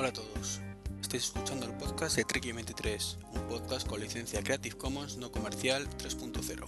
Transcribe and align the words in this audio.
Hola 0.00 0.08
a 0.08 0.12
todos. 0.14 0.62
Estáis 1.02 1.24
escuchando 1.24 1.66
el 1.66 1.72
podcast 1.74 2.16
de 2.16 2.24
Treki 2.24 2.52
23, 2.52 3.18
un 3.34 3.42
podcast 3.48 3.86
con 3.86 4.00
licencia 4.00 4.42
Creative 4.42 4.74
Commons 4.78 5.18
no 5.18 5.30
comercial 5.30 5.86
3.0. 5.98 6.64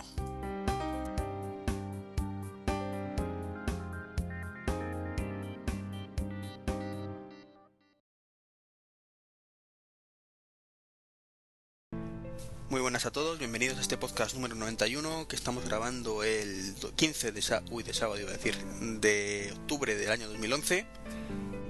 Muy 12.68 12.82
buenas 12.82 13.07
a 13.07 13.12
todos, 13.12 13.38
bienvenidos 13.38 13.79
a 13.79 13.80
este 13.80 13.96
podcast 13.96 14.35
número 14.35 14.57
91 14.57 15.26
que 15.26 15.36
estamos 15.36 15.64
grabando 15.64 16.22
el 16.22 16.74
15 16.96 17.32
de, 17.32 17.62
uy, 17.71 17.82
de 17.82 17.94
sábado, 17.94 18.21
de 18.26 19.52
octubre 19.57 19.94
del 19.94 20.10
año 20.10 20.29
2011. 20.29 20.86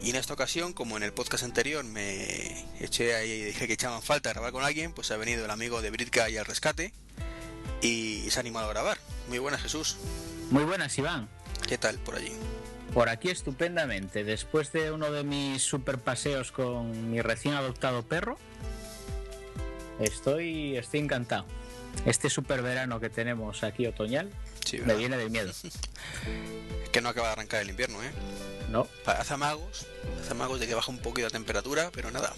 Y 0.02 0.11
en 0.11 0.16
esta 0.16 0.34
ocasión, 0.34 0.73
como 0.73 0.97
en 0.97 1.05
el 1.05 1.12
podcast 1.12 1.45
anterior 1.45 1.84
me 1.84 2.66
eché 2.80 3.15
ahí 3.15 3.30
y 3.30 3.45
dije 3.45 3.69
que 3.69 3.74
echaban 3.74 4.02
falta 4.02 4.30
grabar 4.30 4.51
con 4.51 4.65
alguien, 4.65 4.93
pues 4.93 5.12
ha 5.12 5.16
venido 5.16 5.45
el 5.45 5.51
amigo 5.51 5.80
de 5.80 5.91
Britka 5.91 6.29
y 6.29 6.37
al 6.37 6.45
rescate 6.45 6.93
y 7.80 8.29
se 8.29 8.38
ha 8.38 8.41
animado 8.41 8.66
a 8.66 8.70
grabar. 8.70 8.98
Muy 9.29 9.38
buenas 9.38 9.62
Jesús, 9.62 9.96
Muy 10.51 10.65
buenas, 10.65 10.98
Iván. 10.98 11.29
¿qué 11.69 11.79
tal 11.79 11.98
por 11.98 12.16
allí? 12.16 12.33
Por 12.93 13.09
aquí 13.09 13.30
estupendamente. 13.30 14.24
Después 14.24 14.73
de 14.73 14.91
uno 14.91 15.12
de 15.12 15.23
mis 15.23 15.62
super 15.62 15.98
paseos 15.98 16.51
con 16.51 17.10
mi 17.10 17.23
recién 17.23 17.54
adoptado 17.54 18.02
perro, 18.02 18.38
estoy, 20.01 20.76
estoy 20.76 21.01
encantado. 21.01 21.46
Este 22.07 22.29
super 22.29 22.60
verano 22.63 22.98
que 22.98 23.09
tenemos 23.09 23.63
aquí 23.63 23.87
otoñal 23.87 24.30
Sí, 24.65 24.79
me 24.79 24.95
viene 24.95 25.16
de 25.16 25.29
miedo. 25.29 25.51
Es 25.51 25.63
que 26.93 27.01
no 27.01 27.09
acaba 27.09 27.29
de 27.29 27.32
arrancar 27.35 27.63
el 27.63 27.71
invierno, 27.71 28.02
¿eh? 28.02 28.10
No, 28.73 28.88
Hace 29.04 29.34
amagos, 29.34 29.87
de 30.59 30.66
que 30.66 30.74
baja 30.74 30.90
un 30.90 30.96
poquito 30.96 31.26
la 31.26 31.30
temperatura, 31.30 31.90
pero 31.92 32.10
nada. 32.10 32.32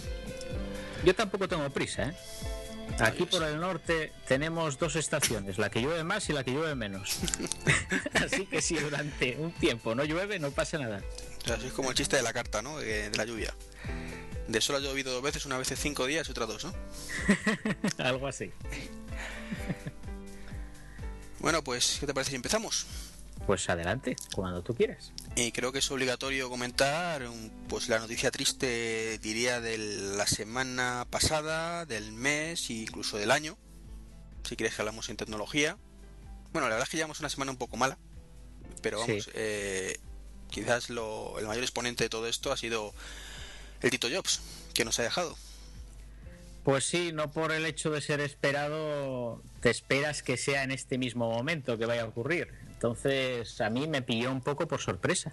yo 1.04 1.14
tampoco 1.14 1.46
tengo 1.46 1.70
prisa, 1.70 2.08
¿eh? 2.08 2.16
Aquí 2.98 3.24
por 3.24 3.44
el 3.44 3.60
norte 3.60 4.12
tenemos 4.26 4.78
dos 4.80 4.96
estaciones, 4.96 5.58
la 5.58 5.70
que 5.70 5.80
llueve 5.80 6.02
más 6.02 6.28
y 6.28 6.32
la 6.32 6.42
que 6.42 6.50
llueve 6.50 6.74
menos. 6.74 7.18
Así 8.14 8.46
que 8.46 8.60
si 8.60 8.76
durante 8.76 9.36
un 9.38 9.52
tiempo 9.52 9.94
no 9.94 10.02
llueve, 10.02 10.40
no 10.40 10.50
pasa 10.50 10.76
nada. 10.78 11.02
O 11.44 11.46
sea, 11.46 11.56
es 11.56 11.72
como 11.72 11.90
el 11.90 11.96
chiste 11.96 12.16
de 12.16 12.22
la 12.22 12.32
carta, 12.32 12.62
¿no? 12.62 12.78
De, 12.78 13.10
de 13.10 13.16
la 13.16 13.24
lluvia. 13.24 13.54
De 14.48 14.60
solo 14.60 14.78
ha 14.78 14.80
llovido 14.80 15.12
dos 15.12 15.22
veces, 15.22 15.46
una 15.46 15.56
vez 15.56 15.70
en 15.70 15.76
cinco 15.76 16.04
días 16.04 16.26
y 16.26 16.32
otra 16.32 16.46
dos, 16.46 16.64
¿no? 16.64 16.74
Algo 18.04 18.26
así. 18.26 18.50
Bueno, 21.38 21.62
pues, 21.62 21.98
¿qué 22.00 22.06
te 22.06 22.14
parece 22.14 22.30
si 22.30 22.36
empezamos? 22.36 22.86
Pues 23.46 23.68
adelante, 23.68 24.16
cuando 24.34 24.62
tú 24.62 24.74
quieras. 24.74 25.12
Y 25.36 25.52
creo 25.52 25.70
que 25.70 25.80
es 25.80 25.90
obligatorio 25.90 26.48
comentar 26.48 27.22
un- 27.28 27.50
pues 27.68 27.88
la 27.90 27.98
noticia 27.98 28.30
triste, 28.30 29.18
diría, 29.18 29.60
de 29.60 29.76
la 29.76 30.26
semana 30.26 31.06
pasada, 31.10 31.84
del 31.84 32.12
mes 32.12 32.70
e 32.70 32.74
incluso 32.74 33.18
del 33.18 33.30
año. 33.30 33.58
Si 34.44 34.56
quieres 34.56 34.74
que 34.74 34.80
hablamos 34.82 35.08
en 35.10 35.16
tecnología. 35.18 35.76
Bueno, 36.52 36.68
la 36.68 36.74
verdad 36.76 36.84
es 36.84 36.90
que 36.90 36.96
llevamos 36.96 37.20
una 37.20 37.28
semana 37.28 37.50
un 37.50 37.58
poco 37.58 37.76
mala. 37.76 37.98
Pero 38.80 39.00
vamos, 39.00 39.24
Sí. 39.24 39.30
eh, 39.34 39.98
quizás 40.50 40.88
lo, 40.88 41.38
el 41.38 41.46
mayor 41.46 41.62
exponente 41.64 42.04
de 42.04 42.10
todo 42.10 42.26
esto 42.26 42.50
ha 42.52 42.56
sido 42.56 42.94
el 43.82 43.90
Tito 43.90 44.08
Jobs, 44.10 44.40
que 44.72 44.84
nos 44.86 44.98
ha 45.00 45.02
dejado. 45.02 45.36
Pues 46.64 46.86
sí, 46.86 47.10
no 47.12 47.30
por 47.30 47.52
el 47.52 47.66
hecho 47.66 47.90
de 47.90 48.00
ser 48.00 48.20
esperado, 48.20 49.42
te 49.60 49.68
esperas 49.68 50.22
que 50.22 50.38
sea 50.38 50.62
en 50.62 50.70
este 50.70 50.96
mismo 50.96 51.30
momento 51.30 51.76
que 51.76 51.84
vaya 51.84 52.02
a 52.02 52.06
ocurrir. 52.06 52.48
Entonces, 52.74 53.60
a 53.60 53.70
mí 53.70 53.86
me 53.88 54.02
pilló 54.02 54.30
un 54.30 54.40
poco 54.42 54.66
por 54.68 54.80
sorpresa. 54.80 55.32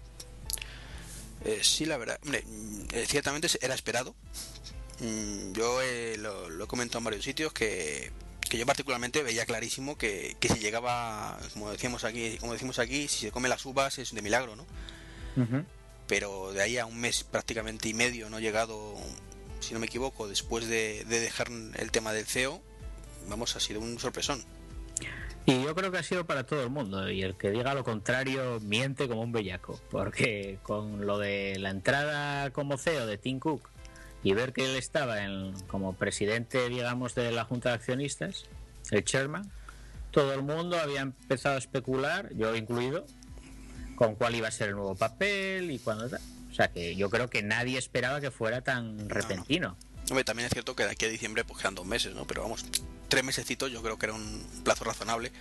Eh, 1.43 1.59
sí, 1.63 1.85
la 1.85 1.97
verdad, 1.97 2.19
hombre, 2.23 2.43
mm, 2.47 2.81
eh, 2.93 3.05
ciertamente 3.07 3.47
era 3.61 3.73
esperado. 3.73 4.15
Mm, 4.99 5.51
Yo 5.53 5.81
eh, 5.81 6.15
lo, 6.17 6.49
lo 6.49 6.63
he 6.63 6.67
comentado 6.67 6.99
en 6.99 7.05
varios 7.05 7.23
sitios 7.25 7.51
que, 7.51 8.11
que 8.47 8.57
yo 8.57 8.65
particularmente 8.65 9.23
veía 9.23 9.45
clarísimo 9.45 9.97
que, 9.97 10.35
que 10.39 10.49
si 10.49 10.59
llegaba, 10.59 11.39
como 11.53 11.71
decíamos 11.71 12.03
aquí, 12.03 12.37
como 12.37 12.53
decimos 12.53 12.77
aquí, 12.79 13.07
si 13.07 13.21
se 13.21 13.31
come 13.31 13.49
las 13.49 13.65
uvas 13.65 13.97
es 13.97 14.13
de 14.13 14.21
milagro, 14.21 14.55
¿no? 14.55 14.65
Pero 16.07 16.51
de 16.53 16.61
ahí 16.61 16.77
a 16.77 16.85
un 16.85 16.99
mes 16.99 17.23
prácticamente 17.23 17.89
y 17.89 17.93
medio 17.93 18.29
no 18.29 18.37
he 18.37 18.41
llegado, 18.41 18.95
si 19.61 19.73
no 19.73 19.79
me 19.79 19.87
equivoco, 19.87 20.27
después 20.27 20.67
de, 20.67 21.05
de 21.05 21.19
dejar 21.21 21.49
el 21.49 21.91
tema 21.91 22.13
del 22.13 22.25
CEO, 22.27 22.61
vamos, 23.27 23.55
ha 23.55 23.59
sido 23.59 23.79
un 23.79 23.97
sorpresón. 23.97 24.43
Y 25.45 25.63
yo 25.63 25.73
creo 25.73 25.91
que 25.91 25.97
ha 25.97 26.03
sido 26.03 26.25
para 26.25 26.45
todo 26.45 26.63
el 26.63 26.69
mundo. 26.69 27.09
Y 27.09 27.23
el 27.23 27.35
que 27.35 27.49
diga 27.51 27.73
lo 27.73 27.83
contrario 27.83 28.59
miente 28.61 29.07
como 29.07 29.21
un 29.21 29.31
bellaco. 29.31 29.79
Porque 29.89 30.59
con 30.63 31.05
lo 31.05 31.17
de 31.17 31.57
la 31.59 31.69
entrada 31.71 32.51
como 32.51 32.77
CEO 32.77 33.05
de 33.07 33.17
Tim 33.17 33.39
Cook 33.39 33.69
y 34.23 34.33
ver 34.33 34.53
que 34.53 34.65
él 34.65 34.75
estaba 34.75 35.23
en, 35.23 35.53
como 35.67 35.93
presidente, 35.93 36.69
digamos, 36.69 37.15
de 37.15 37.31
la 37.31 37.43
Junta 37.43 37.69
de 37.69 37.75
Accionistas, 37.75 38.45
el 38.91 39.03
chairman, 39.03 39.51
todo 40.11 40.33
el 40.33 40.43
mundo 40.43 40.77
había 40.77 41.01
empezado 41.01 41.55
a 41.55 41.57
especular, 41.57 42.29
yo 42.35 42.55
incluido, 42.55 43.05
con 43.95 44.15
cuál 44.15 44.35
iba 44.35 44.47
a 44.47 44.51
ser 44.51 44.69
el 44.69 44.75
nuevo 44.75 44.95
papel 44.95 45.71
y 45.71 45.79
cuándo. 45.79 46.05
O 46.05 46.53
sea 46.53 46.67
que 46.67 46.95
yo 46.95 47.09
creo 47.09 47.29
que 47.29 47.41
nadie 47.41 47.79
esperaba 47.79 48.21
que 48.21 48.29
fuera 48.29 48.61
tan 48.61 49.09
repentino. 49.09 49.77
Hombre, 50.09 50.23
también 50.23 50.47
es 50.47 50.53
cierto 50.53 50.75
que 50.75 50.83
de 50.83 50.91
aquí 50.91 51.05
a 51.05 51.09
diciembre 51.09 51.43
pues 51.45 51.59
quedan 51.59 51.75
dos 51.75 51.85
meses, 51.85 52.13
¿no? 52.13 52.25
Pero 52.25 52.43
vamos, 52.43 52.65
tres 53.11 53.23
mesecitos 53.25 53.69
yo 53.71 53.83
creo 53.83 53.99
que 53.99 54.05
era 54.07 54.15
un 54.15 54.47
plazo 54.63 54.85
razonable. 54.85 55.31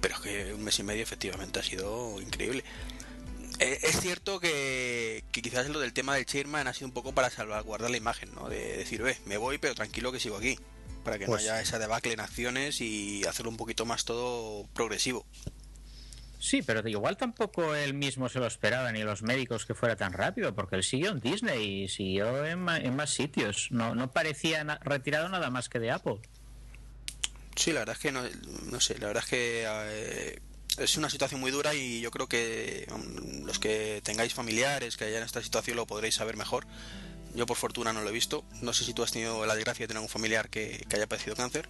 Pero 0.00 0.14
es 0.14 0.20
que 0.20 0.54
un 0.54 0.64
mes 0.64 0.78
y 0.78 0.82
medio 0.82 1.02
efectivamente 1.02 1.60
ha 1.60 1.62
sido 1.62 2.20
increíble. 2.20 2.64
Eh, 3.60 3.78
es 3.82 4.00
cierto 4.00 4.38
que, 4.40 5.24
que 5.32 5.42
quizás 5.42 5.68
lo 5.68 5.80
del 5.80 5.92
tema 5.92 6.14
del 6.14 6.24
chairman 6.24 6.66
ha 6.68 6.72
sido 6.72 6.86
un 6.86 6.94
poco 6.94 7.12
para 7.12 7.28
salvaguardar 7.30 7.90
la 7.90 7.96
imagen, 7.96 8.32
¿no? 8.34 8.48
De 8.48 8.76
decir, 8.78 9.02
ve, 9.02 9.16
me 9.26 9.36
voy, 9.36 9.58
pero 9.58 9.74
tranquilo 9.74 10.12
que 10.12 10.20
sigo 10.20 10.36
aquí. 10.36 10.58
Para 11.04 11.18
que 11.18 11.26
Pues- 11.26 11.42
no 11.44 11.50
haya 11.52 11.60
esa 11.60 11.78
debacle 11.78 12.12
en 12.12 12.20
acciones 12.20 12.80
y 12.80 13.24
hacerlo 13.26 13.50
un 13.50 13.56
poquito 13.56 13.84
más 13.84 14.04
todo 14.04 14.66
progresivo. 14.74 15.26
Sí, 16.40 16.62
pero 16.62 16.88
igual 16.88 17.16
tampoco 17.16 17.74
él 17.74 17.94
mismo 17.94 18.28
se 18.28 18.38
lo 18.38 18.46
esperaba, 18.46 18.92
ni 18.92 19.02
los 19.02 19.22
médicos 19.22 19.66
que 19.66 19.74
fuera 19.74 19.96
tan 19.96 20.12
rápido, 20.12 20.54
porque 20.54 20.76
él 20.76 20.84
siguió 20.84 21.10
en 21.10 21.18
Disney 21.18 21.82
y 21.84 21.88
siguió 21.88 22.46
en, 22.46 22.60
ma- 22.60 22.78
en 22.78 22.94
más 22.94 23.10
sitios. 23.10 23.66
No, 23.72 23.96
no 23.96 24.12
parecía 24.12 24.62
na- 24.62 24.78
retirado 24.84 25.28
nada 25.28 25.50
más 25.50 25.68
que 25.68 25.80
de 25.80 25.90
Apple. 25.90 26.20
Sí, 27.58 27.72
la 27.72 27.80
verdad 27.80 27.96
es 27.96 28.00
que 28.00 28.12
no, 28.12 28.22
no 28.70 28.80
sé, 28.80 28.98
la 28.98 29.08
verdad 29.08 29.24
es 29.24 29.30
que 29.30 29.64
eh, 29.66 30.38
es 30.78 30.96
una 30.96 31.10
situación 31.10 31.40
muy 31.40 31.50
dura 31.50 31.74
y 31.74 32.00
yo 32.00 32.10
creo 32.12 32.28
que 32.28 32.86
um, 32.94 33.44
los 33.44 33.58
que 33.58 34.00
tengáis 34.04 34.32
familiares 34.32 34.96
que 34.96 35.06
hayan 35.06 35.24
esta 35.24 35.42
situación 35.42 35.76
lo 35.76 35.84
podréis 35.86 36.14
saber 36.14 36.36
mejor. 36.36 36.66
Yo 37.34 37.46
por 37.46 37.56
fortuna 37.56 37.92
no 37.92 38.00
lo 38.02 38.08
he 38.08 38.12
visto. 38.12 38.44
No 38.62 38.72
sé 38.72 38.84
si 38.84 38.94
tú 38.94 39.02
has 39.02 39.10
tenido 39.12 39.44
la 39.44 39.54
desgracia 39.56 39.84
de 39.84 39.88
tener 39.88 40.00
un 40.02 40.08
familiar 40.08 40.48
que, 40.50 40.84
que 40.88 40.96
haya 40.96 41.08
padecido 41.08 41.34
cáncer. 41.36 41.68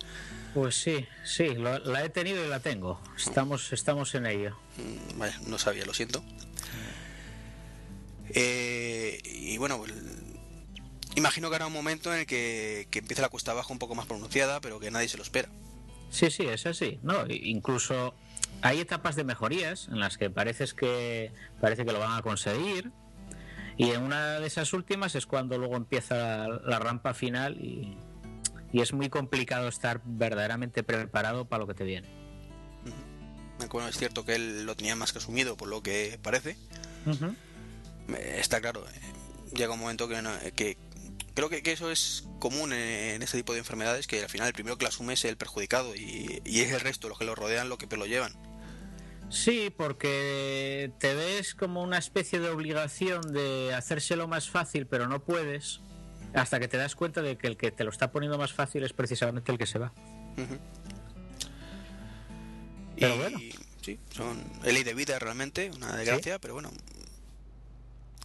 Pues 0.54 0.76
sí, 0.76 1.06
sí, 1.24 1.48
lo- 1.54 1.78
la 1.80 2.04
he 2.04 2.10
tenido 2.10 2.44
y 2.44 2.48
la 2.48 2.60
tengo. 2.60 3.00
Estamos, 3.16 3.72
estamos 3.72 4.14
en 4.14 4.26
ello. 4.26 4.56
Mm, 4.76 5.18
Vaya, 5.18 5.40
no 5.46 5.58
sabía, 5.58 5.84
lo 5.86 5.94
siento. 5.94 6.22
Eh, 8.30 9.20
y 9.24 9.56
bueno, 9.58 9.82
imagino 11.16 11.48
que 11.48 11.56
habrá 11.56 11.66
un 11.66 11.72
momento 11.72 12.12
en 12.12 12.20
el 12.20 12.26
que, 12.26 12.86
que 12.90 12.98
empiece 13.00 13.22
la 13.22 13.28
cuesta 13.30 13.52
abajo 13.52 13.72
un 13.72 13.78
poco 13.78 13.94
más 13.94 14.06
pronunciada, 14.06 14.60
pero 14.60 14.78
que 14.80 14.90
nadie 14.90 15.08
se 15.08 15.16
lo 15.16 15.22
espera. 15.22 15.48
Sí, 16.10 16.30
sí, 16.30 16.44
es 16.44 16.66
así. 16.66 16.98
No, 17.02 17.24
incluso 17.28 18.14
hay 18.62 18.80
etapas 18.80 19.14
de 19.16 19.24
mejorías 19.24 19.88
en 19.88 20.00
las 20.00 20.16
que 20.18 20.30
pareces 20.30 20.74
que 20.74 21.32
parece 21.60 21.84
que 21.84 21.92
lo 21.92 21.98
van 22.00 22.16
a 22.18 22.22
conseguir. 22.22 22.90
Y 23.76 23.90
en 23.90 24.02
una 24.02 24.40
de 24.40 24.46
esas 24.46 24.72
últimas 24.72 25.14
es 25.14 25.26
cuando 25.26 25.56
luego 25.58 25.76
empieza 25.76 26.16
la, 26.48 26.60
la 26.64 26.78
rampa 26.80 27.14
final 27.14 27.56
y, 27.64 27.96
y 28.72 28.80
es 28.80 28.92
muy 28.92 29.08
complicado 29.08 29.68
estar 29.68 30.00
verdaderamente 30.04 30.82
preparado 30.82 31.44
para 31.46 31.60
lo 31.60 31.66
que 31.68 31.74
te 31.74 31.84
viene. 31.84 32.08
Bueno, 33.70 33.88
es 33.88 33.96
cierto 33.98 34.24
que 34.24 34.34
él 34.36 34.64
lo 34.66 34.76
tenía 34.76 34.94
más 34.96 35.12
que 35.12 35.18
asumido 35.18 35.56
por 35.56 35.68
lo 35.68 35.82
que 35.82 36.18
parece. 36.22 36.56
Eh, 38.08 38.36
Está 38.38 38.60
claro, 38.60 38.84
eh, 38.88 39.54
llega 39.56 39.74
un 39.74 39.80
momento 39.80 40.08
que, 40.08 40.22
no- 40.22 40.30
que 40.54 40.76
creo 41.38 41.48
que, 41.48 41.62
que 41.62 41.70
eso 41.70 41.88
es 41.88 42.24
común 42.40 42.72
en, 42.72 42.80
en 42.80 43.22
este 43.22 43.36
tipo 43.36 43.52
de 43.52 43.60
enfermedades, 43.60 44.08
que 44.08 44.20
al 44.20 44.28
final 44.28 44.48
el 44.48 44.54
primero 44.54 44.76
que 44.76 44.82
lo 44.84 44.88
asume 44.88 45.12
es 45.12 45.24
el 45.24 45.36
perjudicado 45.36 45.94
y, 45.94 46.42
y 46.44 46.62
es 46.62 46.72
el 46.72 46.80
resto, 46.80 47.08
los 47.08 47.16
que 47.16 47.24
lo 47.24 47.36
rodean, 47.36 47.68
lo 47.68 47.78
que 47.78 47.96
lo 47.96 48.06
llevan. 48.06 48.32
Sí, 49.30 49.72
porque 49.76 50.90
te 50.98 51.14
ves 51.14 51.54
como 51.54 51.80
una 51.82 51.96
especie 51.96 52.40
de 52.40 52.48
obligación 52.48 53.32
de 53.32 53.72
hacérselo 53.72 54.26
más 54.26 54.50
fácil, 54.50 54.88
pero 54.88 55.06
no 55.06 55.22
puedes, 55.22 55.80
hasta 56.34 56.58
que 56.58 56.66
te 56.66 56.76
das 56.76 56.96
cuenta 56.96 57.22
de 57.22 57.38
que 57.38 57.46
el 57.46 57.56
que 57.56 57.70
te 57.70 57.84
lo 57.84 57.90
está 57.90 58.10
poniendo 58.10 58.36
más 58.36 58.52
fácil 58.52 58.82
es 58.82 58.92
precisamente 58.92 59.52
el 59.52 59.58
que 59.58 59.66
se 59.66 59.78
va. 59.78 59.92
Ujú. 60.36 60.58
Pero 62.98 63.14
y 63.14 63.18
bueno. 63.18 63.38
sí, 63.80 64.00
son 64.10 64.42
ley 64.64 64.82
de 64.82 64.94
vida 64.94 65.16
realmente, 65.20 65.70
una 65.70 65.94
desgracia, 65.94 66.40
pero 66.40 66.54
bueno. 66.54 66.72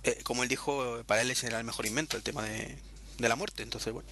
Eh, 0.01 0.17
como 0.23 0.41
él 0.41 0.49
dijo, 0.49 1.03
para 1.05 1.21
él 1.21 1.29
ese 1.29 1.45
era 1.45 1.59
el 1.59 1.63
mejor 1.63 1.85
invento, 1.85 2.17
el 2.17 2.23
tema 2.23 2.43
de, 2.43 2.75
de 3.17 3.29
la 3.29 3.35
muerte. 3.35 3.63
Entonces, 3.63 3.93
bueno, 3.93 4.07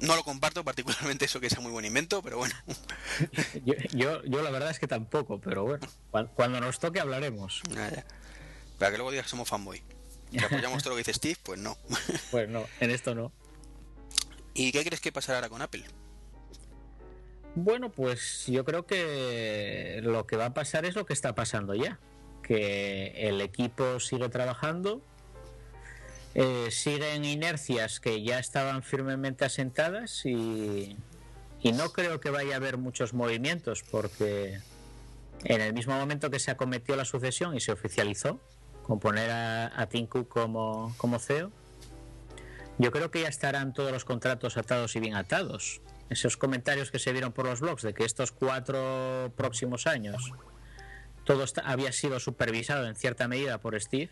no 0.00 0.16
lo 0.16 0.22
comparto 0.24 0.64
particularmente 0.64 1.24
eso 1.26 1.40
que 1.40 1.50
sea 1.50 1.60
muy 1.60 1.72
buen 1.72 1.84
invento, 1.84 2.22
pero 2.22 2.38
bueno. 2.38 2.54
Yo, 3.64 3.74
yo, 3.92 4.24
yo 4.24 4.42
la 4.42 4.50
verdad 4.50 4.70
es 4.70 4.78
que 4.78 4.86
tampoco, 4.88 5.40
pero 5.40 5.64
bueno, 5.64 5.86
cuan- 6.10 6.28
cuando 6.34 6.60
nos 6.60 6.78
toque 6.78 7.00
hablaremos. 7.00 7.62
Ya. 7.70 8.04
Para 8.78 8.90
que 8.92 8.96
luego 8.96 9.10
digas 9.10 9.26
que 9.26 9.30
somos 9.30 9.48
fanboy. 9.48 9.82
que 10.32 10.44
apoyamos 10.44 10.82
todo 10.82 10.90
lo 10.90 10.96
que 10.96 11.00
dice 11.00 11.12
Steve, 11.14 11.36
pues 11.42 11.58
no. 11.60 11.76
Pues 12.30 12.48
no, 12.48 12.64
en 12.80 12.90
esto 12.90 13.14
no. 13.14 13.30
¿Y 14.54 14.72
qué 14.72 14.84
crees 14.84 15.00
que 15.00 15.12
pasará 15.12 15.38
ahora 15.38 15.48
con 15.48 15.60
Apple? 15.62 15.84
Bueno, 17.54 17.90
pues 17.90 18.44
yo 18.46 18.64
creo 18.64 18.86
que 18.86 20.00
lo 20.02 20.26
que 20.26 20.36
va 20.36 20.46
a 20.46 20.54
pasar 20.54 20.84
es 20.84 20.94
lo 20.94 21.04
que 21.04 21.12
está 21.12 21.34
pasando 21.34 21.74
ya. 21.74 21.98
Que 22.42 23.28
el 23.28 23.40
equipo 23.40 24.00
sigue 24.00 24.28
trabajando, 24.28 25.02
eh, 26.34 26.68
siguen 26.70 27.24
inercias 27.24 27.98
que 28.00 28.22
ya 28.22 28.38
estaban 28.38 28.82
firmemente 28.82 29.44
asentadas 29.44 30.24
y, 30.24 30.96
no 31.62 31.92
creo 31.92 32.20
que 32.20 32.30
vaya 32.30 32.54
a 32.54 32.56
haber 32.56 32.78
muchos 32.78 33.12
movimientos 33.12 33.82
porque 33.90 34.60
en 35.44 35.60
el 35.60 35.74
mismo 35.74 35.94
momento 35.94 36.30
que 36.30 36.38
se 36.38 36.50
acometió 36.50 36.96
la 36.96 37.04
sucesión 37.04 37.56
y 37.56 37.60
se 37.60 37.72
oficializó, 37.72 38.40
con 38.82 38.98
poner 38.98 39.30
a, 39.30 39.66
a 39.66 39.88
como, 40.28 40.94
como 40.96 41.18
CEO, 41.18 41.50
yo 42.78 42.90
creo 42.92 43.10
que 43.10 43.22
ya 43.22 43.28
estarán 43.28 43.74
todos 43.74 43.92
los 43.92 44.04
contratos 44.04 44.56
atados 44.56 44.96
y 44.96 45.00
bien 45.00 45.14
atados. 45.14 45.82
Esos 46.08 46.36
comentarios 46.36 46.90
que 46.90 46.98
se 46.98 47.12
vieron 47.12 47.32
por 47.32 47.44
los 47.44 47.60
blogs 47.60 47.82
de 47.82 47.92
que 47.92 48.04
estos 48.04 48.32
cuatro 48.32 49.32
próximos 49.36 49.86
años 49.86 50.32
todo 51.24 51.44
había 51.62 51.92
sido 51.92 52.18
supervisado 52.18 52.86
en 52.86 52.96
cierta 52.96 53.28
medida 53.28 53.58
por 53.58 53.78
Steve, 53.80 54.10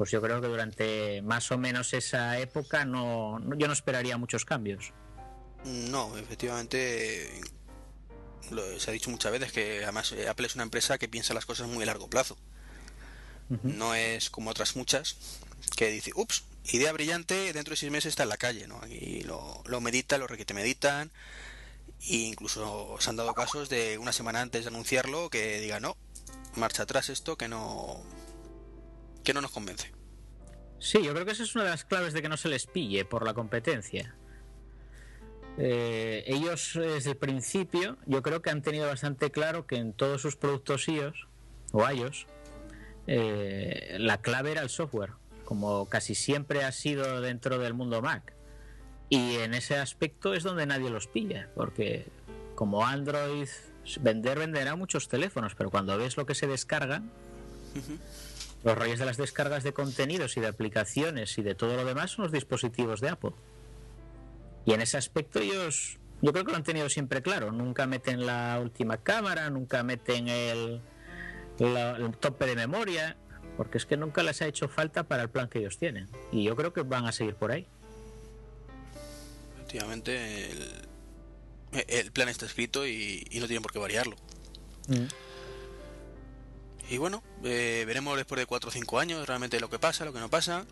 pues 0.00 0.12
yo 0.12 0.22
creo 0.22 0.40
que 0.40 0.46
durante 0.46 1.20
más 1.20 1.52
o 1.52 1.58
menos 1.58 1.92
esa 1.92 2.38
época 2.38 2.86
no, 2.86 3.38
no 3.38 3.54
yo 3.54 3.66
no 3.66 3.74
esperaría 3.74 4.16
muchos 4.16 4.46
cambios. 4.46 4.94
No, 5.66 6.16
efectivamente 6.16 7.38
lo, 8.50 8.80
se 8.80 8.88
ha 8.88 8.94
dicho 8.94 9.10
muchas 9.10 9.30
veces 9.30 9.52
que 9.52 9.82
además 9.82 10.12
eh, 10.12 10.26
Apple 10.26 10.46
es 10.46 10.54
una 10.54 10.64
empresa 10.64 10.96
que 10.96 11.06
piensa 11.06 11.34
las 11.34 11.44
cosas 11.44 11.68
muy 11.68 11.82
a 11.82 11.86
largo 11.86 12.08
plazo. 12.08 12.38
Uh 13.50 13.56
-huh. 13.56 13.74
No 13.74 13.94
es 13.94 14.30
como 14.30 14.48
otras 14.48 14.74
muchas 14.74 15.18
que 15.76 15.90
dice, 15.90 16.12
ups, 16.14 16.44
idea 16.72 16.92
brillante, 16.92 17.52
dentro 17.52 17.72
de 17.72 17.76
seis 17.76 17.92
meses 17.92 18.08
está 18.08 18.22
en 18.22 18.30
la 18.30 18.38
calle, 18.38 18.66
¿no? 18.66 18.78
Aquí 18.78 19.20
lo, 19.24 19.62
lo 19.66 19.82
medita, 19.82 20.16
lo 20.16 20.26
requete 20.26 20.54
meditan, 20.54 21.10
e 22.08 22.16
incluso 22.16 22.96
se 23.00 23.10
han 23.10 23.16
dado 23.16 23.34
casos 23.34 23.68
de 23.68 23.98
una 23.98 24.14
semana 24.14 24.40
antes 24.40 24.64
de 24.64 24.68
anunciarlo 24.68 25.28
que 25.28 25.60
diga, 25.60 25.78
no, 25.78 25.98
marcha 26.56 26.84
atrás 26.84 27.10
esto 27.10 27.36
que 27.36 27.48
no, 27.48 28.02
que 29.22 29.34
no 29.34 29.40
nos 29.40 29.50
convence. 29.50 29.92
Sí, 30.78 31.02
yo 31.02 31.12
creo 31.12 31.26
que 31.26 31.32
esa 31.32 31.42
es 31.42 31.54
una 31.54 31.64
de 31.64 31.70
las 31.70 31.84
claves 31.84 32.14
de 32.14 32.22
que 32.22 32.28
no 32.28 32.36
se 32.36 32.48
les 32.48 32.66
pille 32.66 33.04
por 33.04 33.24
la 33.24 33.34
competencia. 33.34 34.14
Eh, 35.58 36.24
ellos 36.26 36.72
desde 36.74 37.10
el 37.10 37.16
principio 37.16 37.98
yo 38.06 38.22
creo 38.22 38.40
que 38.40 38.50
han 38.50 38.62
tenido 38.62 38.86
bastante 38.86 39.30
claro 39.30 39.66
que 39.66 39.76
en 39.76 39.92
todos 39.92 40.22
sus 40.22 40.36
productos 40.36 40.88
iOS 40.88 41.26
o 41.72 41.86
iOS 41.90 42.26
eh, 43.06 43.96
la 43.98 44.22
clave 44.22 44.52
era 44.52 44.62
el 44.62 44.70
software 44.70 45.12
como 45.44 45.86
casi 45.86 46.14
siempre 46.14 46.64
ha 46.64 46.72
sido 46.72 47.20
dentro 47.20 47.58
del 47.58 47.74
mundo 47.74 48.00
Mac 48.00 48.32
y 49.10 49.36
en 49.36 49.52
ese 49.52 49.76
aspecto 49.76 50.34
es 50.34 50.44
donde 50.44 50.66
nadie 50.66 50.88
los 50.88 51.08
pilla 51.08 51.50
porque 51.56 52.06
como 52.54 52.86
Android 52.86 53.48
vender 54.00 54.38
venderá 54.38 54.76
muchos 54.76 55.08
teléfonos 55.08 55.54
pero 55.56 55.70
cuando 55.70 55.98
ves 55.98 56.16
lo 56.16 56.26
que 56.26 56.36
se 56.36 56.46
descarga 56.46 57.02
uh 57.74 57.78
-huh. 57.78 57.98
Los 58.62 58.76
rollos 58.76 58.98
de 58.98 59.06
las 59.06 59.16
descargas 59.16 59.62
de 59.62 59.72
contenidos 59.72 60.36
y 60.36 60.40
de 60.40 60.48
aplicaciones 60.48 61.38
y 61.38 61.42
de 61.42 61.54
todo 61.54 61.76
lo 61.76 61.84
demás 61.84 62.12
son 62.12 62.24
los 62.24 62.32
dispositivos 62.32 63.00
de 63.00 63.08
Apple 63.08 63.32
y 64.64 64.72
en 64.72 64.80
ese 64.80 64.96
aspecto 64.96 65.40
ellos, 65.40 65.98
yo 66.22 66.32
creo 66.32 66.44
que 66.44 66.52
lo 66.52 66.56
han 66.56 66.64
tenido 66.64 66.88
siempre 66.88 67.22
claro. 67.22 67.52
Nunca 67.52 67.86
meten 67.86 68.26
la 68.26 68.58
última 68.60 68.98
cámara, 68.98 69.50
nunca 69.50 69.82
meten 69.82 70.28
el, 70.28 70.80
la, 71.58 71.96
el 71.96 72.16
tope 72.16 72.46
de 72.46 72.56
memoria, 72.56 73.16
porque 73.56 73.78
es 73.78 73.86
que 73.86 73.96
nunca 73.96 74.22
les 74.22 74.42
ha 74.42 74.46
hecho 74.46 74.68
falta 74.68 75.04
para 75.04 75.22
el 75.22 75.30
plan 75.30 75.48
que 75.48 75.60
ellos 75.60 75.78
tienen. 75.78 76.08
Y 76.30 76.44
yo 76.44 76.56
creo 76.56 76.72
que 76.72 76.82
van 76.82 77.06
a 77.06 77.12
seguir 77.12 77.34
por 77.34 77.52
ahí. 77.52 77.66
Efectivamente, 79.54 80.50
el, 80.50 81.84
el 81.88 82.12
plan 82.12 82.28
está 82.28 82.46
escrito 82.46 82.86
y, 82.86 83.26
y, 83.30 83.40
no 83.40 83.46
tienen 83.46 83.62
por 83.62 83.72
qué 83.72 83.78
variarlo. 83.78 84.16
Mm. 84.88 85.06
Y 86.90 86.98
bueno, 86.98 87.22
eh, 87.44 87.84
veremos 87.86 88.16
después 88.16 88.40
de 88.40 88.46
4 88.46 88.68
o 88.68 88.72
5 88.72 88.98
años 88.98 89.26
realmente 89.26 89.60
lo 89.60 89.70
que 89.70 89.78
pasa, 89.78 90.04
lo 90.04 90.12
que 90.12 90.18
no 90.18 90.28
pasa. 90.28 90.66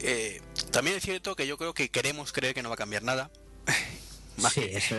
Eh, 0.00 0.42
también 0.70 0.98
es 0.98 1.02
cierto 1.02 1.34
que 1.34 1.46
yo 1.46 1.56
creo 1.56 1.72
que 1.72 1.88
queremos 1.88 2.30
creer 2.32 2.54
que 2.54 2.62
no 2.62 2.68
va 2.68 2.74
a 2.74 2.78
cambiar 2.78 3.02
nada. 3.02 3.30
sí, 4.52 4.68
eso, 4.70 4.96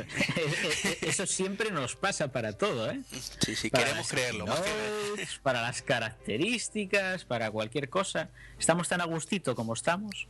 eso, 1.01 1.27
siempre 1.27 1.69
nos 1.69 1.95
pasa 1.95 2.31
para 2.31 2.53
todo, 2.53 2.89
¿eh? 2.89 2.99
Sí, 3.45 3.55
sí, 3.55 3.69
para 3.69 3.85
queremos 3.85 4.07
creerlo. 4.07 4.47
Notes, 4.47 5.29
que... 5.35 5.39
Para 5.43 5.61
las 5.61 5.83
características, 5.83 7.23
para 7.23 7.51
cualquier 7.51 7.87
cosa. 7.87 8.31
Estamos 8.57 8.89
tan 8.89 8.99
a 8.99 9.05
gustito 9.05 9.55
como 9.55 9.75
estamos 9.75 10.27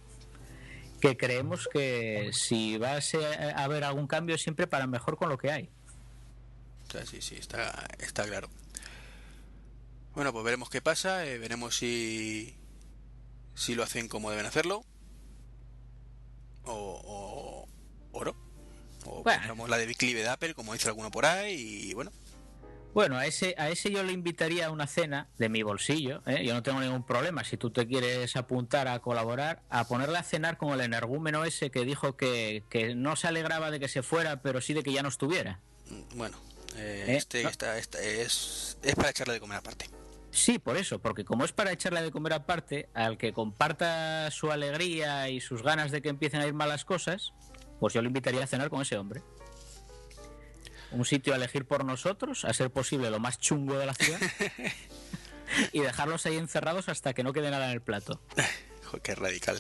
que 1.00 1.16
creemos 1.16 1.70
que 1.72 2.32
si 2.34 2.78
va 2.78 2.98
a 2.98 3.64
haber 3.64 3.84
algún 3.84 4.08
cambio 4.08 4.38
siempre 4.38 4.68
para 4.68 4.88
mejor 4.88 5.16
con 5.16 5.30
lo 5.30 5.38
que 5.38 5.52
hay. 5.52 5.70
Sí, 7.06 7.22
sí, 7.22 7.36
está, 7.36 7.88
está 8.00 8.26
claro. 8.26 8.50
Bueno, 10.18 10.34
pues 10.34 10.44
veremos 10.46 10.72
qué 10.72 10.82
pasa, 10.82 11.28
eh, 11.28 11.38
veremos 11.38 11.78
si, 11.78 12.58
si 13.54 13.76
lo 13.76 13.84
hacen 13.84 14.08
como 14.08 14.32
deben 14.32 14.48
hacerlo 14.48 14.84
o, 16.64 16.74
o, 16.74 17.68
o 18.18 18.26
no 18.26 18.36
o 19.06 19.22
bueno. 19.22 19.68
la 19.68 19.78
de 19.78 19.86
declive 19.86 20.24
de 20.24 20.30
Apple 20.30 20.56
como 20.56 20.74
dice 20.74 20.88
alguno 20.88 21.12
por 21.12 21.28
ahí 21.28 21.54
y 21.54 21.94
bueno 21.94 22.12
bueno, 22.96 23.16
a 23.18 23.28
ese, 23.28 23.54
a 23.60 23.70
ese 23.70 23.92
yo 23.92 24.02
le 24.02 24.12
invitaría 24.12 24.66
a 24.66 24.72
una 24.72 24.88
cena 24.88 25.30
de 25.38 25.50
mi 25.50 25.62
bolsillo, 25.62 26.24
¿eh? 26.26 26.44
yo 26.44 26.56
no 26.56 26.64
tengo 26.64 26.80
ningún 26.80 27.06
problema, 27.06 27.44
si 27.44 27.56
tú 27.56 27.70
te 27.70 27.86
quieres 27.86 28.36
apuntar 28.36 28.88
a 28.88 28.98
colaborar, 29.02 29.62
a 29.70 29.88
ponerle 29.88 30.18
a 30.18 30.24
cenar 30.24 30.58
con 30.58 30.70
el 30.70 30.82
energúmeno 30.82 31.46
ese 31.46 31.70
que 31.70 31.86
dijo 31.86 32.18
que, 32.18 32.64
que 32.72 32.96
no 32.96 33.16
se 33.16 33.28
alegraba 33.28 33.70
de 33.70 33.80
que 33.80 33.88
se 33.88 34.02
fuera, 34.02 34.42
pero 34.42 34.62
sí 34.62 34.74
de 34.74 34.82
que 34.82 34.94
ya 34.94 35.04
no 35.04 35.10
estuviera. 35.10 35.60
Bueno, 36.16 36.40
eh, 36.76 37.06
¿Eh? 37.08 37.18
este, 37.18 37.44
¿No? 37.44 37.50
Esta, 37.50 37.78
esta 37.78 38.02
es, 38.02 38.80
es 38.82 38.96
para 38.96 39.12
echarle 39.12 39.36
de 39.36 39.42
comer 39.42 39.60
aparte. 39.60 39.88
Sí, 40.38 40.60
por 40.60 40.78
eso, 40.78 41.00
porque 41.00 41.26
como 41.26 41.46
es 41.46 41.52
para 41.52 41.72
echarle 41.72 42.00
de 42.04 42.12
comer 42.12 42.34
aparte, 42.34 42.90
al 42.94 43.18
que 43.18 43.34
comparta 43.34 44.30
su 44.30 44.52
alegría 44.52 45.30
y 45.30 45.42
sus 45.42 45.64
ganas 45.64 45.90
de 45.90 46.04
que 46.04 46.10
empiecen 46.10 46.42
a 46.42 46.46
ir 46.46 46.54
malas 46.54 46.86
cosas, 46.86 47.34
pues 47.80 47.96
yo 47.96 48.04
le 48.04 48.08
invitaría 48.08 48.44
a 48.44 48.48
cenar 48.48 48.70
con 48.70 48.84
ese 48.84 49.00
hombre. 49.00 49.24
Un 50.92 51.06
sitio 51.06 51.34
a 51.34 51.38
elegir 51.38 51.66
por 51.66 51.84
nosotros, 51.84 52.46
a 52.46 52.54
ser 52.54 52.70
posible 52.70 53.10
lo 53.10 53.20
más 53.20 53.40
chungo 53.40 53.80
de 53.80 53.88
la 53.88 53.96
ciudad, 53.96 54.20
y 55.72 55.80
dejarlos 55.80 56.28
ahí 56.28 56.38
encerrados 56.38 56.88
hasta 56.88 57.16
que 57.16 57.24
no 57.24 57.34
quede 57.34 57.50
nada 57.50 57.66
en 57.66 57.72
el 57.72 57.82
plato. 57.82 58.22
Qué 59.02 59.16
radical. 59.16 59.60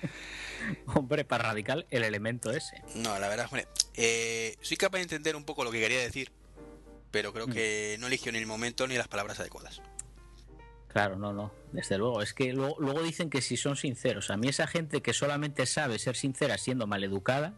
hombre, 0.94 1.24
para 1.24 1.44
radical 1.44 1.86
el 1.90 2.04
elemento 2.04 2.50
ese. 2.50 2.82
No, 2.96 3.18
la 3.18 3.28
verdad, 3.28 3.46
hombre, 3.46 3.66
eh, 3.94 4.56
soy 4.60 4.76
capaz 4.76 4.98
de 4.98 5.04
entender 5.04 5.36
un 5.36 5.44
poco 5.44 5.64
lo 5.64 5.70
que 5.70 5.80
quería 5.80 6.00
decir, 6.00 6.30
pero 7.10 7.32
creo 7.32 7.46
que 7.46 7.96
no 7.98 8.06
eligió 8.06 8.32
ni 8.32 8.38
el 8.38 8.46
momento 8.46 8.86
ni 8.86 8.96
las 8.96 9.08
palabras 9.08 9.40
adecuadas. 9.40 9.80
Claro, 10.88 11.16
no, 11.16 11.32
no, 11.32 11.52
desde 11.72 11.98
luego. 11.98 12.20
Es 12.20 12.34
que 12.34 12.52
luego, 12.52 12.76
luego, 12.80 13.02
dicen 13.02 13.30
que 13.30 13.42
si 13.42 13.56
son 13.56 13.76
sinceros. 13.76 14.30
A 14.30 14.36
mí 14.36 14.48
esa 14.48 14.66
gente 14.66 15.02
que 15.02 15.12
solamente 15.12 15.66
sabe 15.66 15.98
ser 15.98 16.16
sincera 16.16 16.58
siendo 16.58 16.86
maleducada, 16.86 17.54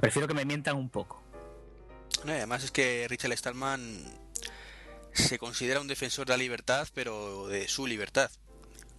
prefiero 0.00 0.26
que 0.26 0.34
me 0.34 0.44
mientan 0.44 0.76
un 0.76 0.90
poco. 0.90 1.22
No, 2.24 2.32
además 2.32 2.64
es 2.64 2.72
que 2.72 3.06
Richard 3.08 3.36
Stallman 3.36 4.04
se 5.12 5.38
considera 5.38 5.80
un 5.80 5.86
defensor 5.86 6.26
de 6.26 6.32
la 6.32 6.38
libertad, 6.38 6.88
pero 6.92 7.46
de 7.46 7.68
su 7.68 7.86
libertad. 7.86 8.30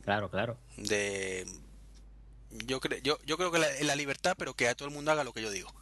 Claro, 0.03 0.30
claro. 0.30 0.58
De 0.77 1.46
yo 2.65 2.80
creo 2.80 3.00
yo, 3.00 3.18
yo 3.25 3.38
creo 3.38 3.51
que 3.51 3.60
la, 3.60 3.68
la 3.82 3.96
libertad, 3.96 4.36
pero 4.38 4.53
que 4.53 4.68
a 4.68 4.75
todo 4.75 4.88
el 4.88 4.94
mundo 4.94 5.12
haga 5.12 5.24
lo 5.24 5.34
que 5.34 5.42
yo 5.42 5.51
digo. 5.51 5.74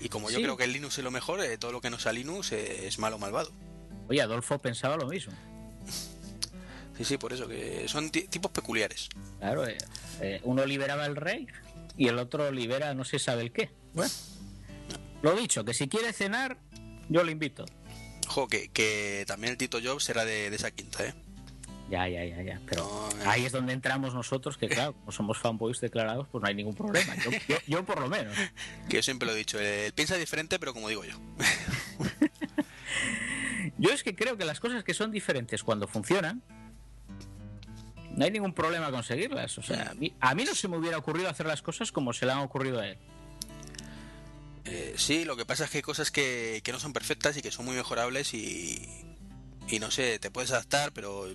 Y 0.00 0.08
como 0.08 0.30
yo 0.30 0.36
sí. 0.36 0.42
creo 0.42 0.56
que 0.56 0.64
el 0.64 0.72
Linux 0.72 0.98
es 0.98 1.04
lo 1.04 1.10
mejor, 1.10 1.40
eh, 1.40 1.56
todo 1.58 1.72
lo 1.72 1.80
que 1.80 1.90
no 1.90 1.98
sea 1.98 2.12
Linux 2.12 2.52
eh, 2.52 2.86
es 2.86 2.98
malo 2.98 3.16
o 3.16 3.18
malvado. 3.18 3.52
Oye, 4.08 4.20
Adolfo 4.20 4.58
pensaba 4.60 4.96
lo 4.96 5.06
mismo. 5.06 5.32
Sí, 6.96 7.04
sí, 7.04 7.16
por 7.18 7.32
eso, 7.32 7.48
que 7.48 7.88
son 7.88 8.10
tipos 8.10 8.50
peculiares. 8.52 9.08
Claro, 9.38 9.66
eh, 9.66 9.78
eh, 10.20 10.40
uno 10.44 10.64
liberaba 10.64 11.06
el 11.06 11.16
rey 11.16 11.46
y 11.96 12.08
el 12.08 12.18
otro 12.18 12.52
libera 12.52 12.94
no 12.94 13.04
se 13.04 13.18
sabe 13.18 13.42
el 13.42 13.52
qué. 13.52 13.70
Bueno, 13.94 14.12
lo 15.22 15.34
dicho, 15.34 15.64
que 15.64 15.74
si 15.74 15.88
quiere 15.88 16.12
cenar, 16.12 16.58
yo 17.08 17.24
le 17.24 17.32
invito. 17.32 17.64
Ojo, 18.28 18.46
que, 18.46 18.68
que 18.68 19.24
también 19.26 19.52
el 19.52 19.56
Tito 19.58 19.80
Jobs 19.82 20.08
era 20.08 20.24
de, 20.24 20.50
de 20.50 20.56
esa 20.56 20.70
quinta, 20.70 21.04
¿eh? 21.04 21.14
Ya, 21.90 22.08
ya, 22.08 22.24
ya, 22.24 22.42
ya. 22.42 22.60
Pero 22.66 23.08
ahí 23.26 23.44
es 23.44 23.52
donde 23.52 23.72
entramos 23.72 24.14
nosotros, 24.14 24.56
que 24.56 24.68
claro, 24.68 24.94
como 24.94 25.12
somos 25.12 25.38
fanboys 25.38 25.80
declarados, 25.80 26.26
pues 26.30 26.42
no 26.42 26.48
hay 26.48 26.54
ningún 26.54 26.74
problema. 26.74 27.14
Yo, 27.16 27.30
yo, 27.46 27.56
yo 27.66 27.84
por 27.84 28.00
lo 28.00 28.08
menos. 28.08 28.36
Que 28.88 28.96
yo 28.96 29.02
siempre 29.02 29.26
lo 29.26 29.32
he 29.32 29.36
dicho, 29.36 29.58
él 29.58 29.92
piensa 29.92 30.16
diferente, 30.16 30.58
pero 30.58 30.72
como 30.72 30.88
digo 30.88 31.04
yo. 31.04 31.18
yo 33.78 33.90
es 33.90 34.02
que 34.02 34.14
creo 34.14 34.36
que 34.36 34.44
las 34.44 34.60
cosas 34.60 34.84
que 34.84 34.94
son 34.94 35.10
diferentes 35.10 35.62
cuando 35.62 35.86
funcionan, 35.86 36.42
no 38.16 38.24
hay 38.24 38.30
ningún 38.30 38.54
problema 38.54 38.90
conseguirlas. 38.90 39.58
O 39.58 39.62
sea, 39.62 39.90
a 39.90 39.94
mí, 39.94 40.14
a 40.20 40.34
mí, 40.34 40.44
no 40.44 40.54
se 40.54 40.68
me 40.68 40.76
hubiera 40.76 40.98
ocurrido 40.98 41.28
hacer 41.28 41.46
las 41.46 41.62
cosas 41.62 41.92
como 41.92 42.12
se 42.12 42.26
le 42.26 42.32
han 42.32 42.38
ocurrido 42.38 42.80
a 42.80 42.88
él. 42.88 42.98
Eh, 44.64 44.94
sí, 44.96 45.24
lo 45.24 45.36
que 45.36 45.44
pasa 45.44 45.64
es 45.64 45.70
que 45.70 45.78
hay 45.78 45.82
cosas 45.82 46.10
que, 46.10 46.62
que, 46.64 46.72
no 46.72 46.80
son 46.80 46.94
perfectas 46.94 47.36
y 47.36 47.42
que 47.42 47.50
son 47.50 47.66
muy 47.66 47.76
mejorables 47.76 48.32
y, 48.32 48.88
y 49.68 49.78
no 49.78 49.90
sé, 49.90 50.18
te 50.18 50.30
puedes 50.30 50.52
adaptar, 50.52 50.92
pero 50.92 51.28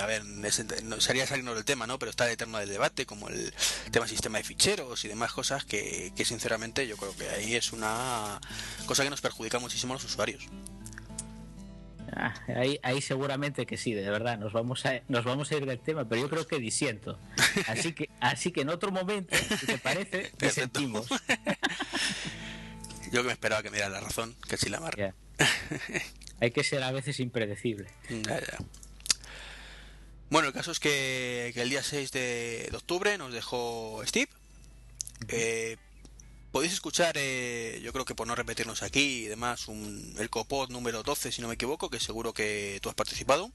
a 0.00 0.06
ver, 0.06 0.24
no, 0.24 1.00
sería 1.00 1.26
salirnos 1.26 1.54
del 1.54 1.64
tema, 1.64 1.86
¿no? 1.86 1.98
Pero 1.98 2.10
está 2.10 2.26
el 2.26 2.32
eterno 2.32 2.58
del 2.58 2.68
debate, 2.68 3.06
como 3.06 3.28
el 3.28 3.52
tema 3.90 4.06
sistema 4.08 4.38
de 4.38 4.44
ficheros 4.44 5.04
y 5.04 5.08
demás 5.08 5.32
cosas 5.32 5.64
que, 5.64 6.12
que 6.16 6.24
sinceramente 6.24 6.86
yo 6.86 6.96
creo 6.96 7.14
que 7.16 7.28
ahí 7.28 7.54
es 7.54 7.72
una 7.72 8.40
cosa 8.86 9.04
que 9.04 9.10
nos 9.10 9.20
perjudica 9.20 9.58
muchísimo 9.58 9.92
a 9.92 9.96
los 9.96 10.04
usuarios. 10.04 10.48
Ah, 12.12 12.34
ahí, 12.56 12.80
ahí 12.82 13.00
seguramente 13.00 13.66
que 13.66 13.76
sí, 13.76 13.92
de 13.92 14.08
verdad, 14.10 14.38
nos 14.38 14.52
vamos 14.52 14.84
a 14.86 15.02
nos 15.08 15.24
vamos 15.24 15.50
a 15.52 15.56
ir 15.56 15.66
del 15.66 15.78
tema, 15.78 16.08
pero 16.08 16.22
yo 16.22 16.30
creo 16.30 16.46
que 16.46 16.58
disiento. 16.58 17.18
Así 17.66 17.92
que 17.92 18.08
así 18.20 18.50
que 18.50 18.62
en 18.62 18.70
otro 18.70 18.90
momento, 18.90 19.36
si 19.36 19.66
te 19.66 19.78
parece, 19.78 20.32
disentimos. 20.38 21.08
yo 23.12 23.22
que 23.22 23.26
me 23.26 23.32
esperaba 23.32 23.62
que 23.62 23.70
me 23.70 23.76
diera 23.76 23.90
la 23.90 24.00
razón, 24.00 24.34
que 24.48 24.56
sí 24.56 24.68
la 24.68 24.80
marca. 24.80 25.14
Hay 26.40 26.50
que 26.50 26.64
ser 26.64 26.82
a 26.82 26.92
veces 26.92 27.20
impredecible. 27.20 27.88
Bueno, 30.30 30.48
el 30.48 30.54
caso 30.54 30.72
es 30.72 30.80
que, 30.80 31.52
el 31.56 31.70
día 31.70 31.82
6 31.82 32.12
de, 32.12 32.70
octubre 32.74 33.16
nos 33.16 33.32
dejó 33.32 34.02
Steve. 34.04 34.28
Eh, 35.28 35.76
podéis 36.52 36.74
escuchar, 36.74 37.14
eh, 37.16 37.80
yo 37.82 37.92
creo 37.92 38.04
que 38.04 38.14
por 38.14 38.26
no 38.26 38.34
repetirnos 38.34 38.82
aquí 38.82 39.24
y 39.24 39.26
demás, 39.26 39.68
un, 39.68 40.14
el 40.18 40.28
Copod 40.28 40.70
número 40.70 41.02
12, 41.02 41.32
si 41.32 41.40
no 41.40 41.48
me 41.48 41.54
equivoco, 41.54 41.88
que 41.88 41.98
seguro 41.98 42.34
que 42.34 42.78
tú 42.82 42.90
has 42.90 42.94
participado. 42.94 43.50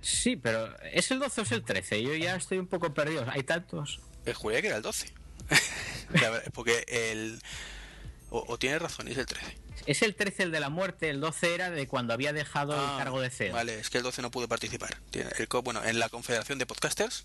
Sí, 0.00 0.36
pero 0.36 0.74
¿es 0.92 1.10
el 1.10 1.18
12 1.18 1.40
o 1.40 1.44
es 1.44 1.52
el 1.52 1.64
13? 1.64 2.02
Yo 2.02 2.14
ya 2.14 2.36
estoy 2.36 2.58
un 2.58 2.68
poco 2.68 2.94
perdido. 2.94 3.26
Hay 3.28 3.42
tantos. 3.42 4.00
El 4.24 4.34
juré 4.34 4.62
que 4.62 4.68
era 4.68 4.76
el 4.76 4.82
12. 4.82 5.12
porque 6.54 6.84
el. 6.88 7.42
O, 8.30 8.44
o 8.48 8.58
tienes 8.58 8.82
razón, 8.82 9.08
es 9.08 9.18
el 9.18 9.26
13. 9.26 9.66
Es 9.86 10.02
el 10.02 10.14
13 10.14 10.44
el 10.44 10.50
de 10.50 10.60
la 10.60 10.68
muerte, 10.68 11.08
el 11.10 11.20
12 11.20 11.54
era 11.54 11.70
de 11.70 11.86
cuando 11.86 12.12
había 12.12 12.32
dejado 12.32 12.74
el 12.74 12.80
ah, 12.80 12.96
cargo 12.98 13.20
de 13.20 13.30
CEO. 13.30 13.54
Vale, 13.54 13.78
es 13.78 13.90
que 13.90 13.98
el 13.98 14.04
12 14.04 14.22
no 14.22 14.30
pude 14.30 14.48
participar. 14.48 14.98
El, 15.12 15.48
bueno, 15.62 15.84
en 15.84 15.98
la 15.98 16.08
Confederación 16.08 16.58
de 16.58 16.66
Podcasters, 16.66 17.24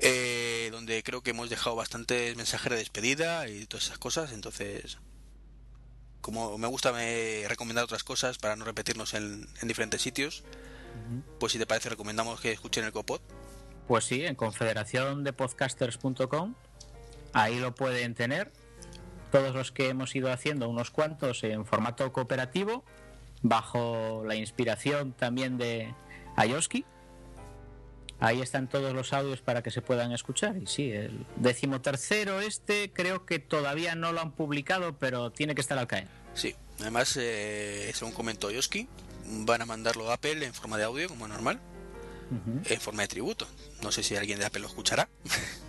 eh, 0.00 0.68
donde 0.70 1.02
creo 1.02 1.22
que 1.22 1.30
hemos 1.30 1.48
dejado 1.48 1.76
bastantes 1.76 2.36
mensajes 2.36 2.70
de 2.70 2.76
despedida 2.76 3.48
y 3.48 3.64
todas 3.66 3.86
esas 3.86 3.98
cosas, 3.98 4.32
entonces 4.32 4.98
como 6.20 6.58
me 6.58 6.66
gusta 6.66 6.92
me 6.92 7.44
recomendar 7.48 7.84
otras 7.84 8.04
cosas 8.04 8.36
para 8.36 8.56
no 8.56 8.66
repetirnos 8.66 9.14
en, 9.14 9.48
diferentes 9.62 10.02
sitios, 10.02 10.44
pues 11.40 11.52
si 11.52 11.58
te 11.58 11.64
parece 11.64 11.88
recomendamos 11.88 12.38
que 12.40 12.52
escuchen 12.52 12.84
el 12.84 12.92
Copod. 12.92 13.22
Pues 13.86 14.04
sí, 14.04 14.26
en 14.26 14.34
confederaciondepodcasters.com, 14.34 16.54
ahí 17.32 17.58
lo 17.58 17.74
pueden 17.74 18.14
tener 18.14 18.52
todos 19.30 19.54
los 19.54 19.72
que 19.72 19.88
hemos 19.88 20.14
ido 20.14 20.32
haciendo, 20.32 20.68
unos 20.68 20.90
cuantos 20.90 21.44
en 21.44 21.66
formato 21.66 22.12
cooperativo, 22.12 22.84
bajo 23.42 24.22
la 24.26 24.34
inspiración 24.34 25.12
también 25.12 25.58
de 25.58 25.94
Ayoski. 26.36 26.84
Ahí 28.20 28.40
están 28.40 28.68
todos 28.68 28.92
los 28.94 29.12
audios 29.12 29.40
para 29.40 29.62
que 29.62 29.70
se 29.70 29.80
puedan 29.80 30.10
escuchar. 30.12 30.56
Y 30.56 30.66
sí, 30.66 30.90
el 30.90 31.24
decimotercero 31.36 32.40
este 32.40 32.92
creo 32.92 33.24
que 33.24 33.38
todavía 33.38 33.94
no 33.94 34.12
lo 34.12 34.20
han 34.20 34.32
publicado, 34.32 34.98
pero 34.98 35.30
tiene 35.30 35.54
que 35.54 35.60
estar 35.60 35.78
al 35.78 35.86
caer. 35.86 36.08
Sí, 36.34 36.56
además, 36.80 37.16
eh, 37.16 37.90
según 37.94 38.12
comentó 38.12 38.48
Ayoski, 38.48 38.88
van 39.24 39.62
a 39.62 39.66
mandarlo 39.66 40.10
a 40.10 40.14
Apple 40.14 40.44
en 40.44 40.52
forma 40.52 40.78
de 40.78 40.84
audio, 40.84 41.08
como 41.08 41.28
normal, 41.28 41.60
en 42.64 42.80
forma 42.80 43.02
de 43.02 43.08
tributo. 43.08 43.46
No 43.82 43.92
sé 43.92 44.02
si 44.02 44.16
alguien 44.16 44.40
de 44.40 44.46
Apple 44.46 44.60
lo 44.60 44.66
escuchará. 44.66 45.08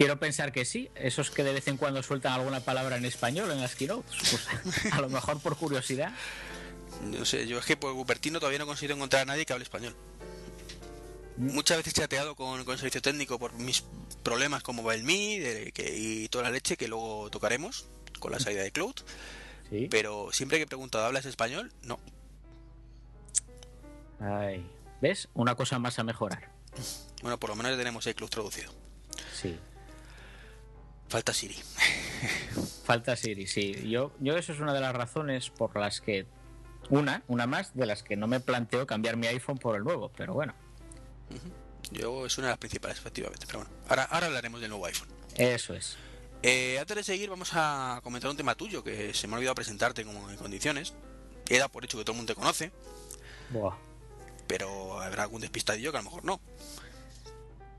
Quiero 0.00 0.18
pensar 0.18 0.50
que 0.50 0.64
sí, 0.64 0.90
esos 0.94 1.30
que 1.30 1.44
de 1.44 1.52
vez 1.52 1.68
en 1.68 1.76
cuando 1.76 2.02
sueltan 2.02 2.32
alguna 2.32 2.60
palabra 2.60 2.96
en 2.96 3.04
español 3.04 3.50
en 3.50 3.60
las 3.60 3.74
keynotes, 3.74 4.16
pues, 4.30 4.94
a 4.94 5.00
lo 5.02 5.10
mejor 5.10 5.38
por 5.40 5.58
curiosidad. 5.58 6.14
No 7.02 7.26
sé, 7.26 7.46
yo 7.46 7.58
es 7.58 7.66
que 7.66 7.76
por 7.76 7.92
Cupertino 7.92 8.38
todavía 8.40 8.58
no 8.58 8.64
consigo 8.64 8.94
encontrar 8.94 9.20
a 9.20 9.24
nadie 9.26 9.44
que 9.44 9.52
hable 9.52 9.64
español. 9.64 9.94
Muchas 11.36 11.76
veces 11.76 11.92
he 11.92 12.00
chateado 12.00 12.34
con, 12.34 12.60
el 12.60 12.78
servicio 12.78 13.02
técnico 13.02 13.38
por 13.38 13.52
mis 13.52 13.84
problemas 14.22 14.62
como 14.62 14.82
va 14.82 14.94
el 14.94 15.02
Mi 15.02 15.34
y 15.76 16.28
toda 16.28 16.44
la 16.44 16.50
leche 16.50 16.78
que 16.78 16.88
luego 16.88 17.28
tocaremos 17.28 17.86
con 18.20 18.32
la 18.32 18.38
mm. 18.38 18.40
salida 18.40 18.62
de 18.62 18.72
Cloud. 18.72 18.94
Pero 19.90 20.32
siempre 20.32 20.56
que 20.56 20.64
he 20.64 20.66
preguntado, 20.66 21.04
¿hablas 21.04 21.26
español? 21.26 21.74
No. 21.82 22.00
Ay, 24.18 24.66
¿ves? 25.02 25.28
Una 25.34 25.56
cosa 25.56 25.78
más 25.78 25.98
a 25.98 26.04
mejorar. 26.04 26.50
Bueno, 27.20 27.38
por 27.38 27.50
lo 27.50 27.56
menos 27.56 27.76
tenemos 27.76 28.06
el 28.06 28.14
Cloud 28.14 28.30
traducido. 28.30 28.72
Sí. 29.34 29.58
Falta 31.10 31.34
Siri. 31.34 31.56
Falta 32.84 33.16
Siri, 33.16 33.46
sí. 33.48 33.90
Yo, 33.90 34.12
yo 34.20 34.36
eso 34.36 34.52
es 34.52 34.60
una 34.60 34.72
de 34.72 34.80
las 34.80 34.94
razones 34.94 35.50
por 35.50 35.76
las 35.76 36.00
que 36.00 36.26
una, 36.88 37.24
una 37.26 37.46
más 37.48 37.74
de 37.74 37.84
las 37.84 38.04
que 38.04 38.16
no 38.16 38.28
me 38.28 38.38
planteo 38.38 38.86
cambiar 38.86 39.16
mi 39.16 39.26
iPhone 39.26 39.58
por 39.58 39.76
el 39.76 39.82
nuevo, 39.82 40.10
pero 40.16 40.34
bueno. 40.34 40.54
Yo 41.90 42.26
es 42.26 42.38
una 42.38 42.46
de 42.46 42.52
las 42.52 42.58
principales, 42.58 42.98
efectivamente. 42.98 43.44
Pero 43.46 43.58
bueno, 43.58 43.74
ahora, 43.88 44.04
ahora 44.04 44.26
hablaremos 44.28 44.60
del 44.60 44.70
nuevo 44.70 44.86
iPhone. 44.86 45.08
Eso 45.36 45.74
es. 45.74 45.96
Eh, 46.42 46.78
antes 46.78 46.96
de 46.96 47.02
seguir, 47.02 47.28
vamos 47.28 47.50
a 47.54 48.00
comentar 48.04 48.30
un 48.30 48.36
tema 48.36 48.54
tuyo 48.54 48.84
que 48.84 49.12
se 49.12 49.26
me 49.26 49.34
ha 49.34 49.36
olvidado 49.36 49.56
presentarte 49.56 50.04
como 50.04 50.30
en 50.30 50.36
condiciones. 50.36 50.94
Queda 51.44 51.68
por 51.68 51.84
hecho 51.84 51.98
que 51.98 52.04
todo 52.04 52.12
el 52.12 52.18
mundo 52.18 52.32
te 52.32 52.38
conoce. 52.38 52.70
Buah. 53.50 53.74
Pero 54.46 55.00
habrá 55.00 55.24
algún 55.24 55.40
despistadillo 55.40 55.90
que 55.90 55.98
a 55.98 56.02
lo 56.02 56.04
mejor 56.04 56.24
no. 56.24 56.40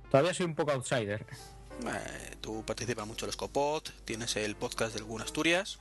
Todavía 0.10 0.34
soy 0.34 0.46
un 0.46 0.56
poco 0.56 0.72
outsider. 0.72 1.26
Eh, 1.86 2.36
tú 2.42 2.64
participas 2.66 3.08
mucho 3.08 3.26
en 3.26 3.28
los 3.28 3.38
Copot, 3.38 3.92
tienes 4.06 4.36
el 4.36 4.56
podcast 4.56 4.94
de 4.94 5.00
Alguna 5.00 5.24
Asturias. 5.24 5.80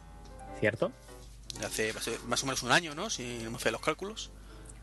¿Cierto? 0.61 0.93
hace 1.65 1.93
más 2.27 2.43
o 2.43 2.47
menos 2.47 2.63
un 2.63 2.73
año, 2.73 2.95
¿no? 2.95 3.11
Si 3.11 3.25
me 3.51 3.59
fue 3.59 3.71
los 3.71 3.81
cálculos. 3.81 4.31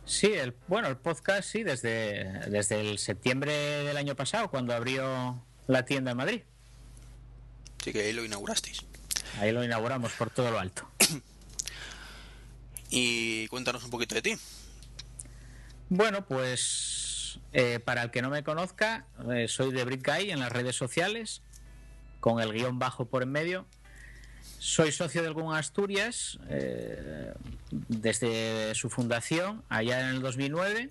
Sí, 0.05 0.27
el, 0.27 0.55
bueno, 0.67 0.87
el 0.87 0.97
podcast 0.97 1.49
sí, 1.49 1.63
desde, 1.63 2.23
desde 2.49 2.79
el 2.79 2.97
septiembre 2.97 3.51
del 3.83 3.97
año 3.97 4.15
pasado, 4.15 4.49
cuando 4.49 4.73
abrió 4.73 5.43
la 5.67 5.85
tienda 5.85 6.11
en 6.11 6.17
Madrid. 6.17 6.41
Sí, 7.83 7.91
que 7.91 8.01
ahí 8.01 8.13
lo 8.13 8.23
inaugurasteis. 8.23 8.85
Ahí 9.39 9.51
lo 9.51 9.63
inauguramos 9.63 10.13
por 10.13 10.29
todo 10.29 10.49
lo 10.49 10.59
alto. 10.59 10.89
y 12.89 13.47
cuéntanos 13.49 13.83
un 13.83 13.89
poquito 13.89 14.15
de 14.15 14.21
ti. 14.21 14.37
Bueno, 15.89 16.25
pues 16.25 16.96
eh, 17.53 17.79
para 17.79 18.03
el 18.03 18.11
que 18.11 18.21
no 18.21 18.29
me 18.29 18.43
conozca, 18.43 19.05
eh, 19.31 19.47
soy 19.47 19.71
de 19.71 19.83
Brick 19.85 20.07
Guy 20.07 20.31
en 20.31 20.39
las 20.39 20.51
redes 20.51 20.75
sociales, 20.75 21.41
con 22.19 22.41
el 22.41 22.53
guion 22.53 22.79
bajo 22.79 23.05
por 23.05 23.23
en 23.23 23.31
medio. 23.31 23.65
Soy 24.59 24.91
socio 24.91 25.21
de 25.21 25.27
Algún 25.27 25.55
Asturias 25.55 26.39
eh, 26.49 27.33
desde 27.69 28.73
su 28.75 28.89
fundación, 28.89 29.63
allá 29.69 30.01
en 30.01 30.15
el 30.15 30.21
2009. 30.21 30.89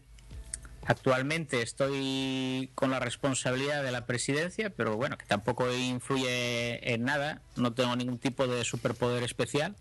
Actualmente 0.86 1.62
estoy 1.62 2.70
con 2.76 2.90
la 2.90 3.00
responsabilidad 3.00 3.82
de 3.82 3.90
la 3.90 4.06
presidencia, 4.06 4.70
pero 4.70 4.96
bueno, 4.96 5.18
que 5.18 5.26
tampoco 5.26 5.72
influye 5.74 6.92
en 6.92 7.02
nada, 7.04 7.42
no 7.56 7.74
tengo 7.74 7.96
ningún 7.96 8.18
tipo 8.18 8.46
de 8.46 8.64
superpoder 8.64 9.24
especial, 9.24 9.74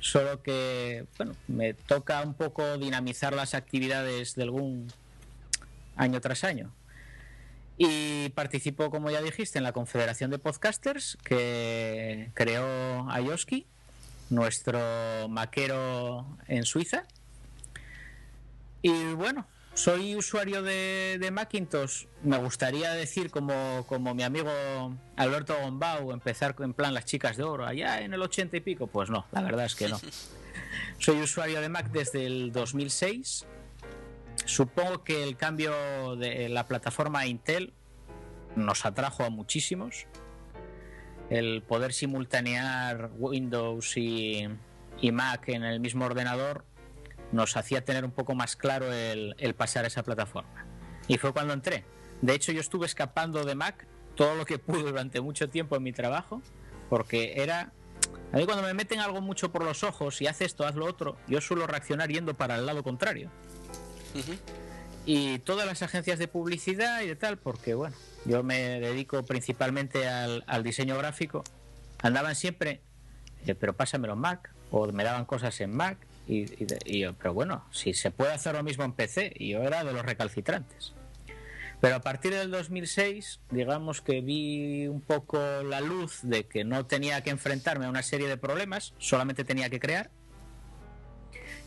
solo 0.00 0.42
que 0.42 1.06
bueno, 1.16 1.34
me 1.46 1.72
toca 1.72 2.20
un 2.20 2.34
poco 2.34 2.76
dinamizar 2.76 3.32
las 3.32 3.54
actividades 3.54 4.34
de 4.34 4.42
algún 4.42 4.92
año 5.98 6.20
tras 6.20 6.44
año. 6.44 6.72
Y 7.76 8.30
participó, 8.30 8.90
como 8.90 9.10
ya 9.10 9.22
dijiste, 9.22 9.58
en 9.58 9.64
la 9.64 9.72
Confederación 9.72 10.30
de 10.30 10.38
Podcasters 10.38 11.16
que 11.22 12.30
creó 12.34 13.08
Ayoski, 13.10 13.66
nuestro 14.30 14.80
maquero 15.28 16.26
en 16.48 16.64
Suiza. 16.64 17.04
Y 18.82 19.12
bueno, 19.12 19.46
soy 19.74 20.16
usuario 20.16 20.62
de, 20.62 21.30
Macintosh. 21.32 22.06
Me 22.24 22.36
gustaría 22.38 22.92
decir, 22.94 23.30
como, 23.30 23.84
como 23.86 24.12
mi 24.12 24.24
amigo 24.24 24.50
Alberto 25.14 25.56
Gombau, 25.60 26.10
empezar 26.10 26.56
en 26.58 26.74
plan 26.74 26.94
las 26.94 27.04
chicas 27.04 27.36
de 27.36 27.44
oro, 27.44 27.64
allá 27.64 28.00
en 28.00 28.12
el 28.12 28.22
ochenta 28.22 28.56
y 28.56 28.60
pico. 28.60 28.88
Pues 28.88 29.08
no, 29.08 29.26
la 29.30 29.42
verdad 29.42 29.66
es 29.66 29.76
que 29.76 29.88
no. 29.88 30.00
Soy 30.98 31.20
usuario 31.20 31.60
de 31.60 31.68
Mac 31.68 31.90
desde 31.92 32.26
el 32.26 32.50
2006 32.50 33.46
Supongo 34.48 35.04
que 35.04 35.24
el 35.24 35.36
cambio 35.36 36.16
de 36.16 36.48
la 36.48 36.66
plataforma 36.66 37.26
Intel 37.26 37.74
nos 38.56 38.86
atrajo 38.86 39.22
a 39.24 39.28
muchísimos. 39.28 40.06
El 41.28 41.60
poder 41.60 41.92
simultanear 41.92 43.10
Windows 43.18 43.94
y, 43.98 44.48
Mac 45.12 45.50
en 45.50 45.64
el 45.64 45.80
mismo 45.80 46.06
ordenador 46.06 46.64
nos 47.30 47.58
hacía 47.58 47.84
tener 47.84 48.06
un 48.06 48.10
poco 48.10 48.34
más 48.34 48.56
claro 48.56 48.90
el, 48.90 49.54
pasar 49.54 49.84
a 49.84 49.88
esa 49.88 50.02
plataforma. 50.02 50.64
Y 51.08 51.18
fue 51.18 51.34
cuando 51.34 51.52
entré. 51.52 51.84
De 52.22 52.34
hecho, 52.34 52.50
yo 52.50 52.62
estuve 52.62 52.86
escapando 52.86 53.44
de 53.44 53.54
Mac 53.54 53.86
todo 54.14 54.34
lo 54.34 54.46
que 54.46 54.58
pude 54.58 54.82
durante 54.82 55.20
mucho 55.20 55.50
tiempo 55.50 55.76
en 55.76 55.82
mi 55.82 55.92
trabajo, 55.92 56.40
porque 56.88 57.34
era... 57.42 57.74
A 58.32 58.36
mí 58.38 58.46
cuando 58.46 58.62
me 58.62 58.72
meten 58.72 59.00
algo 59.00 59.20
mucho 59.20 59.52
por 59.52 59.62
los 59.62 59.84
ojos 59.84 60.22
y 60.22 60.26
hace 60.26 60.46
esto, 60.46 60.66
haz 60.66 60.74
lo 60.74 60.86
otro, 60.86 61.18
yo 61.26 61.42
suelo 61.42 61.66
reaccionar 61.66 62.08
yendo 62.08 62.32
para 62.32 62.56
el 62.56 62.64
lado 62.64 62.82
contrario. 62.82 63.30
Y 65.06 65.38
todas 65.40 65.66
las 65.66 65.82
agencias 65.82 66.18
de 66.18 66.28
publicidad 66.28 67.00
y 67.02 67.06
de 67.06 67.16
tal, 67.16 67.38
porque 67.38 67.74
bueno, 67.74 67.96
yo 68.24 68.42
me 68.42 68.80
dedico 68.80 69.24
principalmente 69.24 70.06
al, 70.06 70.62
diseño 70.62 70.98
gráfico, 70.98 71.44
andaban 72.02 72.34
siempre, 72.34 72.82
eh, 73.46 73.54
pero 73.54 73.72
pásamelo 73.72 74.14
en 74.14 74.20
Mac, 74.20 74.52
o 74.70 74.86
me 74.92 75.04
daban 75.04 75.24
cosas 75.24 75.60
en 75.60 75.74
Mac, 75.74 75.98
Y, 76.26 76.44
pero 77.14 77.32
bueno, 77.32 77.64
si 77.70 77.94
se 77.94 78.10
puede 78.10 78.32
hacer 78.32 78.54
lo 78.54 78.62
mismo 78.62 78.84
en 78.84 78.92
PC, 78.92 79.32
y 79.34 79.50
yo 79.50 79.62
era 79.62 79.82
de 79.82 79.94
los 79.94 80.04
recalcitrantes. 80.04 80.92
Pero 81.80 81.96
a 81.96 82.00
partir 82.00 82.34
del 82.34 82.50
2006, 82.50 83.40
digamos 83.50 84.00
que 84.00 84.20
vi 84.20 84.88
un 84.88 85.00
poco 85.00 85.38
la 85.62 85.80
luz 85.80 86.20
de 86.22 86.44
que 86.44 86.64
no 86.64 86.86
tenía 86.86 87.22
que 87.22 87.30
enfrentarme 87.30 87.86
a 87.86 87.88
una 87.88 88.02
serie 88.02 88.28
de 88.28 88.36
problemas, 88.36 88.94
solamente 88.98 89.44
tenía 89.44 89.70
que 89.70 89.78
crear. 89.78 90.10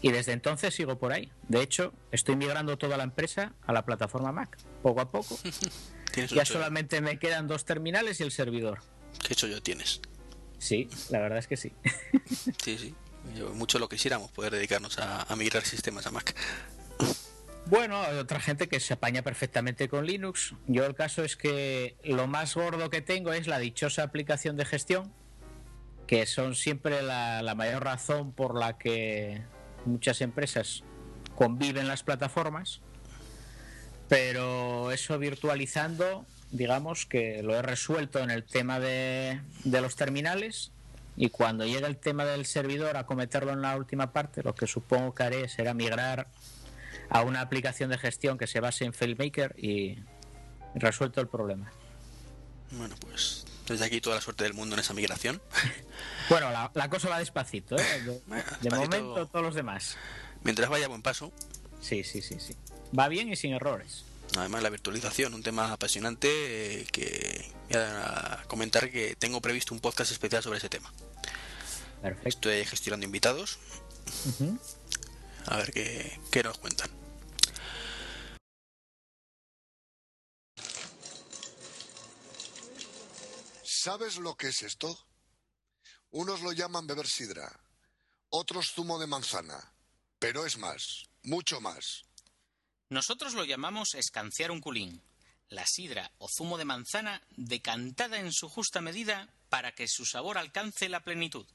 Y 0.01 0.12
desde 0.12 0.31
entonces 0.31 0.74
sigo 0.74 0.98
por 0.98 1.13
ahí. 1.13 1.31
De 1.48 1.62
hecho, 1.62 1.93
estoy 2.12 2.36
migrando 2.36 2.77
toda 2.77 2.98
la 2.98 3.03
empresa 3.03 3.53
a 3.65 3.74
la 3.74 3.86
plataforma 3.86 4.31
Mac, 4.31 4.58
poco 4.81 5.01
a 5.01 5.12
poco. 5.12 5.38
ya 6.29 6.46
solamente 6.46 7.01
me 7.01 7.20
quedan 7.20 7.48
dos 7.48 7.65
terminales 7.65 8.20
y 8.20 8.24
el 8.24 8.31
servidor. 8.31 8.79
¿Qué 9.25 9.34
hecho 9.34 9.48
yo 9.48 9.62
tienes? 9.62 10.01
Sí, 10.58 10.89
la 11.10 11.20
verdad 11.20 11.39
es 11.39 11.48
que 11.48 11.58
sí. 11.58 11.74
sí, 12.63 12.77
sí. 12.77 12.96
mucho 13.53 13.79
lo 13.79 13.89
quisiéramos 13.89 14.31
poder 14.31 14.53
dedicarnos 14.53 14.98
a, 15.00 15.24
a 15.24 15.36
migrar 15.36 15.63
sistemas 15.63 16.08
a 16.08 16.12
Mac. 16.12 16.36
Bueno, 17.67 18.01
hay 18.01 18.17
otra 18.17 18.39
gente 18.39 18.67
que 18.67 18.79
se 18.79 18.93
apaña 18.93 19.22
perfectamente 19.22 19.88
con 19.88 20.05
Linux. 20.05 20.55
Yo 20.67 20.86
el 20.86 20.96
caso 20.96 21.24
es 21.24 21.38
que 21.38 21.96
lo 22.03 22.27
más 22.27 22.55
gordo 22.55 22.89
que 22.89 23.01
tengo 23.01 23.34
es 23.34 23.48
la 23.48 23.60
dichosa 23.60 24.03
aplicación 24.03 24.58
de 24.58 24.65
gestión, 24.65 25.13
que 26.08 26.25
son 26.25 26.55
siempre 26.55 27.01
la, 27.01 27.53
mayor 27.55 27.84
razón 27.84 28.34
por 28.34 28.60
la 28.60 28.77
que 28.77 29.41
muchas 29.85 30.21
empresas 30.21 30.83
conviven 31.35 31.88
las 31.88 32.03
plataformas. 32.03 32.81
Pero 34.07 34.91
eso 34.91 35.17
virtualizando, 35.17 36.25
digamos 36.51 37.05
que 37.05 37.43
lo 37.43 37.55
he 37.55 37.61
resuelto 37.61 38.19
en 38.19 38.29
el 38.29 38.43
tema 38.43 38.79
de, 38.79 39.39
de 39.63 39.81
los 39.81 39.95
terminales 39.95 40.71
y 41.15 41.29
cuando 41.29 41.65
llegue 41.65 41.85
el 41.85 41.97
tema 41.97 42.25
del 42.25 42.45
servidor 42.45 42.97
a 42.97 43.05
cometerlo 43.05 43.51
en 43.53 43.61
la 43.61 43.75
última 43.75 44.11
parte, 44.11 44.43
lo 44.43 44.53
que 44.53 44.67
supongo 44.67 45.13
que 45.13 45.23
haré 45.23 45.50
será 45.50 45.73
migrar 45.73 46.27
a 47.09 47.21
una 47.23 47.41
aplicación 47.41 47.89
de 47.89 47.97
gestión 47.97 48.38
que 48.38 48.47
se 48.47 48.59
base 48.59 48.85
en 48.85 48.93
FailMaker 48.93 49.55
y 49.57 49.97
resuelto 50.75 51.21
el 51.21 51.27
problema. 51.27 51.71
Bueno, 52.71 52.95
pues 53.01 53.45
desde 53.68 53.86
aquí 53.86 54.01
toda 54.01 54.15
la 54.18 54.22
suerte 54.22 54.44
del 54.44 54.53
mundo 54.53 54.75
en 54.75 54.80
esa 54.80 54.94
migración. 54.94 55.41
bueno, 56.30 56.51
la, 56.51 56.89
cosa 56.89 57.10
va 57.10 57.20
despacito, 57.20 57.77
¿eh? 57.77 58.22
De, 58.62 58.70
momento 58.70 59.27
todos 59.27 59.46
los 59.46 59.56
demás. 59.56 59.98
Mientras 60.44 60.70
vaya 60.70 60.86
a 60.86 60.89
buen 60.89 61.01
paso. 61.01 61.32
Sí, 61.82 62.03
sí, 62.03 62.22
sí, 62.22 62.38
sí. 62.39 62.56
Va 62.98 63.08
bien 63.08 63.30
y 63.30 63.36
sin 63.36 63.53
errores. 63.53 64.06
Además 64.38 64.63
la 64.63 64.70
virtualización, 64.70 65.34
un 65.34 65.44
tema 65.44 65.74
apasionante 65.74 66.30
eh, 66.82 66.86
que 66.91 67.51
voy 67.70 67.82
a 67.82 68.44
comentar 68.48 68.89
que 68.89 69.15
tengo 69.18 69.41
previsto 69.41 69.74
un 69.74 69.82
podcast 69.82 70.12
especial 70.12 70.41
sobre 70.41 70.60
ese 70.60 70.70
tema. 70.70 70.91
Perfecto. 72.01 72.30
Estoy 72.30 72.65
gestionando 72.65 73.06
invitados. 73.06 73.60
A 75.48 75.58
ver 75.58 75.72
qué, 75.72 76.20
qué 76.32 76.44
nos 76.44 76.58
cuentan. 76.58 77.00
¿Sabes 83.83 84.17
lo 84.17 84.35
que 84.38 84.50
es 84.50 84.61
esto? 84.61 84.95
Unos 86.11 86.41
lo 86.41 86.51
llaman 86.51 86.85
beber 86.85 87.07
sidra, 87.07 87.51
otros 88.29 88.73
zumo 88.73 89.00
de 89.00 89.07
manzana, 89.07 89.73
pero 90.19 90.45
es 90.45 90.59
más, 90.59 91.09
mucho 91.23 91.59
más. 91.61 92.03
Nosotros 92.89 93.33
lo 93.33 93.43
llamamos 93.43 93.95
escanciar 93.95 94.51
un 94.51 94.61
culín, 94.61 95.01
la 95.50 95.65
sidra 95.65 96.11
o 96.19 96.27
zumo 96.29 96.59
de 96.59 96.65
manzana 96.65 97.23
decantada 97.35 98.20
en 98.20 98.31
su 98.31 98.50
justa 98.50 98.81
medida 98.81 99.33
para 99.50 99.74
que 99.74 99.87
su 99.87 100.05
sabor 100.05 100.37
alcance 100.37 100.87
la 100.87 101.03
plenitud. 101.03 101.48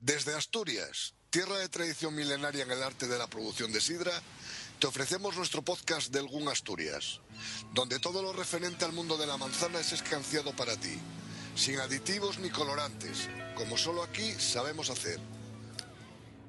Desde 0.00 0.34
Asturias, 0.34 1.14
tierra 1.30 1.58
de 1.58 1.68
tradición 1.68 2.16
milenaria 2.16 2.64
en 2.64 2.72
el 2.72 2.82
arte 2.82 3.06
de 3.06 3.16
la 3.16 3.28
producción 3.28 3.70
de 3.70 3.80
sidra, 3.80 4.20
te 4.80 4.88
ofrecemos 4.88 5.36
nuestro 5.36 5.62
podcast 5.62 6.08
del 6.08 6.26
GUN 6.26 6.48
Asturias, 6.48 7.20
donde 7.72 8.00
todo 8.00 8.22
lo 8.22 8.32
referente 8.32 8.84
al 8.84 8.92
mundo 8.92 9.16
de 9.16 9.28
la 9.28 9.36
manzana 9.36 9.78
es 9.78 9.92
escanciado 9.92 10.50
para 10.56 10.76
ti 10.76 10.98
sin 11.54 11.78
aditivos 11.80 12.38
ni 12.38 12.50
colorantes, 12.50 13.28
como 13.54 13.76
solo 13.76 14.02
aquí 14.02 14.32
sabemos 14.38 14.90
hacer. 14.90 15.18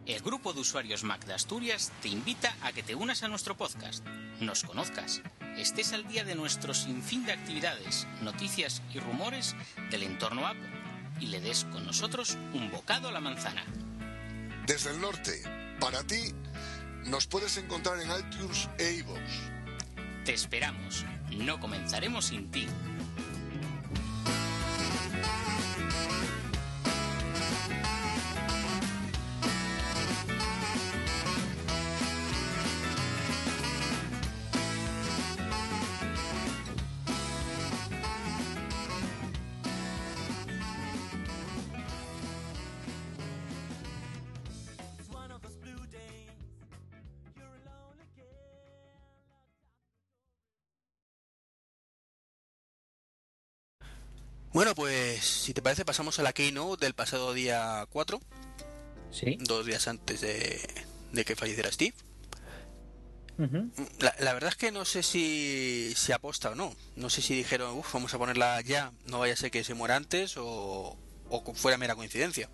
El 0.06 0.22
grupo 0.22 0.54
de 0.54 0.60
usuarios 0.60 1.04
Mac 1.04 1.26
de 1.26 1.34
Asturias 1.34 1.92
te 2.02 2.10
invita 2.10 2.56
a 2.62 2.72
que 2.72 2.84
te 2.84 2.96
unas 2.96 3.24
a 3.24 3.28
nuestro 3.28 3.58
podcast, 3.58 4.06
nos 4.40 4.64
conozcas, 4.64 5.22
estés 5.58 5.94
al 5.94 6.08
día 6.08 6.24
de 6.24 6.36
nuestro 6.36 6.74
sinfín 6.74 7.26
de 7.26 7.34
actividades, 7.34 8.08
noticias 8.22 8.82
y 8.94 9.00
rumores 9.00 9.56
del 9.90 10.04
entorno 10.04 10.46
Apple 10.46 10.70
y 11.20 11.28
le 11.28 11.40
des 11.40 11.66
con 11.66 11.86
nosotros 11.86 12.38
un 12.54 12.70
bocado 12.72 13.08
a 13.08 13.12
la 13.12 13.22
manzana. 13.22 13.64
Desde 14.68 14.92
el 14.92 15.02
norte, 15.02 15.42
para 15.80 16.04
ti, 16.04 16.34
nos 17.06 17.28
puedes 17.28 17.58
encontrar 17.58 18.00
en 18.00 18.10
iTunes 18.12 18.70
e 18.78 18.94
iVoox. 18.96 19.22
Te 20.24 20.34
esperamos, 20.34 21.06
no 21.32 21.60
comenzaremos 21.60 22.26
sin 22.26 22.52
ti. 22.52 22.68
Bueno, 54.56 54.74
pues 54.74 55.26
si 55.26 55.54
te 55.54 55.62
parece 55.62 55.84
pasamos 55.84 56.18
a 56.18 56.24
la 56.24 56.32
keynote 56.32 56.86
del 56.86 56.94
pasado 56.94 57.34
día 57.34 57.86
4. 57.90 58.22
Sí. 59.12 59.38
Dos 59.42 59.66
días 59.66 59.86
antes 59.90 60.22
de, 60.22 61.26
que 61.26 61.36
falleciera 61.36 61.70
Steve. 61.70 61.94
la, 63.38 64.34
verdad 64.34 64.52
es 64.52 64.56
que 64.56 64.72
no 64.72 64.86
sé 64.86 65.04
si, 65.04 65.92
se 65.98 66.14
aposta 66.14 66.52
o 66.52 66.56
no. 66.56 66.74
No 66.96 67.10
sé 67.10 67.22
si 67.22 67.36
dijeron, 67.36 67.78
uff, 67.78 67.96
vamos 67.96 68.14
a 68.14 68.18
ponerla 68.18 68.62
ya, 68.62 68.94
no 69.08 69.20
vaya 69.20 69.34
a 69.34 69.36
ser 69.36 69.52
que 69.52 69.66
se 69.66 69.74
muera 69.74 69.98
antes 69.98 70.38
o, 70.38 70.98
o 71.28 71.54
fuera 71.54 71.78
mera 71.78 71.96
coincidencia. 71.96 72.50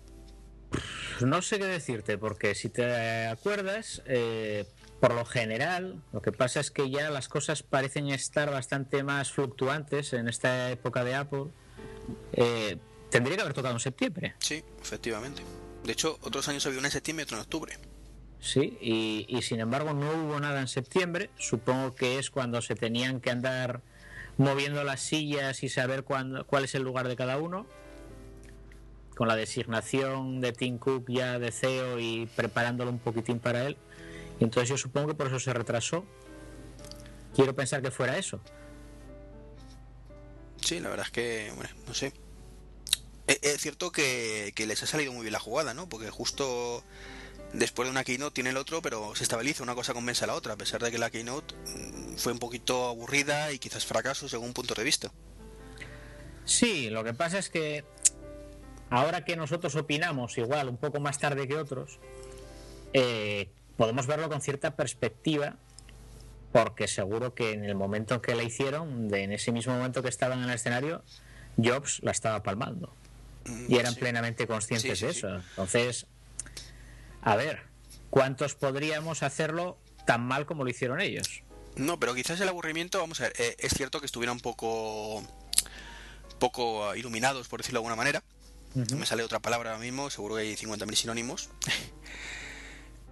No 1.20 1.40
sé 1.40 1.60
qué 1.60 1.66
decirte, 1.66 2.18
porque 2.18 2.56
si 2.56 2.68
te 2.68 3.28
acuerdas, 3.28 4.02
eh, 4.06 4.66
por 4.98 5.14
lo 5.14 5.24
general, 5.24 6.02
lo 6.12 6.20
que 6.20 6.32
pasa 6.32 6.58
es 6.58 6.72
que 6.72 6.90
ya 6.90 7.10
las 7.10 7.28
cosas 7.28 7.62
parecen 7.62 8.08
estar 8.08 8.50
bastante 8.50 9.04
más 9.04 9.30
fluctuantes 9.30 10.12
en 10.14 10.26
esta 10.26 10.68
época 10.72 11.04
de 11.04 11.14
Apple 11.14 11.52
eh, 12.32 12.78
tendría 13.10 13.36
que 13.36 13.42
haber 13.42 13.54
tocado 13.54 13.74
en 13.74 13.80
septiembre. 13.80 14.34
Sí, 14.38 14.62
efectivamente. 14.80 15.42
De 15.84 15.92
hecho, 15.92 16.18
otros 16.22 16.48
años 16.48 16.64
había 16.66 16.78
una 16.78 16.88
en 16.88 16.92
septiembre 16.92 17.22
y 17.22 17.24
otro 17.24 17.36
en 17.36 17.42
octubre. 17.42 17.78
Sí, 18.40 18.76
y, 18.80 19.40
sin 19.42 19.60
embargo 19.60 19.94
no 19.94 20.10
hubo 20.10 20.40
nada 20.40 20.60
en 20.60 20.68
septiembre. 20.68 21.30
Supongo 21.38 21.94
que 21.94 22.18
es 22.18 22.30
cuando 22.30 22.60
se 22.60 22.74
tenían 22.74 23.20
que 23.20 23.30
andar 23.30 23.82
moviendo 24.36 24.82
las 24.82 25.00
sillas 25.00 25.62
y 25.62 25.68
saber 25.68 26.02
cuándo, 26.02 26.44
cuál 26.44 26.64
es 26.64 26.74
el 26.74 26.82
lugar 26.82 27.06
de 27.06 27.14
cada 27.14 27.38
uno. 27.38 27.66
Con 29.14 29.28
la 29.28 29.36
designación 29.36 30.40
de 30.40 30.52
Tim 30.52 30.78
Cook 30.78 31.04
ya 31.08 31.38
de 31.38 31.52
CEO 31.52 32.00
y 32.00 32.26
preparándolo 32.34 32.90
un 32.90 32.98
poquitín 32.98 33.38
para 33.38 33.64
él. 33.64 33.76
Y 34.40 34.44
entonces 34.44 34.68
yo 34.70 34.76
supongo 34.76 35.08
que 35.08 35.14
por 35.14 35.28
eso 35.28 35.38
se 35.38 35.52
retrasó. 35.52 36.04
Quiero 37.36 37.54
pensar 37.54 37.80
que 37.80 37.92
fuera 37.92 38.18
eso. 38.18 38.40
Sí, 40.64 40.80
la 40.80 40.88
verdad 40.88 41.06
es 41.06 41.12
que, 41.12 41.52
bueno, 41.56 41.70
no 41.86 41.94
sé. 41.94 42.12
E, 43.26 43.38
es, 43.42 43.60
cierto 43.60 43.90
que, 43.92 44.52
les 44.56 44.82
ha 44.82 44.86
salido 44.86 45.12
muy 45.12 45.22
bien 45.22 45.32
la 45.32 45.40
jugada, 45.40 45.74
¿no? 45.74 45.88
Porque 45.88 46.10
justo 46.10 46.84
después 47.52 47.86
de 47.86 47.90
una 47.90 48.04
keynote 48.04 48.34
tiene 48.34 48.50
el 48.50 48.56
otro, 48.56 48.80
pero 48.80 49.14
se 49.14 49.24
estabiliza, 49.24 49.62
una 49.62 49.74
cosa 49.74 49.92
convence 49.92 50.24
a 50.24 50.26
la 50.26 50.34
otra, 50.34 50.54
a 50.54 50.56
pesar 50.56 50.82
de 50.82 50.90
que 50.90 50.98
la 50.98 51.10
keynote 51.10 51.54
mm, 51.54 52.16
fue 52.16 52.32
un 52.32 52.38
poquito 52.38 52.86
aburrida 52.88 53.52
y 53.52 53.58
quizás 53.58 53.84
fracaso 53.84 54.28
según 54.28 54.52
punto 54.52 54.74
de 54.74 54.84
vista. 54.84 55.12
Sí, 56.44 56.90
lo 56.90 57.04
que 57.04 57.14
pasa 57.14 57.38
es 57.38 57.50
que 57.50 57.84
ahora 58.90 59.24
que 59.24 59.36
nosotros 59.36 59.74
opinamos 59.76 60.38
igual 60.38 60.68
un 60.68 60.76
poco 60.76 61.00
más 61.00 61.18
tarde 61.18 61.46
que 61.46 61.56
otros, 61.56 61.98
eh, 62.92 63.50
podemos 63.76 64.06
verlo 64.06 64.28
con 64.28 64.40
cierta 64.40 64.76
perspectiva 64.76 65.56
porque 66.52 66.86
seguro 66.86 67.34
que 67.34 67.52
en 67.52 67.64
el 67.64 67.74
momento 67.74 68.14
en 68.14 68.20
que 68.20 68.34
la 68.34 68.42
hicieron, 68.42 69.12
en 69.14 69.32
ese 69.32 69.52
mismo 69.52 69.74
momento 69.74 70.02
que 70.02 70.08
estaban 70.08 70.38
en 70.38 70.44
el 70.44 70.54
escenario, 70.54 71.02
Jobs 71.56 72.00
la 72.02 72.10
estaba 72.10 72.42
palmando. 72.42 72.94
Mm, 73.46 73.72
y 73.72 73.76
eran 73.76 73.94
plenamente 73.94 74.46
conscientes 74.46 75.00
de 75.00 75.10
eso. 75.10 75.34
Entonces, 75.34 76.06
a 77.22 77.36
ver, 77.36 77.62
¿cuántos 78.10 78.54
podríamos 78.54 79.22
hacerlo 79.22 79.78
tan 80.06 80.22
mal 80.22 80.46
como 80.46 80.64
lo 80.64 80.70
hicieron 80.70 81.00
ellos? 81.00 81.42
No, 81.76 81.98
pero 81.98 82.14
quizás 82.14 82.38
el 82.40 82.48
aburrimiento, 82.48 82.98
vamos 82.98 83.20
a 83.20 83.24
ver, 83.24 83.32
eh, 83.38 83.56
es 83.58 83.72
cierto 83.72 84.00
que 84.00 84.06
estuvieran 84.06 84.36
un 84.36 84.40
poco, 84.40 85.22
poco 86.38 86.94
iluminados, 86.94 87.48
por 87.48 87.60
decirlo 87.60 87.78
de 87.78 87.86
alguna 87.86 87.96
manera. 87.96 88.22
Me 88.74 89.04
sale 89.04 89.22
otra 89.22 89.40
palabra 89.40 89.70
ahora 89.72 89.82
mismo, 89.82 90.08
seguro 90.08 90.36
que 90.36 90.42
hay 90.42 90.54
50.000 90.54 90.94
sinónimos. 90.94 91.50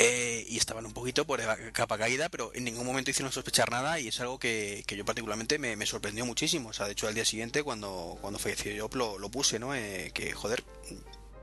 Eh, 0.02 0.46
y 0.48 0.56
estaban 0.56 0.86
un 0.86 0.94
poquito 0.94 1.26
por 1.26 1.42
capa 1.72 1.98
caída, 1.98 2.30
pero 2.30 2.52
en 2.54 2.64
ningún 2.64 2.86
momento 2.86 3.10
hicieron 3.10 3.30
sospechar 3.32 3.70
nada 3.70 4.00
y 4.00 4.08
es 4.08 4.18
algo 4.18 4.38
que, 4.38 4.82
que 4.86 4.96
yo 4.96 5.04
particularmente 5.04 5.58
me, 5.58 5.76
me, 5.76 5.84
sorprendió 5.84 6.24
muchísimo. 6.24 6.70
O 6.70 6.72
sea, 6.72 6.86
de 6.86 6.92
hecho 6.92 7.06
al 7.06 7.12
día 7.12 7.26
siguiente 7.26 7.62
cuando, 7.62 8.16
cuando 8.22 8.38
falleció 8.38 8.72
yo 8.72 8.88
lo, 8.94 9.18
lo 9.18 9.30
puse, 9.30 9.58
¿no? 9.58 9.74
Eh, 9.74 10.10
que 10.14 10.32
joder, 10.32 10.64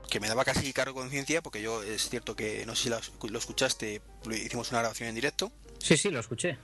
que 0.09 0.19
me 0.19 0.27
daba 0.27 0.43
casi 0.43 0.73
cargo 0.73 0.99
de 0.99 1.03
conciencia 1.03 1.43
porque 1.43 1.61
yo 1.61 1.83
es 1.83 2.09
cierto 2.09 2.35
que 2.35 2.65
no 2.65 2.75
sé 2.75 2.85
si 2.85 2.89
lo, 2.89 2.99
lo, 3.29 3.37
escuchaste, 3.37 4.01
hicimos 4.31 4.71
una 4.71 4.79
grabación 4.79 5.09
en 5.09 5.13
directo. 5.13 5.51
Sí, 5.77 5.95
sí, 5.95 6.09
lo 6.09 6.19
escuché. 6.19 6.57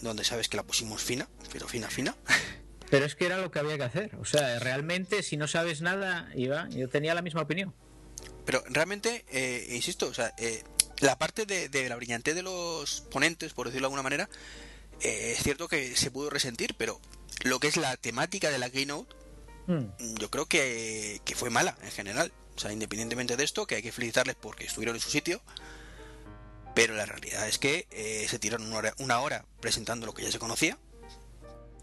Donde 0.00 0.24
sabes 0.24 0.48
que 0.48 0.56
la 0.56 0.62
pusimos 0.62 1.02
fina, 1.02 1.28
pero 1.52 1.68
fina, 1.68 1.90
fina. 1.90 2.16
Pero 2.88 3.04
es 3.04 3.16
que 3.16 3.26
era 3.26 3.36
lo 3.38 3.50
que 3.50 3.58
había 3.58 3.76
que 3.76 3.82
hacer. 3.82 4.14
O 4.20 4.24
sea, 4.24 4.60
realmente 4.60 5.24
si 5.24 5.36
no 5.36 5.48
sabes 5.48 5.80
nada, 5.82 6.30
Iba, 6.36 6.68
yo 6.68 6.88
tenía 6.88 7.14
la 7.14 7.20
misma 7.20 7.42
opinión. 7.42 7.74
Pero 8.44 8.62
realmente, 8.68 9.24
eh, 9.28 9.66
insisto, 9.72 10.06
o 10.06 10.14
sea, 10.14 10.32
eh, 10.38 10.62
la 11.00 11.18
parte 11.18 11.46
de, 11.46 11.68
de, 11.68 11.88
la 11.88 11.96
brillantez 11.96 12.34
de 12.34 12.42
los 12.42 13.02
ponentes, 13.10 13.52
por 13.52 13.66
decirlo 13.66 13.86
de 13.86 13.88
alguna 13.88 14.02
manera, 14.02 14.28
eh, 15.00 15.34
es 15.36 15.42
cierto 15.42 15.68
que 15.68 15.96
se 15.96 16.10
pudo 16.10 16.30
resentir, 16.30 16.74
pero 16.76 17.00
lo 17.44 17.60
que 17.60 17.68
es 17.68 17.76
la 17.76 17.96
temática 17.96 18.50
de 18.50 18.58
la 18.58 18.70
Keynote, 18.70 19.14
mm. 19.66 20.16
yo 20.18 20.30
creo 20.30 20.46
que, 20.46 21.20
que, 21.24 21.34
fue 21.34 21.50
mala 21.50 21.76
en 21.82 21.90
general. 21.90 22.32
O 22.56 22.58
sea, 22.58 22.72
independientemente 22.72 23.36
de 23.36 23.44
esto, 23.44 23.66
que 23.66 23.76
hay 23.76 23.82
que 23.82 23.92
felicitarles 23.92 24.36
porque 24.36 24.64
estuvieron 24.64 24.96
en 24.96 25.02
su 25.02 25.10
sitio, 25.10 25.42
pero 26.74 26.94
la 26.94 27.04
realidad 27.04 27.46
es 27.46 27.58
que 27.58 27.86
eh, 27.90 28.26
se 28.28 28.38
tiraron 28.38 28.66
una 28.66 28.78
hora, 28.78 28.94
una 28.98 29.20
hora, 29.20 29.44
presentando 29.60 30.06
lo 30.06 30.14
que 30.14 30.22
ya 30.22 30.32
se 30.32 30.38
conocía. 30.38 30.78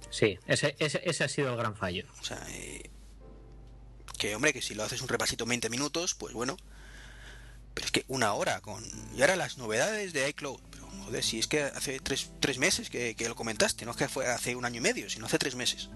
Sí, 0.09 0.39
ese, 0.47 0.75
ese, 0.79 1.01
ese 1.05 1.23
ha 1.23 1.27
sido 1.27 1.51
el 1.51 1.57
gran 1.57 1.75
fallo. 1.75 2.05
O 2.19 2.23
sea, 2.23 2.43
eh, 2.49 2.89
que 4.17 4.35
hombre, 4.35 4.53
que 4.53 4.61
si 4.61 4.73
lo 4.73 4.83
haces 4.83 5.01
un 5.01 5.07
repasito 5.07 5.45
20 5.45 5.69
minutos, 5.69 6.15
pues 6.15 6.33
bueno, 6.33 6.57
pero 7.73 7.85
es 7.85 7.91
que 7.91 8.05
una 8.07 8.33
hora 8.33 8.61
con... 8.61 8.83
Y 9.15 9.21
ahora 9.21 9.35
las 9.35 9.57
novedades 9.57 10.13
de 10.13 10.29
iCloud. 10.29 10.59
Pero 10.71 10.87
joder, 11.05 11.23
si 11.23 11.39
es 11.39 11.47
que 11.47 11.63
hace 11.63 11.99
tres, 11.99 12.31
tres 12.39 12.57
meses 12.57 12.89
que, 12.89 13.15
que, 13.15 13.27
lo 13.27 13.35
comentaste, 13.35 13.85
no 13.85 13.91
es 13.91 13.97
que 13.97 14.07
fue 14.07 14.27
hace 14.27 14.55
un 14.55 14.65
año 14.65 14.77
y 14.77 14.81
medio, 14.81 15.09
sino 15.09 15.25
hace 15.25 15.37
tres 15.37 15.55
meses. 15.55 15.89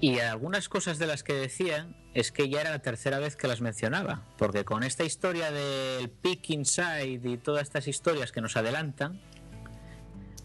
Y 0.00 0.20
algunas 0.20 0.68
cosas 0.68 0.98
de 0.98 1.06
las 1.06 1.22
que 1.22 1.34
decían 1.34 1.96
es 2.14 2.30
que 2.30 2.48
ya 2.48 2.60
era 2.60 2.70
la 2.70 2.78
tercera 2.78 3.18
vez 3.18 3.36
que 3.36 3.48
las 3.48 3.60
mencionaba, 3.60 4.22
porque 4.38 4.64
con 4.64 4.82
esta 4.82 5.04
historia 5.04 5.50
del 5.50 6.08
Peak 6.08 6.50
Inside 6.50 7.20
y 7.24 7.36
todas 7.36 7.62
estas 7.62 7.88
historias 7.88 8.32
que 8.32 8.40
nos 8.40 8.56
adelantan, 8.56 9.20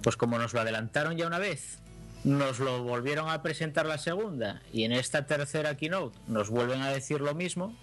pues 0.01 0.17
como 0.17 0.37
nos 0.39 0.53
lo 0.53 0.61
adelantaron 0.61 1.17
ya 1.17 1.27
una 1.27 1.39
vez, 1.39 1.79
nos 2.23 2.59
lo 2.59 2.83
volvieron 2.83 3.29
a 3.29 3.41
presentar 3.41 3.85
la 3.85 3.97
segunda 3.97 4.61
y 4.71 4.83
en 4.83 4.91
esta 4.91 5.25
tercera 5.25 5.75
keynote 5.77 6.17
nos 6.27 6.49
vuelven 6.49 6.81
a 6.81 6.89
decir 6.89 7.21
lo 7.21 7.35
mismo, 7.35 7.77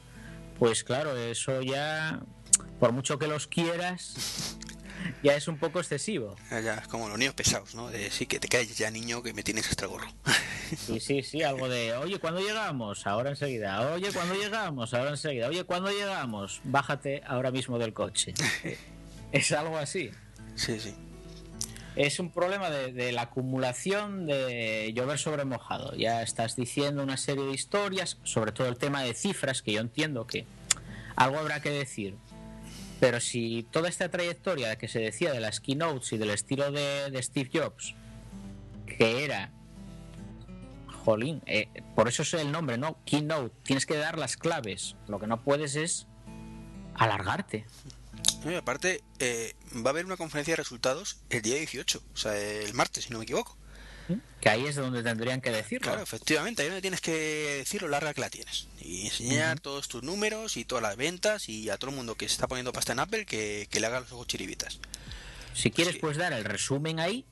pues 0.58 0.82
claro, 0.82 1.16
eso 1.16 1.62
ya 1.62 2.20
por 2.78 2.92
mucho 2.92 3.18
que 3.18 3.26
los 3.26 3.46
quieras, 3.46 4.56
ya 5.22 5.34
es 5.34 5.48
un 5.48 5.58
poco 5.58 5.80
excesivo. 5.80 6.36
Ya, 6.50 6.74
es 6.74 6.88
como 6.88 7.08
los 7.08 7.18
niños 7.18 7.34
pesados, 7.34 7.74
¿no? 7.74 7.90
De 7.90 8.10
sí, 8.10 8.26
que 8.26 8.38
te 8.38 8.48
caes 8.48 8.76
ya, 8.76 8.90
niño, 8.90 9.22
que 9.22 9.32
me 9.32 9.42
tienes 9.42 9.66
extra 9.66 9.86
gorro. 9.86 10.08
Sí, 10.70 11.00
sí, 11.00 11.24
sí, 11.24 11.42
algo 11.42 11.68
de, 11.68 11.94
oye, 11.94 12.20
¿cuándo 12.20 12.40
llegamos? 12.40 13.04
Ahora 13.04 13.30
enseguida. 13.30 13.92
Oye, 13.92 14.12
¿cuándo 14.12 14.36
llegamos? 14.36 14.94
Ahora 14.94 15.10
enseguida. 15.10 15.48
Oye, 15.48 15.64
¿cuándo 15.64 15.90
llegamos? 15.90 16.60
Bájate 16.62 17.22
ahora 17.26 17.50
mismo 17.50 17.76
del 17.80 17.92
coche. 17.92 18.34
es 19.32 19.50
algo 19.50 19.78
así. 19.78 20.12
Sí, 20.54 20.78
sí. 20.78 20.94
Es 21.96 22.20
un 22.20 22.30
problema 22.30 22.70
de, 22.70 22.92
de 22.92 23.10
la 23.10 23.22
acumulación 23.22 24.26
de 24.26 24.92
llover 24.94 25.18
sobre 25.18 25.44
mojado. 25.44 25.96
Ya 25.96 26.22
estás 26.22 26.54
diciendo 26.54 27.02
una 27.02 27.16
serie 27.16 27.46
de 27.46 27.52
historias, 27.52 28.18
sobre 28.22 28.52
todo 28.52 28.68
el 28.68 28.76
tema 28.76 29.02
de 29.02 29.12
cifras, 29.12 29.62
que 29.62 29.72
yo 29.72 29.80
entiendo 29.80 30.28
que 30.28 30.46
algo 31.16 31.40
habrá 31.40 31.60
que 31.60 31.70
decir 31.70 32.16
pero 33.00 33.18
si 33.18 33.66
toda 33.70 33.88
esta 33.88 34.10
trayectoria 34.10 34.76
que 34.76 34.86
se 34.86 35.00
decía 35.00 35.32
de 35.32 35.40
las 35.40 35.60
keynotes 35.60 36.12
y 36.12 36.18
del 36.18 36.30
estilo 36.30 36.70
de, 36.70 37.18
Steve 37.22 37.50
Jobs, 37.52 37.94
que 38.86 39.24
era, 39.24 39.50
jolín, 41.04 41.42
eh, 41.46 41.68
por 41.96 42.08
eso 42.08 42.22
es 42.22 42.34
el 42.34 42.52
nombre, 42.52 42.76
¿no? 42.76 42.98
Keynote, 43.06 43.54
tienes 43.62 43.86
que 43.86 43.96
dar 43.96 44.18
las 44.18 44.36
claves. 44.36 44.96
Lo 45.08 45.18
que 45.18 45.26
no 45.26 45.42
puedes 45.42 45.76
es 45.76 46.06
alargarte. 46.94 47.64
Y 48.44 48.54
aparte, 48.54 49.02
eh, 49.18 49.54
va 49.74 49.86
a 49.86 49.90
haber 49.90 50.04
una 50.04 50.18
conferencia 50.18 50.52
de 50.52 50.56
resultados 50.56 51.20
el 51.30 51.40
día 51.40 51.56
18, 51.56 52.02
o 52.12 52.16
sea, 52.16 52.36
el 52.36 52.74
martes, 52.74 53.04
si 53.04 53.10
no 53.10 53.18
me 53.18 53.24
equivoco. 53.24 53.56
Que 54.40 54.48
ahí 54.48 54.66
es 54.66 54.76
donde 54.76 55.02
tendrían 55.02 55.40
que 55.40 55.50
decirlo. 55.50 55.88
Claro, 55.88 56.02
efectivamente, 56.02 56.62
ahí 56.62 56.68
donde 56.68 56.80
tienes 56.80 57.00
que 57.00 57.12
decir 57.58 57.82
lo 57.82 57.88
larga 57.88 58.14
que 58.14 58.22
la 58.22 58.30
tienes. 58.30 58.68
Y 58.80 59.06
enseñar 59.06 59.56
uh 59.56 59.58
-huh. 59.58 59.62
todos 59.62 59.88
tus 59.88 60.02
números 60.02 60.56
y 60.56 60.64
todas 60.64 60.82
las 60.82 60.96
ventas 60.96 61.48
y 61.48 61.68
a 61.68 61.76
todo 61.76 61.90
el 61.90 61.96
mundo 61.96 62.14
que 62.14 62.26
se 62.26 62.34
está 62.34 62.48
poniendo 62.48 62.72
pasta 62.72 62.92
en 62.92 63.00
Apple 63.00 63.26
que, 63.26 63.68
que 63.70 63.80
le 63.80 63.86
haga 63.86 64.00
los 64.00 64.12
ojos 64.12 64.26
chiribitas. 64.26 64.80
Si 65.54 65.70
quieres, 65.70 65.94
sí. 65.94 66.00
pues 66.00 66.16
dar 66.16 66.32
el 66.32 66.44
resumen 66.44 67.00
ahí. 67.00 67.26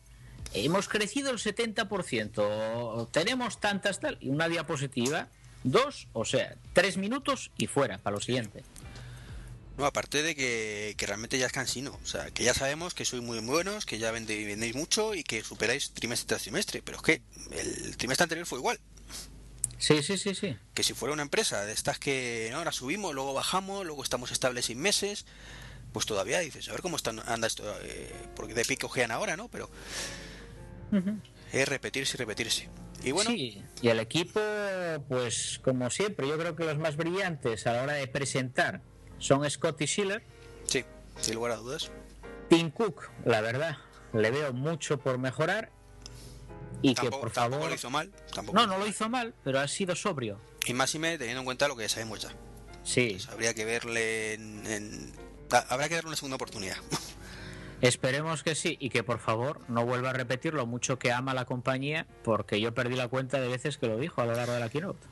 Hemos 0.54 0.88
crecido 0.88 1.30
el 1.30 1.38
70%, 1.38 3.10
tenemos 3.10 3.60
tantas 3.60 4.00
tal, 4.00 4.16
y 4.20 4.30
una 4.30 4.48
diapositiva, 4.48 5.28
dos, 5.62 6.08
o 6.14 6.24
sea, 6.24 6.56
tres 6.72 6.96
minutos 6.96 7.50
y 7.58 7.66
fuera 7.66 7.98
para 7.98 8.14
lo 8.14 8.20
siguiente. 8.20 8.64
No, 9.78 9.86
aparte 9.86 10.24
de 10.24 10.34
que, 10.34 10.94
que, 10.96 11.06
realmente 11.06 11.38
ya 11.38 11.46
es 11.46 11.52
cansino. 11.52 11.96
O 12.02 12.06
sea, 12.06 12.32
que 12.32 12.42
ya 12.42 12.52
sabemos 12.52 12.94
que 12.94 13.04
sois 13.04 13.22
muy 13.22 13.38
buenos, 13.38 13.86
que 13.86 13.98
ya 13.98 14.10
vendéis, 14.10 14.44
vendéis 14.44 14.74
mucho 14.74 15.14
y 15.14 15.22
que 15.22 15.44
superáis 15.44 15.92
trimestre 15.92 16.26
tras 16.26 16.42
trimestre. 16.42 16.82
Pero 16.82 16.98
es 16.98 17.02
que 17.04 17.22
el 17.52 17.96
trimestre 17.96 18.24
anterior 18.24 18.44
fue 18.44 18.58
igual. 18.58 18.80
Sí, 19.78 20.02
sí, 20.02 20.18
sí, 20.18 20.34
sí. 20.34 20.56
Que 20.74 20.82
si 20.82 20.94
fuera 20.94 21.12
una 21.12 21.22
empresa 21.22 21.64
de 21.64 21.72
estas 21.72 22.00
que 22.00 22.48
¿no? 22.50 22.58
ahora 22.58 22.72
subimos, 22.72 23.14
luego 23.14 23.32
bajamos, 23.34 23.86
luego 23.86 24.02
estamos 24.02 24.32
estables 24.32 24.64
seis 24.66 24.76
meses, 24.76 25.26
pues 25.92 26.06
todavía 26.06 26.40
dices, 26.40 26.68
a 26.68 26.72
ver 26.72 26.82
cómo 26.82 26.96
está, 26.96 27.10
anda 27.10 27.46
esto. 27.46 27.62
Eh, 27.82 28.12
porque 28.34 28.54
de 28.54 28.64
pico 28.64 28.88
ojean 28.88 29.12
ahora, 29.12 29.36
¿no? 29.36 29.48
Pero 29.48 29.70
uh 30.90 30.96
-huh. 30.96 31.20
es 31.52 31.68
repetirse 31.68 32.16
y 32.16 32.18
repetirse. 32.18 32.68
Y 33.04 33.12
bueno. 33.12 33.30
Sí, 33.30 33.62
y 33.80 33.88
el 33.88 34.00
equipo, 34.00 34.40
pues 35.08 35.60
como 35.62 35.88
siempre, 35.90 36.26
yo 36.26 36.36
creo 36.36 36.56
que 36.56 36.64
los 36.64 36.78
más 36.78 36.96
brillantes 36.96 37.64
a 37.68 37.74
la 37.74 37.82
hora 37.84 37.92
de 37.92 38.08
presentar 38.08 38.82
son 39.18 39.48
Scott 39.48 39.80
y 39.80 39.86
Schiller. 39.86 40.22
Sí, 40.64 40.84
sin 41.20 41.34
lugar 41.34 41.52
a 41.52 41.56
dudas. 41.56 41.90
Tim 42.48 42.70
Cook, 42.70 43.10
la 43.24 43.40
verdad, 43.40 43.76
le 44.12 44.30
veo 44.30 44.52
mucho 44.52 44.98
por 44.98 45.18
mejorar. 45.18 45.70
Y 46.80 46.94
tampoco, 46.94 47.16
que 47.16 47.20
por 47.22 47.30
favor. 47.30 47.50
Tampoco 47.50 47.68
lo 47.68 47.74
hizo 47.74 47.90
mal. 47.90 48.12
Tampoco 48.32 48.58
no, 48.58 48.66
no 48.66 48.78
lo 48.78 48.86
hizo 48.86 49.08
mal, 49.08 49.34
pero 49.44 49.60
ha 49.60 49.68
sido 49.68 49.94
sobrio. 49.94 50.40
Y 50.66 50.74
más 50.74 50.94
y 50.94 50.98
me 50.98 51.18
teniendo 51.18 51.40
en 51.40 51.44
cuenta 51.44 51.68
lo 51.68 51.76
que 51.76 51.82
ya 51.82 51.88
sabemos 51.88 52.20
ya. 52.20 52.30
Sí. 52.84 53.10
Pues 53.12 53.28
habría 53.28 53.54
que 53.54 53.64
verle 53.64 54.34
en, 54.34 54.66
en... 54.66 55.12
Habrá 55.50 55.88
que 55.88 55.96
darle 55.96 56.08
una 56.08 56.16
segunda 56.16 56.36
oportunidad. 56.36 56.76
Esperemos 57.80 58.42
que 58.42 58.54
sí 58.54 58.76
y 58.80 58.90
que 58.90 59.04
por 59.04 59.18
favor 59.18 59.60
no 59.68 59.84
vuelva 59.84 60.10
a 60.10 60.12
repetir 60.12 60.52
lo 60.52 60.66
mucho 60.66 60.98
que 60.98 61.12
ama 61.12 61.32
la 61.32 61.44
compañía, 61.44 62.06
porque 62.24 62.60
yo 62.60 62.74
perdí 62.74 62.96
la 62.96 63.08
cuenta 63.08 63.40
de 63.40 63.48
veces 63.48 63.78
que 63.78 63.86
lo 63.86 63.98
dijo 63.98 64.20
a 64.20 64.26
lo 64.26 64.34
largo 64.34 64.52
de 64.52 64.60
la 64.60 64.68
keynote. 64.68 65.06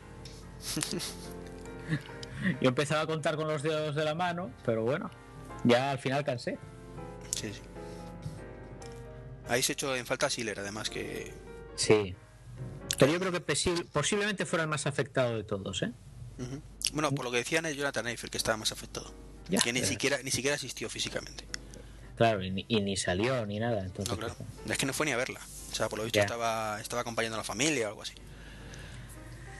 Yo 2.61 2.69
empezaba 2.69 3.03
a 3.03 3.07
contar 3.07 3.37
con 3.37 3.49
los 3.49 3.63
dedos 3.63 3.95
de 3.95 4.05
la 4.05 4.15
mano, 4.15 4.51
pero 4.65 4.83
bueno, 4.83 5.11
ya 5.65 5.91
al 5.91 5.99
final 5.99 6.25
cansé. 6.25 6.59
Sí, 7.35 7.53
sí. 7.53 7.61
Ahí 9.49 9.63
se 9.63 9.73
echó 9.73 9.95
en 9.95 10.07
falta 10.07 10.29
Schiller, 10.29 10.59
además 10.61 10.91
que. 10.91 11.33
Sí. 11.77 12.15
Pero 12.99 13.13
yo 13.13 13.21
creo 13.21 13.33
que 13.33 13.41
posiblemente 13.93 14.47
fuera 14.47 14.63
el 14.65 14.69
más 14.69 14.87
afectado 14.87 15.37
de 15.37 15.45
todos, 15.45 15.83
¿eh? 15.83 15.93
Uh 16.39 16.43
-huh. 16.43 16.63
Bueno, 16.93 17.13
por 17.13 17.25
lo 17.25 17.31
que 17.31 17.39
decían 17.39 17.67
es 17.67 17.77
Jonathan 17.77 18.07
Eiffel 18.09 18.31
que 18.31 18.39
estaba 18.39 18.57
más 18.57 18.73
afectado. 18.73 19.13
Ya, 19.49 19.61
que 19.61 19.73
ni 19.73 19.85
siquiera, 19.85 20.19
ni 20.23 20.31
siquiera 20.31 20.57
asistió 20.57 20.89
físicamente. 20.89 21.45
Claro, 22.17 22.43
y 22.43 22.51
ni, 22.51 22.65
y 22.69 22.81
ni 22.81 22.97
salió 22.97 23.45
ni 23.47 23.59
nada. 23.59 23.85
Entonces, 23.85 24.13
no, 24.13 24.19
claro. 24.19 24.35
Es 24.69 24.79
que 24.79 24.87
no 24.87 24.93
fue 24.93 25.07
ni 25.07 25.13
a 25.13 25.17
verla. 25.17 25.41
O 25.71 25.75
sea, 25.75 25.89
por 25.89 25.99
lo 25.99 26.05
visto 26.05 26.19
estaba, 26.19 26.81
estaba 26.81 27.03
acompañando 27.03 27.37
a 27.37 27.39
la 27.39 27.45
familia 27.45 27.87
o 27.87 27.91
algo 27.91 28.03
así. 28.03 28.15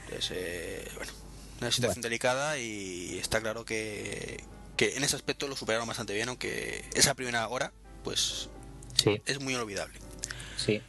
Entonces, 0.05 0.31
eh, 0.35 0.91
bueno, 0.95 1.11
una 1.59 1.71
situación 1.71 1.95
bueno. 1.95 2.01
delicada 2.03 2.57
y 2.59 3.17
está 3.17 3.41
claro 3.41 3.65
que, 3.65 4.43
que 4.75 4.95
en 4.95 5.03
ese 5.03 5.15
aspecto 5.15 5.47
lo 5.47 5.55
superaron 5.55 5.87
bastante 5.87 6.13
bien, 6.13 6.29
aunque 6.29 6.85
esa 6.93 7.15
primera 7.15 7.47
hora, 7.47 7.73
pues 8.03 8.49
sí. 8.95 9.21
es 9.25 9.41
muy 9.41 9.55
olvidable. 9.55 9.99
Sí. 10.55 10.81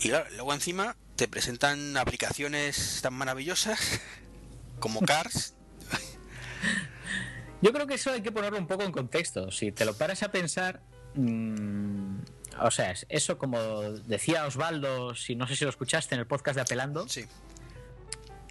Y 0.00 0.08
claro, 0.08 0.28
luego 0.30 0.54
encima 0.54 0.96
te 1.16 1.28
presentan 1.28 1.96
aplicaciones 1.96 3.00
tan 3.02 3.14
maravillosas 3.14 4.00
como 4.78 5.00
Cars. 5.00 5.54
Yo 7.62 7.72
creo 7.72 7.86
que 7.86 7.94
eso 7.94 8.10
hay 8.10 8.22
que 8.22 8.32
ponerlo 8.32 8.58
un 8.58 8.66
poco 8.66 8.82
en 8.82 8.92
contexto. 8.92 9.50
Si 9.50 9.72
te 9.72 9.84
lo 9.84 9.94
paras 9.94 10.22
a 10.22 10.30
pensar, 10.32 10.80
mmm, 11.14 12.18
o 12.60 12.70
sea, 12.70 12.94
eso 13.08 13.38
como 13.38 13.60
decía 13.82 14.46
Osvaldo, 14.46 15.14
si 15.14 15.36
no 15.36 15.46
sé 15.46 15.56
si 15.56 15.64
lo 15.64 15.70
escuchaste 15.70 16.14
en 16.14 16.20
el 16.20 16.26
podcast 16.26 16.56
de 16.56 16.62
Apelando, 16.62 17.08
sí. 17.08 17.24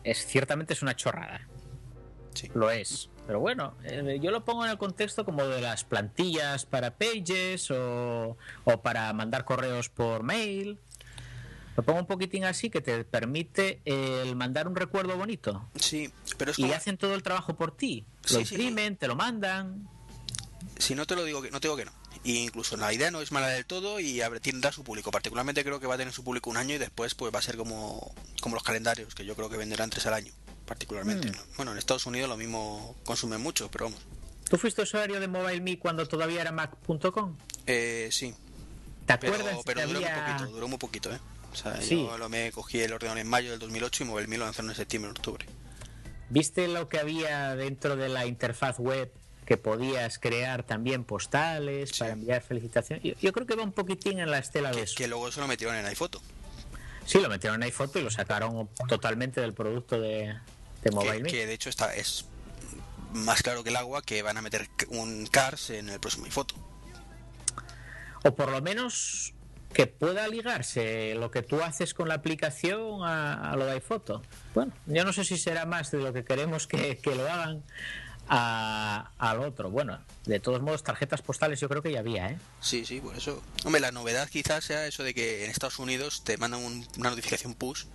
es 0.03 0.25
ciertamente 0.25 0.73
es 0.73 0.81
una 0.81 0.95
chorrada. 0.95 1.47
Sí. 2.33 2.49
Lo 2.53 2.71
es. 2.71 3.09
Pero 3.27 3.39
bueno, 3.39 3.75
eh, 3.83 4.19
yo 4.21 4.31
lo 4.31 4.43
pongo 4.43 4.65
en 4.65 4.71
el 4.71 4.77
contexto 4.77 5.25
como 5.25 5.45
de 5.45 5.61
las 5.61 5.83
plantillas 5.83 6.65
para 6.65 6.95
Pages 6.97 7.71
o, 7.71 8.37
o 8.63 8.81
para 8.81 9.11
mandar 9.13 9.45
correos 9.45 9.89
por 9.89 10.23
mail. 10.23 10.79
Lo 11.77 11.83
pongo 11.83 11.99
un 11.99 12.05
poquitín 12.05 12.43
así 12.43 12.69
que 12.69 12.81
te 12.81 13.03
permite 13.05 13.81
el 13.85 14.35
mandar 14.35 14.67
un 14.67 14.75
recuerdo 14.75 15.15
bonito. 15.15 15.69
Sí, 15.75 16.11
pero 16.37 16.51
es 16.51 16.57
como... 16.57 16.67
Y 16.67 16.73
hacen 16.73 16.97
todo 16.97 17.15
el 17.15 17.23
trabajo 17.23 17.55
por 17.55 17.75
ti. 17.75 18.05
Lo 18.23 18.29
sí, 18.29 18.37
imprimen, 18.39 18.93
sí. 18.93 18.97
te 18.99 19.07
lo 19.07 19.15
mandan. 19.15 19.87
Si 20.77 20.95
no 20.95 21.05
te 21.05 21.15
lo 21.15 21.23
digo 21.23 21.41
que 21.41 21.51
no 21.51 21.61
te 21.61 21.67
digo 21.67 21.77
que 21.77 21.85
no. 21.85 21.93
Y 22.23 22.37
incluso 22.43 22.77
la 22.77 22.93
idea 22.93 23.09
no 23.09 23.21
es 23.21 23.31
mala 23.31 23.47
del 23.47 23.65
todo 23.65 23.99
y 23.99 24.21
tendrá 24.41 24.71
su 24.71 24.83
público. 24.83 25.11
Particularmente 25.11 25.63
creo 25.63 25.79
que 25.79 25.87
va 25.87 25.95
a 25.95 25.97
tener 25.97 26.13
su 26.13 26.23
público 26.23 26.49
un 26.49 26.57
año 26.57 26.75
y 26.75 26.77
después 26.77 27.15
pues 27.15 27.33
va 27.33 27.39
a 27.39 27.41
ser 27.41 27.57
como, 27.57 28.13
como 28.41 28.55
los 28.55 28.63
calendarios, 28.63 29.15
que 29.15 29.25
yo 29.25 29.35
creo 29.35 29.49
que 29.49 29.57
venderán 29.57 29.89
tres 29.89 30.05
al 30.05 30.13
año, 30.13 30.33
particularmente. 30.71 31.27
Mm. 31.27 31.31
¿no? 31.33 31.37
Bueno, 31.57 31.71
en 31.73 31.77
Estados 31.79 32.05
Unidos 32.05 32.29
lo 32.29 32.37
mismo 32.37 32.95
consumen 33.03 33.41
mucho, 33.41 33.69
pero 33.69 33.85
vamos. 33.85 33.99
¿Tú 34.49 34.57
fuiste 34.57 34.81
usuario 34.83 35.19
de 35.19 35.27
MobileMe 35.27 35.77
cuando 35.77 36.05
todavía 36.07 36.39
era 36.39 36.53
Mac.com? 36.53 37.35
Eh, 37.67 38.07
sí, 38.09 38.33
¿Te 39.05 39.17
pero, 39.17 39.33
acuerdas 39.33 39.57
pero 39.65 39.81
que 39.81 39.87
duró 39.87 39.99
muy 39.99 40.07
había- 40.09 40.25
poquito, 40.37 40.51
duró 40.51 40.67
muy 40.69 40.77
poquito, 40.77 41.13
¿eh? 41.13 41.19
O 41.51 41.55
sea, 41.57 41.81
Sí. 41.81 41.97
yo 42.05 42.17
lo 42.17 42.29
me 42.29 42.53
cogí 42.53 42.79
el 42.79 42.93
ordenador 42.93 43.19
en 43.19 43.27
mayo 43.27 43.51
del 43.51 43.59
2008 43.59 44.03
y 44.03 44.07
MobileMe 44.07 44.37
lo 44.37 44.45
lanzaron 44.45 44.71
en 44.71 44.77
septiembre, 44.77 45.11
en 45.11 45.17
octubre. 45.17 45.45
¿Viste 46.29 46.69
lo 46.69 46.87
que 46.87 46.99
había 46.99 47.53
dentro 47.57 47.97
de 47.97 48.07
la 48.07 48.25
interfaz 48.25 48.79
web? 48.79 49.11
Que 49.45 49.57
podías 49.57 50.19
crear 50.19 50.63
también 50.63 51.03
postales 51.03 51.89
Sí. 51.89 51.99
para 51.99 52.13
enviar 52.13 52.41
felicitaciones. 52.41 53.03
Yo, 53.03 53.13
yo 53.21 53.33
creo 53.33 53.45
que 53.45 53.55
va 53.55 53.63
un 53.63 53.73
poquitín 53.73 54.19
en 54.19 54.31
la 54.31 54.37
estela 54.37 54.69
de 54.69 54.77
Que, 54.77 54.81
eso. 54.83 54.95
que 54.95 55.07
luego 55.09 55.27
eso 55.27 55.41
lo 55.41 55.47
metieron 55.47 55.75
en 55.75 55.85
iPhoto. 55.85 56.21
Sí, 57.05 57.19
lo 57.19 57.27
metieron 57.27 57.57
en 57.61 57.63
iPhoto 57.63 57.99
y 57.99 58.03
lo 58.03 58.11
sacaron 58.11 58.69
totalmente 58.87 59.41
del 59.41 59.53
producto 59.53 59.99
de, 59.99 60.33
de 60.83 60.89
Que, 60.89 60.95
MobileMe. 60.95 61.29
que 61.29 61.45
de 61.47 61.53
hecho 61.53 61.69
está 61.69 61.93
es 61.95 62.25
más 63.13 63.41
claro 63.43 63.63
que 63.63 63.69
el 63.69 63.75
agua 63.75 64.01
que 64.01 64.21
van 64.21 64.37
a 64.37 64.41
meter 64.41 64.69
un 64.89 65.25
Cars 65.27 65.69
en 65.71 65.89
el 65.89 65.99
próximo 65.99 66.25
iPhoto. 66.25 66.55
O 68.23 68.35
por 68.35 68.49
lo 68.51 68.61
menos 68.61 69.33
que 69.73 69.87
pueda 69.87 70.27
ligarse 70.27 71.15
lo 71.15 71.31
que 71.31 71.41
tú 71.41 71.61
haces 71.61 71.93
con 71.93 72.07
la 72.09 72.15
aplicación 72.15 73.03
a, 73.03 73.51
a 73.51 73.55
lo 73.55 73.65
de 73.65 73.73
iPhoto. 73.73 74.21
Bueno, 74.53 74.73
yo 74.85 75.03
no 75.05 75.13
sé 75.13 75.23
si 75.23 75.37
será 75.37 75.65
más 75.65 75.91
de 75.91 75.99
lo 75.99 76.13
que 76.13 76.23
queremos 76.25 76.67
que, 76.67 76.97
que 76.97 77.15
lo 77.15 77.29
hagan 77.31 77.63
a- 78.27 79.11
al 79.17 79.39
otro. 79.39 79.69
Bueno, 79.71 79.99
de 80.25 80.39
todos 80.39 80.61
modos, 80.61 80.83
tarjetas 80.83 81.21
postales 81.21 81.59
yo 81.59 81.67
creo 81.69 81.81
que 81.81 81.91
ya 81.91 81.99
había, 81.99 82.29
¿eh? 82.31 82.37
Sí, 82.59 82.85
sí, 82.85 82.99
por 83.01 83.15
eso. 83.15 83.41
Hombre, 83.65 83.81
la 83.81 83.91
novedad 83.91 84.29
quizás 84.29 84.65
sea 84.65 84.85
eso 84.87 85.03
de 85.03 85.13
que 85.13 85.45
en 85.45 85.51
Estados 85.51 85.79
Unidos 85.79 86.23
te 86.23 86.37
mandan 86.37 86.63
un- 86.63 86.85
una 86.97 87.09
notificación 87.09 87.53
push 87.55 87.85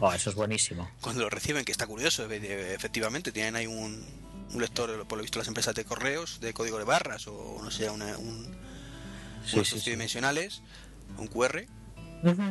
Oh, 0.00 0.12
eso 0.12 0.30
es 0.30 0.36
buenísimo. 0.36 0.90
cuando 1.00 1.22
lo 1.22 1.30
reciben, 1.30 1.64
que 1.64 1.72
está 1.72 1.86
curioso, 1.86 2.30
e- 2.30 2.36
e- 2.36 2.74
efectivamente. 2.74 3.32
Tienen 3.32 3.56
ahí 3.56 3.66
un, 3.66 4.04
un 4.52 4.60
lector, 4.60 5.06
por 5.06 5.18
lo 5.18 5.22
visto, 5.22 5.38
las 5.38 5.48
empresas 5.48 5.74
de 5.74 5.84
correos, 5.84 6.40
de 6.40 6.52
código 6.52 6.78
de 6.78 6.84
barras 6.84 7.26
o 7.28 7.60
no 7.62 7.70
sé, 7.70 7.88
una, 7.90 8.16
un, 8.18 8.56
Sí, 9.46 9.56
unos 9.56 9.68
sí, 9.68 9.76
un 11.18 11.28
QR, 11.28 11.64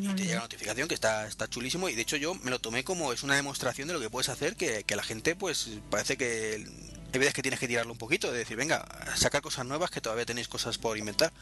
y 0.01 0.07
te 0.13 0.23
llega 0.23 0.35
la 0.35 0.41
notificación 0.41 0.87
que 0.87 0.93
está, 0.93 1.27
está 1.27 1.49
chulísimo. 1.49 1.89
Y 1.89 1.95
de 1.95 2.01
hecho, 2.01 2.15
yo 2.17 2.35
me 2.35 2.51
lo 2.51 2.59
tomé 2.59 2.83
como 2.83 3.11
es 3.11 3.23
una 3.23 3.35
demostración 3.35 3.87
de 3.87 3.93
lo 3.93 3.99
que 3.99 4.09
puedes 4.09 4.29
hacer, 4.29 4.55
que, 4.55 4.83
que 4.83 4.95
la 4.95 5.03
gente, 5.03 5.35
pues, 5.35 5.69
parece 5.89 6.17
que 6.17 6.65
hay 7.13 7.19
veces 7.19 7.33
que 7.33 7.41
tienes 7.41 7.59
que 7.59 7.67
tirarlo 7.67 7.91
un 7.91 7.97
poquito, 7.97 8.31
de 8.31 8.37
decir, 8.39 8.55
venga, 8.57 8.85
sacar 9.15 9.41
cosas 9.41 9.65
nuevas 9.65 9.89
que 9.91 10.01
todavía 10.01 10.25
tenéis 10.25 10.47
cosas 10.47 10.77
por 10.77 10.97
inventar. 10.97 11.33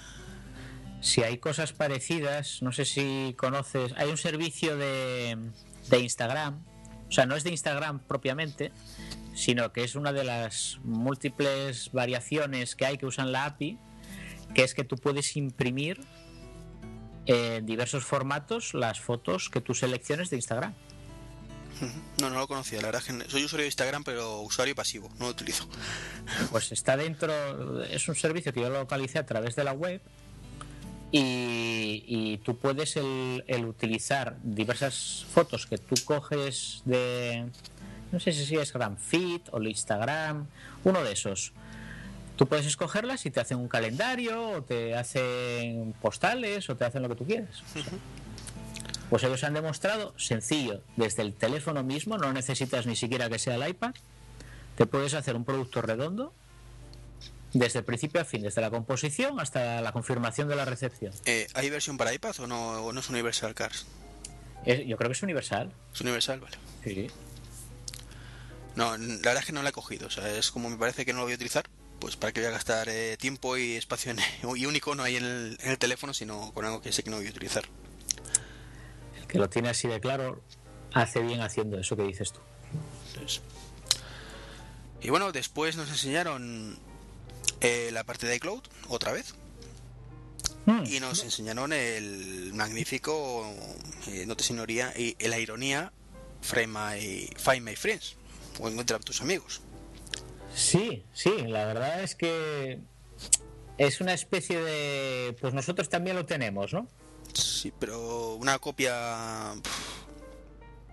Si 1.02 1.22
hay 1.22 1.38
cosas 1.38 1.74
parecidas, 1.74 2.62
no 2.62 2.72
sé 2.72 2.86
si 2.86 3.36
conoces, 3.38 3.92
hay 3.98 4.10
un 4.10 4.18
servicio 4.18 4.78
de, 4.78 5.38
de 5.90 6.00
Instagram, 6.00 6.64
o 7.08 7.12
sea, 7.12 7.26
no 7.26 7.36
es 7.36 7.44
de 7.44 7.52
Instagram 7.52 8.00
propiamente, 8.00 8.72
sino 9.36 9.72
que 9.72 9.84
es 9.84 9.96
una 9.96 10.14
de 10.14 10.24
las 10.24 10.80
múltiples 10.84 11.92
variaciones 11.92 12.76
que 12.76 12.86
hay 12.86 12.98
que 12.98 13.06
usan 13.06 13.32
la 13.32 13.46
API, 13.46 13.78
que 14.54 14.64
es 14.64 14.74
que 14.74 14.84
tú 14.84 14.98
puedes 14.98 15.36
imprimir 15.36 16.00
en 17.26 17.66
diversos 17.66 18.04
formatos 18.04 18.74
las 18.74 19.00
fotos 19.00 19.50
que 19.50 19.62
tú 19.62 19.74
selecciones 19.74 20.30
de 20.30 20.38
Instagram. 20.38 20.74
No, 22.22 22.30
no 22.30 22.40
lo 22.40 22.48
conocía, 22.48 22.80
la 22.82 22.88
verdad 22.88 23.04
es 23.06 23.14
que 23.14 23.30
soy 23.30 23.44
usuario 23.44 23.64
de 23.64 23.68
Instagram, 23.68 24.04
pero 24.04 24.42
usuario 24.42 24.76
pasivo, 24.76 25.10
no 25.20 25.26
lo 25.26 25.32
utilizo. 25.32 25.68
Pues 26.52 26.72
está 26.72 26.96
dentro, 26.98 27.84
es 27.84 28.08
un 28.08 28.16
servicio 28.16 28.54
que 28.54 28.62
yo 28.62 28.70
localicé 28.70 29.20
a 29.20 29.26
través 29.26 29.56
de 29.56 29.64
la 29.64 29.74
web 29.74 30.02
y, 31.16 32.04
y 32.08 32.38
tú 32.40 32.58
puedes 32.58 32.98
el, 32.98 33.44
el 33.46 33.66
utilizar 33.66 34.36
diversas 34.42 35.28
fotos 35.32 35.68
que 35.68 35.78
tú 35.78 35.94
coges 36.06 36.82
de, 36.86 37.46
no 38.12 38.20
sé 38.20 38.34
si 38.34 38.56
es 38.56 38.74
Gramfit 38.74 39.48
o 39.52 39.60
el 39.60 39.68
Instagram, 39.68 40.48
uno 40.84 41.04
de 41.04 41.12
esos. 41.12 41.54
Tú 42.36 42.48
puedes 42.48 42.66
escogerlas 42.66 43.28
y 43.28 43.30
te 43.30 43.40
hacen 43.40 43.60
un 43.60 43.68
calendario 43.68 44.50
o 44.50 44.64
te 44.64 44.96
hacen 44.96 45.94
postales 46.02 46.68
o 46.72 46.76
te 46.76 46.86
hacen 46.86 47.04
lo 47.04 47.10
que 47.10 47.16
tú 47.16 47.28
quieras. 47.28 47.62
O 47.62 47.80
sea, 47.80 47.84
pues 49.12 49.24
ellos 49.24 49.44
han 49.44 49.54
demostrado 49.54 50.16
sencillo, 50.18 50.82
desde 50.96 51.22
el 51.22 51.36
teléfono 51.36 51.84
mismo, 51.84 52.18
no 52.18 52.34
necesitas 52.34 52.88
ni 52.88 52.96
siquiera 52.96 53.30
que 53.30 53.38
sea 53.38 53.54
el 53.54 53.70
iPad, 53.70 53.94
te 54.76 54.88
puedes 54.88 55.14
hacer 55.14 55.36
un 55.36 55.46
producto 55.46 55.84
redondo 55.84 56.34
desde 57.54 57.80
el 57.80 57.86
principio 57.86 58.20
a 58.22 58.26
fin, 58.26 58.42
desde 58.42 58.62
la 58.62 58.70
composición 58.72 59.40
hasta 59.40 59.80
la 59.82 59.92
confirmación 59.92 60.48
de 60.48 60.56
la 60.56 60.66
recepción. 60.66 61.14
Eh, 61.26 61.48
¿Hay 61.54 61.70
versión 61.70 61.98
para 61.98 62.14
iPad 62.14 62.40
o 62.40 62.48
no, 62.48 62.86
o 62.86 62.92
no 62.94 63.00
es 63.00 63.10
Universal 63.10 63.54
Cars? 63.54 63.86
Es- 64.66 64.86
yo 64.88 64.98
creo 64.98 65.10
que 65.10 65.14
es 65.14 65.24
universal. 65.24 65.72
Es 65.94 66.02
Universal, 66.02 66.40
vale. 66.40 66.58
Sí. 66.84 67.08
No, 68.76 68.98
la 68.98 69.16
verdad 69.18 69.38
es 69.38 69.46
que 69.46 69.52
no 69.52 69.62
la 69.62 69.70
he 69.70 69.74
cogido, 69.74 70.08
o 70.08 70.10
sea, 70.10 70.28
es 70.36 70.50
como 70.50 70.70
me 70.70 70.78
parece 70.78 71.06
que 71.06 71.14
no 71.14 71.20
lo 71.20 71.26
voy 71.26 71.34
a 71.34 71.36
utilizar, 71.36 71.64
pues 72.00 72.16
para 72.16 72.34
que 72.34 72.40
voy 72.40 72.48
a 72.50 72.52
gastar 72.52 72.90
eh, 72.90 73.18
tiempo 73.20 73.56
y 73.56 73.74
espacio 73.76 74.12
en, 74.12 74.18
y 74.58 74.66
un 74.66 74.76
icono 74.76 75.04
ahí 75.04 75.16
en 75.18 75.24
el, 75.26 75.58
en 75.62 75.72
el 75.72 75.78
teléfono, 75.78 76.14
sino 76.14 76.52
con 76.54 76.66
algo 76.66 76.82
que 76.82 76.92
sé 76.92 77.04
que 77.04 77.12
no 77.12 77.18
voy 77.18 77.28
a 77.28 77.30
utilizar. 77.30 77.66
El 79.20 79.28
que 79.28 79.38
lo 79.38 79.48
tiene 79.50 79.70
así 79.70 79.88
de 79.88 80.00
claro 80.00 80.42
hace 80.94 81.22
bien 81.22 81.42
haciendo 81.42 81.78
eso 81.78 81.96
que 81.96 82.04
dices 82.04 82.32
tú. 82.34 82.40
Entonces, 83.14 83.42
Y 85.02 85.10
bueno, 85.12 85.32
después 85.32 85.76
nos 85.78 85.90
enseñaron 85.90 86.80
eh, 87.64 87.90
la 87.92 88.04
parte 88.04 88.28
de 88.28 88.36
iCloud, 88.36 88.62
otra 88.90 89.12
vez, 89.12 89.34
Mm. 90.66 90.84
y 90.86 91.00
nos 91.02 91.24
enseñaron 91.24 91.74
el 91.74 92.54
magnífico, 92.54 93.46
eh, 94.08 94.26
no 94.26 94.38
te 94.38 94.44
sinoría, 94.46 94.94
y 94.98 95.16
la 95.28 95.38
ironía, 95.38 95.92
Find 96.42 96.68
My, 96.68 97.30
Find 97.38 97.62
My 97.64 97.76
Friends, 97.76 98.16
o 98.62 98.70
encuentra 98.70 98.96
a 98.96 99.00
tus 99.02 99.20
amigos. 99.22 99.62
Sí, 100.56 101.04
sí, 101.14 101.32
la 101.48 101.66
verdad 101.66 102.02
es 102.04 102.16
que 102.16 102.80
es 103.78 104.00
una 104.02 104.14
especie 104.14 104.62
de... 104.62 105.36
Pues 105.42 105.54
nosotros 105.54 105.90
también 105.90 106.16
lo 106.16 106.26
tenemos, 106.26 106.72
¿no? 106.72 106.88
Sí, 107.34 107.74
pero 107.78 108.36
una 108.36 108.58
copia, 108.60 109.54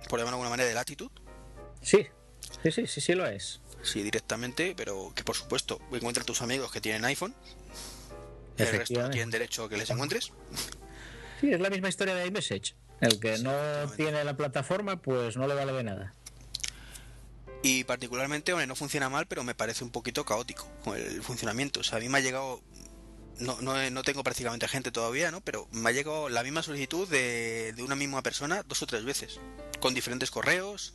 por 0.09 0.19
llamarlo 0.19 0.25
de 0.25 0.31
alguna 0.31 0.51
manera, 0.51 0.69
de 0.69 0.75
Latitude, 0.75 1.13
Sí, 1.83 2.07
sí, 2.63 2.73
sí, 2.73 2.87
sí, 2.87 3.01
sí 3.01 3.13
lo 3.15 3.25
es. 3.27 3.61
Sí, 3.83 4.03
directamente, 4.03 4.75
pero 4.77 5.13
que 5.15 5.25
por 5.25 5.37
supuesto 5.37 5.81
encuentra 5.93 6.23
a 6.23 6.27
tus 6.27 6.43
amigos 6.43 6.71
que 6.71 6.81
tienen 6.81 7.05
iPhone, 7.05 7.35
el 8.57 8.69
resto 8.69 9.11
tienen 9.11 9.31
derecho 9.31 9.65
a 9.65 9.69
que 9.69 9.77
les 9.77 9.91
encuentres. 9.91 10.33
Sí, 11.41 11.53
es 11.53 11.61
la 11.61 11.71
misma 11.71 11.89
historia 11.89 12.15
de 12.15 12.27
iMessage. 12.27 12.75
El 13.01 13.19
que 13.19 13.39
no 13.39 13.53
tiene 13.97 14.23
la 14.25 14.37
plataforma, 14.37 15.01
pues 15.01 15.37
no 15.37 15.47
le 15.47 15.55
vale 15.55 15.73
de 15.73 15.83
nada. 15.83 16.15
Y 17.63 17.85
particularmente, 17.85 18.53
hombre, 18.53 18.67
no 18.67 18.75
funciona 18.75 19.09
mal, 19.09 19.27
pero 19.27 19.45
me 19.45 19.55
parece 19.55 19.85
un 19.85 19.91
poquito 19.91 20.25
caótico 20.25 20.67
con 20.85 20.97
el 20.97 21.23
funcionamiento. 21.23 21.81
O 21.81 21.83
sea, 21.83 21.99
a 21.99 22.01
mí 22.01 22.09
me 22.09 22.19
ha 22.19 22.21
llegado, 22.21 22.63
no, 23.39 23.61
no, 23.61 23.91
no 23.91 24.03
tengo 24.03 24.23
prácticamente 24.23 24.69
gente 24.69 24.91
todavía, 24.91 25.31
¿no? 25.31 25.41
Pero 25.41 25.69
me 25.73 25.91
ha 25.91 25.93
llegado 25.93 26.29
la 26.29 26.43
misma 26.43 26.63
solicitud 26.63 27.09
de, 27.09 27.73
de 27.75 27.83
una 27.83 27.97
misma 27.97 28.23
persona 28.23 28.63
dos 28.63 28.83
o 28.83 28.87
tres 28.87 29.05
veces, 29.05 29.41
con 29.81 29.95
diferentes 29.95 30.31
correos. 30.31 30.95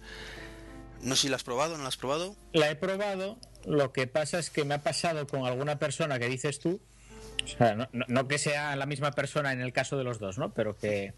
No 1.01 1.15
sé 1.15 1.23
si 1.23 1.29
la 1.29 1.35
has 1.35 1.43
probado 1.43 1.77
no 1.77 1.83
la 1.83 1.89
has 1.89 1.97
probado. 1.97 2.35
La 2.53 2.69
he 2.69 2.75
probado, 2.75 3.37
lo 3.65 3.91
que 3.91 4.07
pasa 4.07 4.39
es 4.39 4.49
que 4.49 4.65
me 4.65 4.75
ha 4.75 4.83
pasado 4.83 5.27
con 5.27 5.45
alguna 5.45 5.77
persona 5.77 6.19
que 6.19 6.27
dices 6.27 6.59
tú, 6.59 6.81
o 7.43 7.47
sea, 7.47 7.89
no, 7.91 8.27
que 8.27 8.37
sea 8.37 8.75
la 8.75 8.85
misma 8.85 9.11
persona 9.11 9.51
en 9.51 9.61
el 9.61 9.71
caso 9.71 9.97
de 9.97 10.03
los 10.03 10.19
dos, 10.19 10.37
¿no? 10.37 10.53
Pero 10.53 10.77
que 10.77 11.13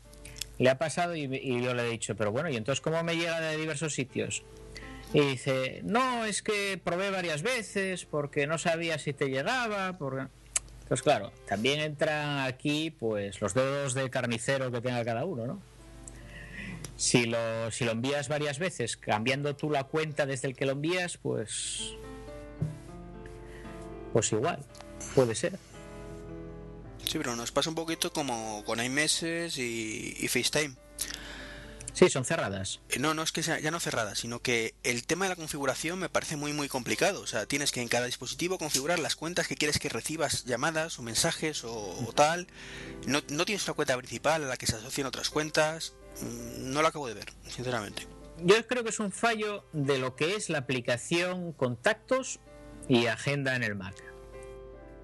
le 0.57 0.69
ha 0.69 0.77
pasado 0.77 1.15
y, 1.15 1.23
y 1.23 1.61
yo 1.61 1.73
le 1.73 1.87
he 1.87 1.91
dicho, 1.91 2.15
pero 2.15 2.31
bueno, 2.31 2.49
¿y 2.49 2.57
entonces 2.57 2.81
cómo 2.81 3.01
me 3.03 3.15
llega 3.15 3.39
de 3.39 3.57
diversos 3.57 3.93
sitios? 3.93 4.43
Y 5.13 5.21
dice, 5.21 5.81
no, 5.83 6.25
es 6.25 6.41
que 6.41 6.79
probé 6.83 7.11
varias 7.11 7.41
veces 7.41 8.05
porque 8.05 8.45
no 8.45 8.57
sabía 8.57 8.99
si 8.99 9.13
te 9.13 9.29
llegaba, 9.29 9.97
porque... 9.97 10.27
Entonces, 10.81 11.03
claro, 11.03 11.31
también 11.47 11.79
entran 11.79 12.39
aquí 12.39 12.91
pues 12.91 13.41
los 13.41 13.53
dedos 13.53 13.93
de 13.93 14.09
carnicero 14.09 14.71
que 14.71 14.81
tenga 14.81 15.03
cada 15.03 15.25
uno, 15.25 15.45
¿no? 15.45 15.61
Si 16.97 17.25
lo, 17.25 17.71
si 17.71 17.85
lo 17.85 17.91
envías 17.91 18.27
varias 18.27 18.57
veces, 18.59 18.97
cambiando 18.97 19.55
tú 19.55 19.69
la 19.69 19.83
cuenta 19.85 20.25
desde 20.25 20.47
el 20.47 20.55
que 20.55 20.65
lo 20.65 20.71
envías, 20.73 21.17
pues. 21.17 21.93
Pues 24.13 24.31
igual, 24.31 24.65
puede 25.13 25.35
ser. 25.35 25.59
Sí, 27.05 27.17
pero 27.19 27.35
nos 27.35 27.51
pasa 27.51 27.69
un 27.69 27.75
poquito 27.75 28.11
como 28.11 28.63
con 28.65 28.83
iMessage 28.83 29.59
y, 29.59 30.17
y 30.19 30.27
FaceTime. 30.27 30.75
Sí, 31.93 32.09
son 32.09 32.25
cerradas. 32.25 32.79
Eh, 32.89 32.99
No, 32.99 33.13
no 33.13 33.23
es 33.23 33.31
que 33.31 33.41
sea 33.41 33.59
ya 33.59 33.71
no 33.71 33.79
cerrada, 33.79 34.15
sino 34.15 34.39
que 34.39 34.75
el 34.83 35.05
tema 35.05 35.25
de 35.25 35.29
la 35.29 35.35
configuración 35.35 35.97
me 35.99 36.09
parece 36.09 36.35
muy 36.35 36.51
muy 36.53 36.67
complicado. 36.67 37.21
O 37.21 37.27
sea, 37.27 37.45
tienes 37.45 37.71
que 37.71 37.81
en 37.81 37.87
cada 37.87 38.05
dispositivo 38.07 38.57
configurar 38.57 38.99
las 38.99 39.15
cuentas 39.15 39.47
que 39.47 39.55
quieres 39.55 39.79
que 39.79 39.89
recibas 39.89 40.45
llamadas 40.45 40.99
o 40.99 41.01
mensajes 41.01 41.63
o, 41.63 41.73
o 41.73 42.13
tal. 42.13 42.47
No, 43.05 43.21
no 43.29 43.45
tienes 43.45 43.65
una 43.65 43.73
cuenta 43.75 43.97
principal 43.97 44.43
a 44.43 44.47
la 44.47 44.57
que 44.57 44.67
se 44.67 44.75
asocian 44.75 45.07
otras 45.07 45.29
cuentas. 45.29 45.93
No 46.59 46.81
lo 46.81 46.87
acabo 46.87 47.07
de 47.07 47.15
ver, 47.15 47.25
sinceramente. 47.47 48.07
Yo 48.43 48.65
creo 48.67 48.83
que 48.83 48.89
es 48.89 48.99
un 48.99 49.11
fallo 49.11 49.65
de 49.73 49.97
lo 49.97 50.15
que 50.15 50.35
es 50.35 50.49
la 50.49 50.59
aplicación 50.59 51.53
Contactos 51.53 52.39
y 52.87 53.07
Agenda 53.07 53.55
en 53.55 53.63
el 53.63 53.75
Mac. 53.75 53.95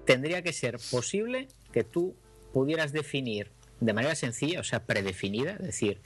Tendría 0.04 0.42
que 0.42 0.52
ser 0.52 0.78
posible 0.90 1.48
que 1.72 1.82
tú 1.84 2.14
pudieras 2.52 2.92
definir 2.92 3.50
de 3.80 3.92
manera 3.92 4.14
sencilla, 4.14 4.60
o 4.60 4.64
sea, 4.64 4.84
predefinida, 4.84 5.52
es 5.52 5.66
decir, 5.66 6.00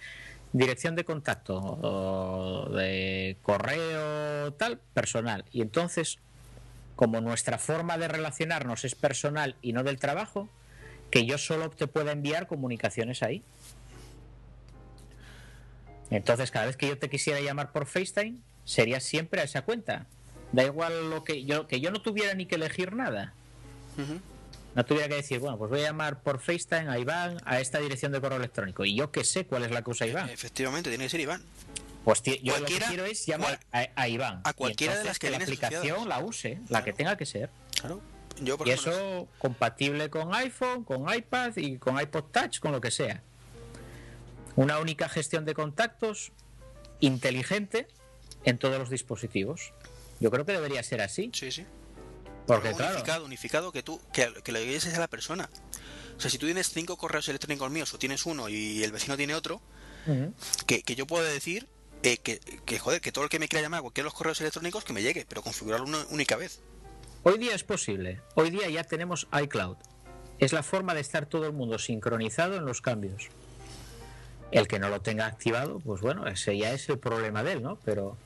dirección 0.52 0.96
de 0.96 1.04
contacto 1.04 2.70
de 2.74 3.36
correo 3.42 4.52
tal, 4.54 4.78
personal. 4.94 5.44
Y 5.52 5.60
entonces, 5.60 6.18
como 6.96 7.20
nuestra 7.20 7.58
forma 7.58 7.98
de 7.98 8.08
relacionarnos 8.08 8.84
es 8.84 8.94
personal 8.94 9.56
y 9.60 9.72
no 9.72 9.84
del 9.84 9.98
trabajo, 9.98 10.48
que 11.10 11.26
yo 11.26 11.38
solo 11.38 11.70
te 11.70 11.86
pueda 11.86 12.12
enviar 12.12 12.46
comunicaciones 12.46 13.22
ahí. 13.22 13.42
Entonces, 16.10 16.50
cada 16.50 16.66
vez 16.66 16.76
que 16.76 16.88
yo 16.88 16.98
te 16.98 17.10
quisiera 17.10 17.40
llamar 17.40 17.72
por 17.72 17.86
FaceTime, 17.86 18.38
sería 18.64 19.00
siempre 19.00 19.40
a 19.40 19.44
esa 19.44 19.62
cuenta. 19.62 20.06
Da 20.52 20.64
igual 20.64 21.10
lo 21.10 21.24
que 21.24 21.44
yo, 21.44 21.66
que 21.66 21.80
yo 21.80 21.90
no 21.90 22.00
tuviera 22.00 22.34
ni 22.34 22.46
que 22.46 22.54
elegir 22.54 22.94
nada. 22.94 23.34
No 24.74 24.84
tuviera 24.84 25.08
que 25.08 25.16
decir, 25.16 25.40
bueno, 25.40 25.58
pues 25.58 25.70
voy 25.70 25.80
a 25.80 25.84
llamar 25.84 26.22
por 26.22 26.40
FaceTime 26.40 26.88
a 26.88 26.98
Iván 26.98 27.38
a 27.44 27.60
esta 27.60 27.78
dirección 27.80 28.12
de 28.12 28.20
correo 28.20 28.38
electrónico. 28.38 28.84
Y 28.84 28.94
yo 28.94 29.10
que 29.10 29.24
sé 29.24 29.44
cuál 29.44 29.64
es 29.64 29.70
la 29.70 29.82
que 29.82 29.90
usa 29.90 30.06
Iván. 30.06 30.30
Efectivamente, 30.30 30.88
tiene 30.88 31.04
que 31.04 31.10
ser 31.10 31.20
Iván. 31.20 31.42
Pues 32.04 32.22
yo 32.22 32.58
lo 32.58 32.64
que 32.64 32.78
quiero 32.78 33.04
es 33.04 33.26
llamar 33.26 33.60
a, 33.72 34.08
Iván. 34.08 34.40
A 34.44 34.52
cualquiera 34.54 34.96
de 34.96 35.04
las 35.04 35.18
que, 35.18 35.30
la 35.30 35.38
aplicación 35.38 36.08
la 36.08 36.20
use, 36.20 36.60
la 36.68 36.82
que 36.84 36.92
tenga 36.92 37.16
que 37.16 37.26
ser. 37.26 37.50
Claro. 37.78 38.00
Yo, 38.40 38.56
y 38.64 38.70
eso 38.70 39.28
compatible 39.38 40.08
con 40.10 40.32
iPhone, 40.32 40.84
con 40.84 41.12
iPad 41.12 41.56
y 41.56 41.76
con 41.76 42.00
iPod 42.00 42.24
Touch, 42.30 42.60
con 42.60 42.72
lo 42.72 42.80
que 42.80 42.90
sea. 42.90 43.22
Una 44.58 44.80
única 44.80 45.08
gestión 45.08 45.44
de 45.44 45.54
contactos 45.54 46.32
inteligente 46.98 47.86
en 48.42 48.58
todos 48.58 48.76
los 48.76 48.90
dispositivos. 48.90 49.72
Yo 50.18 50.32
creo 50.32 50.44
que 50.44 50.50
debería 50.50 50.82
ser 50.82 51.00
así. 51.00 51.30
Sí, 51.32 51.52
sí. 51.52 51.64
Porque, 52.44 52.70
unificado, 52.70 53.04
claro. 53.04 53.24
unificado 53.24 53.70
que 53.70 53.84
tú, 53.84 54.00
que, 54.12 54.34
que 54.42 54.50
lo 54.50 54.58
dices 54.58 54.92
a 54.94 54.98
la 54.98 55.06
persona. 55.06 55.48
O 56.16 56.20
sea, 56.20 56.28
si 56.28 56.38
tú 56.38 56.46
tienes 56.46 56.70
cinco 56.70 56.96
correos 56.96 57.28
electrónicos 57.28 57.70
míos 57.70 57.94
o 57.94 58.00
tienes 58.00 58.26
uno 58.26 58.48
y 58.48 58.82
el 58.82 58.90
vecino 58.90 59.16
tiene 59.16 59.36
otro, 59.36 59.60
que, 60.66 60.82
que, 60.82 60.96
yo 60.96 61.06
puedo 61.06 61.22
decir 61.22 61.68
eh, 62.02 62.16
que, 62.16 62.40
que, 62.40 62.80
joder, 62.80 63.00
que 63.00 63.12
todo 63.12 63.22
el 63.22 63.30
que 63.30 63.38
me 63.38 63.46
quiera 63.46 63.62
llamar 63.62 63.78
a 63.78 63.82
cualquiera 63.82 64.06
de 64.06 64.08
los 64.08 64.14
correos 64.14 64.40
electrónicos 64.40 64.82
que 64.82 64.92
me 64.92 65.02
llegue, 65.02 65.24
pero 65.28 65.40
configurarlo 65.40 65.86
una 65.86 66.04
única 66.10 66.34
vez. 66.34 66.62
Hoy 67.22 67.38
día 67.38 67.54
es 67.54 67.62
posible. 67.62 68.22
Hoy 68.34 68.50
día 68.50 68.68
ya 68.68 68.82
tenemos 68.82 69.28
iCloud. 69.40 69.76
Es 70.40 70.52
la 70.52 70.64
forma 70.64 70.94
de 70.94 71.00
estar 71.00 71.26
todo 71.26 71.46
el 71.46 71.52
mundo 71.52 71.78
sincronizado 71.78 72.56
en 72.56 72.64
los 72.64 72.80
cambios. 72.80 73.28
El 74.50 74.66
que 74.66 74.78
no 74.78 74.88
lo 74.88 75.00
tenga 75.00 75.26
activado, 75.26 75.80
pues 75.80 76.00
bueno, 76.00 76.26
ese 76.26 76.56
ya 76.56 76.72
es 76.72 76.88
el 76.88 76.98
problema 76.98 77.42
de 77.42 77.52
él, 77.52 77.62
¿no? 77.62 77.78
Pero 77.84 78.16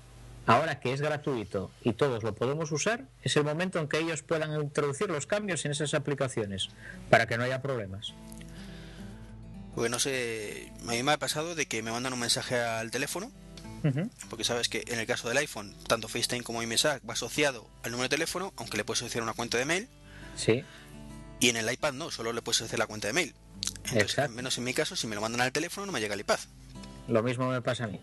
ahora 0.47 0.81
que 0.81 0.93
es 0.93 1.01
gratuito 1.01 1.71
y 1.83 1.93
todos 1.93 2.23
lo 2.23 2.35
podemos 2.35 2.71
usar, 2.73 3.05
es 3.23 3.37
el 3.37 3.45
momento 3.45 3.79
en 3.79 3.89
que 3.89 3.99
ellos 3.99 4.23
puedan 4.23 4.61
introducir 4.61 5.09
los 5.11 5.27
cambios 5.27 5.65
en 5.65 5.73
esas 5.73 5.95
aplicaciones 5.95 6.69
para 7.11 7.27
que 7.27 7.37
no 7.37 7.45
haya 7.45 7.63
problemas. 7.63 8.15
Pues 9.75 9.91
no 9.91 9.99
sé, 9.99 10.71
a 10.87 10.93
mí 10.93 11.03
me 11.03 11.13
ha 11.13 11.19
pasado 11.19 11.55
de 11.55 11.67
que 11.67 11.83
me 11.83 11.91
mandan 11.91 12.13
un 12.13 12.21
mensaje 12.21 12.61
al 12.61 12.91
teléfono, 12.91 13.33
porque 14.31 14.45
sabes 14.45 14.69
que 14.69 14.85
en 14.87 15.01
el 15.01 15.07
caso 15.07 15.29
del 15.29 15.39
iPhone, 15.39 15.75
tanto 15.89 16.07
FaceTime 16.07 16.45
como 16.45 16.63
iMessage 16.63 17.05
va 17.09 17.15
asociado 17.15 17.67
al 17.83 17.91
número 17.91 18.05
de 18.05 18.17
teléfono, 18.17 18.53
aunque 18.57 18.77
le 18.77 18.85
puedes 18.85 19.03
asociar 19.03 19.25
una 19.25 19.33
cuenta 19.33 19.59
de 19.59 19.65
mail. 19.65 19.89
Sí. 20.37 20.63
Y 21.41 21.49
en 21.49 21.57
el 21.57 21.73
iPad 21.73 21.93
no, 21.93 22.11
solo 22.11 22.33
le 22.33 22.43
puedes 22.43 22.61
asociar 22.61 22.79
la 22.79 22.87
cuenta 22.87 23.09
de 23.09 23.15
mail. 23.15 23.35
Entonces, 23.93 24.19
al 24.19 24.31
menos 24.31 24.57
en 24.59 24.65
mi 24.65 24.75
caso, 24.75 24.97
si 24.97 25.07
me 25.07 25.15
lo 25.15 25.21
mandan 25.21 25.41
al 25.41 25.53
teléfono, 25.53 25.87
no 25.87 25.93
me 25.93 26.01
llega 26.01 26.15
el 26.15 26.21
iPad. 26.21 26.39
Lo 27.09 27.23
mismo 27.23 27.49
me 27.49 27.61
pasa 27.61 27.85
a 27.85 27.87
mí. 27.89 28.01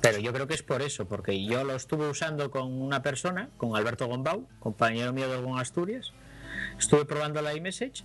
Pero 0.00 0.18
yo 0.18 0.32
creo 0.32 0.46
que 0.46 0.54
es 0.54 0.62
por 0.62 0.82
eso, 0.82 1.06
porque 1.06 1.44
yo 1.44 1.64
lo 1.64 1.74
estuve 1.74 2.08
usando 2.08 2.50
con 2.50 2.80
una 2.80 3.02
persona, 3.02 3.50
con 3.56 3.76
Alberto 3.76 4.06
Gombau, 4.06 4.46
compañero 4.60 5.12
mío 5.12 5.28
de 5.28 5.34
algún 5.34 5.58
Asturias. 5.58 6.12
Estuve 6.78 7.04
probando 7.04 7.42
la 7.42 7.54
iMessage 7.54 8.04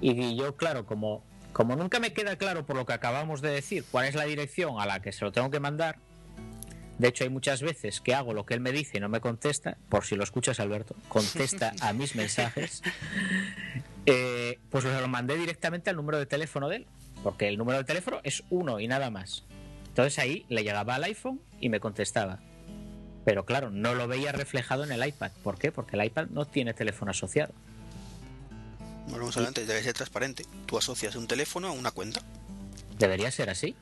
y 0.00 0.36
yo, 0.36 0.56
claro, 0.56 0.86
como, 0.86 1.24
como 1.52 1.76
nunca 1.76 1.98
me 1.98 2.12
queda 2.12 2.36
claro 2.36 2.66
por 2.66 2.76
lo 2.76 2.86
que 2.86 2.92
acabamos 2.92 3.40
de 3.40 3.50
decir 3.50 3.84
cuál 3.90 4.06
es 4.06 4.14
la 4.14 4.24
dirección 4.24 4.80
a 4.80 4.86
la 4.86 5.00
que 5.00 5.12
se 5.12 5.24
lo 5.24 5.32
tengo 5.32 5.50
que 5.50 5.60
mandar, 5.60 5.98
de 7.00 7.08
hecho 7.08 7.24
hay 7.24 7.30
muchas 7.30 7.62
veces 7.62 8.00
que 8.02 8.14
hago 8.14 8.34
lo 8.34 8.44
que 8.44 8.52
él 8.52 8.60
me 8.60 8.72
dice 8.72 8.98
y 8.98 9.00
no 9.00 9.08
me 9.08 9.20
contesta, 9.20 9.78
por 9.88 10.04
si 10.04 10.16
lo 10.16 10.22
escuchas 10.22 10.60
Alberto, 10.60 10.94
contesta 11.08 11.72
a 11.80 11.94
mis 11.94 12.14
mensajes, 12.14 12.82
eh, 14.06 14.58
pues 14.68 14.84
lo 14.84 15.08
mandé 15.08 15.36
directamente 15.36 15.88
al 15.88 15.96
número 15.96 16.18
de 16.18 16.26
teléfono 16.26 16.68
de 16.68 16.76
él, 16.76 16.86
porque 17.22 17.48
el 17.48 17.56
número 17.56 17.78
de 17.78 17.84
teléfono 17.84 18.20
es 18.22 18.42
uno 18.50 18.80
y 18.80 18.86
nada 18.86 19.10
más. 19.10 19.44
Entonces 19.88 20.18
ahí 20.18 20.44
le 20.50 20.62
llegaba 20.62 20.94
al 20.94 21.04
iPhone 21.04 21.40
y 21.58 21.70
me 21.70 21.80
contestaba. 21.80 22.38
Pero 23.24 23.46
claro, 23.46 23.70
no 23.70 23.94
lo 23.94 24.06
veía 24.06 24.32
reflejado 24.32 24.84
en 24.84 24.92
el 24.92 25.06
iPad. 25.06 25.30
¿Por 25.42 25.58
qué? 25.58 25.72
Porque 25.72 25.96
el 25.96 26.04
iPad 26.04 26.26
no 26.30 26.44
tiene 26.44 26.74
teléfono 26.74 27.10
asociado. 27.10 27.54
Volvemos 29.08 29.36
a 29.38 29.46
antes, 29.46 29.66
debe 29.66 29.82
ser 29.82 29.94
transparente. 29.94 30.44
Tú 30.66 30.78
asocias 30.78 31.16
un 31.16 31.26
teléfono 31.26 31.68
a 31.68 31.72
una 31.72 31.90
cuenta. 31.90 32.20
Debería 32.98 33.30
ser 33.30 33.50
así. 33.50 33.74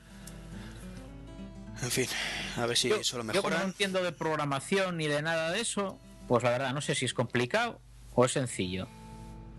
En 1.83 1.91
fin, 1.91 2.09
a 2.57 2.67
ver 2.67 2.77
si 2.77 2.91
eso 2.91 3.19
lo 3.19 3.25
mejora. 3.25 3.57
Yo 3.57 3.63
no 3.63 3.69
entiendo 3.69 4.03
de 4.03 4.13
programación 4.13 4.97
ni 4.97 5.07
de 5.07 5.23
nada 5.23 5.51
de 5.53 5.61
eso, 5.61 5.99
pues 6.27 6.43
la 6.43 6.51
verdad 6.51 6.73
no 6.73 6.81
sé 6.81 6.95
si 6.95 7.05
es 7.05 7.15
complicado 7.15 7.81
o 8.15 8.25
es 8.25 8.33
sencillo. 8.33 8.89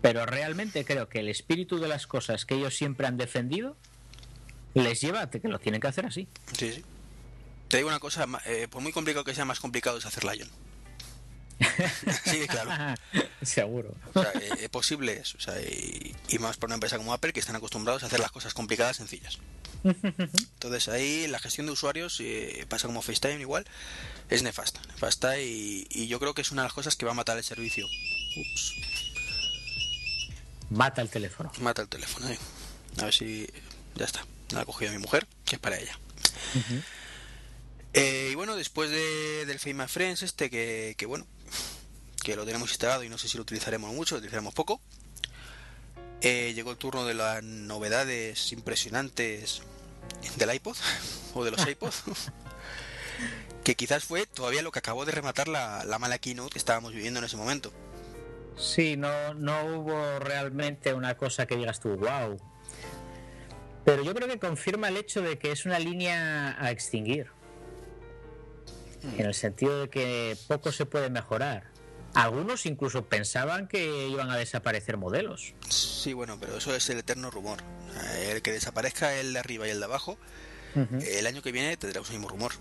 Pero 0.02 0.26
realmente 0.26 0.84
creo 0.84 1.08
que 1.08 1.20
el 1.20 1.28
espíritu 1.28 1.78
de 1.78 1.88
las 1.88 2.06
cosas 2.06 2.46
que 2.46 2.54
ellos 2.54 2.76
siempre 2.76 3.06
han 3.06 3.16
defendido 3.16 3.76
les 4.74 5.00
lleva 5.00 5.22
a 5.22 5.30
que 5.30 5.40
lo 5.48 5.58
tienen 5.58 5.80
que 5.80 5.88
hacer 5.88 6.06
así. 6.06 6.28
Sí, 6.52 6.72
sí. 6.72 6.84
Te 7.68 7.78
digo 7.78 7.88
una 7.88 8.00
cosa, 8.00 8.26
eh, 8.46 8.66
por 8.68 8.82
muy 8.82 8.92
complicado 8.92 9.24
que 9.24 9.34
sea, 9.34 9.44
más 9.44 9.60
complicado 9.60 9.98
es 9.98 10.06
hacer 10.06 10.24
Lion. 10.24 10.48
sí, 12.24 12.46
claro. 12.48 12.96
Seguro. 13.42 13.94
O 14.14 14.22
sea, 14.22 14.32
eh, 14.58 14.68
posible 14.70 15.18
es. 15.18 15.34
O 15.34 15.40
sea, 15.40 15.60
y, 15.60 16.14
y, 16.28 16.38
más 16.38 16.56
por 16.56 16.68
una 16.68 16.74
empresa 16.74 16.96
como 16.96 17.12
Apple 17.12 17.32
que 17.32 17.40
están 17.40 17.56
acostumbrados 17.56 18.02
a 18.02 18.06
hacer 18.06 18.18
las 18.18 18.32
cosas 18.32 18.54
complicadas 18.54 18.96
sencillas. 18.96 19.38
Entonces 19.84 20.88
ahí 20.88 21.26
la 21.26 21.38
gestión 21.38 21.66
de 21.66 21.72
usuarios 21.72 22.18
eh, 22.20 22.66
pasa 22.68 22.86
como 22.86 23.02
FaceTime 23.02 23.40
igual, 23.40 23.64
es 24.28 24.42
nefasta. 24.42 24.80
Nefasta 24.88 25.40
y, 25.40 25.86
y, 25.90 26.06
yo 26.08 26.20
creo 26.20 26.34
que 26.34 26.42
es 26.42 26.50
una 26.50 26.62
de 26.62 26.66
las 26.66 26.74
cosas 26.74 26.96
que 26.96 27.06
va 27.06 27.12
a 27.12 27.14
matar 27.14 27.38
el 27.38 27.44
servicio. 27.44 27.86
Ups. 28.36 28.74
Mata 30.70 31.02
el 31.02 31.08
teléfono. 31.08 31.50
Mata 31.60 31.82
el 31.82 31.88
teléfono. 31.88 32.28
Eh. 32.28 32.38
A 32.98 33.04
ver 33.04 33.14
si 33.14 33.48
ya 33.94 34.04
está. 34.04 34.24
La 34.50 34.62
ha 34.62 34.64
cogido 34.64 34.92
mi 34.92 34.98
mujer, 34.98 35.26
que 35.44 35.56
es 35.56 35.60
para 35.60 35.78
ella. 35.78 35.98
Uh 36.54 36.58
-huh. 36.58 36.82
eh, 37.94 38.28
y 38.32 38.34
bueno, 38.34 38.56
después 38.56 38.90
de, 38.90 39.46
del 39.46 39.58
Fame 39.58 39.88
Friends, 39.88 40.22
este 40.22 40.50
que, 40.50 40.94
que, 40.96 41.06
bueno, 41.06 41.26
que 42.22 42.36
lo 42.36 42.44
tenemos 42.44 42.70
instalado 42.70 43.02
y 43.02 43.08
no 43.08 43.18
sé 43.18 43.28
si 43.28 43.36
lo 43.36 43.42
utilizaremos 43.42 43.92
mucho, 43.92 44.14
lo 44.14 44.18
utilizaremos 44.18 44.54
poco. 44.54 44.80
Eh, 46.22 46.52
llegó 46.54 46.70
el 46.70 46.76
turno 46.76 47.06
de 47.06 47.14
las 47.14 47.42
novedades 47.42 48.52
impresionantes 48.52 49.62
del 50.36 50.54
iPod 50.54 50.76
o 51.34 51.44
de 51.44 51.50
los 51.50 51.66
iPod. 51.66 51.92
que 53.64 53.74
quizás 53.74 54.04
fue 54.04 54.26
todavía 54.26 54.62
lo 54.62 54.72
que 54.72 54.78
acabó 54.78 55.04
de 55.04 55.12
rematar 55.12 55.48
la, 55.48 55.84
la 55.84 55.98
mala 55.98 56.18
keynote 56.18 56.52
que 56.52 56.58
estábamos 56.58 56.92
viviendo 56.92 57.20
en 57.20 57.26
ese 57.26 57.36
momento. 57.36 57.72
Sí, 58.56 58.96
no, 58.96 59.34
no 59.34 59.64
hubo 59.64 60.18
realmente 60.18 60.92
una 60.92 61.16
cosa 61.16 61.46
que 61.46 61.56
digas 61.56 61.80
tú, 61.80 61.96
wow, 61.96 62.38
pero 63.84 64.04
yo 64.04 64.14
creo 64.14 64.28
que 64.28 64.38
confirma 64.38 64.88
el 64.88 64.96
hecho 64.96 65.22
de 65.22 65.38
que 65.38 65.52
es 65.52 65.64
una 65.64 65.78
línea 65.78 66.56
a 66.62 66.70
extinguir. 66.70 67.28
En 69.16 69.26
el 69.26 69.34
sentido 69.34 69.80
de 69.80 69.88
que 69.88 70.36
poco 70.46 70.72
se 70.72 70.84
puede 70.84 71.08
mejorar. 71.08 71.69
Algunos 72.14 72.66
incluso 72.66 73.04
pensaban 73.04 73.68
que 73.68 74.08
iban 74.08 74.30
a 74.30 74.36
desaparecer 74.36 74.96
modelos. 74.96 75.54
Sí, 75.68 76.12
bueno, 76.12 76.38
pero 76.40 76.56
eso 76.56 76.74
es 76.74 76.88
el 76.90 76.98
eterno 76.98 77.30
rumor. 77.30 77.60
El 78.20 78.42
que 78.42 78.52
desaparezca 78.52 79.14
el 79.14 79.32
de 79.32 79.38
arriba 79.38 79.68
y 79.68 79.70
el 79.70 79.78
de 79.78 79.84
abajo, 79.84 80.18
uh 80.74 80.80
-huh. 80.80 81.04
el 81.04 81.26
año 81.26 81.42
que 81.42 81.52
viene 81.52 81.76
tendremos 81.76 82.08
el 82.10 82.16
mismo 82.16 82.28
rumor. 82.28 82.52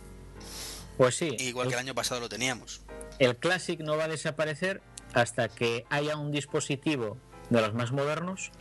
Pues 0.97 1.15
sí. 1.15 1.35
Igual 1.39 1.67
el, 1.67 1.71
que 1.71 1.79
el 1.79 1.85
año 1.85 1.95
pasado 1.95 2.21
lo 2.21 2.29
teníamos. 2.29 2.81
El 3.17 3.37
Classic 3.37 3.79
no 3.79 3.97
va 3.97 4.03
a 4.03 4.07
desaparecer 4.07 4.81
hasta 5.13 5.49
que 5.49 5.85
haya 5.89 6.15
un 6.17 6.31
dispositivo 6.31 7.17
de 7.49 7.61
los 7.61 7.73
más 7.73 7.91
modernos 7.91 8.51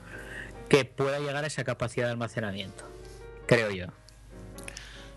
que 0.69 0.85
pueda 0.85 1.19
llegar 1.19 1.45
a 1.45 1.47
esa 1.47 1.65
capacidad 1.65 2.07
de 2.07 2.13
almacenamiento, 2.13 2.85
creo 3.47 3.71
yo. 3.71 3.87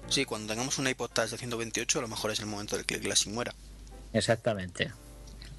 Sí, 0.10 0.26
cuando 0.26 0.48
tengamos 0.52 0.78
un 0.78 0.88
iPod 0.88 1.12
Touch 1.12 1.30
de 1.30 1.38
128, 1.38 2.00
a 2.00 2.02
lo 2.02 2.08
mejor 2.08 2.32
es 2.32 2.40
el 2.40 2.46
momento 2.46 2.76
del 2.76 2.86
que 2.86 2.96
el 2.96 3.02
Classic 3.02 3.32
muera. 3.32 3.54
Exactamente. 4.14 4.92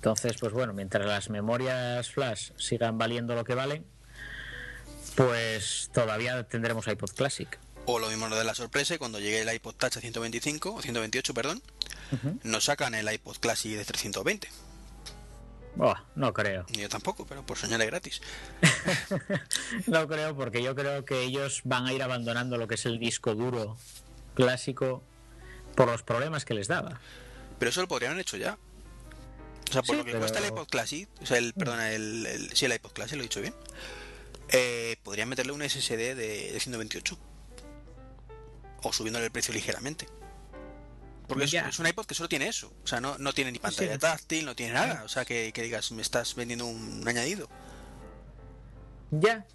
Entonces, 0.02 0.36
pues 0.40 0.52
bueno, 0.52 0.72
mientras 0.72 1.06
las 1.06 1.30
memorias 1.30 2.10
flash 2.10 2.50
sigan 2.56 2.98
valiendo 2.98 3.36
lo 3.36 3.44
que 3.44 3.54
valen, 3.54 3.86
pues 5.14 5.90
todavía 5.94 6.42
tendremos 6.42 6.88
iPod 6.88 7.12
Classic. 7.12 7.56
O 7.86 8.00
lo 8.00 8.08
mismo 8.08 8.28
de 8.28 8.42
la 8.42 8.56
sorpresa, 8.56 8.98
cuando 8.98 9.20
llegue 9.20 9.42
el 9.42 9.54
iPod 9.54 9.76
Touch 9.76 9.98
a 9.98 10.00
125, 10.00 10.74
o 10.74 10.82
128, 10.82 11.34
perdón, 11.34 11.62
uh 12.10 12.16
-huh. 12.16 12.40
nos 12.42 12.64
sacan 12.64 12.96
el 12.96 13.12
iPod 13.12 13.36
Classic 13.36 13.76
de 13.76 13.84
320. 13.84 14.48
Oh, 15.78 15.94
no 16.16 16.32
creo. 16.32 16.66
Yo 16.72 16.88
tampoco, 16.88 17.24
pero 17.24 17.46
por 17.46 17.56
soñar 17.56 17.80
es 17.80 17.86
gratis. 17.86 18.22
no 19.86 20.08
creo, 20.08 20.34
porque 20.34 20.64
yo 20.64 20.74
creo 20.74 21.04
que 21.04 21.22
ellos 21.22 21.60
van 21.62 21.86
a 21.86 21.92
ir 21.92 22.02
abandonando 22.02 22.56
lo 22.56 22.66
que 22.66 22.74
es 22.74 22.86
el 22.86 22.98
disco 22.98 23.36
duro 23.36 23.76
clásico 24.34 25.04
por 25.76 25.86
los 25.86 26.02
problemas 26.02 26.44
que 26.44 26.54
les 26.54 26.66
daba. 26.66 26.98
Pero 27.60 27.70
eso 27.70 27.82
lo 27.82 27.86
podrían 27.86 28.14
haber 28.14 28.22
hecho 28.22 28.36
ya. 28.36 28.58
O 29.72 29.74
sea, 29.74 29.82
por 29.82 29.94
Sí, 29.94 29.98
lo 30.00 30.04
que 30.04 30.10
pero- 30.10 30.20
cuesta 30.20 30.38
el 30.38 30.46
iPod 30.48 30.66
Classic, 30.68 31.08
o 31.22 31.24
sea, 31.24 31.38
el, 31.38 31.54
perdona, 31.54 31.92
el, 31.92 32.26
el, 32.26 32.54
sí, 32.54 32.66
el 32.66 32.74
iPod 32.74 32.92
Classic, 32.92 33.16
lo 33.16 33.22
he 33.22 33.24
dicho 33.24 33.40
bien. 33.40 33.54
eh, 34.50 34.96
podrían 35.02 35.30
meterle 35.30 35.52
un 35.52 35.62
SSD 35.62 36.14
de, 36.14 36.54
128 36.60 37.18
o 38.82 38.92
subiéndole 38.92 39.24
el 39.24 39.30
precio 39.32 39.54
ligeramente. 39.54 40.06
Porque 41.26 41.44
es, 41.44 41.78
un 41.78 41.86
iPod 41.86 42.04
que 42.04 42.14
solo 42.14 42.28
tiene 42.28 42.48
eso. 42.48 42.70
O 42.84 42.86
sea, 42.86 43.00
no, 43.00 43.16
no 43.16 43.32
tiene 43.32 43.50
ni 43.50 43.58
pantalla 43.58 43.96
táctil, 43.98 44.44
no 44.44 44.54
tiene 44.54 44.74
nada. 44.74 45.04
O 45.04 45.08
sea, 45.08 45.24
que, 45.24 45.52
que, 45.54 45.62
digas, 45.62 45.90
me 45.92 46.02
estás 46.02 46.34
vendiendo 46.34 46.66
un 46.66 47.08
añadido. 47.08 47.48
Ya. 49.10 49.46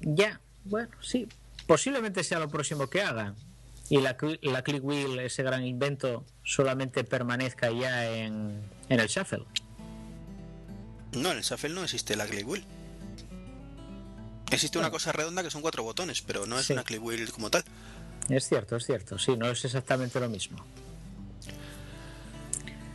Ya. 0.00 0.40
Bueno, 0.64 0.88
sí. 1.02 1.28
Posiblemente 1.66 2.24
sea 2.24 2.38
lo 2.38 2.48
próximo 2.48 2.88
que 2.88 3.02
hagan. 3.02 3.36
Y 3.88 4.00
la, 4.00 4.16
la 4.42 4.62
Click 4.62 4.84
Wheel, 4.84 5.18
ese 5.20 5.42
gran 5.42 5.64
invento, 5.64 6.24
solamente 6.42 7.04
permanezca 7.04 7.70
ya 7.70 8.10
en, 8.10 8.68
en 8.88 9.00
el 9.00 9.06
Shuffle. 9.06 9.44
No, 11.12 11.30
en 11.30 11.38
el 11.38 11.44
Shuffle 11.44 11.70
no 11.70 11.84
existe 11.84 12.16
la 12.16 12.26
Click 12.26 12.46
Wheel. 12.48 12.66
Existe 14.50 14.78
una 14.78 14.90
cosa 14.90 15.12
redonda 15.12 15.42
que 15.42 15.50
son 15.50 15.60
cuatro 15.60 15.82
botones, 15.82 16.22
pero 16.22 16.46
no 16.46 16.58
es 16.58 16.70
una 16.70 16.84
click 16.84 17.02
wheel 17.02 17.30
como 17.32 17.50
tal. 17.50 17.64
Es 18.28 18.48
cierto, 18.48 18.76
es 18.76 18.86
cierto. 18.86 19.18
Sí, 19.18 19.36
no 19.36 19.50
es 19.50 19.64
exactamente 19.64 20.20
lo 20.20 20.28
mismo. 20.28 20.64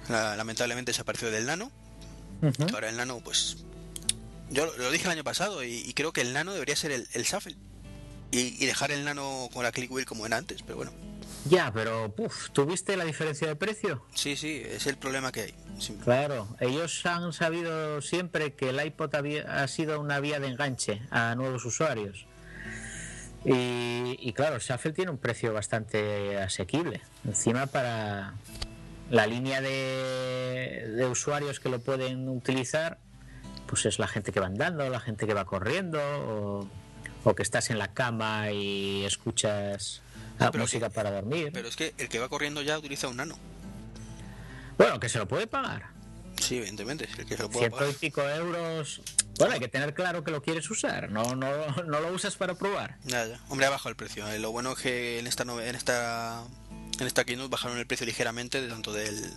lamentablemente 0.09 0.91
desapareció 0.91 1.29
del 1.29 1.45
nano. 1.45 1.71
Ahora 2.73 2.89
el 2.89 2.97
nano, 2.97 3.19
pues. 3.23 3.57
Yo 4.49 4.65
lo 4.65 4.91
dije 4.91 5.05
el 5.05 5.11
año 5.11 5.23
pasado 5.23 5.63
y, 5.63 5.93
creo 5.93 6.11
que 6.13 6.21
el 6.21 6.33
nano 6.33 6.53
debería 6.53 6.75
ser 6.75 6.91
el, 6.91 7.07
el 7.13 7.23
shuffle. 7.23 7.55
Y, 8.31 8.65
dejar 8.65 8.91
el 8.91 9.03
nano 9.03 9.49
con 9.53 9.63
la 9.63 9.71
click 9.71 9.91
wheel 9.91 10.05
como 10.05 10.25
era 10.25 10.37
antes, 10.37 10.63
pero 10.63 10.77
bueno. 10.77 10.91
Ya, 11.45 11.71
pero 11.73 12.13
¿tuviste 12.53 12.95
la 12.95 13.03
diferencia 13.03 13.47
de 13.47 13.55
precio? 13.55 14.05
Sí, 14.13 14.35
sí, 14.35 14.61
es 14.65 14.87
el 14.87 14.97
problema 14.97 15.31
que 15.31 15.41
hay. 15.41 15.55
Claro, 16.03 16.47
ellos 16.59 17.03
han 17.05 17.33
sabido 17.33 18.01
siempre 18.01 18.53
que 18.53 18.69
el 18.69 18.85
iPod 18.85 19.15
ha 19.47 19.67
sido 19.67 19.99
una 19.99 20.19
vía 20.19 20.39
de 20.39 20.47
enganche 20.47 21.01
a 21.09 21.33
nuevos 21.35 21.65
usuarios. 21.65 22.27
Y, 23.43 24.33
claro, 24.33 24.59
Shuffle 24.59 24.93
tiene 24.93 25.09
un 25.09 25.17
precio 25.17 25.51
bastante 25.53 26.37
asequible. 26.37 27.01
Encima 27.25 27.65
para 27.65 28.35
la 29.09 29.25
línea 29.25 29.61
de, 29.61 31.07
usuarios 31.09 31.59
que 31.59 31.69
lo 31.69 31.79
pueden 31.79 32.29
utilizar, 32.29 32.99
pues 33.65 33.85
es 33.87 33.97
la 33.97 34.07
gente 34.07 34.31
que 34.31 34.39
va 34.39 34.45
andando, 34.45 34.87
la 34.89 34.99
gente 34.99 35.25
que 35.25 35.33
va 35.33 35.45
corriendo, 35.45 35.99
o, 35.99 36.67
o 37.23 37.35
que 37.35 37.43
estás 37.43 37.69
en 37.69 37.77
la 37.77 37.93
cama 37.93 38.51
y 38.51 39.05
escuchas 39.05 40.01
música 40.53 40.89
para 40.89 41.11
dormir. 41.11 41.51
Pero 41.53 41.67
es 41.67 41.75
que 41.75 41.93
el 41.97 42.09
que 42.09 42.19
va 42.19 42.29
corriendo 42.29 42.61
ya 42.61 42.77
utiliza 42.77 43.07
un 43.07 43.17
nano. 43.17 43.37
Bueno, 44.77 44.99
que 44.99 45.09
se 45.09 45.19
lo 45.19 45.27
puede 45.27 45.47
pagar. 45.47 45.89
Sí, 46.39 46.57
evidentemente, 46.57 47.07
el 47.17 47.25
que 47.25 47.37
se 47.37 47.43
lo 47.43 47.49
puede 47.49 47.69
Ciento 47.69 47.89
y 47.89 47.93
pico 47.93 48.21
euros. 48.27 49.01
Bueno, 49.37 49.53
hay 49.53 49.59
que 49.59 49.67
tener 49.67 49.93
claro 49.93 50.23
que 50.23 50.31
lo 50.31 50.41
quieres 50.41 50.69
usar, 50.69 51.11
no, 51.11 51.35
no, 51.35 51.67
no 51.85 51.99
lo 51.99 52.13
usas 52.13 52.35
para 52.35 52.55
probar. 52.55 52.97
Ya, 53.05 53.25
ya. 53.25 53.39
Hombre, 53.49 53.67
ha 53.67 53.69
bajado 53.69 53.89
el 53.89 53.95
precio. 53.95 54.27
Eh, 54.27 54.39
lo 54.39 54.51
bueno 54.51 54.71
es 54.73 54.79
que 54.79 55.19
en 55.19 55.27
esta 55.27 55.43
en 55.43 55.75
esta 55.75 56.43
en 56.99 57.07
esta 57.07 57.23
keynote 57.23 57.49
bajaron 57.49 57.77
el 57.77 57.87
precio 57.87 58.05
ligeramente 58.05 58.61
de 58.61 58.67
tanto 58.67 58.91
del 58.91 59.33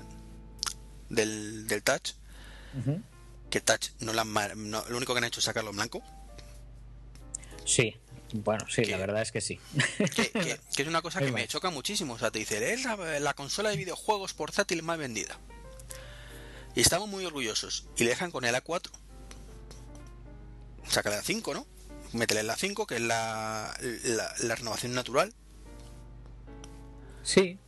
del, 1.11 1.69
del 1.69 1.83
touch. 1.83 2.13
Que 3.51 3.61
touch 3.61 3.91
no, 4.01 4.13
la, 4.13 4.25
no, 4.25 4.85
lo 4.89 4.97
único 4.97 5.15
que 5.15 5.19
han 5.19 5.25
hecho 5.25 5.41
es 5.41 5.45
sacarlo 5.45 5.71
en 5.71 5.77
blanco. 5.77 6.03
Sí, 7.65 7.97
bueno, 8.35 8.67
sí, 8.69 8.85
la 8.87 8.97
verdad 8.97 9.23
es 9.23 9.31
que 9.31 9.41
sí. 9.41 9.61
Que, 9.97 10.59
es 10.83 10.89
una 10.89 11.03
cosa 11.03 11.21
que 11.21 11.31
me 11.31 11.47
choca 11.47 11.71
muchísimo. 11.71 12.15
O 12.15 12.19
sea, 12.19 12.33
te 12.33 12.41
dice, 12.41 12.73
es 12.73 12.85
la, 12.85 13.35
consola 13.35 13.71
de 13.71 13.77
videojuegos 13.77 14.35
portátil 14.35 14.83
más 14.83 14.99
vendida. 14.99 15.39
Y 16.75 16.81
estamos 16.81 17.09
muy 17.09 17.25
orgullosos. 17.25 17.87
Y 17.97 18.03
le 18.03 18.11
dejan 18.11 18.33
con 18.33 18.45
el 18.45 18.55
A4. 18.57 18.91
Sácale 20.89 21.17
la 21.17 21.23
5, 21.23 21.55
¿no? 21.55 21.67
Métele 22.13 22.43
la 22.43 22.57
5, 22.57 22.89
que 22.89 22.97
es 22.97 23.01
la, 23.01 23.73
la, 24.43 24.55
renovación 24.57 24.95
natural. 24.95 25.33
Sí, 27.23 27.59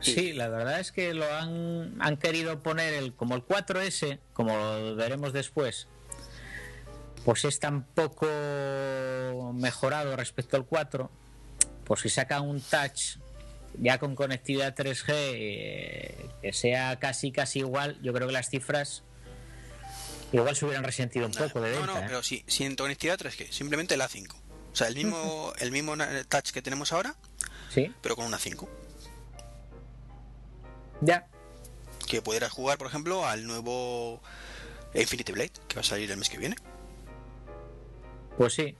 Sí, 0.00 0.34
la 0.34 0.48
verdad 0.48 0.80
es 0.80 0.92
que 0.92 1.14
lo 1.14 1.24
han, 1.32 1.96
han 1.98 2.18
querido 2.18 2.62
poner 2.62 2.92
el, 2.92 3.14
como 3.14 3.36
el 3.36 3.42
4S, 3.42 4.20
como 4.34 4.94
veremos 4.96 5.32
después, 5.32 5.88
pues 7.24 7.44
es 7.44 7.58
tan 7.58 7.84
poco 7.84 8.26
mejorado 9.54 10.14
respecto 10.16 10.56
al 10.56 10.66
4, 10.66 11.10
pues 11.84 12.00
si 12.00 12.08
saca 12.08 12.40
un 12.40 12.60
touch 12.60 13.18
ya 13.80 13.98
con 13.98 14.14
conectividad 14.14 14.74
3G 14.74 15.04
eh, 15.08 16.30
que 16.42 16.52
sea 16.52 16.98
casi 16.98 17.32
casi 17.32 17.60
igual, 17.60 18.00
yo 18.02 18.12
creo 18.12 18.28
que 18.28 18.32
las 18.32 18.48
cifras 18.48 19.02
igual 20.32 20.54
se 20.54 20.64
hubieran 20.64 20.84
resentido 20.84 21.26
un 21.26 21.32
poco 21.32 21.60
de 21.60 21.70
venta. 21.70 21.86
No, 21.86 21.94
no, 21.94 22.00
¿eh? 22.00 22.04
pero 22.06 22.22
sí, 22.22 22.44
sin 22.46 22.76
conectividad 22.76 23.18
3G, 23.18 23.50
simplemente 23.50 23.96
la 23.96 24.08
5. 24.08 24.36
O 24.72 24.76
sea, 24.76 24.88
el 24.88 24.94
mismo, 24.94 25.52
el 25.58 25.70
mismo 25.72 25.94
touch 26.28 26.50
que 26.50 26.62
tenemos 26.62 26.92
ahora, 26.92 27.16
sí. 27.70 27.92
pero 28.02 28.16
con 28.16 28.26
una 28.26 28.38
5. 28.38 28.68
Ya. 31.00 31.26
Que 32.06 32.22
pudieras 32.22 32.52
jugar, 32.52 32.78
por 32.78 32.86
ejemplo, 32.86 33.26
al 33.26 33.46
nuevo 33.46 34.20
Infinity 34.94 35.32
Blade, 35.32 35.52
que 35.68 35.76
va 35.76 35.80
a 35.80 35.84
salir 35.84 36.10
el 36.10 36.16
mes 36.18 36.28
que 36.28 36.38
viene. 36.38 36.56
Pues 38.36 38.54
sí. 38.54 38.76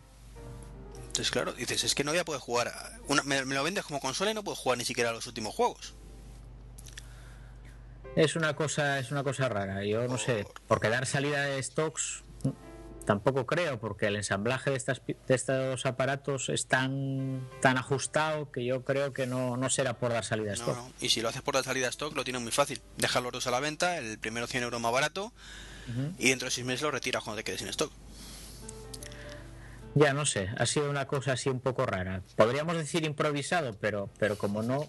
Entonces, 0.98 1.30
claro, 1.30 1.52
dices, 1.52 1.84
es 1.84 1.94
que 1.94 2.02
no 2.02 2.10
voy 2.10 2.18
a 2.18 2.24
poder 2.24 2.40
jugar. 2.40 2.72
me, 3.24 3.44
lo 3.44 3.62
vendes 3.62 3.84
como 3.84 4.00
consola 4.00 4.32
y 4.32 4.34
no 4.34 4.42
puedo 4.42 4.56
jugar 4.56 4.78
ni 4.78 4.84
siquiera 4.84 5.10
a 5.10 5.12
los 5.12 5.26
últimos 5.26 5.54
juegos. 5.54 5.94
Es 8.16 8.36
una 8.36 8.54
cosa, 8.54 8.98
es 8.98 9.10
una 9.10 9.22
cosa 9.22 9.48
rara. 9.48 9.84
Yo 9.84 10.06
no 10.08 10.18
sé, 10.18 10.46
porque 10.66 10.88
dar 10.88 11.06
salida 11.06 11.42
de 11.42 11.62
stocks 11.62 12.24
tampoco 13.04 13.46
creo, 13.46 13.78
porque 13.78 14.06
el 14.06 14.16
ensamblaje 14.16 14.70
de, 14.70 14.76
estas, 14.76 15.02
de 15.06 15.34
estos 15.34 15.86
aparatos 15.86 16.48
es 16.48 16.66
tan, 16.66 17.48
tan 17.60 17.78
ajustado 17.78 18.50
que 18.50 18.64
yo 18.64 18.84
creo 18.84 19.12
que 19.12 19.26
no, 19.26 19.56
no 19.56 19.70
será 19.70 19.94
por 19.98 20.12
dar 20.12 20.24
salida 20.24 20.52
a 20.52 20.54
stock. 20.54 20.78
Y 21.00 21.10
si 21.10 21.20
lo 21.20 21.28
haces 21.28 21.42
por 21.42 21.54
dar 21.54 21.64
salida 21.64 21.86
a 21.86 21.90
stock, 21.90 22.14
lo 22.14 22.24
tienes 22.24 22.42
muy 22.42 22.52
fácil. 22.52 22.80
Deja 22.96 23.20
los 23.20 23.32
dos 23.32 23.46
a 23.46 23.50
la 23.50 23.60
venta, 23.60 23.98
el 23.98 24.18
primero 24.18 24.46
100 24.46 24.64
euros 24.64 24.80
más 24.80 24.92
barato, 24.92 25.32
y 26.18 26.30
dentro 26.30 26.46
de 26.46 26.50
6 26.50 26.66
meses 26.66 26.82
lo 26.82 26.90
retiras 26.90 27.22
cuando 27.22 27.36
te 27.36 27.44
quedes 27.44 27.60
sin 27.60 27.68
stock. 27.68 27.92
Ya 29.94 30.12
no 30.12 30.26
sé, 30.26 30.48
ha 30.58 30.66
sido 30.66 30.90
una 30.90 31.06
cosa 31.06 31.32
así 31.32 31.48
un 31.48 31.60
poco 31.60 31.86
rara. 31.86 32.22
Podríamos 32.36 32.76
decir 32.76 33.04
improvisado, 33.04 33.76
pero, 33.80 34.10
pero 34.18 34.36
como 34.36 34.62
no, 34.62 34.88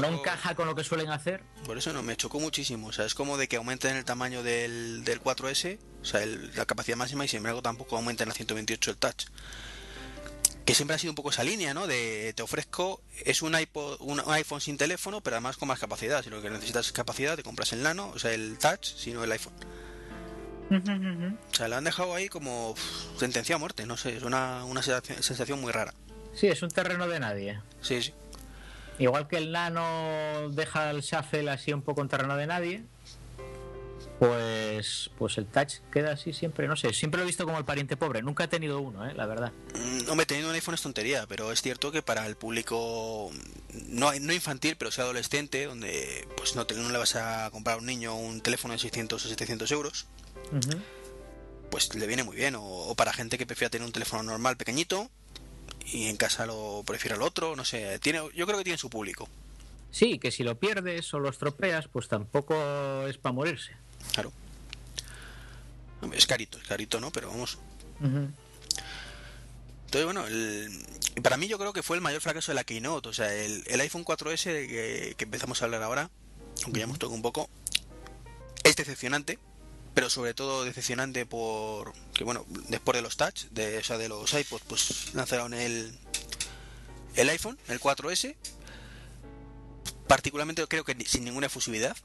no 0.00 0.08
encaja 0.08 0.54
con 0.54 0.66
lo 0.66 0.74
que 0.74 0.84
suelen 0.84 1.10
hacer. 1.10 1.42
Por 1.64 1.76
eso 1.76 1.92
no, 1.92 2.02
me 2.02 2.16
chocó 2.16 2.40
muchísimo. 2.40 2.88
O 2.88 2.92
sea, 2.92 3.04
es 3.04 3.14
como 3.14 3.36
de 3.36 3.48
que 3.48 3.56
aumenten 3.56 3.96
el 3.96 4.04
tamaño 4.04 4.42
del, 4.42 5.04
del 5.04 5.22
4S, 5.22 5.78
o 6.02 6.04
sea, 6.04 6.24
la 6.26 6.66
capacidad 6.66 6.96
máxima, 6.96 7.24
y 7.24 7.28
sin 7.28 7.38
embargo 7.38 7.62
tampoco 7.62 7.96
aumenten 7.96 8.30
a 8.30 8.32
128 8.32 8.90
el 8.90 8.96
touch. 8.96 9.26
Que 10.64 10.74
siempre 10.74 10.94
ha 10.94 10.98
sido 10.98 11.12
un 11.12 11.16
poco 11.16 11.30
esa 11.30 11.42
línea, 11.42 11.74
¿no? 11.74 11.86
De 11.86 12.32
te 12.34 12.42
ofrezco, 12.42 13.02
es 13.24 13.42
un, 13.42 13.58
iPod, 13.58 14.00
un 14.00 14.22
iPhone 14.26 14.60
sin 14.60 14.76
teléfono, 14.76 15.20
pero 15.20 15.36
además 15.36 15.56
con 15.56 15.68
más 15.68 15.80
capacidad. 15.80 16.22
Si 16.22 16.30
lo 16.30 16.40
que 16.40 16.50
necesitas 16.50 16.86
es 16.86 16.92
capacidad, 16.92 17.36
te 17.36 17.42
compras 17.42 17.72
el 17.72 17.82
nano, 17.82 18.10
o 18.14 18.18
sea, 18.18 18.32
el 18.32 18.58
touch, 18.58 18.84
sino 18.96 19.24
el 19.24 19.32
iPhone. 19.32 19.54
O 20.70 21.54
sea, 21.54 21.68
lo 21.68 21.76
han 21.76 21.84
dejado 21.84 22.14
ahí 22.14 22.28
como 22.28 22.74
sentencia 23.16 23.56
a 23.56 23.58
muerte, 23.58 23.86
no 23.86 23.96
sé, 23.96 24.16
es 24.16 24.22
una, 24.22 24.64
una 24.64 24.82
sensación 24.82 25.60
muy 25.60 25.72
rara. 25.72 25.94
Sí, 26.32 26.46
es 26.46 26.62
un 26.62 26.70
terreno 26.70 27.08
de 27.08 27.18
nadie. 27.20 27.60
Sí, 27.80 28.02
sí. 28.02 28.14
Igual 28.98 29.26
que 29.28 29.38
el 29.38 29.50
nano 29.50 30.50
deja 30.50 30.90
el 30.90 31.00
shuffle 31.00 31.50
así 31.50 31.72
un 31.72 31.82
poco 31.82 32.02
en 32.02 32.08
terreno 32.08 32.36
de 32.36 32.46
nadie, 32.46 32.84
pues 34.20 35.10
pues 35.16 35.38
el 35.38 35.46
touch 35.46 35.76
queda 35.90 36.12
así 36.12 36.34
siempre, 36.34 36.68
no 36.68 36.76
sé, 36.76 36.92
siempre 36.92 37.18
lo 37.18 37.24
he 37.24 37.26
visto 37.26 37.46
como 37.46 37.56
el 37.56 37.64
pariente 37.64 37.96
pobre, 37.96 38.22
nunca 38.22 38.44
he 38.44 38.48
tenido 38.48 38.78
uno, 38.78 39.08
¿eh? 39.08 39.14
la 39.14 39.24
verdad. 39.24 39.52
No 40.06 40.14
me 40.14 40.24
he 40.24 40.26
tenido 40.26 40.50
un 40.50 40.54
iPhone 40.54 40.74
es 40.74 40.82
tontería, 40.82 41.24
pero 41.26 41.50
es 41.50 41.62
cierto 41.62 41.90
que 41.90 42.02
para 42.02 42.26
el 42.26 42.36
público 42.36 43.30
no, 43.88 44.12
no 44.12 44.32
infantil, 44.34 44.76
pero 44.76 44.90
sea 44.90 45.04
adolescente, 45.04 45.64
donde 45.64 46.28
pues 46.36 46.54
no, 46.54 46.66
te, 46.66 46.74
no 46.74 46.90
le 46.90 46.98
vas 46.98 47.16
a 47.16 47.50
comprar 47.50 47.76
a 47.76 47.78
un 47.78 47.86
niño 47.86 48.14
un 48.14 48.42
teléfono 48.42 48.74
de 48.74 48.78
600 48.80 49.24
o 49.24 49.28
700 49.30 49.72
euros, 49.72 50.06
pues 51.70 51.94
le 51.94 52.06
viene 52.06 52.24
muy 52.24 52.36
bien. 52.36 52.56
O, 52.58 52.94
para 52.96 53.12
gente 53.12 53.38
que 53.38 53.46
prefiera 53.46 53.70
tener 53.70 53.86
un 53.86 53.92
teléfono 53.92 54.22
normal 54.22 54.56
pequeñito 54.56 55.10
y 55.86 56.06
en 56.06 56.16
casa 56.16 56.46
lo 56.46 56.82
prefiere 56.84 57.16
el 57.16 57.22
otro, 57.22 57.56
no 57.56 57.64
sé. 57.64 57.98
Tiene, 58.00 58.20
yo 58.34 58.46
creo 58.46 58.58
que 58.58 58.64
tiene 58.64 58.78
su 58.78 58.90
público. 58.90 59.28
Sí, 59.90 60.18
que 60.18 60.30
si 60.30 60.44
lo 60.44 60.58
pierdes 60.58 61.12
o 61.14 61.18
lo 61.18 61.28
estropeas, 61.28 61.88
pues 61.88 62.08
tampoco 62.08 63.06
es 63.08 63.18
para 63.18 63.32
morirse. 63.32 63.72
Claro. 64.12 64.32
Es 66.12 66.26
carito, 66.26 66.58
es 66.58 66.66
carito, 66.66 67.00
¿no? 67.00 67.10
Pero 67.10 67.28
vamos. 67.28 67.58
Entonces, 69.86 70.04
bueno, 70.04 70.24
para 71.22 71.36
mí 71.36 71.48
yo 71.48 71.58
creo 71.58 71.72
que 71.72 71.82
fue 71.82 71.96
el 71.96 72.02
mayor 72.02 72.20
fracaso 72.20 72.52
de 72.52 72.54
la 72.54 72.64
Keynote. 72.64 73.08
O 73.08 73.12
sea, 73.12 73.34
el, 73.34 73.80
iPhone 73.80 74.04
4S 74.04 74.44
que, 74.44 75.14
que, 75.16 75.24
empezamos 75.24 75.60
a 75.60 75.64
hablar 75.64 75.82
ahora, 75.82 76.10
aunque 76.64 76.78
ya 76.78 76.84
hemos 76.84 76.98
tocado 76.98 77.16
un 77.16 77.22
poco, 77.22 77.50
es 78.62 78.76
decepcionante 78.76 79.38
pero 79.94 80.08
sobre 80.10 80.34
todo 80.34 80.64
decepcionante 80.64 81.26
por 81.26 81.92
que 82.14 82.24
bueno 82.24 82.46
después 82.68 82.96
de 82.96 83.02
los 83.02 83.16
touch 83.16 83.44
de 83.50 83.78
o 83.78 83.84
sea, 83.84 83.98
de 83.98 84.08
los 84.08 84.32
iPods 84.32 84.62
pues 84.68 85.14
lanzaron 85.14 85.52
el 85.54 85.98
el 87.16 87.28
iPhone 87.28 87.58
el 87.68 87.80
4S 87.80 88.36
particularmente 90.06 90.66
creo 90.66 90.84
que 90.84 90.96
sin 91.06 91.24
ninguna 91.24 91.46
efusividad 91.46 91.96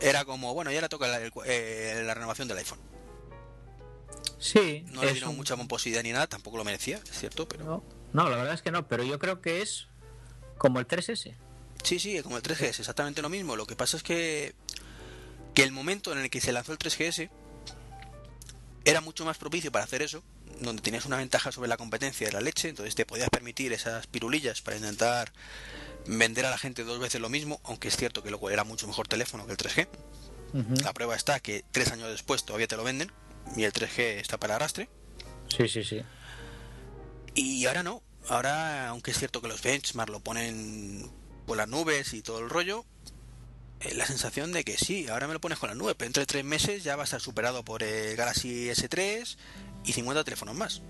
era 0.00 0.24
como 0.24 0.52
bueno 0.54 0.70
ya 0.70 0.80
le 0.80 0.88
toca 0.88 1.06
la, 1.06 1.20
eh, 1.46 2.02
la 2.04 2.14
renovación 2.14 2.48
del 2.48 2.58
iPhone 2.58 2.80
Sí, 4.38 4.84
No 4.90 5.02
le 5.02 5.12
dieron 5.12 5.30
un- 5.30 5.36
mucha 5.36 5.56
pomposidad 5.56 6.02
ni 6.02 6.12
nada, 6.12 6.26
tampoco 6.26 6.58
lo 6.58 6.64
merecía, 6.64 6.98
es 7.10 7.18
cierto, 7.18 7.48
pero... 7.48 7.64
No, 7.64 7.82
no, 8.12 8.28
la 8.28 8.36
verdad 8.36 8.52
es 8.54 8.60
que 8.60 8.70
no, 8.70 8.86
pero 8.86 9.02
yo 9.02 9.18
creo 9.18 9.40
que 9.40 9.62
es 9.62 9.88
como 10.58 10.78
el 10.78 10.86
3S. 10.86 11.34
Sí, 11.82 11.98
sí, 11.98 12.22
como 12.22 12.36
el 12.36 12.42
3GS, 12.42 12.80
exactamente 12.80 13.22
lo 13.22 13.30
mismo. 13.30 13.56
Lo 13.56 13.66
que 13.66 13.76
pasa 13.76 13.96
es 13.96 14.02
que, 14.02 14.54
que 15.56 15.62
el 15.62 15.72
momento 15.72 16.12
en 16.12 16.18
el 16.18 16.28
que 16.28 16.42
se 16.42 16.52
lanzó 16.52 16.72
el 16.72 16.78
3GS 16.78 17.30
era 18.84 19.00
mucho 19.00 19.24
más 19.24 19.38
propicio 19.38 19.72
para 19.72 19.86
hacer 19.86 20.02
eso, 20.02 20.22
donde 20.60 20.82
tenías 20.82 21.06
una 21.06 21.16
ventaja 21.16 21.50
sobre 21.50 21.66
la 21.66 21.78
competencia 21.78 22.26
de 22.26 22.34
la 22.34 22.42
leche, 22.42 22.68
entonces 22.68 22.94
te 22.94 23.06
podías 23.06 23.30
permitir 23.30 23.72
esas 23.72 24.06
pirulillas 24.06 24.60
para 24.60 24.76
intentar 24.76 25.32
vender 26.06 26.44
a 26.44 26.50
la 26.50 26.58
gente 26.58 26.84
dos 26.84 26.98
veces 26.98 27.22
lo 27.22 27.30
mismo, 27.30 27.58
aunque 27.64 27.88
es 27.88 27.96
cierto 27.96 28.22
que 28.22 28.28
luego 28.28 28.50
era 28.50 28.64
mucho 28.64 28.86
mejor 28.86 29.08
teléfono 29.08 29.46
que 29.46 29.52
el 29.52 29.56
3G. 29.56 29.88
Ujú. 30.52 30.74
La 30.84 30.92
prueba 30.92 31.16
está 31.16 31.40
que 31.40 31.64
tres 31.72 31.90
años 31.90 32.10
después 32.10 32.44
todavía 32.44 32.68
te 32.68 32.76
lo 32.76 32.84
venden 32.84 33.10
y 33.56 33.64
el 33.64 33.72
3G 33.72 34.20
está 34.20 34.36
para 34.36 34.56
arrastre. 34.56 34.90
Sí, 35.48 35.68
sí, 35.68 35.82
sí. 35.82 36.02
Y 37.34 37.64
ahora 37.64 37.82
no. 37.82 38.02
Ahora, 38.28 38.88
aunque 38.88 39.10
es 39.10 39.18
cierto 39.18 39.40
que 39.40 39.48
los 39.48 39.62
benchmark 39.62 40.10
lo 40.10 40.20
ponen 40.20 41.10
por 41.46 41.56
las 41.56 41.66
nubes 41.66 42.12
y 42.12 42.20
todo 42.20 42.40
el 42.40 42.50
rollo, 42.50 42.84
la 43.94 44.06
sensación 44.06 44.52
de 44.52 44.64
que 44.64 44.76
sí, 44.76 45.08
ahora 45.08 45.26
me 45.26 45.34
lo 45.34 45.40
pones 45.40 45.58
con 45.58 45.68
la 45.68 45.74
nube, 45.74 45.94
pero 45.94 46.06
entre 46.06 46.26
tres 46.26 46.44
meses 46.44 46.82
ya 46.84 46.96
va 46.96 47.02
a 47.02 47.04
estar 47.04 47.20
superado 47.20 47.64
por 47.64 47.82
el 47.82 48.16
Galaxy 48.16 48.68
S3 48.68 49.36
y 49.84 49.92
50 49.92 50.24
teléfonos 50.24 50.54
más. 50.54 50.82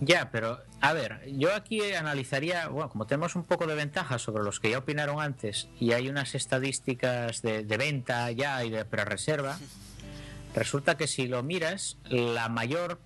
Ya, 0.00 0.30
pero 0.30 0.60
a 0.82 0.92
ver, 0.92 1.22
yo 1.26 1.54
aquí 1.54 1.94
analizaría, 1.94 2.68
bueno, 2.68 2.90
como 2.90 3.06
tenemos 3.06 3.34
un 3.34 3.44
poco 3.44 3.66
de 3.66 3.74
ventaja 3.74 4.18
sobre 4.18 4.44
los 4.44 4.60
que 4.60 4.70
ya 4.70 4.78
opinaron 4.78 5.22
antes 5.22 5.68
y 5.80 5.92
hay 5.92 6.08
unas 6.10 6.34
estadísticas 6.34 7.40
de, 7.40 7.64
de 7.64 7.76
venta 7.78 8.30
ya 8.30 8.62
y 8.64 8.70
de 8.70 8.84
pre-reserva, 8.84 9.58
resulta 10.54 10.98
que 10.98 11.06
si 11.06 11.26
lo 11.26 11.42
miras, 11.42 11.96
la 12.04 12.50
mayor, 12.50 13.00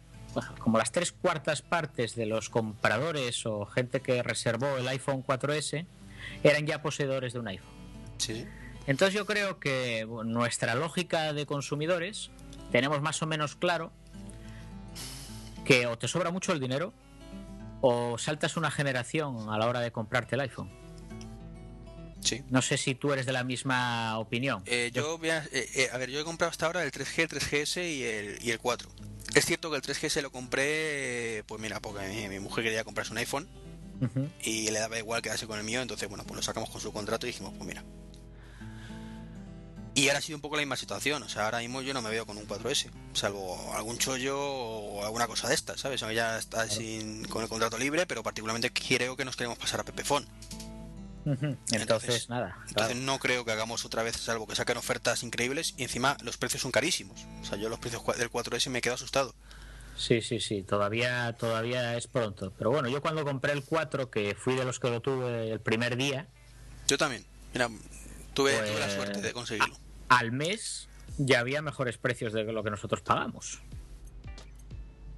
como 0.59 0.79
las 0.79 0.91
tres 0.91 1.13
cuartas 1.13 1.63
partes 1.63 2.17
de 2.17 2.27
los 2.27 2.51
compradores 2.51 3.47
o 3.47 3.67
gente 3.67 4.01
que 4.01 4.23
reservó 4.25 4.77
el 4.77 4.89
iPhone 4.89 5.25
4S 5.25 5.87
eran 6.43 6.67
ya 6.67 6.83
poseedores 6.83 7.33
de 7.33 7.39
un 7.39 7.49
iPhone. 7.49 7.71
Sí. 8.19 8.47
Entonces 8.87 9.15
yo 9.15 9.27
creo 9.27 9.61
que 9.61 10.07
nuestra 10.25 10.75
lógica 10.75 11.33
de 11.33 11.47
consumidores 11.47 12.31
tenemos 12.73 13.01
más 13.03 13.23
o 13.23 13.27
menos 13.27 13.57
claro 13.57 13.93
que 15.65 15.87
o 15.87 15.99
te 15.99 16.09
sobra 16.09 16.31
mucho 16.31 16.53
el 16.53 16.61
dinero 16.61 16.93
o 17.81 18.19
saltas 18.19 18.57
una 18.57 18.71
generación 18.71 19.49
a 19.51 19.59
la 19.59 19.67
hora 19.67 19.81
de 19.81 19.93
comprarte 19.93 20.35
el 20.35 20.43
iPhone. 20.43 20.71
Sí. 22.21 22.43
No 22.51 22.61
sé 22.61 22.77
si 22.77 22.95
tú 22.95 23.13
eres 23.13 23.25
de 23.25 23.33
la 23.33 23.45
misma 23.45 24.19
opinión. 24.19 24.63
Eh, 24.67 24.91
yo 24.93 25.17
voy 25.17 25.31
a, 25.31 25.39
eh, 25.53 25.69
eh, 25.75 25.89
a 25.91 25.97
ver, 25.97 26.11
yo 26.11 26.21
he 26.21 26.25
comprado 26.25 26.51
hasta 26.51 26.67
ahora 26.67 26.85
el 26.85 26.93
3G, 26.93 27.23
el 27.23 27.29
3GS 27.29 27.83
y 27.83 28.03
el, 28.03 28.39
y 28.45 28.51
el 28.51 28.59
4. 28.59 28.91
Es 29.35 29.47
cierto 29.47 29.71
que 29.71 29.77
el 29.77 29.83
3GS 29.83 30.21
lo 30.21 30.31
compré, 30.31 31.45
pues 31.47 31.61
mira, 31.63 31.81
porque 31.81 32.07
mi, 32.09 32.29
mi 32.29 32.41
mujer 32.41 32.65
quería 32.65 32.85
comprarse 32.85 33.13
un 33.13 33.19
iPhone 33.19 33.49
y 34.43 34.71
le 34.71 34.79
daba 34.79 34.99
igual 34.99 35.23
quedarse 35.23 35.47
con 35.47 35.59
el 35.59 35.65
mío, 35.65 35.83
entonces 35.83 36.09
bueno, 36.09 36.25
pues 36.25 36.37
lo 36.37 36.43
sacamos 36.43 36.71
con 36.71 36.81
su 36.81 36.93
contrato 36.93 37.27
y 37.27 37.31
dijimos, 37.31 37.53
pues 37.57 37.67
mira. 37.67 37.85
Y 39.95 40.07
ahora 40.09 40.19
ha 40.21 40.23
sido 40.23 40.37
un 40.37 40.41
poco 40.41 40.57
la 40.57 40.63
misma 40.63 40.77
situación, 40.77 41.23
o 41.25 41.29
sea, 41.29 41.47
ahora 41.47 41.59
mismo 41.59 41.83
yo 41.83 41.93
no 41.93 42.01
me 42.01 42.11
veo 42.11 42.25
con 42.25 42.39
un 42.39 42.47
4S, 42.47 42.91
salvo 43.13 43.73
algún 43.75 43.99
chollo 43.99 44.39
o 44.41 45.05
alguna 45.05 45.27
cosa 45.27 45.49
de 45.49 45.55
estas, 45.55 45.81
¿sabes? 45.81 46.03
O 46.05 46.11
ya 46.13 46.39
está 46.39 46.69
sin, 46.69 47.25
con 47.25 47.43
el 47.43 47.49
contrato 47.49 47.77
libre, 47.77 48.07
pero 48.07 48.23
particularmente 48.23 48.73
creo 48.73 49.17
que 49.17 49.25
nos 49.25 49.37
queremos 49.37 49.59
pasar 49.59 49.81
a 49.81 49.85
Pepefon. 49.85 50.27
Entonces, 51.27 51.59
Entonces- 51.73 52.29
nada. 52.31 52.57
Entonces 52.69 52.75
claro. 52.75 52.95
no 52.95 53.19
creo 53.19 53.45
que 53.45 53.53
hagamos 53.53 53.85
otra 53.85 54.03
vez, 54.03 54.17
salvo 54.17 54.47
que 54.47 54.55
saquen 54.55 54.77
ofertas 54.79 55.23
increíbles 55.23 55.75
y 55.77 55.83
encima 55.83 56.17
los 56.23 56.37
precios 56.39 56.63
son 56.63 56.71
carísimos. 56.71 57.27
O 57.43 57.45
sea, 57.45 57.59
yo 57.59 57.69
los 57.69 57.79
precios 57.79 58.03
del 58.17 58.31
4S 58.31 58.71
me 58.71 58.81
quedo 58.81 58.95
asustado. 58.95 59.35
Sí, 59.97 60.23
sí, 60.23 60.41
sí, 60.41 60.63
todavía, 60.63 61.35
todavía 61.39 61.97
es 61.97 62.07
pronto. 62.07 62.53
Pero 62.57 62.71
bueno, 62.71 62.89
yo 62.89 63.03
cuando 63.03 63.23
compré 63.25 63.53
el 63.53 63.63
4, 63.65 64.11
que 64.11 64.35
fui 64.35 64.55
de 64.55 64.65
los 64.65 64.81
que 64.81 64.89
lo 64.89 65.01
tuve 65.03 65.51
el 65.53 65.61
primer 65.61 65.97
día, 65.97 66.29
Yo 66.89 66.97
también. 66.97 67.25
Mira, 67.53 67.69
tuve, 68.41 68.57
Pues- 68.59 68.71
tuve 68.71 68.81
la 68.81 68.91
suerte 68.91 69.21
de 69.21 69.33
conseguirlo. 69.33 69.77
al 70.09 70.33
mes 70.33 70.89
ya 71.19 71.41
había 71.41 71.63
mejores 71.63 71.99
precios 71.99 72.33
de 72.33 72.45
lo 72.45 72.63
que 72.65 72.71
nosotros 72.71 73.01
pagamos. 73.03 73.61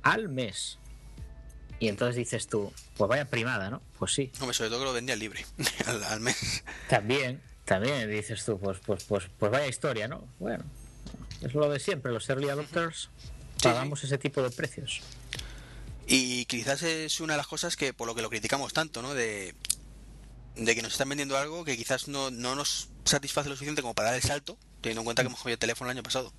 Al 0.02 0.28
mes. 0.28 0.78
Y 1.78 1.88
entonces 1.88 2.16
dices 2.16 2.46
tú, 2.46 2.72
pues 2.96 3.08
vaya 3.08 3.24
primada, 3.26 3.70
¿no? 3.70 3.82
Pues 3.98 4.12
sí. 4.14 4.30
Hombre, 4.40 4.54
sobre 4.54 4.70
todo 4.70 4.80
que 4.80 4.84
lo 4.86 4.92
vendía 4.92 5.16
libre 5.16 5.44
al, 5.86 6.02
al 6.04 6.20
mes. 6.20 6.64
También, 6.88 7.40
también 7.64 8.10
dices 8.10 8.44
tú, 8.44 8.58
pues, 8.58 8.78
pues, 8.84 9.04
pues, 9.04 9.24
pues 9.38 9.50
vaya 9.52 9.66
historia, 9.66 10.08
¿no? 10.08 10.26
Bueno, 10.38 10.64
es 11.40 11.54
lo 11.54 11.68
de 11.68 11.80
siempre, 11.80 12.12
los 12.12 12.28
early 12.28 12.48
adopters 12.48 13.10
Sí, 13.56 13.68
pagamos 13.68 14.02
ese 14.04 14.18
tipo 14.18 14.42
de 14.42 14.50
precios. 14.50 15.00
Y 16.06 16.44
quizás 16.46 16.82
es 16.82 17.20
una 17.20 17.34
de 17.34 17.38
las 17.38 17.46
cosas 17.46 17.76
que 17.76 17.92
por 17.92 18.06
lo 18.08 18.14
que 18.14 18.22
lo 18.22 18.28
criticamos 18.30 18.72
tanto, 18.72 19.02
¿no? 19.02 19.14
De, 19.14 19.54
de 20.56 20.74
que 20.74 20.82
nos 20.82 20.92
están 20.92 21.08
vendiendo 21.08 21.36
algo 21.36 21.64
que 21.64 21.76
quizás 21.76 22.08
no, 22.08 22.30
no 22.32 22.56
nos 22.56 22.88
satisface 23.04 23.48
lo 23.48 23.54
suficiente 23.54 23.82
como 23.82 23.94
para 23.94 24.08
dar 24.10 24.16
el 24.16 24.22
salto, 24.22 24.58
teniendo 24.80 25.00
en 25.00 25.04
cuenta 25.04 25.22
que 25.22 25.28
hemos 25.28 25.38
cogido 25.38 25.54
el 25.54 25.58
teléfono 25.58 25.90
el 25.90 25.96
año 25.96 26.02
pasado. 26.02 26.32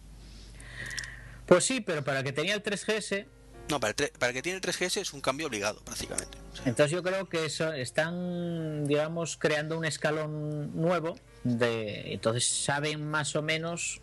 Pues 1.45 1.65
sí, 1.65 1.81
pero 1.81 2.03
para 2.03 2.19
el 2.19 2.25
que 2.25 2.31
tenía 2.31 2.53
el 2.55 2.63
3GS, 2.63 3.25
No, 3.69 3.79
para 3.79 3.93
el, 3.97 4.11
para 4.11 4.29
el 4.29 4.33
que 4.35 4.41
tiene 4.41 4.57
el 4.57 4.61
3GS 4.61 5.01
es 5.01 5.13
un 5.13 5.21
cambio 5.21 5.47
obligado, 5.47 5.81
prácticamente. 5.83 6.37
O 6.51 6.55
sea, 6.55 6.65
Entonces 6.67 6.91
yo 6.91 7.03
creo 7.03 7.29
que 7.29 7.45
eso 7.45 7.71
están, 7.73 8.85
digamos, 8.85 9.37
creando 9.37 9.77
un 9.77 9.85
escalón 9.85 10.75
nuevo 10.75 11.17
de 11.43 12.13
entonces 12.13 12.47
saben 12.47 13.09
más 13.09 13.35
o 13.35 13.41
menos 13.41 14.01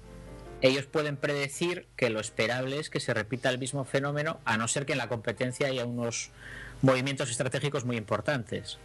ellos 0.62 0.84
pueden 0.84 1.16
predecir 1.16 1.88
que 1.96 2.10
lo 2.10 2.20
esperable 2.20 2.78
es 2.78 2.90
que 2.90 3.00
se 3.00 3.14
repita 3.14 3.48
el 3.48 3.58
mismo 3.58 3.84
fenómeno 3.84 4.40
a 4.44 4.58
no 4.58 4.68
ser 4.68 4.84
que 4.84 4.92
en 4.92 4.98
la 4.98 5.08
competencia 5.08 5.68
haya 5.68 5.86
unos 5.86 6.30
movimientos 6.82 7.30
estratégicos 7.30 7.84
muy 7.84 7.96
importantes. 7.96 8.78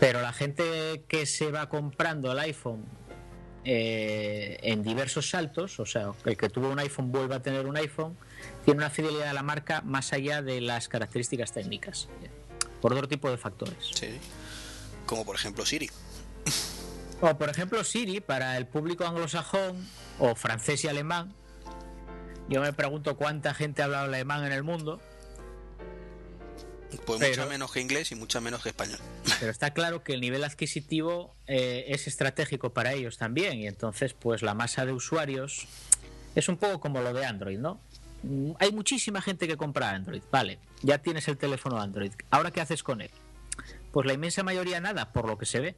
Pero 0.00 0.20
la 0.20 0.32
gente 0.32 1.04
que 1.08 1.26
se 1.26 1.50
va 1.50 1.68
comprando 1.68 2.32
el 2.32 2.38
iPhone 2.38 2.84
eh, 3.64 4.58
en 4.62 4.82
diversos 4.82 5.30
saltos, 5.30 5.80
o 5.80 5.86
sea, 5.86 6.12
el 6.24 6.36
que 6.36 6.48
tuvo 6.48 6.68
un 6.68 6.78
iPhone 6.78 7.10
vuelve 7.12 7.34
a 7.34 7.42
tener 7.42 7.66
un 7.66 7.76
iPhone, 7.76 8.16
tiene 8.64 8.78
una 8.78 8.90
fidelidad 8.90 9.28
a 9.28 9.32
la 9.32 9.42
marca 9.42 9.80
más 9.82 10.12
allá 10.12 10.42
de 10.42 10.60
las 10.60 10.88
características 10.88 11.52
técnicas, 11.52 12.08
por 12.80 12.92
otro 12.92 13.08
tipo 13.08 13.30
de 13.30 13.38
factores. 13.38 13.90
sí. 13.94 14.18
Como 15.06 15.24
por 15.24 15.36
ejemplo 15.36 15.66
Siri. 15.66 15.90
O 17.20 17.36
por 17.36 17.48
ejemplo 17.48 17.84
Siri, 17.84 18.20
para 18.20 18.56
el 18.56 18.66
público 18.66 19.06
anglosajón 19.06 19.86
o 20.18 20.34
francés 20.34 20.84
y 20.84 20.88
alemán, 20.88 21.34
yo 22.48 22.60
me 22.60 22.72
pregunto 22.72 23.16
cuánta 23.16 23.54
gente 23.54 23.82
habla 23.82 24.02
alemán 24.02 24.44
en 24.44 24.52
el 24.52 24.62
mundo, 24.62 25.00
Pues 27.06 27.18
Pero- 27.20 27.30
mucha 27.32 27.46
menos 27.46 27.72
que 27.72 27.80
inglés 27.80 28.12
y 28.12 28.14
mucha 28.14 28.40
menos 28.40 28.62
que 28.62 28.68
español. 28.70 28.98
pero 29.40 29.50
está 29.50 29.72
claro 29.72 30.02
que 30.04 30.14
el 30.14 30.20
nivel 30.20 30.44
adquisitivo 30.44 31.34
eh, 31.46 31.86
es 31.88 32.06
estratégico 32.06 32.70
para 32.70 32.92
ellos 32.92 33.18
también 33.18 33.58
y 33.58 33.66
entonces 33.66 34.14
pues 34.14 34.42
la 34.42 34.54
masa 34.54 34.86
de 34.86 34.92
usuarios 34.92 35.66
es 36.34 36.48
un 36.48 36.56
poco 36.56 36.80
como 36.80 37.00
lo 37.00 37.12
de 37.12 37.24
Android, 37.26 37.58
¿no? 37.58 37.80
Mm, 38.22 38.52
Hay 38.58 38.72
muchísima 38.72 39.20
gente 39.22 39.46
que 39.48 39.56
compra 39.56 39.90
Android, 39.90 40.22
vale, 40.30 40.58
ya 40.82 40.98
tienes 40.98 41.26
el 41.28 41.36
teléfono 41.36 41.80
Android, 41.80 42.12
¿ahora 42.30 42.50
qué 42.50 42.60
haces 42.60 42.82
con 42.82 43.00
él? 43.00 43.10
Pues 43.92 44.06
la 44.06 44.12
inmensa 44.14 44.42
mayoría 44.42 44.80
nada, 44.80 45.12
por 45.12 45.26
lo 45.26 45.38
que 45.38 45.46
se 45.46 45.60
ve. 45.60 45.76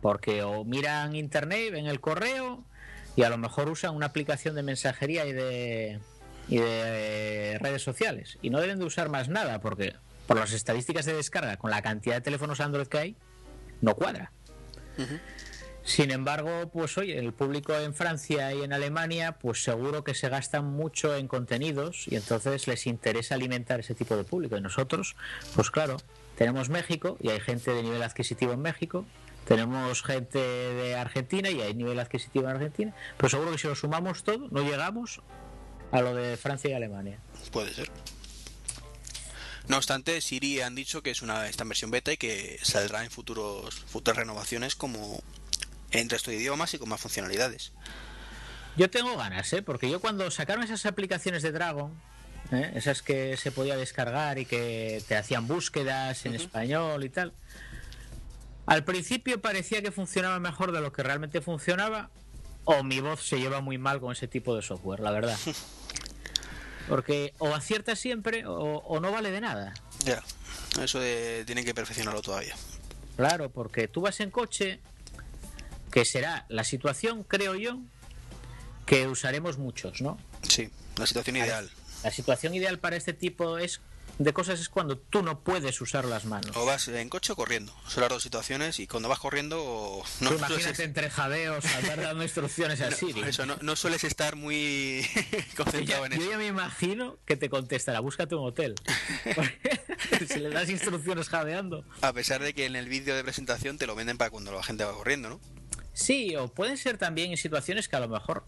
Porque 0.00 0.44
o 0.44 0.64
miran 0.64 1.16
internet, 1.16 1.72
ven 1.72 1.86
el 1.86 2.00
correo 2.00 2.62
y 3.16 3.24
a 3.24 3.28
lo 3.30 3.36
mejor 3.38 3.68
usan 3.68 3.96
una 3.96 4.06
aplicación 4.06 4.54
de 4.54 4.62
mensajería 4.62 5.26
y 5.26 5.32
de, 5.32 5.98
y 6.48 6.58
de 6.58 7.58
redes 7.60 7.82
sociales. 7.82 8.38
Y 8.42 8.50
no 8.50 8.60
deben 8.60 8.78
de 8.78 8.84
usar 8.84 9.08
más 9.08 9.28
nada 9.28 9.60
porque 9.60 9.94
por 10.26 10.38
las 10.38 10.52
estadísticas 10.52 11.06
de 11.06 11.14
descarga, 11.14 11.56
con 11.56 11.70
la 11.70 11.82
cantidad 11.82 12.16
de 12.16 12.20
teléfonos 12.20 12.60
Android 12.60 12.86
que 12.86 12.98
hay, 12.98 13.16
no 13.80 13.94
cuadra. 13.94 14.32
Sin 15.84 16.10
embargo, 16.10 16.68
pues 16.70 16.98
oye, 16.98 17.18
el 17.18 17.32
público 17.32 17.74
en 17.74 17.94
Francia 17.94 18.52
y 18.52 18.62
en 18.62 18.74
Alemania, 18.74 19.38
pues 19.40 19.62
seguro 19.62 20.04
que 20.04 20.12
se 20.14 20.28
gastan 20.28 20.66
mucho 20.66 21.16
en 21.16 21.28
contenidos 21.28 22.06
y 22.08 22.16
entonces 22.16 22.66
les 22.66 22.86
interesa 22.86 23.36
alimentar 23.36 23.80
ese 23.80 23.94
tipo 23.94 24.14
de 24.14 24.24
público. 24.24 24.56
Y 24.56 24.60
nosotros, 24.60 25.16
pues 25.54 25.70
claro, 25.70 25.96
tenemos 26.36 26.68
México 26.68 27.16
y 27.22 27.30
hay 27.30 27.40
gente 27.40 27.70
de 27.70 27.82
nivel 27.82 28.02
adquisitivo 28.02 28.52
en 28.52 28.60
México, 28.60 29.06
tenemos 29.46 30.02
gente 30.02 30.38
de 30.38 30.94
Argentina 30.94 31.48
y 31.48 31.62
hay 31.62 31.72
nivel 31.72 31.98
adquisitivo 32.00 32.44
en 32.44 32.56
Argentina, 32.56 32.94
pero 33.16 33.30
seguro 33.30 33.52
que 33.52 33.58
si 33.58 33.66
lo 33.66 33.74
sumamos 33.74 34.24
todo, 34.24 34.48
no 34.50 34.60
llegamos 34.60 35.22
a 35.92 36.00
lo 36.00 36.14
de 36.14 36.36
Francia 36.36 36.70
y 36.70 36.72
Alemania. 36.74 37.18
Puede 37.52 37.72
ser. 37.72 37.90
No 39.68 39.76
obstante, 39.76 40.20
Siri 40.22 40.62
han 40.62 40.74
dicho 40.74 41.02
que 41.02 41.10
es 41.10 41.20
una 41.20 41.46
en 41.46 41.68
versión 41.68 41.90
beta 41.90 42.10
y 42.12 42.16
que 42.16 42.58
saldrá 42.62 43.04
en 43.04 43.10
futuros 43.10 43.74
futuras 43.74 44.16
renovaciones 44.16 44.74
como 44.74 45.22
en 45.90 46.08
resto 46.08 46.30
de 46.30 46.38
idiomas 46.38 46.72
y 46.72 46.78
con 46.78 46.88
más 46.88 47.00
funcionalidades. 47.00 47.72
Yo 48.76 48.88
tengo 48.88 49.16
ganas, 49.16 49.52
¿eh? 49.52 49.62
Porque 49.62 49.90
yo 49.90 50.00
cuando 50.00 50.30
sacaron 50.30 50.62
esas 50.62 50.86
aplicaciones 50.86 51.42
de 51.42 51.52
Dragon, 51.52 51.92
¿eh? 52.50 52.72
esas 52.76 53.02
que 53.02 53.36
se 53.36 53.50
podía 53.50 53.76
descargar 53.76 54.38
y 54.38 54.46
que 54.46 55.02
te 55.06 55.16
hacían 55.16 55.46
búsquedas 55.46 56.24
en 56.24 56.34
español 56.34 57.04
y 57.04 57.10
tal, 57.10 57.34
al 58.66 58.84
principio 58.84 59.40
parecía 59.40 59.82
que 59.82 59.90
funcionaba 59.90 60.38
mejor 60.38 60.72
de 60.72 60.80
lo 60.80 60.92
que 60.92 61.02
realmente 61.02 61.40
funcionaba, 61.40 62.10
o 62.64 62.82
mi 62.82 63.00
voz 63.00 63.22
se 63.26 63.38
lleva 63.38 63.60
muy 63.60 63.78
mal 63.78 64.00
con 64.00 64.12
ese 64.12 64.28
tipo 64.28 64.54
de 64.54 64.62
software, 64.62 65.00
la 65.00 65.10
verdad. 65.10 65.38
Porque 66.88 67.34
o 67.38 67.54
acierta 67.54 67.96
siempre 67.96 68.46
o, 68.46 68.54
o 68.54 69.00
no 69.00 69.12
vale 69.12 69.30
de 69.30 69.40
nada. 69.40 69.74
Ya, 70.04 70.22
eso 70.82 71.00
de, 71.00 71.44
tienen 71.44 71.64
que 71.64 71.74
perfeccionarlo 71.74 72.22
todavía. 72.22 72.54
Claro, 73.16 73.50
porque 73.50 73.88
tú 73.88 74.00
vas 74.00 74.20
en 74.20 74.30
coche, 74.30 74.80
que 75.90 76.04
será 76.04 76.46
la 76.48 76.64
situación, 76.64 77.24
creo 77.24 77.54
yo, 77.56 77.80
que 78.86 79.06
usaremos 79.08 79.58
muchos, 79.58 80.00
¿no? 80.00 80.18
Sí, 80.48 80.70
la 80.96 81.06
situación 81.06 81.36
ideal. 81.36 81.70
La 82.04 82.10
situación 82.10 82.54
ideal 82.54 82.78
para 82.78 82.96
este 82.96 83.12
tipo 83.12 83.58
es 83.58 83.80
de 84.18 84.32
cosas 84.32 84.60
es 84.60 84.68
cuando 84.68 84.98
tú 84.98 85.22
no 85.22 85.40
puedes 85.40 85.80
usar 85.80 86.04
las 86.04 86.24
manos. 86.24 86.56
O 86.56 86.64
vas 86.66 86.88
en 86.88 87.08
coche 87.08 87.32
o 87.32 87.36
corriendo. 87.36 87.72
Son 87.86 88.00
las 88.00 88.10
dos 88.10 88.22
situaciones 88.22 88.80
y 88.80 88.86
cuando 88.86 89.08
vas 89.08 89.18
corriendo 89.20 90.02
no 90.20 90.30
Tú 90.30 90.36
imagínate 90.36 90.82
entre 90.84 91.08
jadeos 91.08 91.64
andar 91.64 92.00
dando 92.00 92.22
instrucciones 92.24 92.80
a 92.82 92.90
Siri. 92.90 93.22
Eso, 93.22 93.46
no, 93.46 93.56
no 93.60 93.76
sueles 93.76 94.04
estar 94.04 94.36
muy 94.36 95.06
concentrado 95.56 96.06
en 96.06 96.14
eso. 96.14 96.22
yo 96.22 96.30
ya 96.30 96.38
me 96.38 96.46
imagino 96.46 97.16
que 97.24 97.36
te 97.36 97.48
contestará, 97.48 98.00
búscate 98.00 98.34
un 98.34 98.46
hotel. 98.46 98.74
si 100.28 100.40
le 100.40 100.50
das 100.50 100.68
instrucciones 100.68 101.28
jadeando. 101.28 101.84
A 102.00 102.12
pesar 102.12 102.42
de 102.42 102.54
que 102.54 102.66
en 102.66 102.76
el 102.76 102.88
vídeo 102.88 103.14
de 103.14 103.22
presentación 103.22 103.78
te 103.78 103.86
lo 103.86 103.94
venden 103.94 104.18
para 104.18 104.30
cuando 104.30 104.52
la 104.52 104.62
gente 104.62 104.84
va 104.84 104.92
corriendo, 104.92 105.28
¿no? 105.28 105.40
Sí, 105.94 106.36
o 106.36 106.48
pueden 106.48 106.76
ser 106.76 106.96
también 106.96 107.32
en 107.32 107.36
situaciones 107.36 107.88
que 107.88 107.96
a 107.96 108.00
lo 108.00 108.08
mejor, 108.08 108.44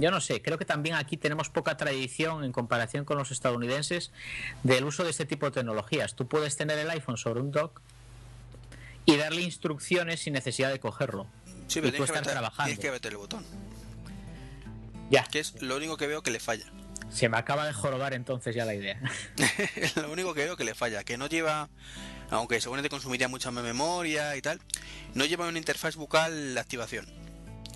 yo 0.00 0.10
no 0.10 0.20
sé, 0.20 0.42
creo 0.42 0.58
que 0.58 0.64
también 0.64 0.94
aquí 0.96 1.16
tenemos 1.16 1.48
poca 1.50 1.76
tradición 1.76 2.44
en 2.44 2.52
comparación 2.52 3.04
con 3.04 3.18
los 3.18 3.30
estadounidenses 3.30 4.12
del 4.62 4.84
uso 4.84 5.04
de 5.04 5.10
este 5.10 5.26
tipo 5.26 5.46
de 5.46 5.52
tecnologías. 5.52 6.14
Tú 6.14 6.26
puedes 6.26 6.56
tener 6.56 6.78
el 6.78 6.90
iPhone 6.90 7.16
sobre 7.16 7.40
un 7.40 7.50
dock 7.50 7.80
y 9.04 9.16
darle 9.16 9.42
instrucciones 9.42 10.20
sin 10.20 10.32
necesidad 10.34 10.70
de 10.70 10.80
cogerlo. 10.80 11.26
Sí, 11.68 11.78
Y 11.78 11.82
pero 11.82 11.92
tú 11.92 11.98
que, 11.98 12.04
estar 12.04 12.18
apretar, 12.18 12.32
trabajando. 12.32 12.64
tienes 12.64 12.80
que 12.80 12.88
apretar 12.88 13.12
el 13.12 13.18
botón. 13.18 13.44
Ya, 15.10 15.24
Que 15.24 15.40
es 15.40 15.60
lo 15.60 15.76
único 15.76 15.96
que 15.96 16.06
veo 16.06 16.22
que 16.22 16.30
le 16.30 16.40
falla. 16.40 16.66
se 17.10 17.28
me 17.28 17.36
acaba 17.36 17.66
de 17.66 17.72
jorobar 17.72 18.14
entonces 18.14 18.54
ya 18.54 18.64
la 18.64 18.74
idea. 18.74 19.00
Es 19.76 19.96
lo 19.96 20.10
único 20.10 20.34
que 20.34 20.44
veo 20.44 20.56
que 20.56 20.64
le 20.64 20.74
falla. 20.74 21.02
Que 21.04 21.18
no 21.18 21.26
lleva, 21.26 21.68
aunque 22.30 22.60
seguramente 22.60 22.88
consumiría 22.90 23.28
mucha 23.28 23.50
memoria 23.50 24.36
y 24.36 24.42
tal, 24.42 24.60
no 25.14 25.24
lleva 25.24 25.48
una 25.48 25.58
interfaz 25.58 25.96
bucal 25.96 26.54
la 26.54 26.60
activación. 26.60 27.06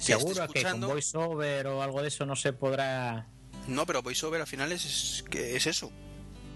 Seguro 0.04 0.48
que 0.48 0.62
con 0.62 0.80
VoiceOver 0.80 1.66
o 1.68 1.82
algo 1.82 2.02
de 2.02 2.08
eso 2.08 2.26
no 2.26 2.36
se 2.36 2.52
podrá... 2.52 3.26
No, 3.68 3.86
pero 3.86 4.02
VoiceOver 4.02 4.40
al 4.40 4.46
final 4.46 4.72
es, 4.72 4.84
es, 4.84 5.22
que 5.22 5.56
es 5.56 5.66
eso. 5.66 5.90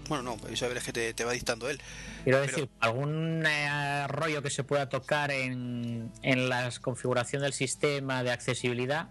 Bueno, 0.07 0.23
no, 0.23 0.37
VoiceOver 0.37 0.77
es 0.77 0.83
que 0.83 0.93
te, 0.93 1.13
te 1.13 1.23
va 1.23 1.31
dictando 1.33 1.69
él. 1.69 1.79
Quiero 2.23 2.39
Pero- 2.41 2.51
decir, 2.51 2.69
algún 2.79 3.43
eh, 3.45 4.07
rollo 4.07 4.41
que 4.41 4.49
se 4.49 4.63
pueda 4.63 4.89
tocar 4.89 5.31
en, 5.31 6.11
en 6.23 6.49
la 6.49 6.71
configuración 6.81 7.41
del 7.41 7.53
sistema 7.53 8.23
de 8.23 8.31
accesibilidad. 8.31 9.09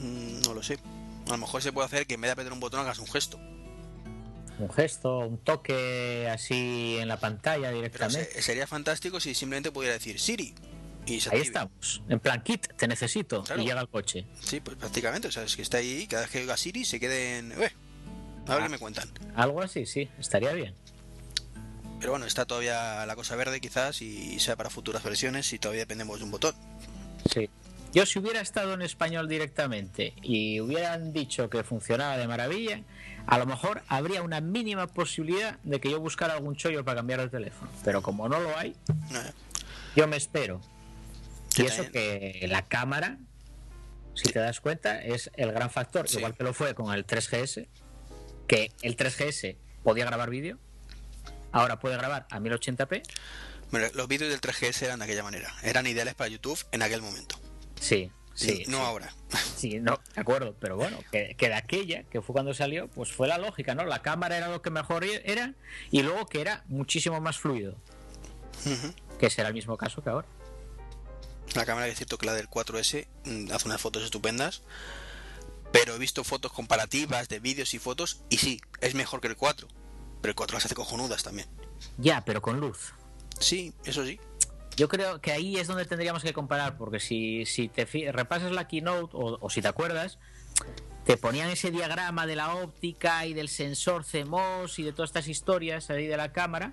Mm, 0.00 0.42
no 0.42 0.54
lo 0.54 0.62
sé. 0.62 0.78
A 1.26 1.30
lo 1.30 1.38
mejor 1.38 1.62
se 1.62 1.72
puede 1.72 1.86
hacer 1.86 2.06
que 2.06 2.14
en 2.14 2.20
vez 2.20 2.28
de 2.28 2.32
apretar 2.32 2.52
un 2.52 2.60
botón 2.60 2.80
hagas 2.80 2.98
un 2.98 3.06
gesto. 3.06 3.38
Un 4.58 4.70
gesto, 4.70 5.18
un 5.20 5.38
toque 5.38 6.28
así 6.30 6.96
en 7.00 7.08
la 7.08 7.16
pantalla 7.18 7.70
directamente. 7.70 8.32
se- 8.32 8.42
sería 8.42 8.66
fantástico 8.66 9.18
si 9.18 9.34
simplemente 9.34 9.72
pudiera 9.72 9.94
decir 9.94 10.20
Siri 10.20 10.54
y 11.06 11.20
se 11.20 11.34
Ahí 11.34 11.40
estamos. 11.42 12.02
En 12.08 12.20
plan, 12.20 12.42
kit, 12.42 12.66
te 12.76 12.86
necesito. 12.88 13.42
Claro. 13.44 13.62
Y 13.62 13.66
llega 13.66 13.80
el 13.80 13.88
coche. 13.88 14.26
Sí, 14.40 14.60
pues 14.60 14.76
prácticamente. 14.76 15.28
O 15.28 15.32
sea, 15.32 15.42
es 15.44 15.56
que 15.56 15.62
está 15.62 15.78
ahí, 15.78 16.06
cada 16.06 16.22
vez 16.22 16.30
que 16.30 16.40
oiga 16.40 16.56
Siri 16.56 16.84
se 16.84 17.00
quede 17.00 17.38
en... 17.38 17.52
"Eh, 17.52 17.72
a 18.46 18.54
ver 18.54 18.60
Ah. 18.60 18.62
qué 18.64 18.68
me 18.68 18.78
cuentan. 18.78 19.08
Algo 19.34 19.62
así, 19.62 19.86
sí, 19.86 20.08
estaría 20.18 20.52
bien. 20.52 20.74
Pero 22.00 22.12
bueno, 22.12 22.26
está 22.26 22.44
todavía 22.46 23.06
la 23.06 23.14
cosa 23.14 23.36
verde 23.36 23.60
quizás 23.60 24.02
y 24.02 24.40
sea 24.40 24.56
para 24.56 24.70
futuras 24.70 25.04
versiones 25.04 25.52
y 25.52 25.58
todavía 25.58 25.82
dependemos 25.82 26.18
de 26.18 26.24
un 26.24 26.30
botón. 26.32 26.54
Sí. 27.32 27.48
Yo 27.94 28.06
si 28.06 28.18
hubiera 28.18 28.40
estado 28.40 28.72
en 28.74 28.82
español 28.82 29.28
directamente 29.28 30.14
y 30.22 30.60
hubieran 30.60 31.12
dicho 31.12 31.48
que 31.50 31.62
funcionaba 31.62 32.16
de 32.16 32.26
maravilla, 32.26 32.80
a 33.26 33.38
lo 33.38 33.46
mejor 33.46 33.82
habría 33.86 34.22
una 34.22 34.40
mínima 34.40 34.86
posibilidad 34.88 35.58
de 35.62 35.78
que 35.78 35.90
yo 35.90 36.00
buscara 36.00 36.34
algún 36.34 36.56
chollo 36.56 36.84
para 36.84 36.96
cambiar 36.96 37.20
el 37.20 37.30
teléfono. 37.30 37.70
Pero 37.84 38.02
como 38.02 38.28
no 38.28 38.40
lo 38.40 38.56
hay, 38.58 38.74
yo 39.94 40.08
me 40.08 40.16
espero. 40.16 40.60
Y 41.56 41.62
eso 41.66 41.90
que 41.90 42.46
la 42.48 42.66
cámara, 42.68 43.18
si 44.14 44.30
te 44.32 44.38
das 44.38 44.60
cuenta, 44.60 45.02
es 45.02 45.30
el 45.36 45.52
gran 45.52 45.70
factor, 45.70 46.08
Sí. 46.08 46.18
igual 46.18 46.34
que 46.34 46.44
lo 46.44 46.54
fue 46.54 46.74
con 46.74 46.92
el 46.94 47.06
3GS, 47.06 47.68
que 48.46 48.72
el 48.82 48.96
3GS 48.96 49.56
podía 49.82 50.04
grabar 50.06 50.30
vídeo, 50.30 50.58
ahora 51.52 51.78
puede 51.78 51.96
grabar 51.96 52.26
a 52.30 52.38
1080p. 52.40 53.02
Bueno, 53.70 53.86
los 53.94 54.08
vídeos 54.08 54.30
del 54.30 54.40
3GS 54.40 54.82
eran 54.82 54.98
de 54.98 55.06
aquella 55.06 55.22
manera. 55.22 55.52
Eran 55.62 55.86
ideales 55.86 56.14
para 56.14 56.28
YouTube 56.28 56.58
en 56.72 56.82
aquel 56.82 57.00
momento. 57.02 57.36
Sí, 57.80 58.10
sí. 58.34 58.64
no 58.68 58.78
sí. 58.78 58.82
ahora. 58.84 59.12
Sí, 59.56 59.78
no, 59.80 60.00
de 60.14 60.20
acuerdo, 60.20 60.56
pero 60.60 60.76
bueno, 60.76 60.98
que, 61.12 61.36
que 61.38 61.48
de 61.48 61.54
aquella, 61.54 62.02
que 62.04 62.20
fue 62.20 62.32
cuando 62.32 62.52
salió, 62.52 62.88
pues 62.88 63.12
fue 63.12 63.28
la 63.28 63.38
lógica, 63.38 63.74
¿no? 63.76 63.84
La 63.84 64.02
cámara 64.02 64.36
era 64.36 64.48
lo 64.48 64.60
que 64.60 64.70
mejor 64.70 65.04
era 65.04 65.54
y 65.92 66.02
luego 66.02 66.26
que 66.26 66.40
era 66.40 66.64
muchísimo 66.66 67.20
más 67.20 67.38
fluido, 67.38 67.76
que 69.20 69.30
será 69.30 69.48
el 69.48 69.54
mismo 69.54 69.76
caso 69.76 70.02
que 70.02 70.10
ahora. 70.10 70.26
La 71.54 71.66
cámara 71.66 71.86
es 71.88 71.96
cierto 71.96 72.18
que 72.18 72.26
la 72.26 72.34
del 72.34 72.48
4S 72.48 73.06
mm, 73.24 73.52
hace 73.52 73.68
unas 73.68 73.80
fotos 73.80 74.02
estupendas. 74.02 74.62
Pero 75.72 75.94
he 75.94 75.98
visto 75.98 76.22
fotos 76.22 76.52
comparativas 76.52 77.28
de 77.28 77.40
vídeos 77.40 77.72
y 77.74 77.78
fotos 77.78 78.22
y 78.28 78.38
sí, 78.38 78.60
es 78.80 78.94
mejor 78.94 79.20
que 79.20 79.28
el 79.28 79.36
4. 79.36 79.68
Pero 80.20 80.30
el 80.30 80.34
4 80.34 80.54
las 80.54 80.66
hace 80.66 80.74
cojonudas 80.74 81.22
también. 81.22 81.48
Ya, 81.98 82.24
pero 82.24 82.42
con 82.42 82.60
luz. 82.60 82.92
Sí, 83.40 83.72
eso 83.84 84.04
sí. 84.04 84.20
Yo 84.76 84.88
creo 84.88 85.20
que 85.20 85.32
ahí 85.32 85.56
es 85.56 85.66
donde 85.66 85.84
tendríamos 85.84 86.22
que 86.22 86.32
comparar, 86.32 86.78
porque 86.78 87.00
si, 87.00 87.44
si 87.46 87.68
te 87.68 87.84
repasas 88.12 88.52
la 88.52 88.68
keynote 88.68 89.14
o, 89.16 89.38
o 89.40 89.50
si 89.50 89.60
te 89.60 89.68
acuerdas, 89.68 90.18
te 91.04 91.16
ponían 91.16 91.50
ese 91.50 91.70
diagrama 91.70 92.26
de 92.26 92.36
la 92.36 92.54
óptica 92.54 93.26
y 93.26 93.34
del 93.34 93.48
sensor 93.48 94.04
CMOS 94.04 94.78
y 94.78 94.84
de 94.84 94.92
todas 94.92 95.10
estas 95.10 95.28
historias 95.28 95.90
ahí 95.90 96.06
de 96.06 96.16
la 96.16 96.32
cámara. 96.32 96.72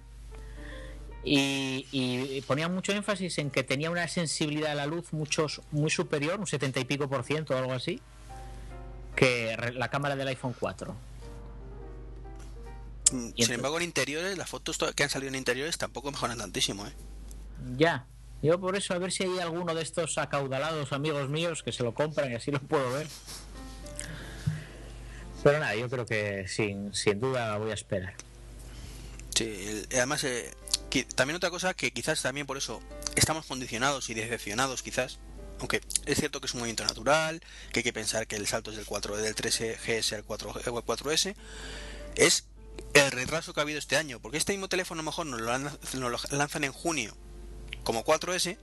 Y, 1.31 1.85
y 1.91 2.41
ponían 2.41 2.73
mucho 2.73 2.91
énfasis 2.91 3.37
en 3.37 3.51
que 3.51 3.63
tenía 3.63 3.91
una 3.91 4.07
sensibilidad 4.07 4.71
a 4.71 4.75
la 4.75 4.87
luz 4.87 5.13
muchos, 5.13 5.61
muy 5.69 5.91
superior, 5.91 6.39
un 6.39 6.47
70 6.47 6.79
y 6.79 6.85
pico 6.85 7.07
por 7.07 7.23
ciento 7.23 7.53
o 7.53 7.57
algo 7.59 7.73
así, 7.73 8.01
que 9.15 9.55
la 9.75 9.89
cámara 9.89 10.15
del 10.15 10.27
iPhone 10.29 10.55
4. 10.59 10.91
Mm, 10.91 10.97
Sin 13.11 13.27
entonces- 13.27 13.49
embargo, 13.51 13.77
en 13.77 13.83
interiores, 13.83 14.37
las 14.39 14.49
fotos 14.49 14.79
to- 14.79 14.91
que 14.93 15.03
han 15.03 15.09
salido 15.11 15.29
en 15.29 15.35
interiores 15.35 15.77
tampoco 15.77 16.09
mejoran 16.11 16.39
tantísimo, 16.39 16.87
¿eh? 16.87 16.93
Ya, 17.77 18.07
yo 18.41 18.59
por 18.59 18.75
eso 18.75 18.95
a 18.95 18.97
ver 18.97 19.11
si 19.11 19.23
hay 19.25 19.37
alguno 19.37 19.75
de 19.75 19.83
estos 19.83 20.17
acaudalados 20.17 20.93
amigos 20.93 21.29
míos 21.29 21.61
que 21.61 21.71
se 21.71 21.83
lo 21.83 21.93
compran 21.93 22.31
y 22.31 22.35
así 22.35 22.49
lo 22.49 22.59
puedo 22.59 22.91
ver. 22.93 23.07
Pero 25.43 25.59
nada, 25.59 25.75
yo 25.75 25.89
creo 25.89 26.05
que 26.07 26.47
sin, 26.47 26.91
sin 26.93 27.19
duda 27.19 27.55
voy 27.57 27.69
a 27.69 27.75
esperar. 27.75 28.13
Sí, 29.35 29.83
además, 29.93 30.23
eh, 30.23 30.51
también 31.15 31.35
otra 31.37 31.49
cosa 31.49 31.73
que 31.73 31.91
quizás 31.91 32.21
también 32.21 32.47
por 32.47 32.57
eso 32.57 32.81
estamos 33.15 33.45
condicionados 33.45 34.09
y 34.09 34.13
decepcionados, 34.13 34.81
quizás. 34.83 35.19
Aunque 35.59 35.81
es 36.05 36.17
cierto 36.19 36.39
que 36.39 36.47
es 36.47 36.53
un 36.53 36.59
movimiento 36.61 36.85
natural, 36.85 37.41
que 37.73 37.79
hay 37.79 37.83
que 37.83 37.91
pensar 37.93 38.27
que 38.27 38.37
el 38.37 38.47
salto 38.47 38.71
es 38.71 38.77
del 38.77 38.85
4 38.85 39.17
del 39.17 39.35
3GS 39.35 40.15
al 40.15 40.23
4, 40.23 40.53
al 40.55 40.63
4S, 40.63 41.35
es 42.15 42.45
el 42.93 43.11
retraso 43.11 43.53
que 43.53 43.59
ha 43.59 43.63
habido 43.63 43.77
este 43.77 43.97
año. 43.97 44.19
Porque 44.21 44.37
este 44.37 44.53
mismo 44.53 44.69
teléfono 44.69 45.01
a 45.01 45.03
lo 45.03 45.11
mejor 45.11 45.25
nos 45.25 45.41
lo, 45.41 45.51
lan- 45.51 45.77
nos 45.99 46.11
lo 46.31 46.37
lanzan 46.37 46.63
en 46.63 46.71
junio 46.71 47.15
como 47.83 48.05
4S 48.05 48.57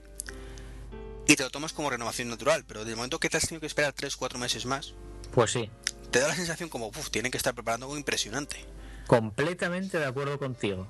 y 1.27 1.35
te 1.35 1.43
lo 1.43 1.51
tomas 1.51 1.71
como 1.73 1.89
renovación 1.91 2.29
natural. 2.29 2.65
Pero 2.67 2.83
del 2.83 2.95
momento 2.95 3.19
que 3.19 3.29
te 3.29 3.37
has 3.37 3.43
tenido 3.47 3.61
que 3.61 3.67
esperar 3.67 3.93
3-4 3.93 4.37
meses 4.39 4.65
más, 4.65 4.93
Pues 5.33 5.51
sí, 5.51 5.69
te 6.09 6.19
da 6.19 6.29
la 6.29 6.35
sensación 6.35 6.67
como, 6.69 6.87
uff, 6.87 7.09
tienen 7.11 7.31
que 7.31 7.37
estar 7.37 7.53
preparando 7.53 7.85
algo 7.85 7.97
impresionante. 7.97 8.57
completamente 9.05 9.99
de 9.99 10.05
acuerdo 10.05 10.39
contigo. 10.39 10.89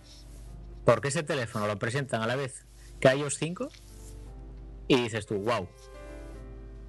Porque 0.88 1.09
ese 1.09 1.21
teléfono 1.21 1.67
lo 1.67 1.77
presentan 1.77 2.21
a 2.21 2.27
la 2.27 2.38
vez 2.38 2.63
que 3.01 3.13
iOS 3.13 3.35
5 3.39 3.67
y 4.88 4.95
dices 5.01 5.25
tú, 5.25 5.35
wow. 5.35 5.67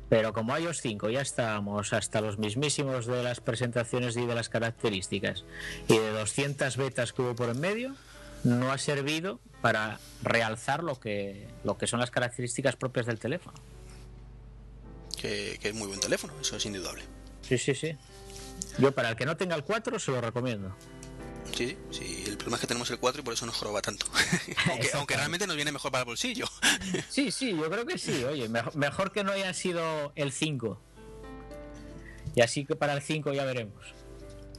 Pero 0.09 0.33
como 0.33 0.57
iOS 0.57 0.81
5 0.83 1.11
ya 1.11 1.21
estábamos 1.21 1.93
hasta 1.93 2.21
los 2.21 2.39
mismísimos 2.39 3.07
de 3.07 3.25
las 3.25 3.41
presentaciones 3.41 4.17
y 4.17 4.25
de 4.25 4.37
las 4.37 4.49
características 4.49 5.45
y 5.89 5.99
de 5.99 6.13
200 6.13 6.77
betas 6.77 7.13
que 7.13 7.23
hubo 7.23 7.35
por 7.35 7.49
en 7.49 7.59
medio, 7.59 7.97
no 8.45 8.71
ha 8.71 8.79
servido 8.79 9.41
para 9.63 9.99
realzar 10.23 10.85
lo 10.85 11.01
que, 11.01 11.49
lo 11.65 11.77
que 11.77 11.89
son 11.89 11.99
las 11.99 12.13
características 12.13 12.77
propias 12.77 13.07
del 13.07 13.19
teléfono. 13.19 13.59
Que, 15.21 15.59
que 15.61 15.71
es 15.71 15.75
muy 15.75 15.89
buen 15.89 15.99
teléfono, 15.99 16.35
eso 16.41 16.55
es 16.55 16.65
indudable. 16.65 17.03
Sí, 17.43 17.59
sí, 17.59 17.75
sí. 17.75 17.97
Yo 18.79 18.93
para 18.93 19.09
el 19.09 19.17
que 19.17 19.27
no 19.27 19.37
tenga 19.37 19.57
el 19.57 19.65
4 19.65 19.99
se 19.99 20.13
lo 20.13 20.21
recomiendo. 20.21 20.73
Sí, 21.53 21.77
sí, 21.91 22.25
el 22.29 22.38
problema 22.49 22.57
es 22.57 22.61
que 22.63 22.67
tenemos 22.67 22.91
el 22.91 22.99
4 22.99 23.21
y 23.21 23.25
por 23.25 23.35
eso 23.35 23.47
nos 23.47 23.57
joroba 23.57 23.83
tanto. 23.83 24.07
aunque, 24.71 24.91
aunque 24.95 25.17
realmente 25.17 25.47
nos 25.47 25.57
viene 25.57 25.71
mejor 25.73 25.91
para 25.93 26.03
el 26.03 26.07
bolsillo. 26.07 26.47
Sí, 27.11 27.31
sí, 27.31 27.51
yo 27.51 27.71
creo 27.71 27.85
que 27.87 27.99
sí. 27.99 28.25
Oye, 28.25 28.49
mejor, 28.75 29.13
que 29.13 29.23
no 29.25 29.33
haya 29.33 29.53
sido 29.55 30.13
el 30.15 30.33
5. 30.33 30.81
Y 32.35 32.41
así 32.41 32.65
que 32.65 32.77
para 32.77 32.95
el 32.95 33.03
5 33.03 33.33
ya 33.33 33.45
veremos. 33.45 33.83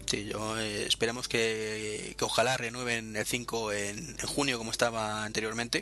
Sí, 0.06 0.26
yo 0.26 0.60
eh, 0.60 0.86
esperemos 0.86 1.28
que, 1.28 2.16
que 2.18 2.26
ojalá 2.26 2.58
renueven 2.58 3.16
el 3.16 3.26
5 3.26 3.72
en, 3.74 3.98
en 4.20 4.28
junio 4.28 4.58
como 4.58 4.72
estaba 4.72 5.24
anteriormente. 5.24 5.82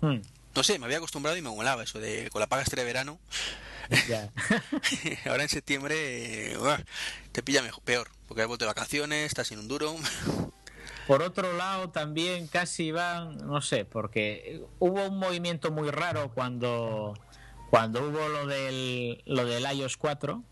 Hmm, 0.00 0.18
No 0.54 0.62
sé, 0.62 0.78
me 0.78 0.86
había 0.86 0.98
acostumbrado 0.98 1.36
y 1.36 1.42
me 1.42 1.50
molaba 1.50 1.82
eso 1.82 1.98
de 2.00 2.28
con 2.30 2.40
la 2.40 2.46
paga 2.48 2.62
este 2.62 2.76
de 2.76 2.84
verano. 2.84 3.18
ya. 4.08 4.32
Ahora 5.26 5.42
en 5.42 5.48
septiembre 5.48 6.52
eh, 6.52 6.58
te 7.32 7.42
pilla 7.42 7.62
mejor, 7.62 7.82
peor, 7.82 8.10
porque 8.28 8.42
has 8.42 8.48
vuelto 8.48 8.64
de 8.64 8.68
vacaciones, 8.68 9.26
estás 9.26 9.48
sin 9.48 9.58
un 9.58 9.68
duro. 9.68 9.96
Por 11.12 11.22
otro 11.22 11.52
lado, 11.52 11.90
también 11.90 12.46
casi 12.46 12.90
van, 12.90 13.36
no 13.46 13.60
sé, 13.60 13.84
porque 13.84 14.64
hubo 14.78 15.04
un 15.08 15.18
movimiento 15.18 15.70
muy 15.70 15.90
raro 15.90 16.30
cuando, 16.32 17.12
cuando 17.68 18.00
hubo 18.08 18.28
lo 18.30 18.46
del, 18.46 19.22
lo 19.26 19.44
del 19.44 19.62
iOS 19.76 19.98
4. 19.98 20.42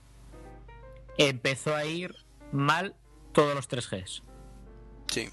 Empezó 1.17 1.75
a 1.75 1.87
ir 1.87 2.15
mal 2.53 2.95
todos 3.33 3.55
los 3.55 3.71
3Gs. 3.71 4.23
Sí. 5.07 5.31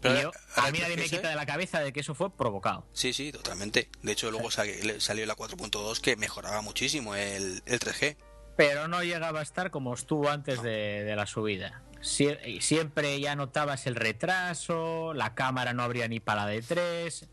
Pero 0.00 0.22
yo- 0.22 0.30
ahora 0.56 0.68
a 0.68 0.72
mí 0.72 0.78
nadie 0.78 0.96
me 0.96 1.02
3GS 1.02 1.10
quita 1.10 1.28
de 1.28 1.36
la 1.36 1.44
cabeza 1.44 1.80
de 1.80 1.92
que 1.92 2.00
eso 2.00 2.14
fue 2.14 2.34
provocado. 2.34 2.86
Sí, 2.94 3.12
sí, 3.12 3.30
totalmente. 3.30 3.90
De 4.00 4.12
hecho, 4.12 4.30
luego 4.30 4.50
salió 4.50 5.26
la 5.26 5.36
4.2 5.36 6.00
que 6.00 6.16
mejoraba 6.16 6.62
muchísimo 6.62 7.14
el, 7.14 7.62
el 7.66 7.78
3G. 7.78 8.16
Pero 8.56 8.88
no 8.88 9.02
llegaba 9.02 9.40
a 9.40 9.42
estar 9.42 9.70
como 9.70 9.92
estuvo 9.92 10.30
antes 10.30 10.62
de, 10.62 11.04
de 11.04 11.14
la 11.14 11.26
subida. 11.26 11.82
Sie- 12.02 12.38
y 12.46 12.60
siempre 12.60 13.18
ya 13.20 13.34
notabas 13.36 13.86
el 13.86 13.94
retraso, 13.94 15.14
la 15.14 15.34
cámara 15.34 15.72
no 15.72 15.82
abría 15.82 16.08
ni 16.08 16.20
para 16.20 16.44
la 16.44 16.50
de 16.50 16.60
3. 16.62 17.28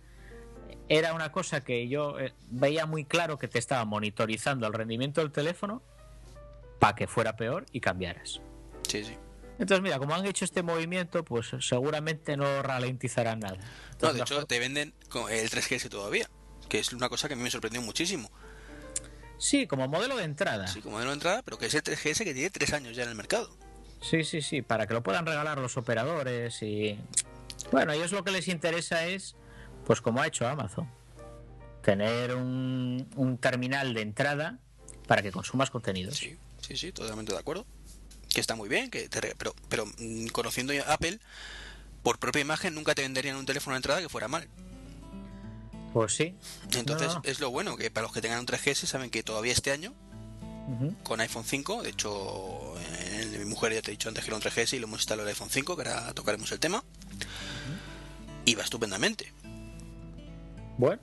Era 0.88 1.14
una 1.14 1.32
cosa 1.32 1.62
que 1.64 1.88
yo 1.88 2.20
eh, 2.20 2.34
veía 2.50 2.86
muy 2.86 3.06
claro 3.06 3.38
que 3.38 3.48
te 3.48 3.60
estaba 3.60 3.84
monitorizando 3.86 4.66
el 4.68 4.74
rendimiento 4.74 5.22
del 5.22 5.32
teléfono 5.32 5.82
para 6.80 6.96
que 6.96 7.08
fuera 7.08 7.36
peor 7.36 7.66
y 7.72 7.80
cambiaras. 7.82 8.42
Sí, 8.88 9.04
sí. 9.04 9.16
Entonces, 9.60 9.82
mira, 9.84 10.00
como 10.00 10.16
han 10.16 10.26
hecho 10.26 10.46
este 10.46 10.64
movimiento, 10.64 11.26
pues 11.26 11.52
seguramente 11.60 12.38
no 12.38 12.62
ralentizarán 12.64 13.40
nada. 13.42 13.58
No, 13.58 13.64
Entonces, 13.92 14.16
de 14.18 14.22
hecho, 14.22 14.46
te 14.46 14.58
venden 14.60 14.94
el 15.30 15.50
3GS 15.50 15.90
todavía. 15.90 16.30
Que 16.70 16.80
es 16.80 16.94
una 16.94 17.10
cosa 17.10 17.28
que 17.28 17.34
a 17.34 17.38
mí 17.38 17.44
me 17.44 17.52
sorprendió 17.52 17.82
muchísimo. 17.82 18.32
Sí, 19.38 19.68
como 19.68 19.88
modelo 19.88 20.16
de 20.18 20.24
entrada. 20.24 20.68
Sí, 20.68 20.82
como 20.82 21.00
de 21.00 21.06
no 21.06 21.12
entrada, 21.14 21.42
pero 21.44 21.58
que 21.58 21.66
es 21.66 21.74
el 21.74 21.82
3GS 21.84 22.24
que 22.24 22.34
tiene 22.34 22.50
tres 22.52 22.72
años 22.74 22.96
ya 22.96 23.04
en 23.04 23.10
el 23.10 23.16
mercado. 23.16 23.50
Sí, 24.02 24.24
sí, 24.24 24.42
sí, 24.42 24.62
para 24.62 24.88
que 24.88 24.94
lo 24.94 25.04
puedan 25.04 25.26
regalar 25.26 25.58
los 25.60 25.76
operadores 25.78 26.62
y... 26.62 26.98
Bueno, 27.72 27.92
a 27.92 27.96
ellos 27.96 28.12
lo 28.14 28.24
que 28.24 28.32
les 28.32 28.48
interesa 28.48 29.06
es, 29.06 29.36
pues 29.86 30.00
como 30.02 30.22
ha 30.22 30.28
hecho 30.28 30.48
Amazon, 30.48 30.90
tener 31.84 32.34
un, 32.36 33.08
un 33.16 33.38
terminal 33.38 33.94
de 33.94 34.02
entrada 34.02 34.58
para 35.08 35.22
que 35.22 35.32
consumas 35.32 35.70
contenidos. 35.70 36.16
Sí, 36.18 36.38
sí, 36.62 36.78
sí, 36.78 36.92
totalmente 36.92 37.34
de 37.34 37.40
acuerdo. 37.40 37.66
Que 38.30 38.40
está 38.42 38.56
muy 38.56 38.70
bien, 38.70 38.90
que 38.90 39.10
te 39.10 39.20
re- 39.22 39.36
pero, 39.38 39.54
pero 39.68 39.86
mm, 39.98 40.28
conociendo 40.28 40.72
Apple, 40.88 41.20
por 42.04 42.20
propia 42.20 42.42
imagen 42.42 42.74
nunca 42.76 42.96
te 42.96 43.02
venderían 43.02 43.36
un 43.36 43.46
teléfono 43.46 43.74
de 43.74 43.78
entrada 43.80 44.02
que 44.02 44.10
fuera 44.10 44.28
mal. 44.28 44.48
Pues 45.94 46.14
sí. 46.16 46.36
Entonces 46.76 47.16
no. 47.16 47.22
es 47.26 47.40
lo 47.40 47.50
bueno, 47.50 47.76
que 47.76 47.90
para 47.92 48.04
los 48.06 48.14
que 48.14 48.22
tengan 48.22 48.40
un 48.40 48.46
3GS 48.46 48.86
saben 48.86 49.10
que 49.10 49.24
todavía 49.24 49.52
este 49.52 49.72
año, 49.72 49.94
Con 51.04 51.20
iPhone 51.20 51.44
5, 51.44 51.84
de 51.84 51.90
hecho, 51.90 52.76
eh, 52.80 53.38
mi 53.40 53.46
mujer 53.46 53.74
ya 53.74 53.82
te 53.82 53.90
he 53.90 53.94
dicho 53.94 54.08
antes 54.10 54.24
que 54.24 54.30
era 54.30 54.38
un 54.38 54.44
3GS 54.44 54.74
y 54.74 54.80
lo 54.80 54.88
hemos 54.88 55.00
instalado 55.00 55.28
el 55.28 55.34
iPhone 55.34 55.50
5, 55.50 55.76
que 55.76 55.90
ahora 55.90 56.14
tocaremos 56.14 56.52
el 56.52 56.60
tema, 56.60 56.84
y 58.46 58.56
va 58.56 58.64
estupendamente. 58.64 59.34
Bueno. 60.78 61.02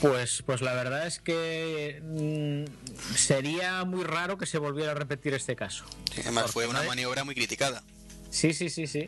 Pues, 0.00 0.42
pues 0.44 0.60
la 0.62 0.74
verdad 0.74 1.06
es 1.06 1.20
que 1.20 2.02
mm, 2.02 3.14
sería 3.14 3.84
muy 3.84 4.04
raro 4.04 4.36
que 4.36 4.46
se 4.46 4.58
volviera 4.58 4.92
a 4.92 4.94
repetir 4.94 5.34
este 5.34 5.56
caso. 5.56 5.84
Sí, 6.12 6.20
Además 6.22 6.50
fue 6.52 6.66
una 6.66 6.82
maniobra 6.82 7.24
muy 7.24 7.34
criticada. 7.34 7.82
Sí, 8.30 8.52
sí, 8.52 8.68
sí, 8.68 8.86
sí. 8.86 9.06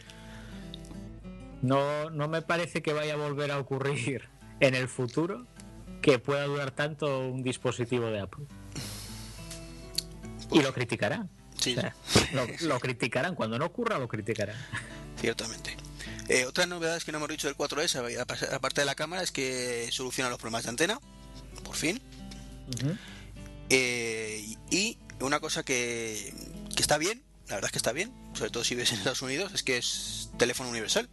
No, 1.63 2.11
no 2.11 2.29
me 2.29 2.43
parece 2.43 2.83
que 2.83 2.93
vaya 2.93 3.15
a 3.15 3.17
volver 3.17 3.51
a 3.51 3.59
ocurrir 3.59 4.29
en 4.61 4.75
el 4.75 4.89
futuro 4.89 5.47
que 6.01 6.19
pueda 6.19 6.45
durar 6.45 6.71
tanto 6.71 7.29
un 7.29 7.43
dispositivo 7.43 8.07
de 8.07 8.21
Apple. 8.21 8.47
Y 10.53 10.61
lo 10.63 10.73
criticarán. 10.73 11.29
Sí, 11.59 11.77
O 11.77 11.81
sea, 11.81 11.95
lo, 12.33 12.47
lo 12.69 12.81
criticarán. 12.81 13.35
Cuando 13.35 13.59
no 13.59 13.67
ocurra, 13.67 13.99
lo 13.99 14.07
criticarán. 14.09 14.57
ciertamente. 15.21 15.77
Eh, 16.29 16.45
otras 16.47 16.69
novedades 16.69 17.05
que 17.05 17.11
no 17.13 17.19
hemos 17.19 17.29
dicho 17.31 17.49
del 17.49 17.57
4S, 17.57 18.19
apa- 18.21 18.37
aparte 18.55 18.81
de 18.83 18.85
la 18.87 18.95
cámara, 18.95 19.23
es 19.23 19.33
que 19.33 19.89
soluciona 19.91 20.31
los 20.31 20.39
problemas 20.39 20.65
de 20.65 20.71
antena, 20.71 21.01
por 21.65 21.75
fin. 21.75 22.01
Eh, 23.71 24.55
y 24.71 24.99
una 25.21 25.41
cosa 25.41 25.63
que, 25.65 26.33
que 26.75 26.81
está 26.83 26.99
bien, 26.99 27.23
la 27.49 27.57
verdad 27.57 27.69
es 27.69 27.73
que 27.73 27.79
está 27.79 27.93
bien, 27.93 28.13
sobre 28.35 28.51
todo 28.51 28.65
si 28.65 28.75
ves 28.75 28.93
en 28.93 28.99
Estados 28.99 29.23
Unidos, 29.23 29.53
es 29.55 29.63
que 29.63 29.79
es 29.79 30.31
teléfono 30.39 30.71
universal. 30.71 31.09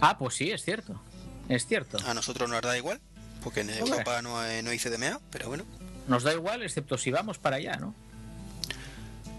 Ah, 0.00 0.16
pues 0.18 0.34
sí, 0.36 0.50
es 0.50 0.64
cierto. 0.64 1.00
Es 1.48 1.66
cierto. 1.66 1.98
A 2.06 2.14
nosotros 2.14 2.48
nos 2.48 2.60
da 2.62 2.76
igual, 2.76 3.00
porque 3.42 3.60
en. 3.60 3.70
Europa 3.70 4.22
no 4.22 4.38
hay, 4.38 4.62
no 4.62 4.70
hay 4.70 4.78
CDMA, 4.78 5.20
pero 5.30 5.48
bueno. 5.48 5.64
Nos 6.08 6.22
da 6.22 6.32
igual, 6.32 6.62
excepto 6.62 6.98
si 6.98 7.10
vamos 7.10 7.38
para 7.38 7.56
allá, 7.56 7.76
¿no? 7.76 7.94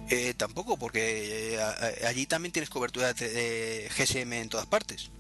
Eh, 0.09 0.33
tampoco, 0.35 0.77
porque 0.77 1.55
eh, 1.55 2.05
allí 2.07 2.25
también 2.25 2.51
tienes 2.51 2.69
cobertura 2.69 3.13
de, 3.13 3.89
GSM 3.95 4.33
en 4.33 4.49
todas 4.49 4.65
partes. 4.65 5.11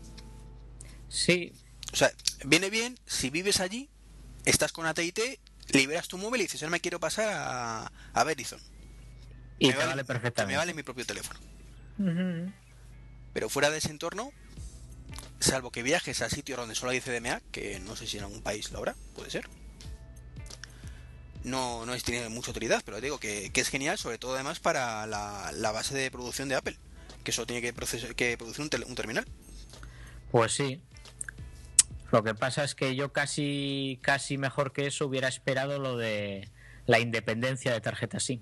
Sí, 1.09 1.51
O 1.91 1.95
sea, 1.95 2.11
viene 2.45 2.69
bien 2.69 2.97
si 3.05 3.29
vives 3.29 3.59
allí, 3.59 3.89
estás 4.45 4.71
con 4.71 4.85
AT&T, 4.85 5.39
liberas 5.73 6.07
tu 6.07 6.17
móvil 6.17 6.41
y 6.41 6.43
dices, 6.45 6.61
ahora 6.61 6.71
me 6.71 6.79
quiero 6.79 6.99
pasar 6.99 7.29
a, 7.31 7.91
a 8.13 8.23
Verizon. 8.23 8.59
y 9.59 9.67
Me 9.67 9.73
te 9.73 9.85
vale, 9.85 10.03
perfectamente. 10.05 10.53
me 10.53 10.57
vale 10.57 10.73
mi 10.73 10.83
propio 10.83 11.05
teléfono. 11.05 11.39
Pero 13.33 13.49
fuera 13.49 13.69
de 13.69 13.77
ese 13.79 13.91
entorno, 13.91 14.31
salvo 15.39 15.71
que 15.71 15.83
viajes 15.83 16.21
a 16.21 16.29
sitios 16.29 16.57
donde 16.57 16.75
solo 16.75 16.91
hay 16.91 17.01
CDMA, 17.01 17.41
que 17.51 17.79
no 17.79 17.95
sé 17.95 18.07
si 18.07 18.17
en 18.17 18.23
algún 18.23 18.41
país 18.41 18.71
lo 18.71 18.79
habrá, 18.79 18.95
puede 19.15 19.29
ser. 19.29 19.49
No, 21.43 21.85
no 21.85 21.93
es, 21.93 22.03
tiene 22.03 22.27
mucha 22.29 22.51
utilidad, 22.51 22.81
pero 22.85 22.99
digo 22.99 23.17
que, 23.19 23.49
que 23.51 23.61
es 23.61 23.69
genial, 23.69 23.97
sobre 23.97 24.17
todo 24.17 24.35
además 24.35 24.59
para 24.59 25.07
la, 25.07 25.51
la 25.53 25.71
base 25.71 25.95
de 25.95 26.11
producción 26.11 26.49
de 26.49 26.55
Apple, 26.55 26.77
que 27.23 27.31
solo 27.31 27.47
tiene 27.47 27.61
que, 27.61 27.73
proces- 27.73 28.13
que 28.15 28.37
producir 28.37 28.61
un, 28.61 28.69
tel- 28.69 28.85
un 28.85 28.95
terminal. 28.95 29.25
Pues 30.31 30.51
sí. 30.53 30.81
Lo 32.11 32.23
que 32.23 32.33
pasa 32.35 32.63
es 32.63 32.75
que 32.75 32.95
yo 32.95 33.13
casi, 33.13 33.99
casi 34.01 34.37
mejor 34.37 34.73
que 34.73 34.87
eso 34.87 35.05
hubiera 35.05 35.27
esperado 35.27 35.79
lo 35.79 35.95
de 35.95 36.49
la 36.87 36.99
independencia 36.99 37.71
de 37.71 37.81
tarjeta 37.81 38.19
SIM. 38.19 38.41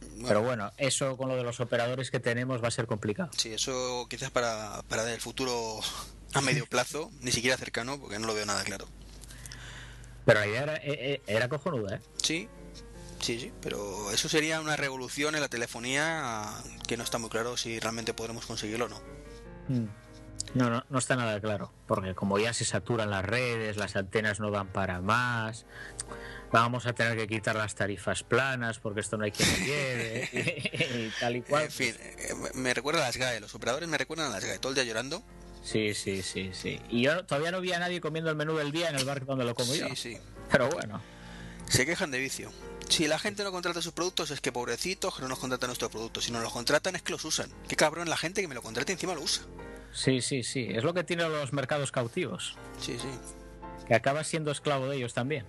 Bueno, 0.00 0.26
Pero 0.28 0.42
bueno, 0.42 0.72
eso 0.76 1.16
con 1.16 1.28
lo 1.28 1.36
de 1.36 1.44
los 1.44 1.60
operadores 1.60 2.10
que 2.10 2.18
tenemos 2.20 2.62
va 2.62 2.68
a 2.68 2.72
ser 2.72 2.86
complicado. 2.86 3.30
Sí, 3.36 3.52
eso 3.54 4.06
quizás 4.10 4.30
para, 4.30 4.82
para 4.88 5.10
el 5.12 5.20
futuro 5.20 5.80
a 6.34 6.40
medio 6.40 6.66
plazo, 6.66 7.10
ni 7.20 7.30
siquiera 7.32 7.56
cercano, 7.56 7.98
porque 8.00 8.18
no 8.18 8.26
lo 8.26 8.34
veo 8.34 8.44
nada 8.46 8.64
claro. 8.64 8.86
Pero 10.24 10.40
la 10.40 10.46
idea 10.46 10.62
era, 10.62 10.76
eh, 10.76 10.80
eh, 10.84 11.22
era 11.26 11.48
cojonuda, 11.48 11.96
¿eh? 11.96 12.00
Sí, 12.22 12.48
sí, 13.20 13.40
sí, 13.40 13.52
pero 13.60 14.10
eso 14.12 14.28
sería 14.28 14.60
una 14.60 14.76
revolución 14.76 15.34
en 15.34 15.40
la 15.40 15.48
telefonía 15.48 16.48
que 16.86 16.96
no 16.96 17.02
está 17.02 17.18
muy 17.18 17.30
claro 17.30 17.56
si 17.56 17.80
realmente 17.80 18.14
podremos 18.14 18.46
conseguirlo 18.46 18.86
o 18.86 18.88
no. 18.88 19.00
Mm. 19.68 19.86
No, 20.54 20.68
no, 20.68 20.84
no 20.90 20.98
está 20.98 21.16
nada 21.16 21.40
claro. 21.40 21.72
Porque 21.86 22.14
como 22.14 22.38
ya 22.38 22.52
se 22.52 22.64
saturan 22.64 23.10
las 23.10 23.24
redes, 23.24 23.76
las 23.76 23.96
antenas 23.96 24.40
no 24.40 24.50
dan 24.50 24.68
para 24.68 25.00
más. 25.00 25.66
Vamos 26.50 26.84
a 26.86 26.92
tener 26.92 27.16
que 27.16 27.26
quitar 27.26 27.56
las 27.56 27.74
tarifas 27.74 28.22
planas 28.22 28.78
porque 28.78 29.00
esto 29.00 29.16
no 29.16 29.24
hay 29.24 29.32
quien 29.32 29.50
lo 29.50 29.66
lleve. 29.66 30.28
y 31.14 31.20
tal 31.20 31.36
y 31.36 31.42
cual. 31.42 31.64
En 31.64 31.70
fin, 31.70 31.94
eh, 31.98 32.34
me 32.54 32.74
recuerda 32.74 33.00
a 33.00 33.06
las 33.06 33.16
GAE, 33.16 33.40
los 33.40 33.54
operadores 33.54 33.88
me 33.88 33.96
recuerdan 33.96 34.26
a 34.26 34.30
las 34.30 34.44
GAE, 34.44 34.58
todo 34.58 34.70
el 34.70 34.74
día 34.74 34.84
llorando. 34.84 35.22
Sí, 35.62 35.94
sí, 35.94 36.22
sí, 36.22 36.50
sí. 36.52 36.80
Y 36.90 37.02
yo 37.02 37.24
todavía 37.24 37.50
no 37.52 37.60
vi 37.60 37.72
a 37.72 37.78
nadie 37.78 38.00
comiendo 38.00 38.30
el 38.30 38.36
menú 38.36 38.56
del 38.56 38.72
día 38.72 38.90
en 38.90 38.96
el 38.96 39.04
bar 39.04 39.24
donde 39.24 39.44
lo 39.44 39.54
como 39.54 39.74
yo. 39.74 39.88
Sí, 39.90 39.96
sí. 39.96 40.18
Pero 40.50 40.68
bueno. 40.70 41.00
Se 41.68 41.86
quejan 41.86 42.10
de 42.10 42.18
vicio. 42.18 42.50
Si 42.88 43.06
la 43.06 43.18
gente 43.18 43.44
no 43.44 43.52
contrata 43.52 43.80
sus 43.80 43.92
productos 43.92 44.30
es 44.32 44.40
que 44.40 44.52
pobrecitos 44.52 45.14
que 45.14 45.22
no 45.22 45.28
nos 45.28 45.38
contratan 45.38 45.68
nuestros 45.68 45.90
productos. 45.90 46.24
Si 46.24 46.32
no 46.32 46.40
los 46.40 46.52
contratan 46.52 46.96
es 46.96 47.02
que 47.02 47.12
los 47.12 47.24
usan. 47.24 47.48
Qué 47.68 47.76
cabrón 47.76 48.10
la 48.10 48.16
gente 48.16 48.40
que 48.42 48.48
me 48.48 48.54
lo 48.54 48.60
contrata 48.62 48.92
y 48.92 48.94
encima 48.94 49.14
lo 49.14 49.22
usa. 49.22 49.44
Sí, 49.94 50.20
sí, 50.20 50.42
sí. 50.42 50.66
Es 50.70 50.82
lo 50.84 50.92
que 50.92 51.04
tienen 51.04 51.30
los 51.30 51.52
mercados 51.52 51.92
cautivos. 51.92 52.56
Sí, 52.80 52.96
sí. 53.00 53.08
Que 53.86 53.94
acabas 53.94 54.26
siendo 54.26 54.50
esclavo 54.50 54.88
de 54.88 54.96
ellos 54.96 55.14
también. 55.14 55.46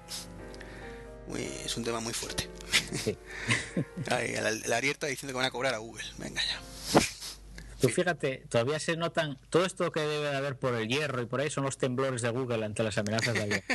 Muy- 1.27 1.41
es 1.65 1.75
un 1.75 1.83
tema 1.83 1.99
muy 1.99 2.13
fuerte. 2.13 2.49
Sí. 3.03 3.17
Ay, 4.11 4.33
la, 4.33 4.51
la 4.51 4.77
Arieta 4.77 5.07
diciendo 5.07 5.33
que 5.33 5.37
van 5.37 5.45
a 5.45 5.51
cobrar 5.51 5.73
a 5.73 5.77
Google. 5.79 6.03
Venga 6.17 6.41
ya. 6.45 7.01
Tú 7.83 7.89
fíjate, 7.89 8.45
todavía 8.47 8.79
se 8.79 8.95
notan 8.95 9.37
todo 9.49 9.65
esto 9.65 9.91
que 9.91 9.99
debe 9.99 10.29
de 10.29 10.37
haber 10.37 10.57
por 10.57 10.73
el 10.73 10.87
hierro 10.87 11.21
y 11.21 11.25
por 11.25 11.41
ahí 11.41 11.49
son 11.49 11.65
los 11.65 11.77
temblores 11.77 12.21
de 12.21 12.29
Google 12.29 12.63
ante 12.63 12.81
las 12.81 12.97
amenazas 12.97 13.33
de 13.33 13.41
ayer. 13.41 13.63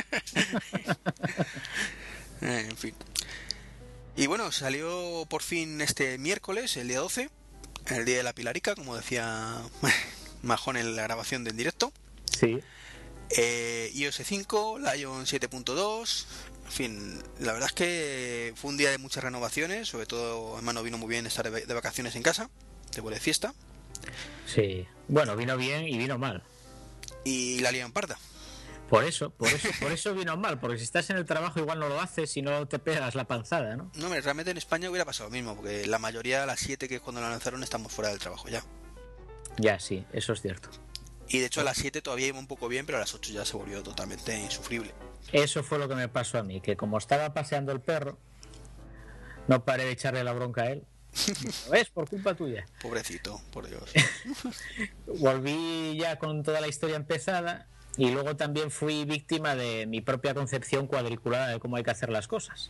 Eh, 2.41 2.67
en 2.69 2.77
fin. 2.77 2.95
Y 4.15 4.27
bueno, 4.27 4.49
salió 4.53 5.25
por 5.29 5.41
fin 5.41 5.81
este 5.81 6.17
miércoles, 6.17 6.77
el 6.77 6.87
día 6.87 6.99
12, 6.99 7.29
el 7.87 8.05
día 8.05 8.15
de 8.15 8.23
la 8.23 8.31
Pilarica, 8.31 8.75
como 8.75 8.95
decía 8.95 9.57
Majón 10.41 10.77
en 10.77 10.95
la 10.95 11.03
grabación 11.03 11.43
del 11.43 11.57
directo. 11.57 11.91
Sí. 12.31 12.59
Eh, 13.31 13.91
iOS 13.93 14.21
5, 14.23 14.79
Lion 14.79 15.25
7.2, 15.25 16.25
en 16.65 16.71
fin, 16.71 17.23
la 17.41 17.51
verdad 17.51 17.67
es 17.67 17.75
que 17.75 18.53
fue 18.55 18.69
un 18.69 18.77
día 18.77 18.89
de 18.89 18.99
muchas 18.99 19.21
renovaciones, 19.21 19.89
sobre 19.89 20.05
todo 20.05 20.55
hermano 20.55 20.81
vino 20.81 20.97
muy 20.97 21.09
bien 21.09 21.27
estar 21.27 21.51
de 21.51 21.65
de 21.65 21.73
vacaciones 21.73 22.15
en 22.15 22.23
casa, 22.23 22.49
de 22.95 23.01
vuelo 23.01 23.15
de 23.15 23.21
fiesta, 23.21 23.53
Sí. 24.45 24.87
Bueno, 25.07 25.35
vino 25.35 25.57
bien 25.57 25.87
y 25.87 25.97
vino 25.97 26.17
mal. 26.17 26.43
y 27.23 27.59
la 27.59 27.71
Lion 27.71 27.91
Parda. 27.91 28.17
Por 28.89 29.03
eso, 29.03 29.29
por 29.29 29.47
eso, 29.47 29.69
por 29.79 29.91
eso 29.91 30.15
vino 30.15 30.35
mal, 30.35 30.59
porque 30.59 30.77
si 30.77 30.83
estás 30.83 31.09
en 31.11 31.17
el 31.17 31.25
trabajo 31.25 31.59
igual 31.59 31.79
no 31.79 31.87
lo 31.87 32.01
haces 32.01 32.35
y 32.37 32.41
no 32.41 32.67
te 32.67 32.79
pegas 32.79 33.13
la 33.13 33.25
panzada, 33.25 33.75
¿no? 33.75 33.91
No, 33.95 34.05
hombre, 34.05 34.21
realmente 34.21 34.51
en 34.51 34.57
España 34.57 34.89
hubiera 34.89 35.05
pasado 35.05 35.29
lo 35.29 35.33
mismo, 35.33 35.55
porque 35.55 35.85
la 35.85 35.99
mayoría 35.99 36.43
a 36.43 36.45
las 36.47 36.59
7 36.59 36.87
que 36.87 36.95
es 36.95 37.01
cuando 37.01 37.21
la 37.21 37.29
lanzaron 37.29 37.61
estamos 37.61 37.91
fuera 37.91 38.09
del 38.09 38.19
trabajo 38.19 38.49
ya. 38.49 38.63
Ya, 39.57 39.79
sí, 39.79 40.05
eso 40.11 40.33
es 40.33 40.41
cierto. 40.41 40.69
Y 41.27 41.39
de 41.39 41.45
hecho 41.45 41.61
a 41.61 41.63
las 41.63 41.77
7 41.77 42.01
todavía 42.01 42.27
iba 42.27 42.39
un 42.39 42.47
poco 42.47 42.67
bien, 42.67 42.87
pero 42.87 42.97
a 42.97 43.01
las 43.01 43.13
8 43.13 43.31
ya 43.31 43.45
se 43.45 43.55
volvió 43.55 43.83
totalmente 43.83 44.35
insufrible. 44.39 44.91
Eso 45.31 45.61
fue 45.61 45.77
lo 45.77 45.87
que 45.87 45.93
me 45.93 46.07
pasó 46.07 46.39
a 46.39 46.43
mí, 46.43 46.59
que 46.59 46.75
como 46.75 46.97
estaba 46.97 47.33
paseando 47.35 47.71
el 47.71 47.81
perro, 47.81 48.17
no 49.47 49.63
paré 49.65 49.85
de 49.85 49.91
echarle 49.91 50.23
la 50.23 50.33
bronca 50.33 50.63
a 50.63 50.71
él. 50.71 50.85
¿Ves? 51.71 51.89
Por 51.89 52.09
culpa 52.09 52.33
tuya. 52.33 52.65
Pobrecito, 52.81 53.41
por 53.51 53.67
Dios. 53.67 53.91
Volví 55.07 55.97
ya 55.97 56.17
con 56.17 56.43
toda 56.43 56.61
la 56.61 56.67
historia 56.67 56.95
empezada 56.95 57.67
y 57.97 58.11
luego 58.11 58.35
también 58.35 58.71
fui 58.71 59.05
víctima 59.05 59.55
de 59.55 59.85
mi 59.85 60.01
propia 60.01 60.33
concepción 60.33 60.87
cuadriculada 60.87 61.49
de 61.49 61.59
cómo 61.59 61.75
hay 61.75 61.83
que 61.83 61.91
hacer 61.91 62.09
las 62.09 62.27
cosas. 62.27 62.69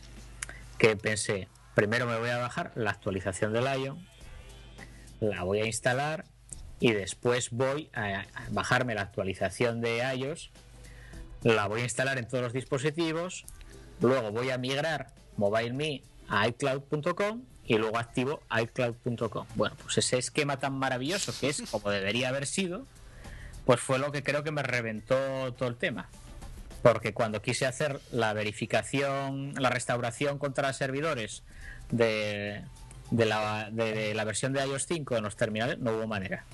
Que 0.78 0.96
pensé, 0.96 1.48
primero 1.74 2.06
me 2.06 2.18
voy 2.18 2.30
a 2.30 2.38
bajar 2.38 2.72
la 2.74 2.90
actualización 2.90 3.52
de 3.52 3.60
Lion, 3.60 4.06
la 5.20 5.44
voy 5.44 5.60
a 5.60 5.66
instalar 5.66 6.24
y 6.80 6.92
después 6.92 7.50
voy 7.50 7.90
a 7.92 8.24
bajarme 8.50 8.94
la 8.94 9.02
actualización 9.02 9.80
de 9.82 9.98
iOS, 10.16 10.50
la 11.42 11.66
voy 11.68 11.82
a 11.82 11.84
instalar 11.84 12.18
en 12.18 12.26
todos 12.26 12.42
los 12.42 12.52
dispositivos, 12.52 13.44
luego 14.00 14.32
voy 14.32 14.50
a 14.50 14.58
migrar 14.58 15.08
MobileMe 15.36 16.02
a 16.28 16.48
iCloud.com 16.48 17.44
y 17.70 17.78
luego 17.78 17.98
activo 17.98 18.42
iCloud.com. 18.50 19.46
Bueno, 19.54 19.76
pues 19.80 19.96
ese 19.98 20.18
esquema 20.18 20.58
tan 20.58 20.76
maravilloso 20.76 21.32
que 21.38 21.48
es 21.48 21.62
como 21.70 21.90
debería 21.90 22.28
haber 22.28 22.48
sido, 22.48 22.84
pues 23.64 23.80
fue 23.80 24.00
lo 24.00 24.10
que 24.10 24.24
creo 24.24 24.42
que 24.42 24.50
me 24.50 24.64
reventó 24.64 25.54
todo 25.54 25.68
el 25.68 25.76
tema. 25.76 26.08
Porque 26.82 27.14
cuando 27.14 27.40
quise 27.42 27.66
hacer 27.66 28.00
la 28.10 28.32
verificación, 28.32 29.54
la 29.56 29.70
restauración 29.70 30.38
contra 30.38 30.72
servidores 30.72 31.44
de, 31.92 32.64
de, 33.12 33.26
la, 33.26 33.70
de, 33.70 34.14
la 34.14 34.24
versión 34.24 34.52
de 34.52 34.64
iOS 34.66 34.86
5 34.88 35.18
en 35.18 35.22
los 35.22 35.36
terminales, 35.36 35.78
no 35.78 35.92
hubo 35.92 36.08
manera. 36.08 36.44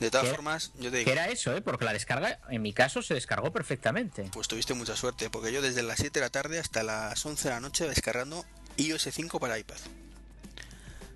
De 0.00 0.10
todas 0.10 0.28
formas, 0.28 0.72
yo 0.78 0.90
te 0.90 0.98
digo. 0.98 1.06
Que 1.06 1.12
era 1.12 1.26
eso, 1.26 1.54
¿eh? 1.54 1.60
porque 1.60 1.84
la 1.84 1.92
descarga, 1.92 2.38
en 2.48 2.62
mi 2.62 2.72
caso, 2.72 3.02
se 3.02 3.12
descargó 3.12 3.52
perfectamente. 3.52 4.30
Pues 4.32 4.48
tuviste 4.48 4.72
mucha 4.72 4.96
suerte, 4.96 5.28
porque 5.28 5.52
yo 5.52 5.60
desde 5.60 5.82
las 5.82 5.98
7 5.98 6.18
de 6.18 6.24
la 6.24 6.30
tarde 6.30 6.58
hasta 6.60 6.82
las 6.82 7.26
11 7.26 7.48
de 7.48 7.54
la 7.54 7.60
noche 7.60 7.86
descargando 7.86 8.46
iOS 8.78 9.08
5 9.12 9.38
para 9.38 9.58
iPad. 9.58 9.76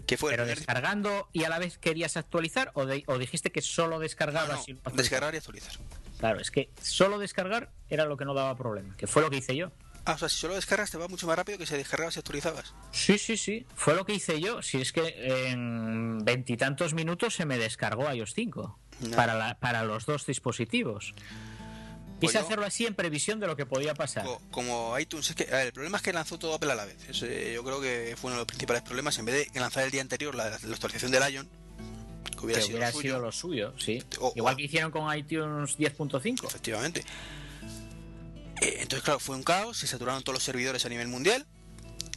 ¿Qué 0.06 0.16
fue? 0.16 0.32
¿Pero 0.32 0.44
descargando 0.46 1.28
y 1.32 1.44
a 1.44 1.48
la 1.48 1.58
vez 1.58 1.78
querías 1.78 2.16
actualizar 2.16 2.70
o, 2.74 2.82
o 2.82 3.18
dijiste 3.18 3.50
que 3.50 3.62
solo 3.62 3.98
descargabas? 3.98 4.66
No, 4.68 4.92
descargar 4.92 5.32
y 5.34 5.38
actualizar. 5.38 5.72
Claro, 6.18 6.40
es 6.40 6.50
que 6.50 6.70
solo 6.82 7.18
descargar 7.18 7.70
era 7.88 8.04
lo 8.04 8.16
que 8.16 8.24
no 8.24 8.34
daba 8.34 8.56
problema, 8.56 8.96
que 8.96 9.06
fue 9.06 9.22
lo 9.22 9.30
que 9.30 9.38
hice 9.38 9.56
yo. 9.56 9.72
Ah, 10.04 10.14
o 10.14 10.18
sea, 10.18 10.28
si 10.28 10.36
solo 10.36 10.54
descargas 10.54 10.90
te 10.90 10.98
va 10.98 11.06
mucho 11.06 11.26
más 11.28 11.36
rápido 11.36 11.58
que 11.58 11.66
si 11.66 11.76
descargabas 11.76 12.16
y 12.16 12.18
actualizabas. 12.18 12.74
Sí, 12.90 13.18
sí, 13.18 13.36
sí. 13.36 13.64
Fue 13.76 13.94
lo 13.94 14.04
que 14.04 14.14
hice 14.14 14.40
yo. 14.40 14.60
Si 14.60 14.80
es 14.80 14.92
que 14.92 15.48
en 15.50 16.24
veintitantos 16.24 16.92
minutos 16.92 17.34
se 17.34 17.46
me 17.46 17.56
descargó 17.56 18.12
iOS 18.12 18.34
5 18.34 18.78
para, 19.14 19.58
para 19.60 19.84
los 19.84 20.06
dos 20.06 20.26
dispositivos. 20.26 21.14
Quise 22.26 22.38
hacerlo 22.38 22.64
así 22.64 22.86
en 22.86 22.94
previsión 22.94 23.40
de 23.40 23.46
lo 23.46 23.56
que 23.56 23.66
podía 23.66 23.94
pasar. 23.94 24.26
Como 24.50 24.98
iTunes, 24.98 25.30
es 25.30 25.36
que 25.36 25.44
el 25.44 25.72
problema 25.72 25.96
es 25.96 26.02
que 26.02 26.12
lanzó 26.12 26.38
todo 26.38 26.54
Apple 26.54 26.72
a 26.72 26.74
la 26.74 26.84
vez. 26.84 26.96
yo 27.08 27.64
creo 27.64 27.80
que 27.80 28.14
fue 28.16 28.28
uno 28.28 28.36
de 28.36 28.40
los 28.40 28.46
principales 28.46 28.82
problemas. 28.82 29.18
En 29.18 29.24
vez 29.24 29.52
de 29.52 29.60
lanzar 29.60 29.84
el 29.84 29.90
día 29.90 30.00
anterior 30.00 30.34
la, 30.34 30.46
actualización 30.46 31.10
del 31.10 31.22
Lion, 31.28 31.48
que 32.38 32.46
hubiera, 32.46 32.62
sido, 32.92 33.18
lo 33.18 33.32
suyo, 33.32 33.74
sí. 33.78 34.02
Igual 34.34 34.56
que 34.56 34.62
hicieron 34.62 34.90
con 34.90 35.14
iTunes 35.16 35.76
10.5. 35.78 36.46
Efectivamente. 36.46 37.04
Eh, 38.60 38.76
entonces, 38.80 39.02
claro, 39.02 39.18
fue 39.18 39.34
un 39.34 39.42
caos, 39.42 39.78
se 39.78 39.88
saturaron 39.88 40.22
todos 40.22 40.34
los 40.34 40.44
servidores 40.44 40.86
a 40.86 40.88
nivel 40.88 41.08
mundial 41.08 41.46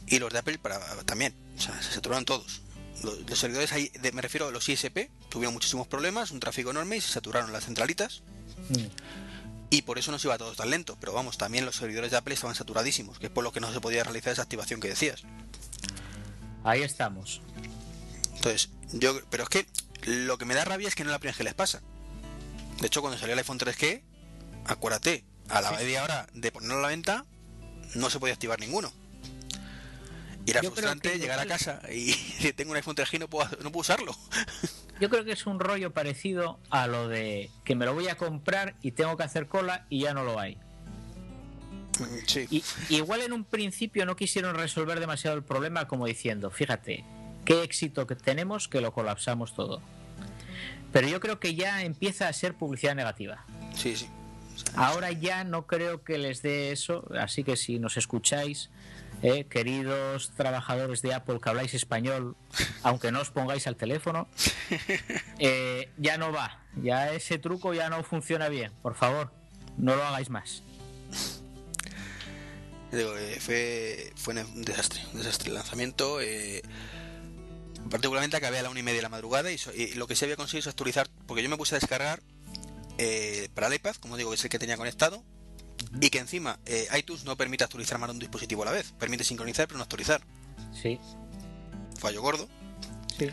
y 0.06 0.20
los 0.20 0.32
de 0.32 0.38
Apple 0.38 0.58
para, 0.58 0.78
también. 1.04 1.34
O 1.58 1.60
sea, 1.60 1.80
se 1.82 1.92
saturaron 1.92 2.24
todos. 2.24 2.62
Los, 3.02 3.38
servidores 3.38 3.72
ahí, 3.72 3.90
me 4.12 4.22
refiero 4.22 4.48
a 4.48 4.50
los 4.50 4.68
ISP, 4.68 5.10
tuvieron 5.28 5.52
muchísimos 5.54 5.86
problemas, 5.86 6.30
un 6.30 6.40
tráfico 6.40 6.70
enorme 6.70 6.96
y 6.96 7.00
se 7.00 7.08
saturaron 7.08 7.52
las 7.52 7.64
centralitas. 7.64 8.22
Mm. 8.68 9.25
Y 9.70 9.82
por 9.82 9.98
eso 9.98 10.12
no 10.12 10.18
se 10.18 10.28
iba 10.28 10.38
todo 10.38 10.54
tan 10.54 10.70
lento. 10.70 10.96
Pero 11.00 11.12
vamos, 11.12 11.38
también 11.38 11.64
los 11.64 11.76
servidores 11.76 12.10
de 12.10 12.16
Apple 12.16 12.34
estaban 12.34 12.54
saturadísimos, 12.54 13.18
que 13.18 13.26
es 13.26 13.32
por 13.32 13.44
lo 13.44 13.52
que 13.52 13.60
no 13.60 13.72
se 13.72 13.80
podía 13.80 14.04
realizar 14.04 14.32
esa 14.32 14.42
activación 14.42 14.80
que 14.80 14.88
decías. 14.88 15.22
Ahí 16.64 16.82
estamos. 16.82 17.42
Entonces, 18.36 18.70
yo, 18.92 19.20
pero 19.30 19.44
es 19.44 19.48
que 19.48 19.66
lo 20.04 20.38
que 20.38 20.44
me 20.44 20.54
da 20.54 20.64
rabia 20.64 20.88
es 20.88 20.94
que 20.94 21.04
no 21.04 21.10
es 21.10 21.12
la 21.12 21.18
primera 21.18 21.32
vez 21.32 21.38
que 21.38 21.44
les 21.44 21.54
pasa. 21.54 21.80
De 22.80 22.86
hecho, 22.86 23.00
cuando 23.00 23.18
salió 23.18 23.32
el 23.32 23.38
iPhone 23.38 23.58
3G, 23.58 24.02
acuérdate, 24.66 25.24
a 25.48 25.60
la 25.60 25.72
media 25.72 26.02
hora 26.04 26.26
de 26.32 26.52
ponerlo 26.52 26.78
a 26.78 26.82
la 26.82 26.88
venta, 26.88 27.24
no 27.94 28.10
se 28.10 28.18
podía 28.18 28.34
activar 28.34 28.60
ninguno. 28.60 28.92
Y 30.46 30.52
era 30.52 30.62
frustrante 30.62 31.18
llegar 31.18 31.40
a 31.40 31.46
casa 31.46 31.82
y 31.92 32.12
si 32.38 32.52
tengo 32.52 32.70
un 32.70 32.76
iPhone 32.76 32.94
3G 32.94 33.14
y 33.14 33.18
no 33.18 33.28
puedo, 33.28 33.50
no 33.62 33.72
puedo 33.72 33.80
usarlo. 33.80 34.16
Yo 35.00 35.10
creo 35.10 35.24
que 35.24 35.32
es 35.32 35.46
un 35.46 35.60
rollo 35.60 35.92
parecido 35.92 36.58
a 36.70 36.86
lo 36.86 37.08
de 37.08 37.50
que 37.64 37.74
me 37.74 37.84
lo 37.84 37.92
voy 37.92 38.08
a 38.08 38.16
comprar 38.16 38.76
y 38.80 38.92
tengo 38.92 39.16
que 39.16 39.24
hacer 39.24 39.48
cola 39.48 39.84
y 39.90 40.00
ya 40.00 40.14
no 40.14 40.24
lo 40.24 40.38
hay. 40.40 40.58
Sí. 42.26 42.46
Y, 42.50 42.62
igual 42.94 43.22
en 43.22 43.32
un 43.32 43.44
principio 43.44 44.06
no 44.06 44.16
quisieron 44.16 44.54
resolver 44.54 45.00
demasiado 45.00 45.36
el 45.36 45.42
problema 45.42 45.88
como 45.88 46.06
diciendo, 46.06 46.50
fíjate, 46.50 47.04
qué 47.44 47.62
éxito 47.62 48.06
que 48.06 48.14
tenemos 48.14 48.68
que 48.68 48.80
lo 48.80 48.92
colapsamos 48.92 49.54
todo. 49.54 49.82
Pero 50.92 51.08
yo 51.08 51.20
creo 51.20 51.40
que 51.40 51.54
ya 51.54 51.82
empieza 51.82 52.28
a 52.28 52.32
ser 52.32 52.54
publicidad 52.54 52.94
negativa. 52.94 53.44
Sí, 53.74 53.96
sí. 53.96 54.08
Ahora 54.74 55.12
ya 55.12 55.44
no 55.44 55.66
creo 55.66 56.02
que 56.02 56.16
les 56.16 56.42
dé 56.42 56.72
eso, 56.72 57.06
así 57.18 57.44
que 57.44 57.56
si 57.56 57.78
nos 57.78 57.96
escucháis, 57.96 58.70
eh, 59.22 59.44
queridos 59.44 60.32
trabajadores 60.36 61.02
de 61.02 61.14
Apple 61.14 61.38
que 61.42 61.48
habláis 61.48 61.74
español, 61.74 62.36
aunque 62.82 63.12
no 63.12 63.20
os 63.20 63.30
pongáis 63.30 63.66
al 63.66 63.76
teléfono, 63.76 64.28
eh, 65.38 65.90
ya 65.98 66.18
no 66.18 66.32
va, 66.32 66.62
ya 66.82 67.12
ese 67.12 67.38
truco 67.38 67.74
ya 67.74 67.88
no 67.88 68.02
funciona 68.02 68.48
bien, 68.48 68.72
por 68.82 68.94
favor, 68.94 69.30
no 69.76 69.96
lo 69.96 70.04
hagáis 70.04 70.30
más. 70.30 70.62
Eh, 72.92 73.38
fue, 73.40 74.12
fue 74.16 74.34
un 74.34 74.62
desastre, 74.62 75.00
un 75.12 75.18
desastre 75.18 75.48
el 75.48 75.54
lanzamiento. 75.54 76.18
particularmente 77.90 78.36
acabé 78.36 78.58
a 78.58 78.62
la 78.62 78.70
una 78.70 78.80
y 78.80 78.82
media 78.82 78.98
de 78.98 79.02
la 79.02 79.08
madrugada 79.08 79.50
y, 79.50 79.58
y, 79.74 79.94
lo 79.94 80.06
que 80.06 80.16
se 80.16 80.24
había 80.24 80.36
conseguido 80.36 80.60
es 80.60 80.66
actualizar, 80.68 81.08
porque 81.26 81.42
yo 81.42 81.48
me 81.48 81.56
puse 81.56 81.74
a 81.74 81.78
descargar 81.78 82.20
eh, 82.98 83.48
para 83.54 83.66
el 83.66 83.74
iPad, 83.74 83.96
como 83.96 84.16
digo, 84.16 84.30
que 84.30 84.36
es 84.36 84.44
el 84.44 84.50
que 84.50 84.58
tenía 84.58 84.76
conectado, 84.76 85.22
y 86.00 86.10
que 86.10 86.18
encima 86.18 86.58
eh, 86.66 86.88
iTunes 86.96 87.24
no 87.24 87.36
permite 87.36 87.64
actualizar 87.64 87.98
más 87.98 88.08
de 88.08 88.14
un 88.14 88.18
dispositivo 88.18 88.62
a 88.62 88.66
la 88.66 88.72
vez, 88.72 88.92
permite 88.98 89.24
sincronizar 89.24 89.66
pero 89.66 89.78
no 89.78 89.82
actualizar. 89.82 90.20
Sí. 90.72 90.98
Fallo 91.98 92.22
gordo. 92.22 92.48
Sí. 93.18 93.28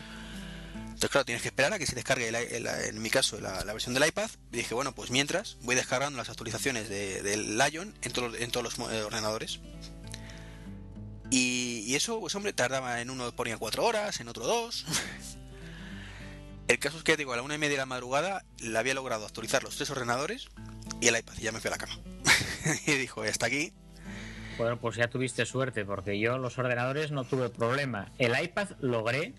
Entonces, 0.94 1.10
claro, 1.10 1.24
tienes 1.24 1.42
que 1.42 1.48
esperar 1.48 1.72
a 1.72 1.78
que 1.78 1.86
se 1.86 1.94
descargue, 1.96 2.28
en 2.28 3.02
mi 3.02 3.10
caso, 3.10 3.40
la, 3.40 3.64
versión 3.64 3.94
del 3.94 4.06
iPad. 4.06 4.30
Y 4.52 4.58
dije, 4.58 4.74
bueno, 4.74 4.94
pues 4.94 5.10
mientras 5.10 5.58
voy 5.62 5.74
descargando 5.74 6.16
las 6.16 6.30
actualizaciones 6.30 6.88
del 6.88 7.58
Lion 7.58 7.94
en, 8.02 8.12
en 8.40 8.50
todos 8.50 8.78
los 8.78 8.90
eh, 8.90 9.02
ordenadores. 9.02 9.60
Y, 11.30 11.82
y, 11.86 11.96
eso, 11.96 12.20
pues 12.20 12.34
hombre, 12.36 12.52
tardaba 12.52 13.00
en 13.00 13.10
uno 13.10 13.34
ponía 13.34 13.58
cuatro 13.58 13.84
horas, 13.84 14.20
en 14.20 14.28
otro 14.28 14.46
dos. 14.46 14.86
El 16.68 16.78
caso 16.78 16.98
es 16.98 17.04
que 17.04 17.16
digo, 17.16 17.32
a 17.32 17.36
la 17.36 17.42
una 17.42 17.54
y 17.54 17.58
media 17.58 17.72
de 17.72 17.78
la 17.78 17.86
madrugada 17.86 18.44
le 18.58 18.78
había 18.78 18.94
logrado 18.94 19.26
actualizar 19.26 19.62
los 19.62 19.76
tres 19.76 19.90
ordenadores 19.90 20.48
y 21.00 21.08
el 21.08 21.18
iPad, 21.18 21.34
y 21.38 21.42
ya 21.42 21.52
me 21.52 21.60
fui 21.60 21.68
a 21.68 21.72
la 21.72 21.78
cama. 21.78 21.98
y 22.86 22.92
dijo, 22.92 23.22
hasta 23.22 23.46
aquí. 23.46 23.72
Bueno, 24.56 24.78
pues 24.78 24.96
ya 24.96 25.08
tuviste 25.08 25.44
suerte, 25.46 25.84
porque 25.84 26.18
yo 26.18 26.38
los 26.38 26.58
ordenadores 26.58 27.10
no 27.10 27.24
tuve 27.24 27.50
problema. 27.50 28.12
El 28.18 28.40
iPad 28.40 28.68
logré. 28.80 29.34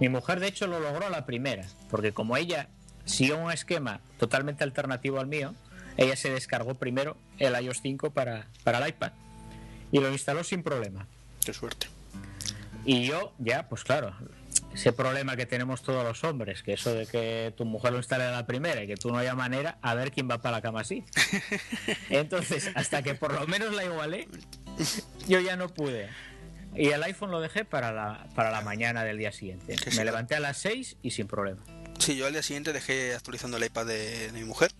Mi 0.00 0.08
mujer, 0.08 0.40
de 0.40 0.48
hecho, 0.48 0.66
lo 0.66 0.80
logró 0.80 1.06
a 1.06 1.10
la 1.10 1.24
primera, 1.24 1.64
porque 1.90 2.12
como 2.12 2.36
ella 2.36 2.68
siguió 3.06 3.38
un 3.38 3.50
esquema 3.50 4.00
totalmente 4.18 4.64
alternativo 4.64 5.20
al 5.20 5.26
mío, 5.26 5.54
ella 5.96 6.16
se 6.16 6.30
descargó 6.30 6.74
primero 6.74 7.16
el 7.38 7.58
iOS 7.64 7.80
5 7.80 8.10
para, 8.10 8.48
para 8.62 8.78
el 8.78 8.88
iPad 8.88 9.12
y 9.92 10.00
lo 10.00 10.10
instaló 10.10 10.44
sin 10.44 10.62
problema. 10.62 11.06
Qué 11.44 11.52
suerte. 11.52 11.86
Y 12.84 13.06
yo, 13.06 13.32
ya, 13.38 13.68
pues 13.68 13.84
claro, 13.84 14.14
ese 14.76 14.92
problema 14.92 15.36
que 15.36 15.46
tenemos 15.46 15.82
todos 15.82 16.04
los 16.04 16.22
hombres, 16.22 16.62
que 16.62 16.74
eso 16.74 16.92
de 16.92 17.06
que 17.06 17.54
tu 17.56 17.64
mujer 17.64 17.92
lo 17.92 17.98
instale 17.98 18.24
a 18.24 18.30
la 18.30 18.46
primera 18.46 18.82
y 18.82 18.86
que 18.86 18.96
tú 18.96 19.10
no 19.10 19.16
haya 19.16 19.34
manera, 19.34 19.78
a 19.80 19.94
ver 19.94 20.12
quién 20.12 20.28
va 20.30 20.42
para 20.42 20.58
la 20.58 20.62
cama 20.62 20.82
así. 20.82 21.02
Entonces, 22.10 22.70
hasta 22.74 23.02
que 23.02 23.14
por 23.14 23.32
lo 23.32 23.46
menos 23.46 23.74
la 23.74 23.84
igualé, 23.86 24.28
yo 25.26 25.40
ya 25.40 25.56
no 25.56 25.70
pude. 25.70 26.10
Y 26.74 26.88
el 26.88 27.02
iPhone 27.04 27.30
lo 27.30 27.40
dejé 27.40 27.64
para 27.64 27.90
la, 27.90 28.28
para 28.34 28.50
la 28.50 28.60
mañana 28.60 29.02
del 29.02 29.16
día 29.16 29.32
siguiente. 29.32 29.76
Me 29.96 30.04
levanté 30.04 30.34
a 30.34 30.40
las 30.40 30.58
6 30.58 30.98
y 31.00 31.10
sin 31.12 31.26
problema. 31.26 31.62
Sí, 31.98 32.14
yo 32.14 32.26
al 32.26 32.34
día 32.34 32.42
siguiente 32.42 32.74
dejé 32.74 33.14
actualizando 33.14 33.56
el 33.56 33.64
iPad 33.64 33.86
de, 33.86 34.30
mi 34.34 34.44
mujer, 34.44 34.72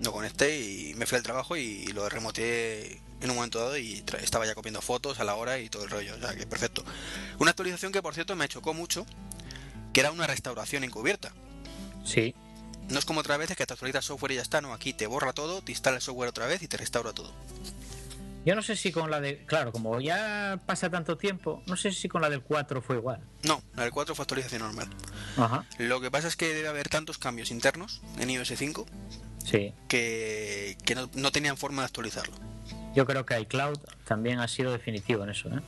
lo 0.00 0.12
conecté 0.12 0.60
y 0.60 0.94
me 0.94 1.06
fui 1.06 1.16
al 1.16 1.24
trabajo 1.24 1.56
y 1.56 1.86
lo 1.88 2.08
remoteé 2.08 3.00
en 3.20 3.30
un 3.30 3.36
momento 3.36 3.58
dado 3.58 3.76
y 3.78 4.02
estaba 4.20 4.46
ya 4.46 4.54
copiando 4.54 4.80
fotos 4.80 5.18
a 5.20 5.24
la 5.24 5.34
hora 5.34 5.58
y 5.58 5.68
todo 5.68 5.84
el 5.84 5.90
rollo. 5.90 6.14
O 6.16 6.18
sea, 6.18 6.34
que 6.34 6.46
perfecto. 6.46 6.84
Una 7.38 7.50
actualización 7.50 7.92
que, 7.92 8.02
por 8.02 8.14
cierto, 8.14 8.36
me 8.36 8.48
chocó 8.48 8.74
mucho, 8.74 9.06
que 9.92 10.00
era 10.00 10.10
una 10.12 10.26
restauración 10.26 10.84
encubierta. 10.84 11.32
Sí. 12.04 12.34
No 12.88 12.98
es 12.98 13.04
como 13.04 13.20
otras 13.20 13.38
veces 13.38 13.56
que 13.56 13.66
te 13.66 13.72
actualizas 13.74 14.04
software 14.04 14.32
y 14.32 14.34
ya 14.36 14.42
está, 14.42 14.60
no, 14.60 14.72
aquí 14.72 14.92
te 14.94 15.06
borra 15.06 15.32
todo, 15.32 15.60
te 15.62 15.72
instala 15.72 15.96
el 15.96 16.02
software 16.02 16.28
otra 16.30 16.46
vez 16.46 16.62
y 16.62 16.68
te 16.68 16.76
restaura 16.76 17.12
todo. 17.12 17.32
Yo 18.46 18.54
no 18.54 18.62
sé 18.62 18.76
si 18.76 18.92
con 18.92 19.10
la 19.10 19.20
de. 19.20 19.44
Claro, 19.44 19.72
como 19.72 20.00
ya 20.00 20.58
pasa 20.64 20.88
tanto 20.88 21.18
tiempo, 21.18 21.62
no 21.66 21.76
sé 21.76 21.92
si 21.92 22.08
con 22.08 22.22
la 22.22 22.30
del 22.30 22.40
4 22.40 22.80
fue 22.80 22.96
igual. 22.96 23.20
No, 23.42 23.62
la 23.74 23.82
del 23.82 23.92
4 23.92 24.14
fue 24.14 24.22
actualización 24.22 24.62
normal. 24.62 24.88
Ajá. 25.36 25.66
Lo 25.76 26.00
que 26.00 26.10
pasa 26.10 26.28
es 26.28 26.36
que 26.36 26.54
debe 26.54 26.68
haber 26.68 26.88
tantos 26.88 27.18
cambios 27.18 27.50
internos 27.50 28.00
en 28.18 28.30
iOS 28.30 28.52
5 28.56 28.86
Sí. 29.44 29.74
que, 29.88 30.78
que 30.84 30.94
no, 30.94 31.10
no 31.14 31.30
tenían 31.32 31.58
forma 31.58 31.82
de 31.82 31.86
actualizarlo. 31.86 32.34
Yo 32.98 33.06
creo 33.06 33.24
que 33.24 33.38
iCloud 33.38 33.78
también 34.04 34.40
ha 34.40 34.48
sido 34.48 34.72
definitivo 34.72 35.22
en 35.22 35.30
eso, 35.30 35.48
¿eh? 35.50 35.60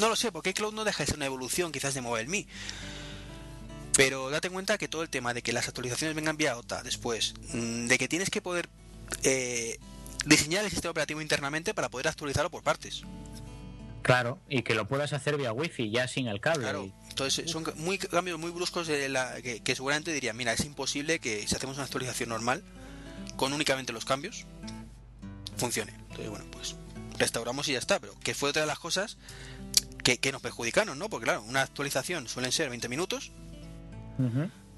No 0.00 0.08
lo 0.08 0.16
sé, 0.16 0.32
porque 0.32 0.50
iCloud 0.50 0.74
no 0.74 0.82
deja 0.82 1.04
de 1.04 1.06
ser 1.06 1.14
una 1.14 1.26
evolución 1.26 1.70
quizás 1.70 1.94
de 1.94 2.00
MobileMe. 2.00 2.48
Pero 3.94 4.28
date 4.28 4.50
cuenta 4.50 4.76
que 4.76 4.88
todo 4.88 5.02
el 5.02 5.08
tema 5.08 5.34
de 5.34 5.42
que 5.42 5.52
las 5.52 5.68
actualizaciones 5.68 6.16
vengan 6.16 6.36
vía 6.36 6.56
OTA 6.56 6.82
después, 6.82 7.34
mm, 7.52 7.86
de 7.86 7.96
que 7.96 8.08
tienes 8.08 8.28
que 8.28 8.42
poder 8.42 8.68
eh, 9.22 9.78
diseñar 10.26 10.64
el 10.64 10.70
sistema 10.72 10.90
operativo 10.90 11.22
internamente 11.22 11.74
para 11.74 11.88
poder 11.90 12.08
actualizarlo 12.08 12.50
por 12.50 12.64
partes. 12.64 13.04
Claro, 14.02 14.40
y 14.48 14.62
que 14.62 14.74
lo 14.74 14.88
puedas 14.88 15.12
hacer 15.12 15.36
vía 15.36 15.52
wifi 15.52 15.92
ya 15.92 16.08
sin 16.08 16.26
el 16.26 16.40
cable. 16.40 16.64
Claro, 16.64 16.90
entonces 17.08 17.48
son 17.48 17.72
muy 17.76 17.98
cambios 17.98 18.36
muy 18.36 18.50
bruscos 18.50 18.88
de 18.88 19.08
la, 19.08 19.40
que, 19.42 19.60
que 19.60 19.76
seguramente 19.76 20.12
dirían, 20.12 20.36
mira, 20.36 20.54
es 20.54 20.64
imposible 20.64 21.20
que 21.20 21.46
si 21.46 21.54
hacemos 21.54 21.76
una 21.76 21.84
actualización 21.84 22.30
normal 22.30 22.64
con 23.36 23.52
únicamente 23.52 23.92
los 23.92 24.04
cambios 24.04 24.44
funcione. 25.60 25.92
Entonces, 25.92 26.28
bueno, 26.30 26.44
pues 26.50 26.74
restauramos 27.18 27.68
y 27.68 27.72
ya 27.72 27.78
está, 27.78 28.00
pero 28.00 28.14
que 28.20 28.34
fue 28.34 28.50
otra 28.50 28.62
de 28.62 28.66
las 28.66 28.78
cosas 28.78 29.18
que, 30.02 30.18
que 30.18 30.32
nos 30.32 30.42
perjudicaron, 30.42 30.98
¿no? 30.98 31.08
Porque 31.08 31.24
claro, 31.24 31.42
una 31.42 31.62
actualización 31.62 32.26
suelen 32.28 32.50
ser 32.50 32.70
20 32.70 32.88
minutos 32.88 33.30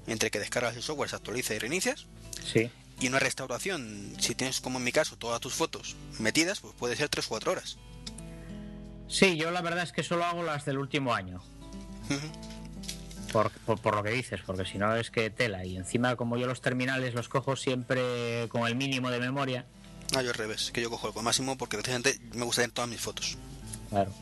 entre 0.07 0.31
que 0.31 0.39
descargas 0.39 0.75
el 0.75 0.83
software, 0.83 1.09
se 1.09 1.15
actualiza 1.15 1.53
y 1.53 1.59
reinicias. 1.59 2.05
Sí. 2.45 2.69
Y 2.99 3.07
una 3.07 3.19
restauración, 3.19 4.13
si 4.19 4.35
tienes 4.35 4.61
como 4.61 4.77
en 4.77 4.85
mi 4.85 4.91
caso 4.91 5.17
todas 5.17 5.41
tus 5.41 5.53
fotos 5.53 5.95
metidas, 6.19 6.59
pues 6.59 6.73
puede 6.75 6.95
ser 6.95 7.09
3-4 7.09 7.47
horas. 7.47 7.77
Sí, 9.07 9.35
yo 9.35 9.51
la 9.51 9.61
verdad 9.61 9.83
es 9.83 9.91
que 9.91 10.03
solo 10.03 10.23
hago 10.23 10.43
las 10.43 10.65
del 10.65 10.77
último 10.77 11.13
año. 11.13 11.41
Ujú. 12.05 13.31
Por, 13.31 13.51
por, 13.51 13.79
por 13.79 13.95
lo 13.95 14.03
que 14.03 14.11
dices, 14.11 14.41
porque 14.45 14.63
si 14.65 14.77
no 14.77 14.95
es 14.95 15.11
que 15.11 15.29
tela. 15.29 15.65
Y 15.65 15.75
encima, 15.75 16.15
como 16.15 16.37
yo 16.37 16.47
los 16.47 16.61
terminales 16.61 17.13
los 17.13 17.29
cojo 17.29 17.55
siempre 17.55 18.47
con 18.49 18.67
el 18.67 18.75
mínimo 18.75 19.09
de 19.09 19.19
memoria, 19.19 19.65
Ah, 20.15 20.21
yo 20.21 20.29
al 20.29 20.35
revés, 20.35 20.71
que 20.71 20.81
yo 20.81 20.89
cojo 20.89 21.11
el 21.15 21.23
máximo 21.23 21.57
porque 21.57 21.77
precisamente 21.77 22.19
me 22.33 22.45
gusta 22.45 22.61
tener 22.61 22.73
todas 22.73 22.89
mis 22.89 23.01
fotos. 23.01 23.37
claro. 23.89 24.13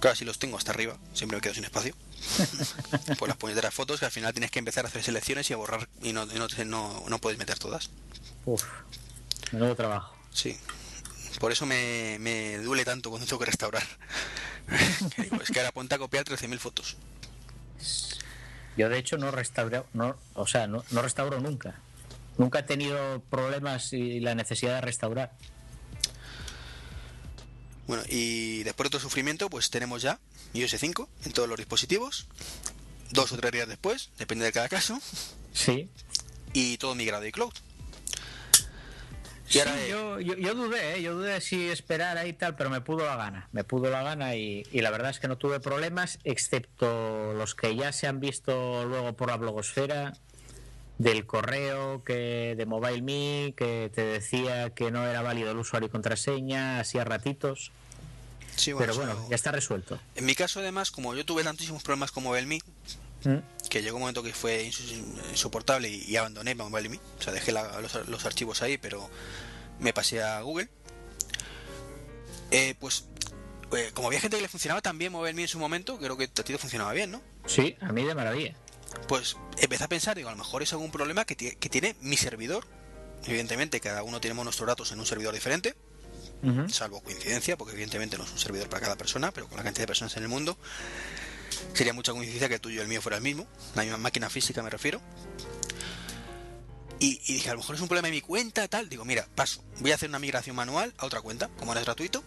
Claro, 0.00 0.16
si 0.16 0.24
los 0.24 0.40
tengo 0.40 0.58
hasta 0.58 0.72
arriba, 0.72 0.96
siempre 1.14 1.36
me 1.36 1.40
quedo 1.42 1.54
sin 1.54 1.62
espacio. 1.64 1.94
Por 3.20 3.28
las 3.28 3.36
puñeteras 3.36 3.72
fotos 3.72 4.00
que 4.00 4.06
al 4.06 4.10
final 4.10 4.32
tienes 4.32 4.50
que 4.50 4.58
empezar 4.58 4.84
a 4.84 4.88
hacer 4.88 5.00
selecciones 5.00 5.48
y 5.48 5.52
a 5.52 5.56
borrar 5.56 5.88
y 6.02 6.12
no, 6.12 6.24
y 6.24 6.38
no, 6.40 6.48
no, 6.66 7.04
no 7.08 7.18
puedes 7.20 7.38
meter 7.38 7.56
todas. 7.60 7.88
Uf, 8.44 8.64
menudo 9.52 9.76
trabajo. 9.76 10.16
Sí. 10.32 10.58
Por 11.38 11.52
eso 11.52 11.66
me, 11.66 12.16
me 12.18 12.58
duele 12.58 12.84
tanto 12.84 13.10
cuando 13.10 13.28
tengo 13.28 13.38
que 13.38 13.46
restaurar. 13.46 13.84
Que 15.14 15.22
digo, 15.22 15.36
es 15.40 15.50
que 15.50 15.60
ahora 15.60 15.70
ponte 15.70 15.94
a 15.94 15.98
copiar 15.98 16.24
13.000 16.24 16.58
fotos. 16.58 16.96
Yo 18.76 18.88
de 18.88 18.98
hecho 18.98 19.18
no 19.18 19.30
restauro, 19.30 19.86
no, 19.92 20.16
o 20.34 20.46
sea, 20.48 20.66
no, 20.66 20.84
no 20.90 21.02
restauro 21.02 21.38
nunca. 21.40 21.74
Nunca 22.38 22.60
he 22.60 22.62
tenido 22.62 23.22
problemas 23.30 23.92
y 23.92 24.20
la 24.20 24.34
necesidad 24.34 24.76
de 24.76 24.80
restaurar. 24.80 25.32
Bueno, 27.86 28.02
y 28.08 28.62
después 28.62 28.84
de 28.84 28.96
otro 28.96 29.00
sufrimiento, 29.00 29.50
pues 29.50 29.70
tenemos 29.70 30.02
ya 30.02 30.18
iOS 30.54 30.76
5 30.78 31.08
en 31.24 31.32
todos 31.32 31.48
los 31.48 31.58
dispositivos. 31.58 32.26
Dos 33.10 33.32
o 33.32 33.36
tres 33.36 33.52
días 33.52 33.68
después, 33.68 34.10
depende 34.18 34.44
de 34.44 34.52
cada 34.52 34.68
caso. 34.68 34.98
Sí. 35.52 35.90
Y 36.54 36.78
todo 36.78 36.94
migrado 36.94 37.24
a 37.24 37.28
iCloud. 37.28 37.52
Y 39.48 39.52
Sí, 39.52 39.58
eh, 39.58 39.88
yo, 39.90 40.18
yo, 40.18 40.34
yo 40.34 40.54
dudé, 40.54 40.96
¿eh? 40.96 41.02
yo 41.02 41.14
dudé 41.14 41.42
si 41.42 41.68
esperar 41.68 42.16
ahí 42.16 42.32
tal, 42.32 42.56
pero 42.56 42.70
me 42.70 42.80
pudo 42.80 43.04
la 43.04 43.16
gana. 43.16 43.48
Me 43.52 43.64
pudo 43.64 43.90
la 43.90 44.02
gana 44.02 44.34
y, 44.34 44.66
y 44.72 44.80
la 44.80 44.90
verdad 44.90 45.10
es 45.10 45.20
que 45.20 45.28
no 45.28 45.36
tuve 45.36 45.60
problemas, 45.60 46.18
excepto 46.24 47.34
los 47.34 47.54
que 47.54 47.76
ya 47.76 47.92
se 47.92 48.06
han 48.06 48.20
visto 48.20 48.86
luego 48.86 49.14
por 49.14 49.28
la 49.28 49.36
blogosfera, 49.36 50.14
del 50.98 51.26
correo 51.26 52.02
que 52.04 52.54
de 52.56 52.66
MobileMe, 52.66 53.54
que 53.56 53.90
te 53.94 54.04
decía 54.04 54.70
que 54.70 54.90
no 54.90 55.04
era 55.06 55.22
válido 55.22 55.50
el 55.50 55.58
usuario 55.58 55.88
y 55.88 55.90
contraseña, 55.90 56.80
así 56.80 56.98
a 56.98 57.04
ratitos. 57.04 57.72
sí, 58.56 58.72
pero 58.78 58.92
eso- 58.92 59.00
bueno, 59.04 59.26
ya 59.28 59.34
está 59.34 59.50
resuelto. 59.50 59.98
En 60.14 60.26
mi 60.26 60.34
caso, 60.34 60.60
además, 60.60 60.90
como 60.90 61.14
yo 61.14 61.24
tuve 61.24 61.42
tantísimos 61.42 61.82
problemas 61.82 62.12
con 62.12 62.22
MobileMe, 62.24 62.60
¿Mm? 63.24 63.36
que 63.70 63.82
llegó 63.82 63.96
un 63.96 64.02
momento 64.02 64.22
que 64.22 64.32
fue 64.34 64.64
insoportable 65.30 65.88
y, 65.88 66.04
y 66.06 66.16
abandoné 66.16 66.54
MobileMe. 66.54 67.00
O 67.18 67.22
sea, 67.22 67.32
dejé 67.32 67.50
la- 67.52 67.80
los, 67.80 68.08
los 68.08 68.24
archivos 68.26 68.60
ahí, 68.62 68.76
pero 68.78 69.08
me 69.80 69.92
pasé 69.92 70.22
a 70.22 70.40
Google. 70.42 70.68
Eh, 72.50 72.74
pues, 72.78 73.06
eh, 73.74 73.90
como 73.94 74.08
había 74.08 74.20
gente 74.20 74.36
que 74.36 74.42
le 74.42 74.48
funcionaba 74.48 74.82
tan 74.82 74.98
bien 74.98 75.12
MobileMe 75.12 75.42
en 75.42 75.48
su 75.48 75.58
momento, 75.58 75.96
creo 75.98 76.16
que 76.18 76.24
a 76.24 76.28
ti 76.28 76.42
te 76.52 76.58
funcionaba 76.58 76.92
bien, 76.92 77.10
¿no? 77.10 77.22
Sí, 77.46 77.76
a 77.80 77.90
mí 77.92 78.04
de 78.04 78.14
maravilla. 78.14 78.54
Pues 79.08 79.36
empecé 79.58 79.84
a 79.84 79.88
pensar, 79.88 80.16
digo, 80.16 80.28
a 80.28 80.32
lo 80.32 80.38
mejor 80.38 80.62
es 80.62 80.72
algún 80.72 80.90
problema 80.90 81.24
que, 81.24 81.36
tie- 81.36 81.56
que 81.58 81.68
tiene 81.68 81.96
mi 82.00 82.16
servidor. 82.16 82.66
Evidentemente, 83.24 83.80
cada 83.80 84.02
uno 84.02 84.20
tenemos 84.20 84.44
nuestros 84.44 84.66
datos 84.66 84.90
en 84.92 84.98
un 85.00 85.06
servidor 85.06 85.32
diferente, 85.34 85.74
salvo 86.70 87.00
coincidencia, 87.02 87.56
porque 87.56 87.72
evidentemente 87.74 88.18
no 88.18 88.24
es 88.24 88.32
un 88.32 88.38
servidor 88.38 88.68
para 88.68 88.80
cada 88.82 88.96
persona, 88.96 89.30
pero 89.30 89.46
con 89.48 89.56
la 89.58 89.62
cantidad 89.62 89.82
de 89.84 89.86
personas 89.88 90.16
en 90.16 90.24
el 90.24 90.28
mundo, 90.28 90.56
sería 91.72 91.92
mucha 91.92 92.10
coincidencia 92.12 92.48
que 92.48 92.54
el 92.56 92.60
tuyo 92.60 92.78
y 92.80 92.82
el 92.82 92.88
mío 92.88 93.00
fuera 93.00 93.16
el 93.18 93.22
mismo, 93.22 93.46
la 93.76 93.82
misma 93.82 93.98
máquina 93.98 94.28
física 94.28 94.60
me 94.62 94.70
refiero. 94.70 95.00
Y, 96.98 97.20
y 97.26 97.34
dije, 97.34 97.48
a 97.50 97.52
lo 97.52 97.58
mejor 97.60 97.74
es 97.76 97.80
un 97.82 97.88
problema 97.88 98.06
de 98.06 98.12
mi 98.12 98.20
cuenta, 98.20 98.66
tal. 98.68 98.88
Digo, 98.88 99.04
mira, 99.04 99.26
paso, 99.34 99.62
voy 99.80 99.90
a 99.92 99.96
hacer 99.96 100.08
una 100.08 100.18
migración 100.20 100.54
manual 100.56 100.94
a 100.98 101.06
otra 101.06 101.20
cuenta, 101.20 101.48
como 101.58 101.72
era 101.72 101.80
gratuito. 101.80 102.22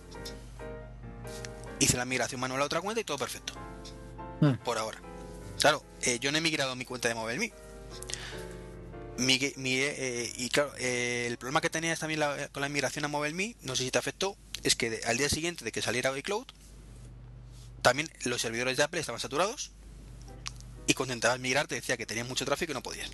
Hice 1.80 1.96
la 1.98 2.06
migración 2.06 2.40
manual 2.42 2.62
a 2.62 2.66
otra 2.66 2.82
cuenta 2.82 3.00
y 3.02 3.04
todo 3.06 3.18
perfecto. 3.18 3.54
Mm. 4.42 4.54
Por 4.64 4.78
ahora. 4.78 5.00
Claro, 5.60 5.84
eh, 6.02 6.20
yo 6.20 6.32
no 6.32 6.38
he 6.38 6.42
migrado 6.42 6.72
a 6.72 6.76
mi 6.76 6.86
cuenta 6.86 7.08
de 7.08 7.16
MobileMe. 7.16 7.54
Eh, 9.18 10.34
y 10.38 10.50
claro, 10.50 10.74
eh, 10.78 11.26
el 11.28 11.38
problema 11.38 11.62
que 11.62 11.70
tenía 11.70 11.96
también 11.96 12.20
la- 12.20 12.50
con 12.50 12.62
la 12.62 12.70
migración 12.70 13.06
a 13.06 13.08
MobileMe, 13.08 13.56
no 13.62 13.76
sé 13.76 13.84
si 13.84 13.92
te 13.92 13.98
afectó, 13.98 14.36
es 14.64 14.76
que 14.76 14.90
de- 14.90 15.04
al 15.06 15.18
día 15.18 15.30
siguiente 15.30 15.64
de 15.64 15.72
que 15.72 15.82
saliera 15.82 16.16
iCloud, 16.18 16.46
también 17.82 18.10
los 18.26 18.42
servidores 18.42 18.78
de 18.78 18.84
Apple 18.84 19.00
estaban 19.00 19.22
saturados 19.22 19.72
y 20.88 20.94
cuando 20.96 21.14
intentabas 21.14 21.40
migrar 21.40 21.68
te 21.68 21.76
decía 21.76 21.98
que 21.98 22.06
tenían 22.06 22.28
mucho 22.28 22.46
tráfico 22.46 22.72
y 22.72 22.76
no 22.76 22.84
podías. 22.84 23.10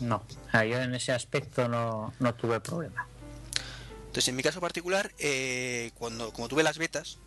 No, 0.00 0.24
yo 0.52 0.80
en 0.82 0.94
ese 0.94 1.12
aspecto 1.12 1.68
no, 1.68 2.12
no 2.18 2.34
tuve 2.34 2.58
problema. 2.60 3.06
Entonces, 4.06 4.28
en 4.28 4.36
mi 4.36 4.42
caso 4.42 4.60
particular, 4.60 5.12
eh, 5.18 5.92
cuando 5.94 6.32
como 6.32 6.48
tuve 6.48 6.62
las 6.64 6.78
betas, 6.78 7.18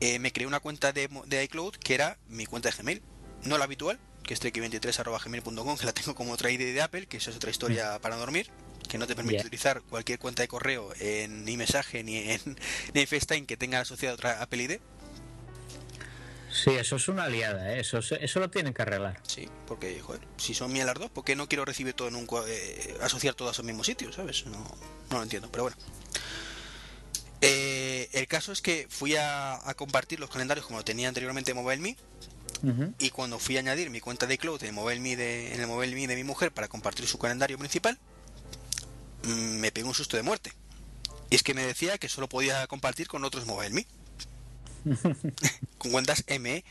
me 0.00 0.32
creé 0.32 0.46
una 0.46 0.60
cuenta 0.60 0.92
de 0.92 1.08
iCloud 1.44 1.74
que 1.76 1.94
era 1.94 2.18
mi 2.28 2.46
cuenta 2.46 2.70
de 2.70 2.76
Gmail, 2.76 3.02
no 3.44 3.58
la 3.58 3.64
habitual, 3.64 3.98
que 4.22 4.34
es 4.34 4.42
treki23.gmail.com, 4.42 5.78
que 5.78 5.86
la 5.86 5.92
tengo 5.92 6.14
como 6.14 6.32
otra 6.32 6.50
ID 6.50 6.74
de 6.74 6.82
Apple, 6.82 7.06
que 7.06 7.18
eso 7.18 7.30
es 7.30 7.36
otra 7.36 7.50
historia 7.50 7.98
para 8.00 8.16
dormir, 8.16 8.50
que 8.88 8.98
no 8.98 9.06
te 9.06 9.14
permite 9.14 9.40
utilizar 9.40 9.82
cualquier 9.82 10.18
cuenta 10.18 10.42
de 10.42 10.48
correo 10.48 10.92
en 11.00 11.44
ni 11.44 11.56
mensaje 11.56 12.02
ni 12.02 12.16
en, 12.16 12.40
ni 12.94 13.00
en 13.00 13.06
FaceTime 13.06 13.46
que 13.46 13.56
tenga 13.56 13.80
asociada 13.80 14.14
otra 14.14 14.42
Apple 14.42 14.62
ID. 14.62 14.80
Sí, 16.50 16.70
eso 16.70 16.96
es 16.96 17.08
una 17.08 17.28
liada, 17.28 17.74
¿eh? 17.74 17.80
eso, 17.80 17.98
eso 17.98 18.40
lo 18.40 18.48
tienen 18.48 18.72
que 18.72 18.80
arreglar. 18.80 19.20
Sí, 19.26 19.46
porque, 19.66 20.00
joder, 20.00 20.22
si 20.38 20.54
son 20.54 20.72
mías 20.72 20.86
las 20.86 20.94
dos, 20.94 21.10
¿por 21.10 21.22
qué 21.22 21.36
no 21.36 21.48
quiero 21.48 21.66
recibir 21.66 21.92
todo 21.92 22.08
en 22.08 22.16
un 22.16 22.26
eh, 22.48 22.96
asociar 23.02 23.34
todo 23.34 23.48
a 23.48 23.52
esos 23.52 23.64
mismos 23.64 23.86
sitios, 23.86 24.14
¿sabes? 24.14 24.46
No, 24.46 24.58
no 25.10 25.16
lo 25.18 25.22
entiendo, 25.22 25.50
pero 25.50 25.64
bueno. 25.64 25.76
Eh, 27.42 28.08
el 28.12 28.26
caso 28.26 28.52
es 28.52 28.62
que 28.62 28.86
fui 28.88 29.16
a, 29.16 29.68
a 29.68 29.74
compartir 29.74 30.18
los 30.18 30.30
calendarios 30.30 30.66
como 30.66 30.78
lo 30.78 30.84
tenía 30.84 31.08
anteriormente 31.08 31.50
en 31.50 31.58
Y 32.98 33.10
cuando 33.10 33.38
fui 33.38 33.56
a 33.56 33.60
añadir 33.60 33.90
mi 33.90 34.00
cuenta 34.00 34.26
de 34.26 34.34
iCloud 34.34 34.62
en 34.64 34.76
el 34.76 35.16
de, 35.16 35.54
en 35.54 35.60
el 35.60 35.66
MobileMe 35.66 36.06
de 36.06 36.16
mi 36.16 36.24
mujer 36.24 36.52
para 36.52 36.68
compartir 36.68 37.06
su 37.06 37.18
calendario 37.18 37.58
principal, 37.58 37.98
mm, 39.24 39.58
me 39.58 39.72
pegó 39.72 39.88
un 39.88 39.94
susto 39.94 40.16
de 40.16 40.22
muerte. 40.22 40.52
Y 41.30 41.36
es 41.36 41.42
que 41.42 41.54
me 41.54 41.66
decía 41.66 41.98
que 41.98 42.08
solo 42.08 42.28
podía 42.28 42.66
compartir 42.66 43.08
con 43.08 43.24
otros 43.24 43.46
MobileMe. 43.46 43.86
con 45.78 45.90
cuentas 45.90 46.24
ME. 46.40 46.64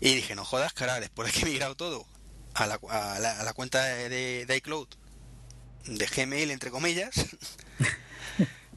Y 0.00 0.14
dije, 0.14 0.34
no 0.34 0.44
jodas, 0.44 0.72
cara, 0.72 1.00
después 1.00 1.32
de 1.32 1.38
que 1.38 1.46
he 1.46 1.50
migrado 1.50 1.74
todo 1.76 2.06
a 2.54 2.66
la, 2.66 2.80
a 2.88 3.18
la, 3.18 3.40
a 3.40 3.42
la 3.42 3.52
cuenta 3.52 3.84
de, 3.84 4.46
de 4.46 4.56
iCloud, 4.56 4.88
de 5.86 6.06
Gmail, 6.06 6.50
entre 6.50 6.70
comillas. 6.70 7.14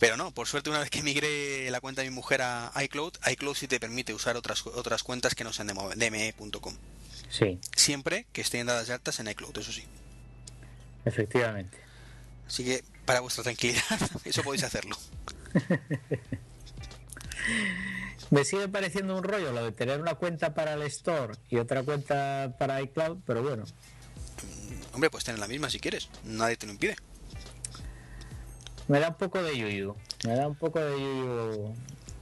Pero 0.03 0.17
no, 0.17 0.31
por 0.31 0.47
suerte 0.49 0.69
una 0.69 0.79
vez 0.79 0.89
que 0.89 1.01
migré 1.01 1.71
la 1.71 1.79
cuenta 1.79 2.01
de 2.01 2.09
mi 2.09 2.13
mujer 2.13 2.41
a 2.41 2.73
iCloud, 2.83 3.13
iCloud 3.31 3.55
sí 3.55 3.69
te 3.69 3.79
permite 3.79 4.13
usar 4.13 4.35
otras, 4.35 4.67
otras 4.67 5.01
cuentas 5.01 5.33
que 5.33 5.45
no 5.45 5.53
sean 5.53 5.67
de, 5.67 5.73
mo- 5.73 5.91
de 5.91 6.11
me.com. 6.11 6.75
Sí, 7.29 7.57
Siempre 7.73 8.25
que 8.33 8.41
estén 8.41 8.67
dadas 8.67 8.87
de 8.87 8.93
altas 8.95 9.21
en 9.21 9.29
iCloud, 9.29 9.57
eso 9.57 9.71
sí. 9.71 9.85
efectivamente. 11.05 11.77
Así 12.45 12.65
que 12.65 12.83
para 13.05 13.21
vuestra 13.21 13.43
tranquilidad, 13.45 13.81
eso 14.25 14.43
podéis 14.43 14.63
hacerlo. 14.63 14.97
Me 18.29 18.43
sigue 18.43 18.67
pareciendo 18.67 19.15
un 19.15 19.23
rollo 19.23 19.53
lo 19.53 19.63
de 19.63 19.71
tener 19.71 20.01
una 20.01 20.15
cuenta 20.15 20.53
para 20.53 20.73
el 20.73 20.81
Store 20.83 21.35
y 21.49 21.57
otra 21.59 21.81
cuenta 21.83 22.55
para 22.59 22.81
iCloud, 22.81 23.19
pero 23.25 23.41
bueno, 23.41 23.63
hombre, 24.91 25.09
puedes 25.09 25.23
tener 25.23 25.39
la 25.39 25.47
misma 25.47 25.69
si 25.69 25.79
quieres. 25.79 26.09
Nadie 26.25 26.57
te 26.57 26.65
lo 26.65 26.73
impide. 26.73 26.97
Me 28.87 28.99
da 28.99 29.09
un 29.09 29.15
poco 29.15 29.41
de 29.41 29.57
yuyu. 29.57 29.95
Me 30.25 30.35
da 30.35 30.47
un 30.47 30.55
poco 30.55 30.79
de 30.79 30.91
yuyu 30.97 31.73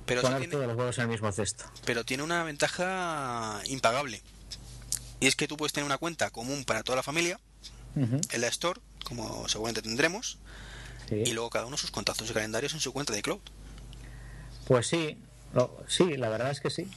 Pero, 0.05 0.21
poner 0.21 0.39
tiene, 0.39 0.51
todos 0.53 0.67
los 0.67 0.77
huevos 0.77 0.97
en 0.97 1.03
el 1.03 1.07
mismo 1.09 1.31
cesto. 1.31 1.65
pero 1.85 2.03
tiene 2.05 2.23
una 2.23 2.43
ventaja 2.43 3.61
impagable. 3.65 4.21
Y 5.19 5.27
es 5.27 5.35
que 5.35 5.47
tú 5.47 5.57
puedes 5.57 5.73
tener 5.73 5.85
una 5.85 5.97
cuenta 5.97 6.29
común 6.31 6.63
para 6.65 6.83
toda 6.83 6.95
la 6.97 7.03
familia 7.03 7.39
en 7.95 8.41
la 8.41 8.47
Store, 8.47 8.79
como 9.03 9.47
seguramente 9.49 9.81
tendremos, 9.81 10.37
sí. 11.09 11.23
y 11.25 11.33
luego 11.33 11.49
cada 11.49 11.65
uno 11.65 11.77
sus 11.77 11.91
contactos 11.91 12.29
y 12.29 12.33
calendarios 12.33 12.73
en 12.73 12.79
su 12.79 12.93
cuenta 12.93 13.11
de 13.13 13.21
cloud. 13.21 13.41
Pues 14.67 14.87
sí, 14.87 15.17
lo- 15.53 15.83
sí, 15.87 16.15
la 16.17 16.29
verdad 16.29 16.51
es 16.51 16.61
que 16.61 16.69
sí. 16.69 16.87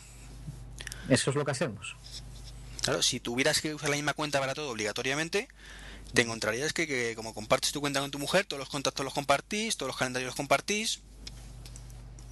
Eso 1.08 1.30
es 1.30 1.36
lo 1.36 1.44
que 1.44 1.50
hacemos. 1.50 1.96
Claro, 2.82 3.02
si 3.02 3.18
tuvieras 3.20 3.60
que 3.60 3.74
usar 3.74 3.90
la 3.90 3.96
misma 3.96 4.14
cuenta 4.14 4.38
para 4.40 4.54
todo 4.54 4.70
obligatoriamente, 4.70 5.48
te 6.14 6.22
encontrarías 6.22 6.72
que, 6.72 6.86
que 6.86 7.14
como 7.16 7.34
compartes 7.34 7.72
tu 7.72 7.80
cuenta 7.80 8.00
con 8.00 8.10
tu 8.10 8.18
mujer, 8.18 8.46
todos 8.46 8.60
los 8.60 8.68
contactos 8.68 9.04
los 9.04 9.12
compartís, 9.12 9.76
todos 9.76 9.88
los 9.88 9.96
calendarios 9.96 10.28
los 10.28 10.36
compartís. 10.36 11.00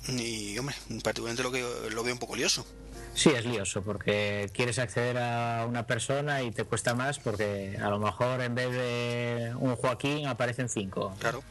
Y, 0.09 0.57
hombre, 0.59 0.75
particularmente 1.03 1.43
lo 1.43 1.53
que 1.53 1.91
lo 1.91 2.03
veo 2.03 2.13
un 2.13 2.19
poco 2.19 2.35
lioso. 2.37 2.67
Sí, 3.15 3.31
es 3.31 3.45
lioso 3.45 3.83
porque 3.83 4.51
quieres 4.55 4.79
acceder 4.79 5.19
a 5.19 5.67
una 5.69 5.87
persona 5.87 6.43
y 6.43 6.51
te 6.51 6.65
cuesta 6.65 6.95
más 6.95 7.19
porque 7.19 7.79
a 7.81 7.91
lo 7.91 7.99
mejor 7.99 8.41
en 8.41 8.55
vez 8.55 8.73
de 8.73 9.53
un 9.59 9.77
Joaquín 9.77 10.27
aparecen 10.27 10.69
cinco. 10.69 11.15
Claro. 11.19 11.43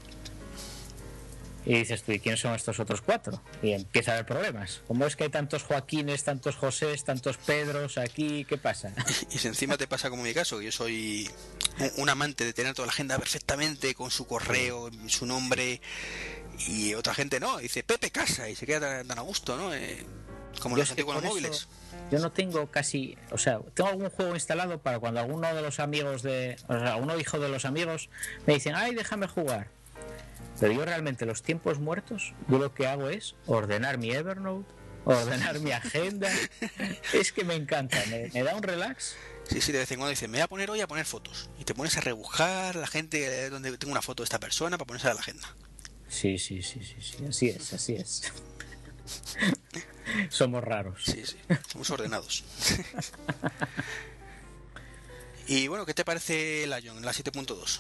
Y 1.66 1.76
dices 1.76 2.01
tú, 2.03 2.12
¿y 2.12 2.20
quiénes 2.20 2.39
son 2.39 2.55
estos 2.55 2.80
otros 2.80 3.01
cuatro? 3.01 3.41
Y 3.62 3.74
empieza 3.74 4.12
a 4.12 4.14
haber 4.16 4.26
problemas. 4.26 4.82
¿Cómo 4.88 5.05
es 5.05 5.16
que 5.16 5.26
hay 5.26 5.30
tantos 5.30 5.64
Joaquines, 5.64 6.24
tantos 6.24 6.55
Josés, 6.55 7.03
tantos 7.03 7.38
Pedros 7.38 7.97
aquí? 7.97 8.45
¿Qué 8.45 8.57
pasa? 8.57 8.93
Y 9.32 9.38
si 9.38 9.47
encima 9.47 9.78
te 9.78 9.88
pasa 9.88 10.09
como 10.09 10.24
mi 10.24 10.34
caso, 10.34 10.59
que 10.59 10.66
yo 10.66 10.72
soy 10.72 11.30
un, 11.97 12.09
amante 12.09 12.45
de 12.45 12.53
tener 12.53 12.74
toda 12.74 12.88
la 12.88 12.93
agenda 12.93 13.18
perfectamente 13.18 13.93
con 13.93 14.09
su 14.12 14.26
correo, 14.26 14.89
su 15.07 15.26
nombre, 15.26 15.82
y 16.68 16.93
otra 16.95 17.14
gente 17.14 17.39
no, 17.39 17.57
dice 17.57 17.84
Pepe 17.84 18.12
Casa 18.12 18.49
y 18.49 18.55
se 18.55 18.66
queda 18.66 19.03
tan, 19.03 19.18
a 19.18 19.22
gusto, 19.22 19.55
¿no? 19.55 19.74
Eh, 19.74 20.05
como 20.62 20.76
Yo 20.76 20.82
los 20.82 20.89
antiguos 20.89 21.18
eso- 21.18 21.26
móviles. 21.28 21.68
Yo 22.12 22.20
no 22.20 22.32
tengo 22.32 22.70
casi, 22.70 23.18
o 23.32 23.38
sea, 23.38 23.59
tengo 23.74 23.89
algún 23.89 24.09
juego 24.09 24.34
instalado 24.34 24.80
para 24.82 24.99
cuando 24.99 25.22
alguno 25.22 25.53
de 25.55 25.62
los 25.62 25.80
amigos 25.80 26.24
de, 26.24 26.57
o 26.68 26.74
sea, 26.74 26.93
alguno 26.95 27.18
hijo 27.18 27.39
de 27.39 27.47
los 27.47 27.64
amigos 27.64 28.09
me 28.45 28.55
dicen, 28.55 28.76
ay, 28.76 28.93
déjame 28.95 29.28
jugar. 29.28 29.70
Pero 30.62 30.74
yo 30.74 30.86
realmente 30.86 31.26
los 31.26 31.41
tiempos 31.41 31.80
muertos, 31.80 32.34
yo 32.47 32.59
lo 32.59 32.74
que 32.74 32.86
hago 32.86 33.09
es 33.09 33.36
ordenar 33.47 33.97
mi 33.97 34.12
Evernote, 34.12 34.72
ordenar 35.05 35.59
mi 35.59 35.72
agenda. 35.72 36.30
Es 37.14 37.32
que 37.32 37.43
me 37.43 37.55
encanta, 37.55 37.97
me, 38.12 38.30
me 38.32 38.43
da 38.43 38.55
un 38.55 38.62
relax. 38.62 39.16
Sí, 39.49 39.59
sí, 39.59 39.72
de 39.72 39.80
vez 39.80 39.91
en 39.91 39.97
cuando 39.97 40.12
dicen, 40.12 40.30
me 40.30 40.38
voy 40.38 40.43
a 40.43 40.47
poner 40.47 40.70
hoy 40.70 40.80
a 40.80 40.88
poner 40.88 41.05
fotos. 41.05 41.49
Y 41.59 41.64
te 41.64 41.74
pones 41.74 41.97
a 41.97 42.01
rebujar 42.01 42.76
la 42.76 42.86
gente 42.86 43.45
eh, 43.45 43.49
donde 43.49 43.76
tengo 43.80 43.91
una 43.91 44.03
foto 44.03 44.22
de 44.22 44.26
esta 44.26 44.39
persona 44.39 44.78
para 44.78 44.86
ponerse 44.86 45.07
a 45.07 45.16
la 45.16 45.22
agenda. 45.22 45.55
Sí, 46.07 46.38
sí, 46.38 46.62
sí, 46.62 46.80
sí, 46.84 47.01
sí, 47.01 47.26
así 47.26 47.49
es, 47.49 47.74
así 47.74 47.95
es. 47.95 48.32
Somos 50.30 50.64
raros. 50.64 51.01
Sí, 51.03 51.24
sí, 51.26 51.38
somos 51.72 51.89
ordenados. 51.89 52.43
y 55.47 55.68
bueno, 55.68 55.88
¿qué 55.88 55.95
te 55.95 56.05
parece 56.05 56.68
la 56.68 56.80
Lion, 56.80 57.03
la 57.03 57.14
7.2? 57.14 57.80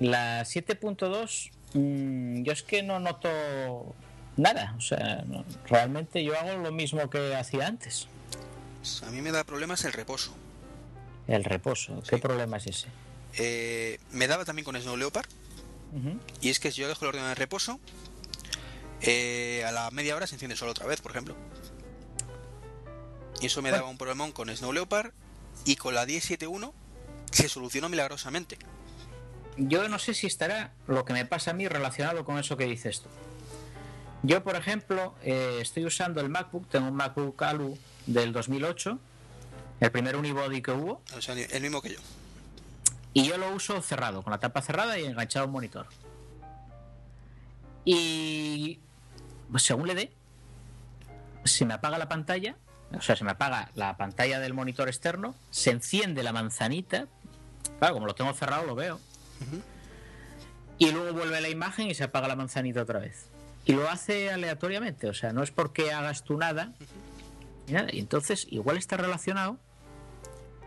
La 0.00 0.42
7.2, 0.42 1.50
mm, 1.74 2.42
yo 2.42 2.52
es 2.52 2.62
que 2.62 2.82
no 2.82 2.98
noto 3.00 3.28
nada. 4.36 4.74
O 4.78 4.80
sea, 4.80 5.22
no- 5.26 5.44
realmente 5.66 6.24
yo 6.24 6.38
hago 6.38 6.56
lo 6.62 6.72
mismo 6.72 7.08
que 7.10 7.34
hacía 7.36 7.66
antes. 7.66 8.08
A 9.06 9.10
mí 9.10 9.20
me 9.22 9.30
da 9.32 9.44
problemas 9.44 9.84
el 9.84 9.92
reposo. 9.92 10.34
El 11.26 11.44
reposo. 11.44 12.02
¿Qué 12.08 12.16
Sí. 12.16 12.22
problema 12.22 12.56
es 12.58 12.66
ese? 12.66 12.88
Eh, 13.38 13.98
me 14.12 14.26
daba 14.28 14.44
también 14.44 14.64
con 14.64 14.80
Snow 14.80 14.96
Leopard. 14.96 15.26
Y 16.40 16.48
es 16.50 16.58
que 16.58 16.72
si 16.72 16.80
yo 16.80 16.88
dejo 16.88 17.04
el 17.04 17.10
ordenador 17.10 17.32
en 17.32 17.36
reposo, 17.36 17.78
eh, 19.00 19.64
a 19.66 19.70
la 19.70 19.90
media 19.92 20.16
hora 20.16 20.26
se 20.26 20.34
enciende 20.34 20.56
solo 20.56 20.72
otra 20.72 20.86
vez, 20.86 21.00
por 21.00 21.12
ejemplo. 21.12 21.36
Y 23.40 23.46
eso 23.46 23.62
me 23.62 23.70
Bueno. 23.70 23.76
daba 23.82 23.90
un 23.90 23.98
problemón 23.98 24.32
con 24.32 24.54
Snow 24.54 24.72
Leopard. 24.72 25.12
Y 25.64 25.76
con 25.76 25.94
la 25.94 26.04
10.7.1 26.04 26.74
se 27.30 27.48
solucionó 27.48 27.88
milagrosamente. 27.88 28.58
Yo 29.56 29.88
no 29.88 29.98
sé 29.98 30.14
si 30.14 30.26
estará 30.26 30.72
lo 30.86 31.04
que 31.04 31.12
me 31.12 31.24
pasa 31.26 31.52
a 31.52 31.54
mí 31.54 31.68
relacionado 31.68 32.24
con 32.24 32.38
eso 32.38 32.56
que 32.56 32.64
dices 32.64 33.00
tú. 33.00 33.08
Yo, 34.22 34.42
por 34.42 34.56
ejemplo, 34.56 35.14
eh, 35.22 35.58
estoy 35.60 35.84
usando 35.84 36.20
el 36.20 36.28
MacBook, 36.28 36.68
tengo 36.68 36.88
un 36.88 36.94
MacBook 36.94 37.40
Alu 37.42 37.78
del 38.06 38.32
2008, 38.32 38.98
el 39.80 39.90
primer 39.90 40.16
unibody 40.16 40.62
que 40.62 40.72
hubo, 40.72 41.02
O 41.16 41.20
sea, 41.20 41.34
el 41.34 41.62
mismo 41.62 41.82
que 41.82 41.90
yo. 41.90 42.00
y 43.12 43.24
yo 43.24 43.36
lo 43.36 43.52
uso 43.54 43.80
cerrado, 43.82 44.22
con 44.22 44.30
la 44.30 44.38
tapa 44.38 44.62
cerrada 44.62 44.98
y 44.98 45.04
enganchado 45.04 45.44
a 45.44 45.46
un 45.46 45.52
monitor. 45.52 45.86
Y 47.84 48.80
pues, 49.50 49.62
según 49.62 49.86
le 49.86 49.94
dé, 49.94 50.12
se 51.44 51.66
me 51.66 51.74
apaga 51.74 51.98
la 51.98 52.08
pantalla, 52.08 52.56
o 52.96 53.02
sea, 53.02 53.16
se 53.16 53.24
me 53.24 53.32
apaga 53.32 53.70
la 53.74 53.96
pantalla 53.96 54.40
del 54.40 54.54
monitor 54.54 54.88
externo, 54.88 55.34
se 55.50 55.70
enciende 55.70 56.22
la 56.22 56.32
manzanita, 56.32 57.06
claro, 57.78 57.94
como 57.94 58.06
lo 58.06 58.14
tengo 58.14 58.32
cerrado 58.32 58.64
lo 58.64 58.74
veo, 58.74 58.98
y 60.78 60.90
luego 60.90 61.12
vuelve 61.12 61.40
la 61.40 61.48
imagen 61.48 61.88
y 61.88 61.94
se 61.94 62.04
apaga 62.04 62.28
la 62.28 62.36
manzanita 62.36 62.82
otra 62.82 63.00
vez. 63.00 63.30
Y 63.64 63.72
lo 63.72 63.88
hace 63.88 64.30
aleatoriamente, 64.30 65.08
o 65.08 65.14
sea, 65.14 65.32
no 65.32 65.42
es 65.42 65.50
porque 65.50 65.92
hagas 65.92 66.24
tú 66.24 66.36
nada. 66.36 66.72
Y 67.66 67.98
entonces 67.98 68.46
igual 68.50 68.76
está 68.76 68.96
relacionado 68.96 69.58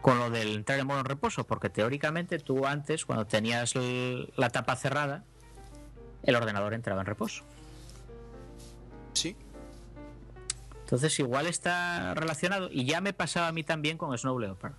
con 0.01 0.17
lo 0.19 0.29
del 0.29 0.55
entrar 0.55 0.79
en 0.79 0.87
modo 0.87 1.03
reposo, 1.03 1.45
porque 1.45 1.69
teóricamente 1.69 2.39
tú 2.39 2.65
antes, 2.65 3.05
cuando 3.05 3.27
tenías 3.27 3.73
la 4.35 4.49
tapa 4.49 4.75
cerrada, 4.75 5.23
el 6.23 6.35
ordenador 6.35 6.73
entraba 6.73 7.01
en 7.01 7.07
reposo. 7.07 7.43
Sí. 9.13 9.35
Entonces 10.81 11.19
igual 11.19 11.47
está 11.47 12.13
relacionado 12.13 12.69
y 12.71 12.85
ya 12.85 13.01
me 13.01 13.13
pasaba 13.13 13.47
a 13.49 13.51
mí 13.51 13.63
también 13.63 13.97
con 13.97 14.17
Snow 14.17 14.39
Leopard. 14.39 14.73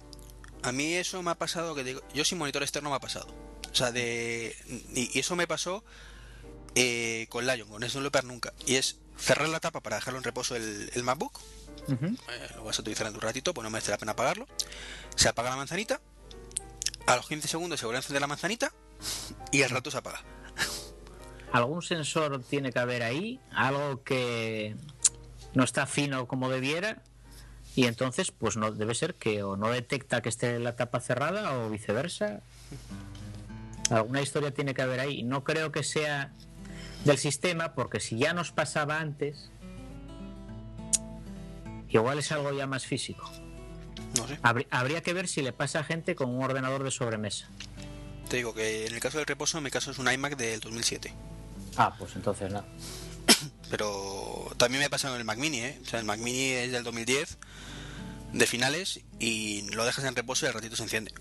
A 0.63 0.73
mí 0.73 0.95
eso 0.95 1.23
me 1.23 1.31
ha 1.31 1.35
pasado, 1.37 1.75
que 1.75 1.85
digo, 1.85 2.01
yo 2.15 2.25
sin 2.25 2.39
monitor 2.39 2.63
externo 2.63 2.91
me 2.91 2.97
ha 2.97 3.01
pasado. 3.01 3.29
O 3.71 3.75
sea, 3.75 3.93
de... 3.93 4.57
Y 4.95 5.19
eso 5.19 5.37
me 5.37 5.47
pasó 5.47 5.85
eh, 6.75 7.27
con 7.29 7.47
Lion, 7.47 7.69
con 7.69 7.83
Snow 7.83 8.03
Leopard 8.03 8.25
nunca. 8.25 8.53
Y 8.67 8.77
es 8.77 8.99
cerrar 9.19 9.49
la 9.49 9.61
tapa 9.61 9.81
para 9.81 9.97
dejarlo 9.97 10.19
en 10.19 10.25
reposo 10.25 10.57
el, 10.57 10.91
el 10.95 11.03
MacBook. 11.03 11.39
Eh, 11.89 12.49
lo 12.57 12.65
vas 12.65 12.79
a 12.79 12.83
utilizar 12.83 13.07
en 13.07 13.15
un 13.15 13.21
ratito, 13.21 13.55
pues 13.55 13.63
no 13.65 13.71
merece 13.71 13.91
la 13.91 13.99
pena 13.99 14.13
apagarlo. 14.13 14.47
Se 15.17 15.29
apaga 15.29 15.51
la 15.51 15.57
manzanita. 15.57 16.01
A 17.07 17.17
los 17.17 17.27
15 17.29 17.49
segundos 17.49 17.81
se 17.81 17.87
vuelve 17.87 17.99
a 17.99 18.01
encender 18.01 18.21
la 18.21 18.27
manzanita. 18.27 18.73
Y 19.53 19.63
al 19.63 19.71
rato 19.71 19.91
se 19.91 19.99
apaga. 19.99 20.23
Algún 21.53 21.83
sensor 21.83 22.43
tiene 22.43 22.73
que 22.73 22.79
haber 22.79 23.03
ahí, 23.03 23.41
algo 23.51 24.03
que 24.03 24.77
no 25.55 25.65
está 25.65 25.87
fino 25.87 26.29
como 26.29 26.51
debiera. 26.51 27.03
Y 27.75 27.87
entonces, 27.87 28.33
pues 28.33 28.57
no 28.57 28.73
debe 28.73 28.95
ser 28.95 29.15
que 29.15 29.43
o 29.43 29.57
no 29.57 29.71
detecta 29.71 30.21
que 30.21 30.29
esté 30.29 30.59
la 30.59 30.77
tapa 30.77 31.01
cerrada 31.01 31.57
o 31.59 31.71
viceversa. 31.71 32.43
Alguna 33.91 34.21
historia 34.23 34.53
tiene 34.53 34.75
que 34.75 34.83
haber 34.83 35.01
ahí. 35.01 35.23
No 35.23 35.45
creo 35.45 35.73
que 35.73 35.83
sea 35.83 36.33
del 37.05 37.19
sistema, 37.19 37.75
porque 37.75 38.01
si 38.01 38.19
ya 38.19 38.33
nos 38.35 38.53
pasaba 38.53 38.99
antes, 39.01 39.51
igual 41.89 42.19
es 42.19 42.31
algo 42.33 42.53
ya 42.53 42.67
más 42.67 42.87
físico. 42.87 43.31
No 44.17 44.27
sé. 44.29 44.39
Habrí- 44.43 44.67
habría 44.71 45.03
que 45.03 45.13
ver 45.13 45.29
si 45.29 45.43
le 45.43 45.53
pasa 45.53 45.81
a 45.81 45.85
gente 45.85 46.15
con 46.15 46.31
un 46.31 46.43
ordenador 46.43 46.83
de 46.85 46.91
sobremesa. 46.91 47.49
Te 48.29 48.37
digo 48.39 48.53
que 48.55 48.87
en 48.87 48.95
el 48.95 49.01
caso 49.01 49.19
del 49.19 49.27
reposo, 49.27 49.59
en 49.59 49.65
mi 49.65 49.71
caso 49.71 49.91
es 49.91 49.99
un 49.99 50.11
iMac 50.11 50.37
del 50.37 50.61
2007. 50.61 51.13
Ah, 51.77 51.95
pues 51.99 52.15
entonces 52.17 52.53
no. 52.53 52.65
Pero 53.71 54.51
también 54.57 54.81
me 54.81 54.87
ha 54.87 54.91
pasado 54.91 55.15
en 55.15 55.21
el 55.21 55.25
Mac 55.27 55.39
Mini, 55.39 55.61
¿eh? 55.61 55.79
O 55.83 55.87
sea, 55.87 55.99
el 56.01 56.05
Mac 56.05 56.19
Mini 56.21 56.51
es 56.51 56.73
del 56.73 56.85
2010, 56.85 57.39
de 58.33 58.47
finales, 58.47 59.01
y 59.19 59.63
lo 59.71 59.85
dejas 59.87 60.05
en 60.05 60.15
reposo 60.17 60.45
y 60.45 60.49
al 60.49 60.55
ratito 60.55 60.77
se 60.77 60.83
enciende. 60.83 61.13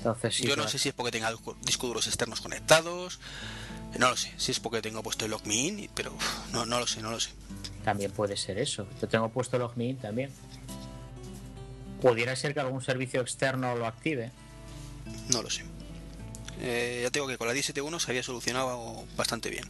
Entonces 0.00 0.34
sí. 0.36 0.46
Yo 0.46 0.56
no 0.56 0.66
sé 0.68 0.78
si 0.78 0.88
es 0.88 0.94
porque 0.94 1.12
tenga 1.12 1.30
disco- 1.30 1.56
discos 1.62 1.88
duros 1.88 2.06
externos 2.06 2.40
conectados, 2.40 3.20
no 3.98 4.10
lo 4.10 4.16
sé. 4.16 4.32
Si 4.38 4.50
es 4.52 4.58
porque 4.60 4.80
tengo 4.82 5.02
puesto 5.02 5.26
el 5.26 5.30
Lock 5.30 5.44
Me 5.46 5.54
In, 5.56 5.90
pero 5.94 6.12
uf, 6.14 6.52
no, 6.52 6.64
no 6.66 6.80
lo 6.80 6.86
sé, 6.86 7.02
no 7.02 7.10
lo 7.10 7.20
sé. 7.20 7.30
También 7.84 8.10
puede 8.10 8.36
ser 8.36 8.58
eso. 8.58 8.86
Yo 9.00 9.08
tengo 9.08 9.28
puesto 9.30 9.56
el 9.56 9.62
LogMeIn 9.62 9.96
también. 9.98 10.30
Pudiera 12.00 12.34
ser 12.36 12.54
que 12.54 12.60
algún 12.60 12.82
servicio 12.82 13.20
externo 13.20 13.74
lo 13.76 13.86
active. 13.86 14.30
No 15.32 15.42
lo 15.42 15.50
sé. 15.50 15.64
Eh, 16.60 17.00
ya 17.04 17.10
tengo 17.10 17.26
que 17.26 17.38
con 17.38 17.46
la 17.48 17.54
1071 17.54 18.00
se 18.00 18.10
había 18.10 18.22
solucionado 18.22 19.04
bastante 19.16 19.48
bien. 19.50 19.68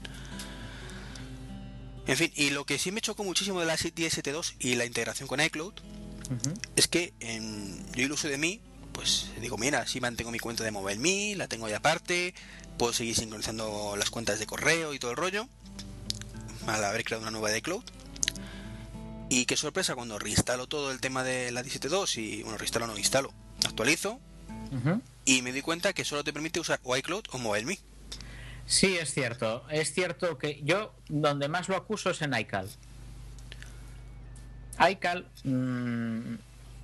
En 2.07 2.17
fin, 2.17 2.33
y 2.35 2.51
lo 2.51 2.65
que 2.65 2.79
sí 2.79 2.91
me 2.93 3.01
chocó 3.01 3.23
muchísimo 3.25 3.61
de 3.61 3.67
la 3.67 3.75
1072 3.75 4.55
y 4.59 4.75
la 4.75 4.85
integración 4.85 5.29
con 5.29 5.41
iCloud 5.41 5.75
es 6.77 6.87
que 6.89 7.13
en, 7.21 7.85
yo 7.95 8.05
el 8.07 8.13
uso 8.13 8.29
de 8.29 8.39
mí, 8.39 8.61
pues 8.93 9.31
digo, 9.41 9.57
mira, 9.59 9.87
sí 9.87 10.01
mantengo 10.01 10.31
mi 10.31 10.39
cuenta 10.39 10.65
de 10.65 10.71
MobileMe, 10.71 11.37
la 11.37 11.49
tengo 11.49 11.67
ahí 11.67 11.73
aparte, 11.73 12.35
puedo 12.79 12.93
seguir 12.93 13.15
sincronizando 13.15 13.95
las 13.97 14.11
cuentas 14.11 14.39
de 14.39 14.47
correo 14.47 14.95
y 14.95 14.99
todo 14.99 15.11
el 15.11 15.17
rollo, 15.17 15.49
al 16.67 16.85
haber 16.85 17.05
creado 17.05 17.23
una 17.23 17.31
nueva 17.31 17.51
de 17.51 17.59
iCloud. 17.59 17.85
Y 19.29 19.47
qué 19.47 19.57
sorpresa 19.57 19.95
cuando 19.95 20.19
reinstalo 20.19 20.67
todo 20.67 20.91
el 20.91 21.01
tema 21.01 21.23
de 21.23 21.53
la 21.53 21.63
1072 21.63 22.17
y, 22.19 22.43
bueno, 22.43 22.59
reinstalo 22.59 22.87
no 22.87 22.99
instalo, 22.99 23.33
actualizo, 23.65 24.21
y 25.25 25.43
me 25.43 25.53
di 25.53 25.63
cuenta 25.63 25.93
que 25.93 26.05
solo 26.05 26.25
te 26.25 26.33
permite 26.33 26.61
usar 26.61 26.81
o 26.83 26.97
iCloud 26.97 27.25
o 27.33 27.39
MobileMe. 27.39 27.79
Sí, 28.67 28.97
es 28.97 29.13
cierto. 29.13 29.65
Es 29.69 29.93
cierto 29.93 30.39
que 30.39 30.61
yo 30.63 30.95
donde 31.09 31.49
más 31.49 31.69
lo 31.69 31.77
acuso 31.77 32.11
es 32.11 32.23
en 32.23 32.35
iCal. 32.35 32.69
iCal, 34.91 35.27
mm, 35.43 36.35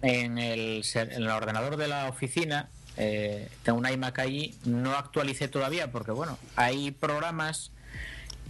en, 0.02 0.38
el, 0.38 0.84
en 0.94 1.12
el 1.12 1.28
ordenador 1.28 1.76
de 1.76 1.88
la 1.88 2.08
oficina, 2.08 2.68
eh, 2.96 3.48
tengo 3.62 3.78
un 3.78 3.88
iMac 3.88 4.18
allí, 4.18 4.54
no 4.64 4.92
actualicé 4.94 5.48
todavía 5.48 5.90
porque, 5.92 6.12
bueno, 6.12 6.38
hay 6.56 6.90
programas 6.92 7.70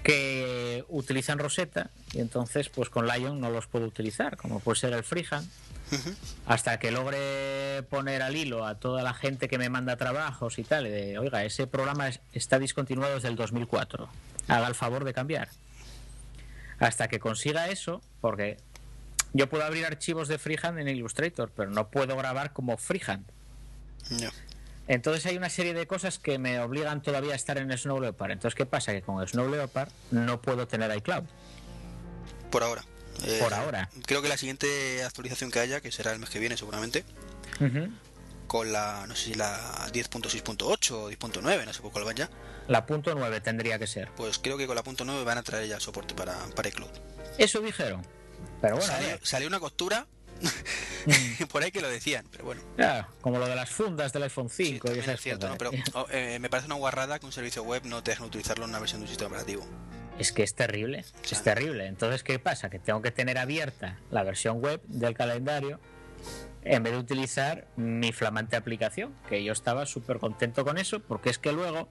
que 0.03 0.85
utilizan 0.89 1.39
Rosetta 1.39 1.91
y 2.13 2.21
entonces, 2.21 2.69
pues 2.69 2.89
con 2.91 3.07
Lion 3.09 3.41
no 3.41 3.51
los 3.51 3.67
puedo 3.67 3.87
utilizar, 3.87 4.37
como 4.37 4.61
puede 4.61 4.79
ser 4.79 4.93
el 4.93 5.03
Freehand. 5.03 5.49
Hasta 6.47 6.81
que 6.81 6.91
logre 6.91 7.85
poner 7.91 8.21
al 8.23 8.35
hilo 8.35 8.67
a 8.67 8.75
toda 8.77 9.05
la 9.05 9.15
gente 9.15 9.47
que 9.49 9.57
me 9.57 9.69
manda 9.69 9.97
trabajos 9.97 10.59
y 10.59 10.65
tal, 10.65 10.83
de, 10.85 11.17
oiga, 11.19 11.45
ese 11.45 11.69
programa 11.69 12.09
es- 12.09 12.21
está 12.33 12.59
discontinuado 12.59 13.15
desde 13.15 13.29
el 13.29 13.37
2004. 13.37 14.09
Haga 14.49 14.67
el 14.67 14.75
favor 14.75 15.05
de 15.05 15.15
cambiar. 15.15 15.49
Hasta 16.81 17.07
que 17.09 17.21
consiga 17.21 17.69
eso, 17.69 18.03
porque 18.21 18.57
yo 19.37 19.49
puedo 19.49 19.65
abrir 19.65 19.85
archivos 19.87 20.29
de 20.29 20.39
Freehand 20.39 20.79
en 20.79 20.89
Illustrator, 20.89 21.51
pero 21.55 21.71
no 21.71 21.89
puedo 21.91 22.17
grabar 22.17 22.53
como 22.53 22.77
Freehand. 22.77 23.25
Entonces 24.89 25.27
hay 25.27 25.37
una 25.37 25.51
serie 25.51 25.75
de 25.75 25.87
cosas 25.87 26.19
que 26.19 26.39
me 26.39 26.61
obligan 26.61 27.03
todavía 27.03 27.33
a 27.33 27.37
estar 27.37 27.59
en 27.59 27.77
Snow 27.77 28.01
Leopard. 28.01 28.31
Entonces, 28.31 28.55
¿qué 28.57 28.67
pasa? 28.67 28.93
Que 28.93 29.03
con 29.03 29.27
Snow 29.27 29.49
Leopard 29.51 29.91
no 30.13 30.41
puedo 30.41 30.67
tener 30.69 30.95
iCloud. 30.97 31.25
Por 32.51 32.63
ahora. 32.63 32.85
Eh, 33.25 33.39
Por 33.43 33.53
ahora. 33.55 33.89
Creo 34.07 34.21
que 34.23 34.29
la 34.29 34.37
siguiente 34.37 35.03
actualización 35.03 35.51
que 35.51 35.59
haya, 35.59 35.81
que 35.81 35.91
será 35.91 36.13
el 36.13 36.19
mes 36.19 36.29
que 36.31 36.39
viene 36.39 36.57
seguramente, 36.57 37.05
con 38.47 38.73
la, 38.73 39.07
no 39.09 39.17
sé 39.17 39.25
si 39.31 39.35
la 39.35 39.59
10.6.8 39.89 40.91
o 40.93 41.11
10.9, 41.11 41.65
no 41.65 41.73
sé 41.73 41.81
por 41.83 41.93
cuál 41.93 42.05
vaya, 42.05 42.29
La 42.69 42.85
punto 42.87 43.15
9 43.15 43.41
tendría 43.41 43.79
que 43.79 43.87
ser. 43.87 44.11
pues 44.17 44.39
creo 44.39 44.57
que 44.59 44.67
con 44.67 44.77
la 44.77 44.83
punto 44.83 45.05
.9 45.05 45.25
van 45.25 45.39
a 45.39 45.43
traer 45.43 45.67
ya 45.67 45.81
soporte 45.81 46.15
para, 46.15 46.37
para 46.55 46.69
iCloud. 46.69 46.91
Eso 47.39 47.61
dijeron. 47.61 48.07
Pero 48.61 48.77
bueno, 48.77 48.93
salió, 48.93 49.19
salió 49.23 49.49
una 49.49 49.61
costura 49.61 50.07
por 51.53 51.63
ahí 51.63 51.71
que 51.71 51.81
lo 51.81 51.89
decían, 51.89 52.27
pero 52.31 52.45
bueno. 52.45 52.61
ya, 52.77 53.09
como 53.21 53.39
lo 53.39 53.47
de 53.47 53.55
las 53.57 53.71
fundas 53.71 54.13
del 54.13 54.25
iPhone 54.25 54.49
sí, 54.51 54.67
5 54.67 54.77
y 54.77 54.81
también 54.81 55.03
esas 55.05 55.15
es 55.17 55.21
cierto, 55.23 55.49
¿no? 55.49 55.57
pero 55.57 55.71
oh, 55.95 56.07
eh, 56.11 56.39
me 56.41 56.51
parece 56.51 56.67
una 56.67 56.75
guarrada 56.77 57.19
que 57.19 57.27
un 57.27 57.33
servicio 57.33 57.63
web 57.63 57.83
no 57.85 58.03
te 58.03 58.11
dejen 58.13 58.27
utilizarlo 58.27 58.65
en 58.65 58.71
una 58.71 58.79
versión 58.79 59.01
de 59.01 59.05
un 59.05 59.09
sistema 59.09 59.29
operativo. 59.29 59.67
Es 60.19 60.33
que 60.33 60.43
es 60.43 60.55
terrible, 60.55 61.05
Sí. 61.23 61.35
es 61.35 61.43
terrible. 61.43 61.87
Entonces, 61.87 62.23
¿qué 62.23 62.39
pasa? 62.39 62.71
Que 62.71 62.79
tengo 62.79 63.03
que 63.03 63.11
tener 63.11 63.37
abierta 63.39 63.99
la 64.11 64.23
versión 64.23 64.61
web 64.61 64.81
del 64.87 65.15
calendario 65.15 65.79
en 66.69 66.83
vez 66.83 66.93
de 66.93 66.99
utilizar 66.99 67.69
mi 67.77 68.13
flamante 68.13 68.57
aplicación, 68.57 69.15
que 69.29 69.43
yo 69.45 69.53
estaba 69.53 69.87
súper 69.87 70.19
contento 70.19 70.65
con 70.65 70.79
eso, 70.79 71.01
porque 71.01 71.31
es 71.31 71.39
que 71.39 71.53
luego, 71.53 71.89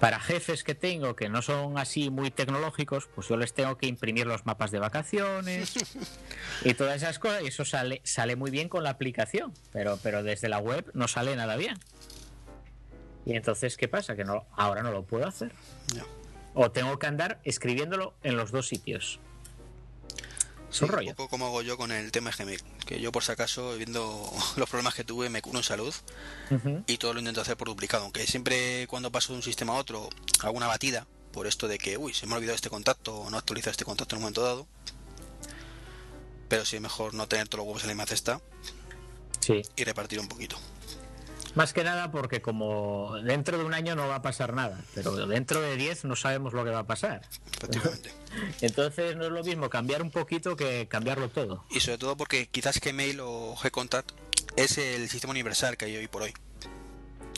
para 0.00 0.18
jefes 0.18 0.64
que 0.64 0.74
tengo 0.74 1.14
que 1.14 1.28
no 1.28 1.42
son 1.42 1.76
así 1.76 2.08
muy 2.08 2.30
tecnológicos, 2.30 3.08
pues 3.14 3.28
yo 3.28 3.36
les 3.36 3.52
tengo 3.52 3.76
que 3.76 3.86
imprimir 3.86 4.26
los 4.26 4.46
mapas 4.46 4.70
de 4.70 4.78
vacaciones 4.78 5.74
y 6.64 6.72
todas 6.72 7.02
esas 7.02 7.18
cosas, 7.18 7.42
y 7.42 7.48
eso 7.48 7.66
sale, 7.66 8.00
sale 8.02 8.34
muy 8.34 8.50
bien 8.50 8.70
con 8.70 8.82
la 8.82 8.90
aplicación, 8.90 9.52
pero, 9.72 9.98
pero 10.02 10.22
desde 10.22 10.48
la 10.48 10.58
web 10.58 10.90
no 10.94 11.06
sale 11.06 11.36
nada 11.36 11.56
bien. 11.56 11.78
Y 13.26 13.36
entonces, 13.36 13.76
¿qué 13.76 13.88
pasa? 13.88 14.16
Que 14.16 14.24
no, 14.24 14.46
ahora 14.52 14.82
no 14.82 14.90
lo 14.90 15.04
puedo 15.04 15.26
hacer. 15.26 15.52
O 16.54 16.70
tengo 16.70 16.98
que 16.98 17.06
andar 17.06 17.40
escribiéndolo 17.44 18.14
en 18.22 18.36
los 18.36 18.52
dos 18.52 18.68
sitios. 18.68 19.20
Sí, 20.72 20.84
rollo. 20.86 21.10
Un 21.10 21.14
poco 21.16 21.28
como 21.30 21.46
hago 21.46 21.62
yo 21.62 21.76
con 21.76 21.92
el 21.92 22.10
tema 22.10 22.30
de 22.30 22.36
Gmail, 22.44 22.62
que 22.86 23.00
yo 23.00 23.12
por 23.12 23.22
si 23.22 23.30
acaso, 23.32 23.76
viendo 23.76 24.28
los 24.56 24.68
problemas 24.68 24.94
que 24.94 25.04
tuve, 25.04 25.28
me 25.28 25.42
curo 25.42 25.58
en 25.58 25.64
salud 25.64 25.94
y 26.86 26.96
todo 26.98 27.12
lo 27.14 27.20
intento 27.20 27.40
hacer 27.42 27.56
por 27.56 27.68
duplicado, 27.68 28.04
aunque 28.04 28.26
siempre 28.26 28.86
cuando 28.88 29.12
paso 29.12 29.32
de 29.32 29.36
un 29.38 29.42
sistema 29.42 29.74
a 29.74 29.76
otro 29.76 30.08
hago 30.40 30.56
una 30.56 30.66
batida 30.66 31.06
por 31.32 31.46
esto 31.46 31.68
de 31.68 31.78
que, 31.78 31.96
uy, 31.96 32.12
se 32.14 32.26
me 32.26 32.34
ha 32.34 32.36
olvidado 32.36 32.56
este 32.56 32.68
contacto 32.70 33.14
o 33.16 33.30
no 33.30 33.38
actualiza 33.38 33.70
este 33.70 33.84
contacto 33.84 34.14
en 34.14 34.18
un 34.18 34.22
momento 34.24 34.42
dado. 34.42 34.66
Pero 36.48 36.64
sí 36.66 36.76
es 36.76 36.82
mejor 36.82 37.14
no 37.14 37.26
tener 37.28 37.48
todos 37.48 37.60
los 37.60 37.66
huevos 37.68 37.82
en 37.82 37.88
la 37.88 37.94
misma 37.94 38.06
cesta 38.06 38.40
Sí. 39.40 39.62
y 39.76 39.84
repartir 39.84 40.20
un 40.20 40.28
poquito. 40.28 40.56
Más 41.54 41.72
que 41.72 41.84
nada 41.84 42.10
porque 42.10 42.40
como 42.40 43.14
dentro 43.22 43.58
de 43.58 43.64
un 43.64 43.74
año 43.74 43.94
no 43.94 44.08
va 44.08 44.16
a 44.16 44.22
pasar 44.22 44.54
nada, 44.54 44.80
pero 44.94 45.26
dentro 45.26 45.60
de 45.60 45.76
10 45.76 46.04
no 46.06 46.16
sabemos 46.16 46.54
lo 46.54 46.64
que 46.64 46.70
va 46.70 46.80
a 46.80 46.86
pasar. 46.86 47.22
Prácticamente. 47.58 48.10
Entonces 48.62 49.16
no 49.16 49.26
es 49.26 49.32
lo 49.32 49.44
mismo 49.44 49.68
cambiar 49.68 50.02
un 50.02 50.10
poquito 50.10 50.56
que 50.56 50.88
cambiarlo 50.88 51.28
todo. 51.28 51.64
y 51.70 51.80
sobre 51.80 51.98
todo 51.98 52.16
porque 52.16 52.46
quizás 52.46 52.80
Gmail 52.80 53.20
o 53.20 53.54
Gcontact 53.62 54.12
es 54.56 54.78
el 54.78 55.08
sistema 55.08 55.32
universal 55.32 55.76
que 55.76 55.86
hay 55.86 55.96
hoy 55.96 56.08
por 56.08 56.22
hoy. 56.22 56.32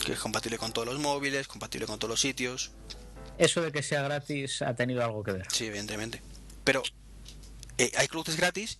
Que 0.05 0.13
es 0.13 0.19
compatible 0.19 0.57
con 0.57 0.71
todos 0.71 0.87
los 0.87 0.99
móviles, 0.99 1.47
compatible 1.47 1.87
con 1.87 1.99
todos 1.99 2.11
los 2.11 2.21
sitios. 2.21 2.71
Eso 3.37 3.61
de 3.61 3.71
que 3.71 3.83
sea 3.83 4.01
gratis 4.01 4.61
ha 4.61 4.75
tenido 4.75 5.03
algo 5.03 5.23
que 5.23 5.33
ver. 5.33 5.47
Sí, 5.51 5.65
evidentemente. 5.65 6.21
Pero 6.63 6.83
eh, 7.77 7.91
iCloud 8.03 8.29
es 8.29 8.37
gratis 8.37 8.79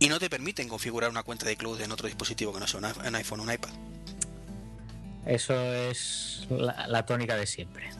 y 0.00 0.08
no 0.08 0.18
te 0.18 0.28
permiten 0.28 0.68
configurar 0.68 1.10
una 1.10 1.22
cuenta 1.22 1.46
de 1.46 1.52
iCloud 1.52 1.80
en 1.82 1.92
otro 1.92 2.08
dispositivo 2.08 2.52
que 2.52 2.58
no 2.58 2.66
sea 2.66 2.80
un 2.80 3.14
iPhone 3.14 3.40
o 3.40 3.42
un 3.44 3.52
iPad. 3.52 3.70
Eso 5.26 5.54
es 5.62 6.46
la, 6.50 6.88
la 6.88 7.06
tónica 7.06 7.36
de 7.36 7.46
siempre. 7.46 7.90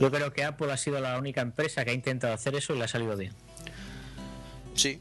Yo 0.00 0.10
creo 0.10 0.32
que 0.32 0.44
Apple 0.44 0.72
ha 0.72 0.76
sido 0.76 1.00
la 1.00 1.18
única 1.18 1.42
empresa 1.42 1.84
que 1.84 1.90
ha 1.90 1.94
intentado 1.94 2.32
hacer 2.32 2.54
eso 2.54 2.74
y 2.74 2.78
le 2.78 2.84
ha 2.84 2.88
salido 2.88 3.16
bien. 3.16 3.32
Sí. 4.74 5.00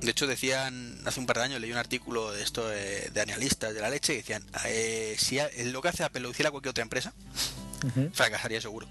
De 0.00 0.10
hecho, 0.10 0.26
decían, 0.26 0.98
hace 1.06 1.20
un 1.20 1.26
par 1.26 1.38
de 1.38 1.44
años 1.44 1.60
leí 1.60 1.72
un 1.72 1.78
artículo 1.78 2.32
de 2.32 2.42
esto 2.42 2.68
de, 2.68 3.10
de 3.10 3.20
analistas 3.20 3.72
de 3.72 3.80
la 3.80 3.88
leche 3.88 4.12
que 4.12 4.18
decían, 4.18 4.44
eh, 4.66 5.14
si 5.18 5.38
lo 5.70 5.80
que 5.80 5.88
hace 5.88 6.04
Apple 6.04 6.20
lo 6.20 6.30
hiciera 6.30 6.50
cualquier 6.50 6.70
otra 6.70 6.82
empresa, 6.82 7.14
fracasaría 8.12 8.60
seguro. 8.60 8.86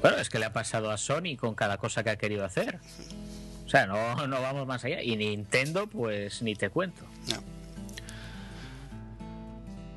Bueno, 0.00 0.18
es 0.18 0.28
que 0.28 0.38
le 0.38 0.44
ha 0.44 0.52
pasado 0.52 0.90
a 0.90 0.98
Sony 0.98 1.36
con 1.38 1.54
cada 1.54 1.78
cosa 1.78 2.04
que 2.04 2.10
ha 2.10 2.16
querido 2.16 2.44
hacer. 2.44 2.78
O 3.64 3.68
sea, 3.68 3.86
no, 3.86 4.26
no 4.26 4.40
vamos 4.42 4.66
más 4.66 4.84
allá. 4.84 5.02
Y 5.02 5.16
Nintendo, 5.16 5.86
pues 5.86 6.42
ni 6.42 6.54
te 6.54 6.70
cuento. 6.70 7.04
No. 7.28 7.42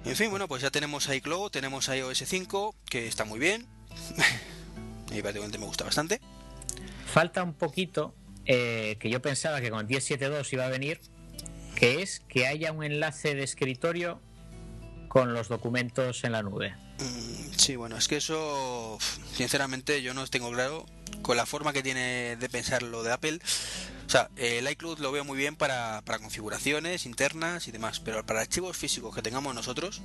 En 0.10 0.16
fin, 0.16 0.30
bueno, 0.30 0.48
pues 0.48 0.62
ya 0.62 0.72
tenemos 0.72 1.10
iCloud, 1.10 1.52
tenemos 1.52 1.90
iOS 1.90 2.24
5, 2.26 2.76
que 2.90 3.08
está 3.08 3.26
muy 3.26 3.40
bien. 3.40 3.66
Mí 5.12 5.22
prácticamente 5.22 5.58
me 5.58 5.66
gusta 5.66 5.84
bastante. 5.84 6.22
Falta 7.06 7.44
un 7.44 7.54
poquito 7.54 8.14
eh, 8.46 8.96
que 9.00 9.10
yo 9.10 9.22
pensaba 9.22 9.60
que 9.60 9.70
con 9.70 9.88
10.7.2 9.88 10.54
iba 10.54 10.66
a 10.66 10.70
venir, 10.70 11.02
que 11.76 12.02
es 12.02 12.22
que 12.22 12.48
haya 12.48 12.72
un 12.72 12.84
enlace 12.84 13.36
de 13.36 13.44
escritorio 13.44 14.22
con 15.10 15.34
los 15.34 15.50
documentos 15.50 16.24
en 16.24 16.32
la 16.32 16.44
nube. 16.44 16.74
Mm, 17.00 17.38
Sí, 17.58 17.76
bueno, 17.76 17.98
es 17.98 18.08
que 18.08 18.18
eso, 18.18 18.98
sinceramente, 19.34 20.02
yo 20.02 20.14
no 20.14 20.26
tengo 20.28 20.52
claro 20.52 20.86
con 21.22 21.36
la 21.36 21.46
forma 21.46 21.74
que 21.74 21.82
tiene 21.84 22.36
de 22.38 22.50
pensar 22.50 22.84
lo 22.84 23.04
de 23.04 23.12
Apple. 23.12 23.40
O 24.06 24.10
sea, 24.10 24.30
el 24.38 24.70
iCloud 24.70 25.00
lo 25.00 25.12
veo 25.12 25.26
muy 25.26 25.38
bien 25.38 25.56
para, 25.56 26.02
para 26.06 26.20
configuraciones 26.20 27.06
internas 27.06 27.68
y 27.68 27.72
demás, 27.72 28.00
pero 28.00 28.26
para 28.26 28.42
archivos 28.42 28.78
físicos 28.78 29.14
que 29.14 29.22
tengamos 29.22 29.54
nosotros, 29.54 30.02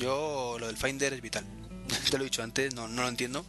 yo 0.00 0.56
lo 0.58 0.66
del 0.66 0.76
Finder 0.76 1.12
es 1.12 1.20
vital. 1.20 1.44
Te 2.10 2.16
lo 2.18 2.24
he 2.24 2.26
dicho 2.26 2.42
antes, 2.42 2.74
no, 2.74 2.88
no 2.88 3.02
lo 3.02 3.08
entiendo. 3.08 3.44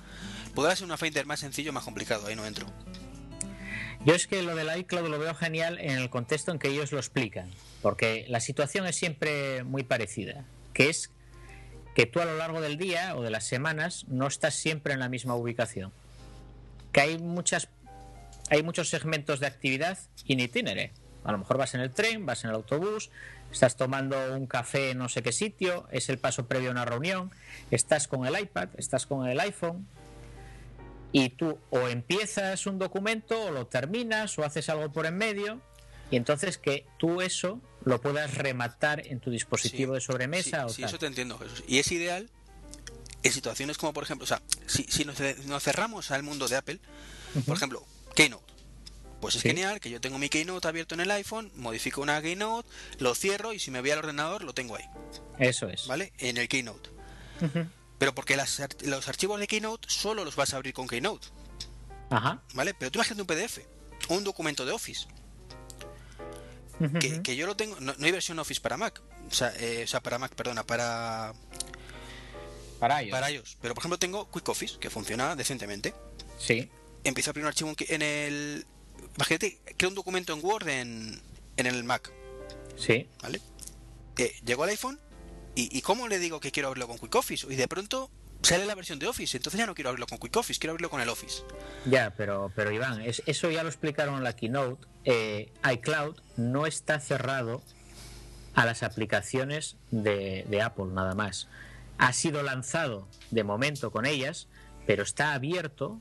Podrá 0.54 0.76
ser 0.76 0.86
una 0.86 0.98
Finder 0.98 1.26
más 1.26 1.40
sencillo, 1.40 1.74
más 1.74 1.86
complicado, 1.86 2.28
ahí 2.28 2.36
no 2.36 2.46
entro. 2.46 2.68
Yo 4.06 4.14
es 4.14 4.28
que 4.28 4.44
lo 4.44 4.56
del 4.56 4.78
iCloud 4.78 5.10
lo 5.10 5.18
veo 5.18 5.34
genial 5.34 5.80
en 5.80 5.98
el 5.98 6.10
contexto 6.12 6.52
en 6.52 6.60
que 6.60 6.68
ellos 6.68 6.92
lo 6.92 7.00
explican, 7.00 7.50
porque 7.82 8.26
la 8.28 8.40
situación 8.40 8.86
es 8.86 8.96
siempre 8.96 9.64
muy 9.64 9.84
parecida, 9.84 10.46
que 10.74 10.90
es 10.90 11.10
que 11.96 12.06
tú 12.06 12.20
a 12.20 12.26
lo 12.26 12.38
largo 12.38 12.62
del 12.62 12.78
día 12.78 13.16
o 13.16 13.24
de 13.24 13.32
las 13.32 13.46
semanas 13.46 14.06
no 14.08 14.28
estás 14.28 14.54
siempre 14.54 14.94
en 14.94 15.00
la 15.00 15.10
misma 15.10 15.36
ubicación, 15.36 15.92
que 16.92 17.02
hay 17.02 17.18
muchas 17.18 17.70
hay 18.52 18.62
muchos 18.62 18.90
segmentos 18.90 19.40
de 19.40 19.48
actividad 19.48 19.98
in 20.26 20.40
itinere. 20.40 20.92
A 21.24 21.32
lo 21.32 21.40
mejor 21.40 21.58
vas 21.58 21.74
en 21.74 21.82
el 21.82 21.90
tren, 21.90 22.28
vas 22.28 22.44
en 22.44 22.52
el 22.52 22.56
autobús, 22.58 23.10
estás 23.52 23.76
tomando 23.76 24.36
un 24.36 24.46
café 24.46 24.92
en 24.92 25.00
no 25.00 25.10
sé 25.10 25.24
qué 25.24 25.32
sitio, 25.32 25.88
es 25.90 26.10
el 26.10 26.20
paso 26.20 26.48
previo 26.48 26.70
a 26.70 26.72
una 26.74 26.86
reunión, 26.86 27.32
estás 27.72 28.08
con 28.08 28.28
el 28.28 28.40
iPad, 28.40 28.70
estás 28.78 29.08
con 29.08 29.28
el 29.28 29.40
iPhone, 29.40 29.88
y 31.18 31.30
tú 31.30 31.58
o 31.70 31.88
empiezas 31.88 32.68
un 32.68 32.78
documento 32.78 33.46
o 33.46 33.52
lo 33.52 33.68
terminas 33.68 34.38
o 34.38 34.44
haces 34.44 34.68
algo 34.68 34.92
por 34.92 35.06
en 35.06 35.18
medio 35.18 35.62
y 36.12 36.18
entonces 36.18 36.58
que 36.58 36.86
tú 36.98 37.22
eso 37.22 37.62
lo 37.86 38.02
puedas 38.02 38.34
rematar 38.34 39.06
en 39.07 39.20
tu 39.20 39.30
dispositivo 39.32 39.94
Sí, 39.94 39.95
de 39.95 40.02
sobremesa 40.02 40.60
sí, 40.62 40.66
o 40.66 40.70
sí, 40.70 40.82
tal. 40.82 40.90
eso 40.90 40.99
te 40.99 41.06
entiendo, 41.07 41.38
Jesús. 41.40 41.64
Y 41.68 41.80
es 41.80 41.91
ideal 41.91 42.30
en 43.24 43.32
situaciones 43.32 43.78
como, 43.78 43.94
por 43.94 44.03
ejemplo, 44.03 44.24
o 44.24 44.28
sea, 44.28 44.41
si, 44.68 44.84
si 44.84 45.06
nos, 45.06 45.18
nos 45.45 45.64
cerramos 45.64 46.12
al 46.12 46.24
mundo 46.24 46.48
de 46.48 46.57
Apple, 46.57 46.80
por 47.45 47.56
ejemplo, 47.57 47.86
Keynote. 48.16 48.53
Pues 49.22 49.36
es 49.36 49.41
Sí. 49.41 49.48
genial 49.49 49.80
que 49.80 49.90
yo 49.90 49.99
tengo 50.02 50.18
mi 50.20 50.30
Keynote 50.30 50.68
abierto 50.68 50.94
en 50.94 51.02
el 51.02 51.10
iPhone, 51.12 51.52
modifico 51.56 52.02
una 52.02 52.22
Keynote, 52.22 52.68
lo 52.99 53.16
cierro 53.16 53.53
y 53.53 53.60
si 53.60 53.72
me 53.72 53.82
voy 53.82 53.90
al 53.91 53.99
ordenador 53.99 54.44
lo 54.44 54.53
tengo 54.53 54.76
ahí, 54.76 54.86
Eso 55.40 55.68
es. 55.70 55.88
¿vale? 55.88 56.12
En 56.20 56.38
el 56.38 56.48
Keynote. 56.48 56.90
Pero 57.98 58.14
porque 58.14 58.36
las 58.36 58.62
los 58.84 59.07
archivos 59.07 59.40
de 59.40 59.48
Keynote 59.48 59.88
solo 59.90 60.26
los 60.26 60.36
vas 60.36 60.53
a 60.53 60.57
abrir 60.57 60.74
con 60.74 60.88
Keynote, 60.88 61.28
Ajá. 62.10 62.44
¿vale? 62.53 62.74
Pero 62.74 62.91
tú 62.91 62.99
imagínate 62.99 63.22
un 63.22 63.28
PDF, 63.28 63.60
un 64.10 64.24
documento 64.24 64.66
de 64.66 64.72
Office. 64.74 65.07
Que, 67.23 67.35
yo 67.35 67.47
lo 67.47 67.56
tengo, 67.56 67.80
no, 67.80 67.93
no 67.97 68.06
hay 68.06 68.11
versión 68.11 68.38
Office 68.39 68.61
para 68.61 68.77
Mac, 68.77 69.02
o 69.30 69.34
sea, 69.34 69.53
eh, 69.57 69.81
o 69.84 69.88
sea, 69.88 70.02
para 70.02 70.18
Mac, 70.19 70.34
perdona, 70.35 70.64
para, 70.65 71.34
Para 72.80 73.02
ellos. 73.02 73.11
para 73.11 73.31
iOS. 73.31 73.57
Pero 73.61 73.73
por 73.73 73.81
ejemplo 73.81 73.97
tengo 73.99 74.30
Quick 74.31 74.49
Office, 74.49 74.77
que 74.80 74.89
funciona 74.89 75.35
decentemente. 75.35 75.93
Sí. 76.38 76.69
Empiezo 77.03 77.30
a 77.30 77.31
abrir 77.31 77.43
un 77.45 77.47
archivo 77.47 77.69
en, 77.69 77.76
en 77.88 78.02
el... 78.02 78.65
Imagínate, 79.15 79.60
creo 79.77 79.89
un 79.89 79.95
documento 79.95 80.34
en 80.34 80.43
Word 80.43 80.68
en, 80.68 81.22
en 81.57 81.65
el 81.65 81.84
Mac, 81.84 82.11
Sí. 82.77 83.07
¿vale? 83.22 83.39
Eh, 84.18 84.34
llego 84.45 84.64
al 84.64 84.69
iPhone 84.69 84.99
y, 85.56 85.76
y 85.77 85.81
¿cómo 85.81 86.07
le 86.07 86.19
digo 86.19 86.39
que 86.39 86.52
quiero 86.52 86.68
abrirlo 86.68 86.88
con 86.88 86.97
Quick 86.99 87.15
Office? 87.15 87.47
Y 87.49 87.56
de 87.56 87.68
pronto 87.68 88.10
sale 88.46 88.66
la 88.66 88.76
versión 88.76 89.00
de 89.00 89.08
Office, 89.08 89.36
entonces 89.38 89.58
ya 89.60 89.66
no 89.66 89.76
quiero 89.76 89.90
abrirlo 89.90 90.08
con 90.08 90.18
Quick 90.18 90.36
Office, 90.38 90.60
quiero 90.60 90.72
abrirlo 90.72 90.90
con 90.90 91.02
el 91.02 91.10
Office. 91.10 91.44
Ya, 91.86 92.14
pero, 92.16 92.52
pero 92.56 92.72
Iván, 92.72 93.02
es, 93.02 93.22
eso 93.26 93.50
ya 93.52 93.64
lo 93.64 93.70
explicaron 93.70 94.16
en 94.16 94.24
la 94.24 94.36
keynote. 94.36 94.86
Eh, 95.06 95.52
iCloud 95.74 96.16
no 96.38 96.66
está 96.66 97.00
cerrado 97.00 97.62
a 98.54 98.66
las 98.66 98.84
aplicaciones 98.84 99.76
de, 99.92 100.46
de 100.48 100.62
Apple, 100.62 100.86
nada 100.94 101.14
más. 101.16 101.48
Ha 101.98 102.14
sido 102.14 102.44
lanzado 102.44 103.08
de 103.32 103.44
momento 103.44 103.92
con 103.92 104.06
ellas, 104.06 104.48
pero 104.88 105.04
está 105.04 105.34
abierto 105.34 106.00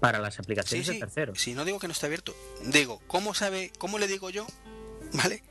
para 0.00 0.18
las 0.18 0.34
Sí, 0.34 0.40
aplicaciones 0.42 0.86
sí, 0.86 0.92
de 0.94 0.98
terceros. 1.00 1.40
si 1.40 1.54
no 1.54 1.64
digo 1.64 1.78
que 1.78 1.86
no 1.88 1.92
está 1.92 2.06
abierto, 2.06 2.34
digo, 2.66 3.00
¿cómo 3.06 3.32
sabe, 3.34 3.72
cómo 3.78 3.98
le 3.98 4.06
digo 4.06 4.28
yo, 4.30 4.46
¿vale? 5.14 5.42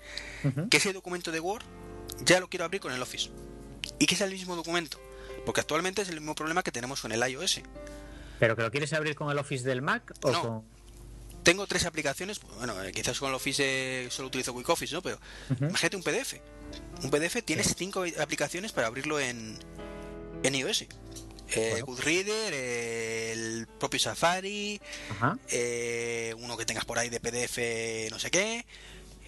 Que 0.70 0.78
ese 0.78 0.94
documento 0.94 1.32
de 1.32 1.40
Word 1.40 1.64
ya 2.24 2.40
lo 2.40 2.50
quiero 2.50 2.66
abrir 2.66 2.82
con 2.82 2.92
el 2.94 3.02
Office. 3.02 3.30
Y 4.00 4.06
que 4.06 4.16
es 4.16 4.22
el 4.22 4.32
mismo 4.32 4.56
documento. 4.56 5.00
Porque 5.46 5.62
actualmente 5.62 6.02
es 6.02 6.10
el 6.10 6.16
mismo 6.20 6.36
problema 6.36 6.64
que 6.64 6.72
tenemos 6.72 7.02
con 7.02 7.12
el 7.12 7.28
iOS. 7.30 7.62
¿Pero 8.40 8.56
que 8.56 8.62
lo 8.64 8.72
quieres 8.72 8.94
abrir 8.94 9.16
con 9.16 9.30
el 9.30 9.38
Office 9.38 9.64
del 9.64 9.82
Mac 9.82 10.14
o 10.24 10.32
No. 10.32 10.42
con...? 10.42 10.74
Tengo 11.44 11.68
tres 11.68 11.86
aplicaciones, 11.86 12.40
bueno, 12.58 12.82
eh, 12.84 12.94
quizás 12.94 13.20
con 13.20 13.28
el 13.28 13.36
Office 13.36 14.08
solo 14.10 14.30
utilizo 14.30 14.56
Quick 14.56 14.70
Office, 14.70 14.94
¿no? 14.96 15.02
Pero 15.02 15.20
Ujú. 15.50 15.66
imagínate 15.66 15.98
un 15.98 16.04
PDF. 16.04 16.36
Un 17.04 17.10
PDF 17.12 17.44
tienes 17.44 17.76
cinco 17.76 18.06
aplicaciones 18.20 18.72
para 18.72 18.88
abrirlo 18.88 19.20
en, 19.20 19.58
en 20.44 20.56
iOS. 20.56 20.84
Eh, 20.84 21.68
Bueno. 21.72 21.86
Goodreader, 21.88 22.54
eh, 22.56 23.32
el 23.34 23.68
propio 23.78 24.00
Safari, 24.00 24.80
eh, 25.50 26.34
uno 26.38 26.56
que 26.56 26.66
tengas 26.66 26.86
por 26.86 26.98
ahí 26.98 27.10
de 27.10 27.20
PDF 27.20 28.10
no 28.10 28.20
sé 28.20 28.32
qué, 28.32 28.66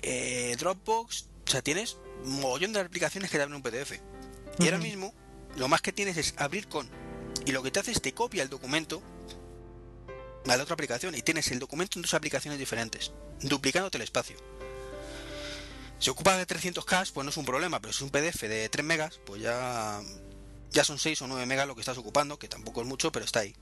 eh, 0.01 0.55
Dropbox, 0.57 1.25
o 1.47 1.51
sea, 1.51 1.61
tienes 1.61 1.97
un 2.23 2.39
mogollón 2.39 2.71
de 2.73 2.79
aplicaciones 2.79 3.29
que 3.29 3.37
te 3.37 3.43
abren 3.43 3.57
un 3.57 3.61
PDF. 3.61 3.99
Y 4.59 4.63
ahora 4.65 4.77
mismo 4.77 5.13
lo 5.55 5.67
más 5.67 5.81
que 5.81 5.93
tienes 5.93 6.17
es 6.17 6.33
abrir 6.37 6.67
con 6.67 6.89
y 7.45 7.51
lo 7.51 7.61
que 7.63 7.71
te 7.71 7.79
hace 7.79 7.91
es 7.91 8.01
te 8.01 8.13
copia 8.13 8.43
el 8.43 8.49
documento 8.49 9.01
a 10.47 10.57
la 10.57 10.63
otra 10.63 10.73
aplicación 10.73 11.15
y 11.15 11.21
tienes 11.21 11.51
el 11.51 11.59
documento 11.59 11.97
en 11.97 12.03
dos 12.03 12.13
aplicaciones 12.13 12.59
diferentes, 12.59 13.11
duplicándote 13.41 13.97
el 13.97 14.03
espacio. 14.03 14.37
Si 15.99 16.09
ocupa 16.09 16.37
de 16.37 16.45
300K, 16.45 17.11
pues 17.13 17.23
no 17.23 17.29
es 17.29 17.37
un 17.37 17.45
problema, 17.45 17.79
pero 17.79 17.93
si 17.93 17.97
es 17.97 18.01
un 18.03 18.09
PDF 18.09 18.41
de 18.41 18.69
3 18.69 18.85
megas, 18.85 19.19
pues 19.25 19.41
ya, 19.41 20.01
ya 20.71 20.83
son 20.83 20.99
6 20.99 21.21
o 21.21 21.27
9 21.27 21.45
megas 21.45 21.67
lo 21.67 21.75
que 21.75 21.81
estás 21.81 21.97
ocupando, 21.97 22.37
que 22.37 22.47
tampoco 22.47 22.81
es 22.81 22.87
mucho, 22.87 23.11
pero 23.11 23.25
está 23.25 23.39
ahí. 23.39 23.55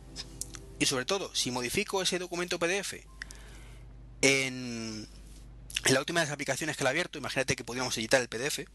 Y 0.79 0.85
sobre 0.85 1.05
todo, 1.05 1.33
si 1.35 1.51
modifico 1.51 2.01
ese 2.01 2.19
documento 2.19 2.59
PDF 2.59 2.95
en, 4.21 5.07
la 5.85 5.99
última 5.99 6.21
de 6.21 6.25
las 6.25 6.33
aplicaciones 6.33 6.75
que 6.75 6.83
la 6.83 6.89
he 6.89 6.91
abierto, 6.91 7.17
imagínate 7.17 7.55
que 7.55 7.63
podríamos 7.63 7.97
editar 7.97 8.21
el 8.21 8.27
PDF. 8.27 8.67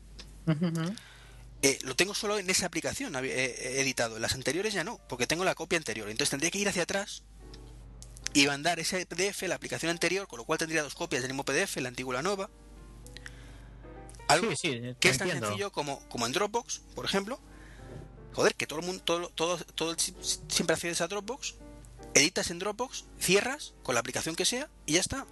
Eh, 1.62 1.78
lo 1.82 1.96
tengo 1.96 2.14
solo 2.14 2.38
en 2.38 2.48
esa 2.50 2.66
aplicación 2.66 3.14
eh, 3.16 3.20
eh, 3.24 3.80
editado. 3.80 4.16
En 4.16 4.22
las 4.22 4.34
anteriores 4.34 4.72
ya 4.74 4.84
no, 4.84 5.00
porque 5.08 5.26
tengo 5.26 5.44
la 5.44 5.54
copia 5.54 5.76
anterior. 5.78 6.08
Entonces 6.08 6.30
tendría 6.30 6.50
que 6.50 6.58
ir 6.58 6.68
hacia 6.68 6.82
atrás 6.84 7.24
y 8.34 8.46
mandar 8.46 8.78
ese 8.78 9.04
PDF 9.06 9.42
a 9.44 9.48
la 9.48 9.54
aplicación 9.56 9.90
anterior, 9.90 10.28
con 10.28 10.38
lo 10.38 10.44
cual 10.44 10.58
tendría 10.58 10.82
dos 10.82 10.94
copias 10.94 11.22
del 11.22 11.32
mismo 11.32 11.44
PDF, 11.44 11.76
la 11.78 11.88
antigua 11.88 12.14
y 12.14 12.16
la 12.16 12.22
nueva. 12.22 12.50
Algo 14.28 14.50
Sí, 14.50 14.56
sí, 14.56 14.70
te 14.80 14.96
que 15.00 15.08
es 15.08 15.18
tan 15.18 15.28
entiendo. 15.28 15.46
sencillo 15.48 15.72
como, 15.72 16.06
como 16.08 16.26
en 16.26 16.32
Dropbox, 16.32 16.80
por 16.94 17.04
ejemplo. 17.06 17.40
Joder, 18.34 18.54
que 18.54 18.66
todo 18.66 18.80
el 18.80 18.86
mundo, 18.86 19.02
todo, 19.02 19.28
todo, 19.30 19.56
todo 19.74 19.92
el- 19.92 19.98
siempre 19.98 20.74
accedes 20.74 21.00
a 21.00 21.08
Dropbox, 21.08 21.54
editas 22.14 22.50
en 22.50 22.58
Dropbox, 22.58 23.06
cierras 23.18 23.74
con 23.82 23.94
la 23.94 24.00
aplicación 24.00 24.36
que 24.36 24.44
sea 24.44 24.68
y 24.86 24.92
ya 24.94 25.00
está. 25.00 25.26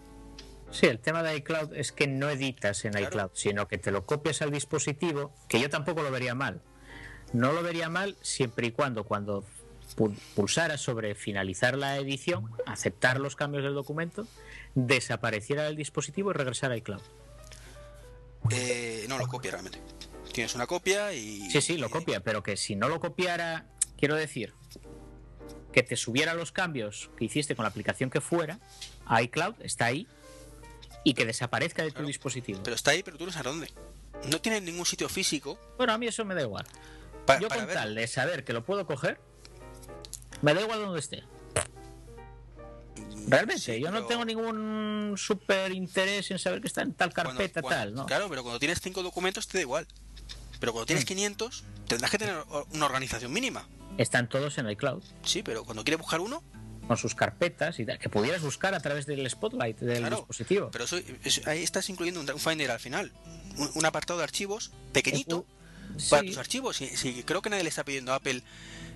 Sí, 0.71 0.87
el 0.87 0.99
tema 0.99 1.23
de 1.23 1.37
iCloud 1.37 1.75
es 1.75 1.93
que 1.93 2.07
no 2.07 2.29
editas 2.29 2.85
en 2.85 2.93
Claro. 2.93 3.07
iCloud, 3.07 3.31
sino 3.35 3.69
que 3.69 3.79
te 3.79 3.91
lo 3.91 4.05
copias 4.05 4.43
al 4.43 4.51
dispositivo, 4.51 5.33
que 5.49 5.61
yo 5.61 5.71
tampoco 5.71 6.03
lo 6.03 6.11
vería 6.11 6.35
mal. 6.35 6.61
No 7.33 7.53
lo 7.53 7.63
vería 7.63 7.89
mal 7.89 8.17
siempre 8.21 8.67
y 8.69 8.73
cuando 8.73 9.05
cuando 9.05 9.45
pu- 9.97 10.17
pulsaras 10.35 10.81
sobre 10.81 11.15
finalizar 11.15 11.77
la 11.79 11.97
edición, 11.97 12.51
aceptar 12.67 13.21
los 13.21 13.37
cambios 13.37 13.65
del 13.65 13.75
documento, 13.75 14.27
desapareciera 14.75 15.65
del 15.65 15.77
dispositivo 15.77 16.31
y 16.31 16.35
regresara 16.35 16.75
a 16.75 16.77
iCloud. 16.79 17.03
Eh, 18.51 19.07
no 19.09 19.19
lo 19.19 19.27
copia 19.27 19.53
realmente. 19.53 19.81
Tienes 20.33 20.55
una 20.55 20.67
copia 20.67 21.13
y. 21.15 21.49
Sí, 21.51 21.61
sí, 21.63 21.79
lo 21.79 21.91
copia, 21.91 22.21
pero 22.21 22.43
que 22.43 22.57
si 22.57 22.77
no 22.77 22.89
lo 22.89 23.01
copiara, 23.01 23.67
quiero 23.99 24.15
decir, 24.17 24.53
que 25.73 25.83
te 25.83 25.97
subiera 25.97 26.35
los 26.35 26.53
cambios 26.53 27.11
que 27.17 27.25
hiciste 27.25 27.57
con 27.57 27.63
la 27.65 27.71
aplicación 27.71 28.11
que 28.11 28.21
fuera, 28.21 28.59
a 29.07 29.23
iCloud 29.23 29.55
está 29.61 29.87
ahí, 29.87 30.07
y 31.07 31.15
que 31.15 31.25
desaparezca 31.25 31.83
de 31.85 31.91
tu 31.91 31.95
Claro. 31.95 32.09
dispositivo. 32.09 32.61
Pero 32.65 32.75
está 32.75 32.91
ahí, 32.91 33.05
pero 33.05 33.17
tú 33.17 33.27
no 33.27 33.31
sabes 33.31 33.45
dónde. 33.53 33.71
No 34.29 34.41
tiene 34.41 34.61
ningún 34.61 34.85
sitio 34.85 35.09
físico 35.09 35.57
Bueno, 35.77 35.93
a 35.93 35.99
mí 35.99 36.09
eso 36.09 36.25
me 36.25 36.35
da 36.35 36.43
igual. 36.43 36.67
pa- 37.27 37.39
Yo 37.39 37.47
para 37.49 37.65
con 37.65 37.73
tal 37.75 37.95
de 37.95 38.09
saber 38.09 38.43
que 38.45 38.53
lo 38.53 38.65
puedo 38.65 38.87
coger, 38.87 39.21
me 40.43 40.53
da 40.53 40.63
igual 40.63 40.81
donde 40.81 40.99
esté. 40.99 41.23
Realmente, 43.29 43.61
Sí, 43.63 43.81
yo 43.81 43.91
no 43.93 44.05
tengo 44.07 44.25
ningún 44.25 45.15
súper 45.17 45.73
interés 45.73 46.31
en 46.33 46.39
saber 46.41 46.61
que 46.61 46.67
está 46.69 46.83
en 46.83 46.93
tal 46.93 47.13
carpeta, 47.13 47.61
cuando- 47.63 47.79
tal, 47.79 47.95
¿no? 47.95 48.07
Claro, 48.07 48.29
pero 48.29 48.43
cuando 48.43 48.59
tienes 48.59 48.81
cinco 48.81 49.03
documentos 49.05 49.47
te 49.47 49.59
da 49.59 49.63
igual. 49.63 49.87
Pero 50.59 50.73
cuando 50.73 50.87
tienes 50.87 51.05
Mm. 51.05 51.09
500, 51.09 51.65
tendrás 51.87 52.11
que 52.11 52.19
tener 52.19 52.37
una 52.73 52.87
organización 52.87 53.33
mínima. 53.33 53.69
Están 53.99 54.29
todos 54.29 54.59
en 54.59 54.69
iCloud, 54.71 55.03
Sí, 55.23 55.43
pero 55.43 55.65
cuando 55.65 55.85
quieres 55.85 56.01
buscar 56.01 56.21
uno, 56.21 56.43
con 56.87 56.97
sus 56.97 57.15
carpetas 57.15 57.79
y 57.81 57.85
tal, 57.87 57.99
que 57.99 58.09
pudieras 58.09 58.43
buscar 58.43 58.75
a 58.75 58.81
través 58.81 59.07
del 59.07 59.29
Spotlight 59.29 59.79
del 59.81 59.99
Claro, 59.99 60.17
dispositivo. 60.19 60.71
pero 60.71 60.85
eso, 60.85 60.99
eso- 61.25 61.43
ahí 61.47 61.63
estás 61.63 61.89
incluyendo 61.89 62.21
un, 62.21 62.31
un 62.31 62.39
Finder 62.39 62.71
al 62.71 62.81
final. 62.81 63.13
Un, 63.57 63.71
un 63.75 63.85
apartado 63.87 64.19
de 64.19 64.25
archivos 64.25 64.71
pequeñito 64.93 65.47
para 66.11 66.23
tus 66.23 66.37
archivos. 66.39 66.77
Si, 66.77 66.89
si 66.97 67.23
creo 67.25 67.43
que 67.43 67.51
nadie 67.51 67.63
le 67.65 67.69
está 67.71 67.85
pidiendo 67.85 68.13
a 68.13 68.17
Apple 68.17 68.43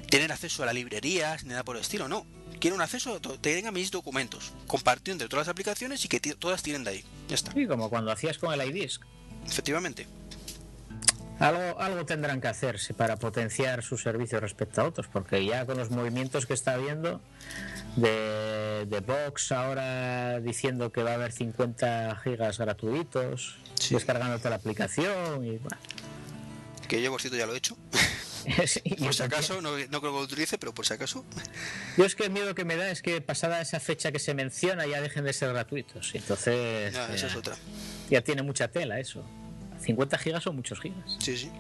tener 0.09 0.31
acceso 0.33 0.63
a 0.63 0.67
las 0.67 0.75
librerías 0.75 1.45
ni 1.45 1.51
nada 1.51 1.65
por 1.65 1.77
el 1.77 1.83
estilo, 1.83 2.09
no. 2.09 2.27
Quiero 2.61 2.77
un 2.77 2.83
acceso, 2.83 3.21
te 3.21 3.37
tenga 3.39 3.71
mis 3.71 3.91
documentos, 3.91 4.53
compartido 4.67 5.13
entre 5.15 5.29
todas 5.29 5.47
las 5.47 5.53
aplicaciones 5.53 6.05
y 6.05 6.09
que 6.09 6.21
todas 6.21 6.63
tienen 6.63 6.85
de 6.85 6.91
ahí. 6.91 7.05
Ya 7.29 7.35
está. 7.37 7.53
sí, 7.53 7.67
como 7.67 7.89
cuando 7.89 8.11
hacías 8.13 8.37
con 8.39 8.53
el 8.53 8.69
iDisk. 8.69 9.03
Efectivamente. 9.47 10.07
Algo, 11.41 11.81
algo 11.81 12.05
tendrán 12.07 12.41
que 12.41 12.49
hacerse 12.49 12.95
para 12.95 13.17
potenciar 13.17 13.83
su 13.83 13.97
servicio 13.99 14.39
respecto 14.41 14.83
a 14.83 14.85
otros, 14.85 15.09
porque 15.09 15.45
ya 15.45 15.67
con 15.67 15.77
los 15.79 15.91
movimientos 15.91 16.47
que 16.47 16.55
está 16.55 16.75
habiendo 16.75 17.21
de, 17.97 18.87
de 18.87 19.01
Vox 19.01 19.51
ahora 19.53 20.39
diciendo 20.41 20.93
que 20.93 21.03
va 21.03 21.13
a 21.13 21.15
haber 21.15 21.33
50 21.33 22.17
gigas 22.23 22.59
gratuitos, 22.59 23.57
Sí. 23.75 23.95
descargándote 23.95 24.51
la 24.51 24.57
aplicación 24.57 25.45
y 25.45 25.57
bueno. 25.57 25.79
Que 26.87 27.01
yo, 27.01 27.11
por 27.11 27.21
cierto, 27.23 27.39
ya 27.39 27.47
lo 27.47 27.55
he 27.55 27.59
hecho. 27.59 27.77
Sí, 28.67 28.81
Por 28.99 29.15
si 29.15 29.23
acaso, 29.23 29.61
no, 29.61 29.73
no 29.73 30.01
creo 30.01 30.01
que 30.01 30.07
lo 30.19 30.21
utilice, 30.21 30.57
pero 30.57 30.73
por 30.73 30.87
si 30.87 30.95
acaso. 30.95 31.27
Yo 31.99 32.07
es 32.07 32.15
que 32.15 32.25
el 32.25 32.31
miedo 32.31 32.55
que 32.55 32.65
me 32.65 32.75
da 32.75 32.91
es 32.91 33.03
que 33.03 33.21
pasada 33.21 33.61
esa 33.61 33.81
fecha 33.81 34.13
que 34.13 34.19
se 34.19 34.33
menciona 34.33 34.87
ya 34.87 35.03
dejen 35.03 35.25
de 35.25 35.35
ser 35.35 35.51
gratuitos. 35.53 36.15
Entonces 36.15 36.95
esa 36.95 37.13
eh, 37.13 37.17
es 37.17 37.37
otra. 37.37 37.55
ya 38.09 38.23
tiene 38.23 38.43
mucha 38.43 38.69
tela 38.69 38.99
eso. 38.99 39.23
50 39.85 40.19
gigas 40.19 40.43
son 40.45 40.57
muchos 40.57 40.81
gigas. 40.81 41.17
Sí, 41.19 41.37
sí. 41.37 41.51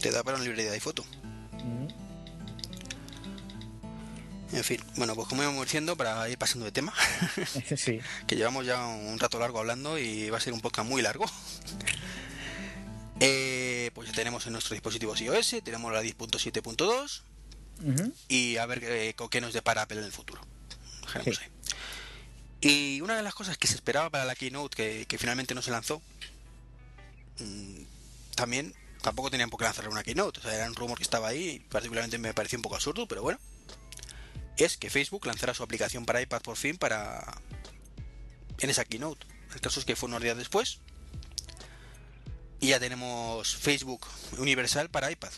Te 0.00 0.10
da 0.10 0.22
para 0.22 0.36
una 0.36 0.44
librería 0.44 0.72
de 0.72 0.80
foto. 0.80 1.04
Mm. 1.64 1.88
En 4.56 4.62
fin, 4.62 4.80
bueno, 4.96 5.14
pues 5.16 5.26
como 5.26 5.42
íbamos 5.42 5.64
diciendo, 5.64 5.96
para 5.96 6.28
ir 6.28 6.38
pasando 6.38 6.64
de 6.64 6.72
tema, 6.72 6.92
Sí. 7.76 7.98
que 8.26 8.36
llevamos 8.36 8.64
ya 8.66 8.86
un 8.86 9.18
rato 9.18 9.38
largo 9.38 9.58
hablando 9.58 9.98
y 9.98 10.30
va 10.30 10.38
a 10.38 10.40
ser 10.40 10.52
un 10.52 10.60
podcast 10.60 10.88
muy 10.88 11.02
largo. 11.02 11.24
Eh, 13.20 13.92
pues 13.94 14.08
ya 14.08 14.14
tenemos 14.14 14.44
en 14.46 14.52
nuestros 14.52 14.72
dispositivos 14.74 15.20
iOS, 15.20 15.56
tenemos 15.62 15.92
la 15.92 16.02
10.7.2 16.02 17.22
Ujú. 17.84 18.12
y 18.26 18.56
a 18.56 18.66
ver 18.66 18.82
eh, 18.82 19.14
con 19.14 19.28
qué 19.28 19.40
nos 19.40 19.52
depara 19.54 19.82
Apple 19.82 19.98
en 19.98 20.04
el 20.04 20.10
futuro. 20.10 20.40
Sí. 21.22 21.30
ahí. 21.30 21.48
Y 22.60 23.00
una 23.02 23.16
de 23.16 23.22
las 23.22 23.32
cosas 23.32 23.56
que 23.56 23.68
se 23.68 23.76
esperaba 23.76 24.10
para 24.10 24.24
la 24.24 24.34
keynote, 24.34 24.74
que, 24.76 25.06
que 25.06 25.16
finalmente 25.16 25.54
no 25.54 25.62
se 25.62 25.70
lanzó, 25.70 26.02
también 28.34 28.74
tampoco 29.02 29.30
tenían 29.30 29.50
por 29.50 29.58
qué 29.58 29.64
lanzar 29.64 29.88
una 29.88 30.02
keynote. 30.02 30.40
O 30.40 30.42
sea, 30.42 30.54
era 30.54 30.66
un 30.66 30.74
rumor 30.74 30.96
que 30.96 31.04
estaba 31.04 31.28
ahí 31.28 31.48
y 31.48 31.58
particularmente 31.60 32.18
me 32.18 32.34
pareció 32.34 32.58
un 32.58 32.62
poco 32.62 32.76
absurdo, 32.76 33.06
pero 33.06 33.22
bueno. 33.22 33.38
Es 34.56 34.76
que 34.76 34.88
Facebook 34.88 35.26
lanzará 35.26 35.52
su 35.52 35.62
aplicación 35.62 36.06
para 36.06 36.22
iPad 36.22 36.40
por 36.42 36.56
fin 36.56 36.76
para... 36.76 37.40
en 38.60 38.70
esa 38.70 38.84
keynote. 38.84 39.26
El 39.54 39.60
caso 39.60 39.80
es 39.80 39.86
que 39.86 39.96
fue 39.96 40.08
unos 40.08 40.22
días 40.22 40.36
después. 40.36 40.80
Y 42.60 42.68
ya 42.68 42.80
tenemos 42.80 43.56
Facebook 43.56 44.06
Universal 44.38 44.88
para 44.90 45.10
iPad. 45.10 45.30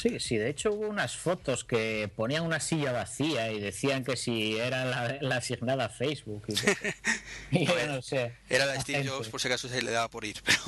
Sí, 0.00 0.20
sí, 0.20 0.36
de 0.36 0.48
hecho 0.48 0.72
hubo 0.72 0.86
unas 0.86 1.16
fotos 1.16 1.64
que 1.64 2.08
ponían 2.14 2.44
una 2.44 2.60
silla 2.60 2.92
vacía 2.92 3.50
y 3.50 3.58
decían 3.58 4.04
que 4.04 4.16
si 4.16 4.56
era 4.56 5.18
la, 5.20 5.36
asignada 5.36 5.86
a 5.86 5.88
Facebook. 5.88 6.44
Y, 7.50 7.66
yo 7.66 7.86
no 7.88 8.00
sé. 8.00 8.36
Era 8.48 8.66
la 8.66 8.80
Steve 8.80 9.08
Jobs, 9.08 9.28
por 9.28 9.40
si 9.40 9.48
acaso 9.48 9.68
se 9.68 9.82
le 9.82 9.90
daba 9.90 10.08
por 10.08 10.24
ir, 10.24 10.36
pero... 10.44 10.60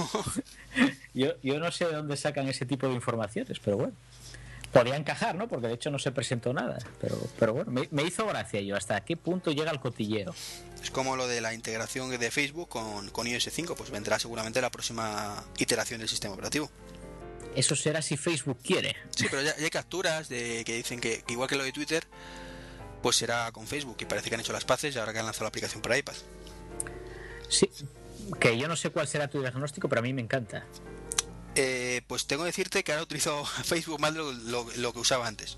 yo, 1.14 1.40
yo 1.42 1.60
no 1.60 1.70
sé 1.70 1.86
de 1.86 1.92
dónde 1.92 2.16
sacan 2.16 2.48
ese 2.48 2.66
tipo 2.66 2.88
de 2.88 2.94
informaciones, 2.94 3.60
pero 3.60 3.76
bueno. 3.76 3.94
Podía 4.72 4.94
encajar, 4.94 5.34
¿no? 5.34 5.48
Porque 5.48 5.66
de 5.66 5.74
hecho 5.74 5.90
no 5.90 5.98
se 5.98 6.12
presentó 6.12 6.52
nada. 6.52 6.78
Pero, 7.00 7.18
pero 7.40 7.54
bueno, 7.54 7.72
me, 7.90 8.02
hizo 8.04 8.24
gracia 8.26 8.60
yo. 8.60 8.76
¿Hasta 8.76 9.00
qué 9.04 9.16
punto 9.16 9.50
llega 9.50 9.72
el 9.72 9.80
cotillero? 9.80 10.32
Es 10.80 10.92
como 10.92 11.16
lo 11.16 11.26
de 11.26 11.40
la 11.40 11.54
integración 11.54 12.10
de 12.16 12.30
Facebook 12.30 12.68
con, 12.68 13.10
con 13.10 13.26
iOS 13.26 13.48
5, 13.50 13.74
pues 13.74 13.90
vendrá 13.90 14.20
seguramente 14.20 14.60
la 14.60 14.70
próxima 14.70 15.44
iteración 15.58 15.98
del 15.98 16.08
sistema 16.08 16.34
operativo. 16.34 16.70
Eso 17.54 17.74
será 17.74 18.00
si 18.02 18.16
Facebook 18.16 18.58
quiere. 18.62 18.96
Sí, 19.10 19.26
pero 19.30 19.42
ya, 19.42 19.54
hay 19.58 19.70
capturas 19.70 20.28
de 20.28 20.62
que 20.64 20.76
dicen 20.76 21.00
que, 21.00 21.24
igual 21.28 21.48
que 21.48 21.56
lo 21.56 21.64
de 21.64 21.72
Twitter, 21.72 22.06
pues 23.02 23.16
será 23.16 23.50
con 23.52 23.66
Facebook. 23.66 23.96
Y 24.00 24.04
parece 24.04 24.28
que 24.28 24.34
han 24.34 24.40
hecho 24.40 24.52
las 24.52 24.64
paces 24.64 24.94
y 24.94 24.98
ahora 24.98 25.12
que 25.12 25.18
han 25.18 25.24
lanzado 25.24 25.44
la 25.44 25.48
aplicación 25.48 25.82
para 25.82 25.98
iPad. 25.98 26.14
Sí, 27.48 27.68
que 28.38 28.56
yo 28.56 28.68
no 28.68 28.76
sé 28.76 28.90
cuál 28.90 29.08
será 29.08 29.28
tu 29.28 29.40
diagnóstico, 29.40 29.88
pero 29.88 30.00
a 30.00 30.02
mí 30.02 30.12
me 30.12 30.22
encanta. 30.22 30.64
Eh, 31.56 32.02
pues 32.06 32.26
tengo 32.26 32.44
que 32.44 32.48
decirte 32.48 32.84
que 32.84 32.92
ahora 32.92 33.02
utilizo 33.02 33.44
Facebook 33.64 34.00
más 34.00 34.14
de 34.14 34.20
lo, 34.20 34.92
que 34.92 34.98
usaba 34.98 35.26
antes. 35.26 35.56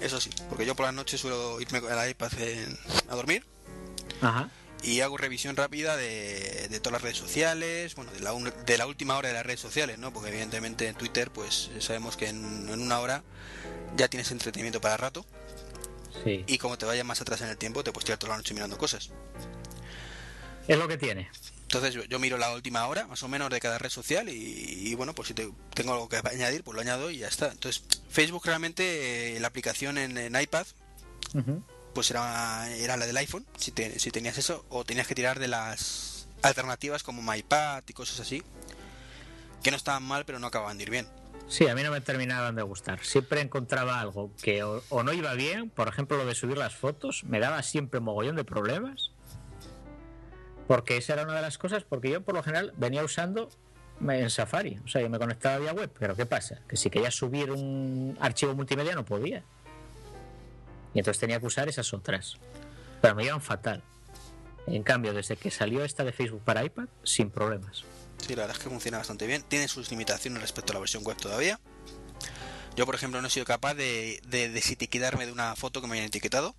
Eso 0.00 0.20
sí, 0.20 0.30
porque 0.48 0.66
yo 0.66 0.76
por 0.76 0.86
las 0.86 0.94
noches 0.94 1.20
suelo 1.20 1.60
irme 1.60 1.80
con 1.80 1.92
el 1.92 2.10
iPad 2.10 2.32
a 3.08 3.14
dormir. 3.14 3.44
Ajá 4.20 4.50
y 4.84 5.00
hago 5.00 5.16
revisión 5.16 5.56
rápida 5.56 5.96
de, 5.96 6.68
todas 6.82 6.92
las 6.92 7.02
redes 7.02 7.16
sociales, 7.16 7.94
bueno, 7.94 8.12
de 8.12 8.20
la, 8.20 8.32
de 8.32 8.78
la 8.78 8.86
última 8.86 9.16
hora 9.16 9.28
de 9.28 9.34
las 9.34 9.46
redes 9.46 9.60
sociales, 9.60 9.98
¿no? 9.98 10.12
Porque 10.12 10.30
evidentemente 10.30 10.88
en 10.88 10.94
Twitter, 10.94 11.30
pues 11.30 11.70
sabemos 11.78 12.16
que 12.16 12.28
en, 12.28 12.68
una 12.68 13.00
hora 13.00 13.22
ya 13.96 14.08
tienes 14.08 14.30
entretenimiento 14.30 14.80
para 14.80 14.96
rato. 14.96 15.24
Sí. 16.24 16.44
Y 16.46 16.58
como 16.58 16.78
te 16.78 16.86
vayas 16.86 17.04
más 17.04 17.20
atrás 17.20 17.40
en 17.40 17.48
el 17.48 17.56
tiempo, 17.56 17.82
te 17.82 17.92
puedes 17.92 18.04
tirar 18.04 18.18
toda 18.18 18.32
la 18.32 18.36
noche 18.36 18.54
mirando 18.54 18.78
cosas. 18.78 19.10
Es 20.68 20.78
lo 20.78 20.88
que 20.88 20.96
tiene. 20.96 21.30
Entonces 21.62 22.06
yo, 22.08 22.18
miro 22.18 22.38
la 22.38 22.52
última 22.52 22.86
hora, 22.86 23.06
más 23.06 23.22
o 23.22 23.28
menos, 23.28 23.50
de 23.50 23.60
cada 23.60 23.78
red 23.78 23.90
social 23.90 24.28
y, 24.28 24.94
bueno, 24.94 25.14
pues 25.14 25.28
si 25.28 25.34
tengo 25.34 25.92
algo 25.92 26.08
que 26.08 26.16
añadir, 26.16 26.62
pues 26.62 26.74
lo 26.74 26.80
añado 26.80 27.10
y 27.10 27.18
ya 27.18 27.28
está. 27.28 27.50
Entonces 27.50 27.82
Facebook 28.10 28.44
realmente, 28.44 29.36
eh, 29.36 29.40
la 29.40 29.48
aplicación 29.48 29.98
en, 29.98 30.40
iPad, 30.40 30.66
pues 31.94 32.10
era, 32.10 32.70
era 32.76 32.96
la 32.96 33.06
del 33.06 33.16
iPhone, 33.16 33.46
si, 33.56 33.72
si 33.96 34.10
tenías 34.10 34.36
eso, 34.38 34.64
o 34.68 34.84
tenías 34.84 35.06
que 35.06 35.14
tirar 35.14 35.38
de 35.38 35.48
las 35.48 36.28
alternativas 36.42 37.02
como 37.02 37.22
MyPad 37.22 37.84
y 37.88 37.92
cosas 37.92 38.20
así, 38.20 38.42
que 39.62 39.70
no 39.70 39.76
estaban 39.76 40.02
mal, 40.02 40.24
pero 40.24 40.38
no 40.38 40.46
acababan 40.46 40.76
de 40.76 40.82
ir 40.82 40.90
bien. 40.90 41.06
Sí, 41.46 41.68
a 41.68 41.74
mí 41.74 41.82
no 41.82 41.90
me 41.90 42.00
terminaban 42.00 42.54
de 42.56 42.62
gustar. 42.62 43.04
Siempre 43.04 43.40
encontraba 43.40 44.00
algo 44.00 44.30
que 44.42 44.62
o, 44.62 45.02
no 45.02 45.12
iba 45.12 45.34
bien, 45.34 45.70
por 45.70 45.88
ejemplo 45.88 46.16
lo 46.16 46.26
de 46.26 46.34
subir 46.34 46.56
las 46.56 46.74
fotos, 46.74 47.24
me 47.24 47.38
daba 47.38 47.62
siempre 47.62 48.00
mogollón 48.00 48.36
de 48.36 48.44
problemas. 48.44 49.10
Porque 50.66 50.96
esa 50.96 51.12
era 51.12 51.24
una 51.24 51.34
de 51.34 51.42
las 51.42 51.58
cosas, 51.58 51.84
porque 51.84 52.10
yo 52.10 52.22
por 52.22 52.34
lo 52.34 52.42
general 52.42 52.72
venía 52.76 53.04
usando 53.04 53.50
en 54.00 54.30
Safari, 54.30 54.80
o 54.84 54.88
sea, 54.88 55.02
yo 55.02 55.10
me 55.10 55.18
conectaba 55.18 55.58
vía 55.58 55.72
web, 55.72 55.90
pero 55.98 56.16
¿qué 56.16 56.24
pasa? 56.26 56.62
Que 56.66 56.76
si 56.76 56.88
quería 56.88 57.10
subir 57.10 57.50
un 57.50 58.16
archivo 58.20 58.54
multimedia 58.54 58.94
no 58.94 59.04
podía. 59.04 59.44
Y 60.94 61.00
entonces 61.00 61.20
tenía 61.20 61.40
que 61.40 61.46
usar 61.46 61.68
esas 61.68 61.92
otras. 61.92 62.36
Pero 63.02 63.14
me 63.14 63.24
iban 63.24 63.40
fatal. 63.40 63.82
En 64.66 64.82
cambio, 64.82 65.12
desde 65.12 65.36
que 65.36 65.50
salió 65.50 65.84
esta 65.84 66.04
de 66.04 66.12
Facebook 66.12 66.42
para 66.44 66.64
iPad, 66.64 66.88
sin 67.02 67.30
problemas. 67.30 67.84
Sí, 68.18 68.34
la 68.34 68.42
verdad 68.42 68.56
es 68.56 68.62
que 68.62 68.70
funciona 68.70 68.98
bastante 68.98 69.26
bien. 69.26 69.42
Tiene 69.42 69.68
sus 69.68 69.90
limitaciones 69.90 70.40
respecto 70.40 70.72
a 70.72 70.74
la 70.74 70.80
versión 70.80 71.04
web 71.04 71.16
todavía. 71.16 71.60
Yo, 72.76 72.86
por 72.86 72.94
ejemplo, 72.94 73.20
no 73.20 73.28
he 73.28 73.30
sido 73.30 73.44
capaz 73.44 73.74
de, 73.74 74.20
de 74.26 74.48
desetiquetarme 74.48 75.26
de 75.26 75.32
una 75.32 75.54
foto 75.56 75.80
que 75.80 75.86
me 75.86 75.94
hayan 75.94 76.06
etiquetado. 76.06 76.54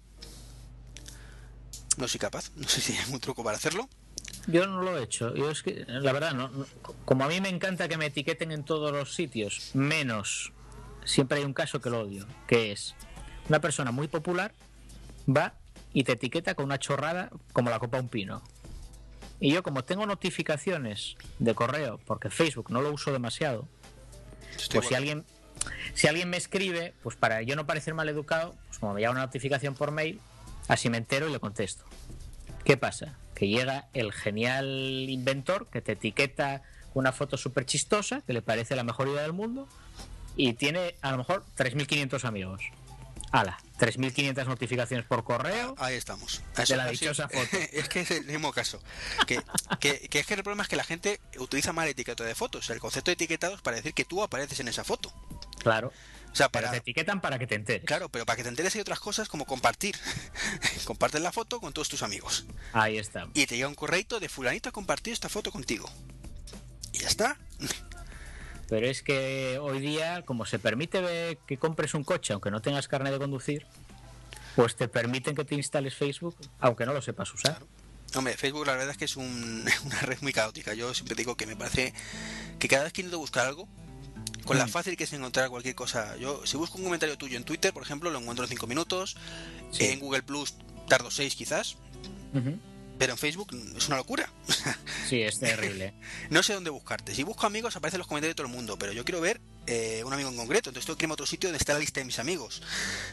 No 1.97 2.07
soy 2.07 2.19
capaz. 2.19 2.51
No 2.55 2.67
sé 2.67 2.81
si 2.81 2.93
hay 2.93 3.11
un 3.11 3.19
truco 3.19 3.43
para 3.43 3.57
hacerlo. 3.57 3.89
Yo 4.47 4.67
no 4.67 4.81
lo 4.81 4.97
he 4.97 5.03
hecho. 5.03 5.33
Yo 5.35 5.49
es 5.49 5.63
que, 5.63 5.85
la 5.87 6.11
verdad, 6.11 6.33
no, 6.33 6.51
como 7.05 7.23
a 7.23 7.27
mí 7.27 7.41
me 7.41 7.49
encanta 7.49 7.87
que 7.87 7.97
me 7.97 8.07
etiqueten 8.07 8.51
en 8.51 8.63
todos 8.63 8.91
los 8.91 9.15
sitios, 9.15 9.71
menos, 9.73 10.53
siempre 11.03 11.39
hay 11.39 11.45
un 11.45 11.53
caso 11.53 11.81
que 11.81 11.89
lo 11.89 12.01
odio, 12.01 12.27
que 12.47 12.71
es 12.71 12.95
una 13.49 13.59
persona 13.61 13.91
muy 13.91 14.07
popular 14.07 14.53
va 15.27 15.53
y 15.93 16.03
te 16.03 16.13
etiqueta 16.13 16.55
con 16.55 16.65
una 16.65 16.79
chorrada 16.79 17.29
como 17.53 17.69
la 17.69 17.79
copa 17.79 17.99
un 17.99 18.09
pino. 18.09 18.41
Y 19.39 19.51
yo 19.51 19.63
como 19.63 19.83
tengo 19.83 20.05
notificaciones 20.05 21.15
de 21.39 21.55
correo, 21.55 21.99
porque 22.05 22.29
Facebook 22.29 22.71
no 22.71 22.81
lo 22.81 22.91
uso 22.91 23.11
demasiado, 23.11 23.67
pues 24.71 24.87
si 24.87 24.95
alguien 24.95 25.25
si 25.93 26.07
alguien 26.07 26.29
me 26.29 26.37
escribe, 26.37 26.93
pues 27.03 27.15
para 27.15 27.41
yo 27.41 27.55
no 27.55 27.65
parecer 27.65 27.93
mal 27.93 28.09
educado, 28.09 28.55
pues 28.67 28.79
como 28.79 28.93
me 28.93 29.01
llega 29.01 29.11
una 29.11 29.25
notificación 29.25 29.75
por 29.75 29.91
mail, 29.91 30.19
así 30.67 30.89
me 30.89 30.97
entero 30.97 31.27
y 31.27 31.31
le 31.31 31.39
contesto. 31.39 31.85
¿Qué 32.63 32.77
pasa? 32.77 33.17
Que 33.33 33.47
llega 33.47 33.87
el 33.93 34.11
genial 34.11 34.67
inventor 35.09 35.67
que 35.67 35.81
te 35.81 35.93
etiqueta 35.93 36.63
una 36.93 37.11
foto 37.11 37.37
súper 37.37 37.65
chistosa, 37.65 38.21
que 38.21 38.33
le 38.33 38.41
parece 38.41 38.75
la 38.75 38.83
mejor 38.83 39.07
idea 39.07 39.21
del 39.21 39.33
mundo, 39.33 39.67
y 40.35 40.53
tiene 40.53 40.95
a 41.01 41.11
lo 41.11 41.17
mejor 41.17 41.43
3.500 41.57 42.23
amigos. 42.23 42.61
Ala, 43.31 43.57
3.500 43.79 44.45
notificaciones 44.45 45.05
por 45.05 45.23
correo. 45.23 45.75
Ahí 45.77 45.95
estamos. 45.95 46.41
de 46.55 46.77
la 46.77 46.87
dichosa 46.87 47.27
foto. 47.29 47.57
es 47.71 47.89
que 47.89 48.01
es 48.01 48.11
el 48.11 48.25
mismo 48.25 48.53
caso. 48.53 48.81
Que, 49.27 49.41
que, 49.79 50.09
es 50.11 50.25
que 50.25 50.33
el 50.33 50.43
problema 50.43 50.63
es 50.63 50.69
que 50.69 50.75
la 50.75 50.83
gente 50.83 51.19
utiliza 51.37 51.73
mal 51.73 51.87
etiqueta 51.87 52.23
de 52.23 52.35
fotos. 52.35 52.69
El 52.69 52.79
concepto 52.79 53.11
de 53.11 53.13
etiquetado 53.13 53.55
es 53.55 53.61
para 53.61 53.77
decir 53.77 53.93
que 53.93 54.05
tú 54.05 54.23
apareces 54.23 54.59
en 54.59 54.67
esa 54.67 54.83
foto. 54.83 55.13
Claro. 55.59 55.91
O 56.31 56.37
sea, 56.37 56.49
para... 56.49 56.69
te 56.69 56.77
etiquetan 56.77 57.21
para 57.21 57.39
que 57.39 57.47
te 57.47 57.55
enteres. 57.55 57.85
Claro, 57.85 58.09
pero 58.09 58.25
para 58.25 58.35
que 58.35 58.43
te 58.43 58.49
enteres 58.49 58.75
hay 58.75 58.81
otras 58.81 58.99
cosas 58.99 59.29
como 59.29 59.45
compartir. 59.45 59.95
Compartes 60.85 61.21
la 61.21 61.31
foto 61.31 61.61
con 61.61 61.71
todos 61.71 61.87
tus 61.87 62.03
amigos. 62.03 62.45
Ahí 62.73 62.97
está. 62.97 63.27
Y 63.33 63.45
te 63.45 63.55
llega 63.55 63.69
un 63.69 63.75
correito 63.75 64.19
de 64.19 64.27
fulanito 64.27 64.69
a 64.69 64.71
compartir 64.71 65.13
esta 65.13 65.29
foto 65.29 65.51
contigo. 65.51 65.89
Y 66.91 66.99
ya 66.99 67.07
está. 67.07 67.37
Pero 68.67 68.87
es 68.87 69.03
que 69.03 69.59
hoy 69.61 69.79
día, 69.79 70.23
como 70.23 70.45
se 70.45 70.59
permite 70.59 71.37
que 71.45 71.57
compres 71.57 71.93
un 71.93 72.03
coche 72.03 72.33
aunque 72.33 72.51
no 72.51 72.61
tengas 72.61 72.87
carne 72.87 73.11
de 73.11 73.19
conducir, 73.19 73.65
pues 74.55 74.75
te 74.75 74.87
permiten 74.87 75.35
que 75.35 75.45
te 75.45 75.55
instales 75.55 75.95
Facebook 75.95 76.35
aunque 76.59 76.85
no 76.85 76.93
lo 76.93 77.01
sepas 77.01 77.33
usar. 77.33 77.61
Hombre, 78.15 78.35
Facebook 78.37 78.65
la 78.65 78.73
verdad 78.73 78.91
es 78.91 78.97
que 78.97 79.05
es 79.05 79.15
una 79.17 80.01
red 80.01 80.17
muy 80.21 80.33
caótica. 80.33 80.73
Yo 80.73 80.93
siempre 80.93 81.15
digo 81.15 81.35
que 81.35 81.45
me 81.45 81.55
parece 81.55 81.93
que 82.59 82.67
cada 82.67 82.85
vez 82.85 82.93
que 82.93 83.01
intento 83.01 83.19
buscar 83.19 83.45
algo, 83.45 83.67
con 84.45 84.57
la 84.57 84.65
mm. 84.65 84.69
fácil 84.69 84.97
que 84.97 85.03
es 85.03 85.13
encontrar 85.13 85.49
cualquier 85.49 85.75
cosa. 85.75 86.15
Yo, 86.17 86.45
si 86.45 86.57
busco 86.57 86.77
un 86.77 86.85
comentario 86.85 87.17
tuyo 87.17 87.37
en 87.37 87.43
Twitter, 87.43 87.73
por 87.73 87.83
ejemplo, 87.83 88.09
lo 88.11 88.19
encuentro 88.19 88.45
en 88.45 88.49
5 88.49 88.67
minutos. 88.67 89.17
En 89.79 89.99
Google 89.99 90.23
Plus 90.23 90.55
tardo 90.87 91.11
6 91.11 91.35
quizás. 91.35 91.77
Pero 92.97 93.13
en 93.13 93.17
Facebook 93.17 93.49
es 93.75 93.87
una 93.87 93.97
locura. 93.97 94.29
Sí, 95.05 95.21
es 95.21 95.39
terrible. 95.39 95.93
no 96.31 96.41
sé 96.41 96.53
dónde 96.53 96.71
buscarte. 96.71 97.13
Si 97.13 97.21
busco 97.21 97.45
amigos, 97.45 97.75
aparecen 97.75 97.99
los 97.99 98.07
comentarios 98.07 98.31
de 98.31 98.35
todo 98.37 98.47
el 98.47 98.53
mundo, 98.53 98.75
pero 98.79 98.91
yo 98.91 99.05
quiero 99.05 99.21
ver 99.21 99.39
eh, 99.67 100.03
un 100.03 100.11
amigo 100.11 100.29
en 100.29 100.35
concreto. 100.35 100.71
Entonces 100.71 100.87
tengo 100.87 100.97
que 100.97 101.05
irme 101.05 101.11
a 101.11 101.13
otro 101.13 101.27
sitio 101.27 101.49
donde 101.49 101.59
está 101.59 101.73
la 101.73 101.79
lista 101.79 101.99
de 101.99 102.05
mis 102.05 102.17
amigos. 102.17 102.63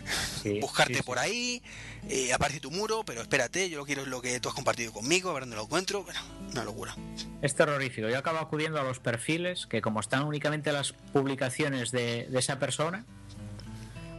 Buscarte 0.63 1.03
por 1.03 1.19
ahí, 1.19 1.63
eh, 2.09 2.33
aparece 2.33 2.61
tu 2.61 2.71
muro, 2.71 3.05
pero 3.05 3.21
espérate, 3.21 3.69
yo 3.69 3.77
lo 3.77 3.85
quiero 3.85 4.03
es 4.03 4.09
lo 4.09 4.23
que 4.23 4.41
tú 4.41 4.49
has 4.49 4.55
compartido 4.55 4.91
conmigo, 4.91 5.29
a 5.29 5.35
ver 5.35 5.43
dónde 5.43 5.57
lo 5.57 5.65
encuentro. 5.65 6.03
Bueno, 6.03 6.21
una 6.51 6.65
locura. 6.65 6.97
Es 7.43 7.55
terrorífico. 7.55 8.09
Yo 8.09 8.17
acabo 8.17 8.39
acudiendo 8.39 8.81
a 8.81 8.85
los 8.85 8.99
perfiles, 8.99 9.67
que 9.67 9.83
como 9.83 10.01
están 10.01 10.25
únicamente 10.25 10.73
las 10.73 10.93
publicaciones 11.13 11.91
de, 11.91 12.27
de 12.31 12.39
esa 12.39 12.59
persona, 12.59 13.05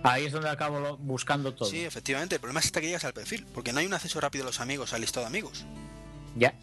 Ahí 0.03 0.25
es 0.25 0.33
donde 0.33 0.49
acabo 0.49 0.97
buscando 0.97 1.53
todo. 1.53 1.69
Sí, 1.69 1.83
efectivamente. 1.83 2.35
El 2.35 2.41
problema 2.41 2.59
es 2.59 2.65
hasta 2.67 2.81
que 2.81 2.87
llegas 2.87 3.05
al 3.05 3.13
perfil, 3.13 3.45
porque 3.53 3.71
no 3.71 3.79
hay 3.79 3.85
un 3.85 3.93
acceso 3.93 4.19
rápido 4.19 4.43
a 4.43 4.47
los 4.47 4.59
amigos, 4.59 4.93
al 4.93 5.01
listado 5.01 5.23
de 5.23 5.27
amigos. 5.27 5.65
Ya. 6.35 6.53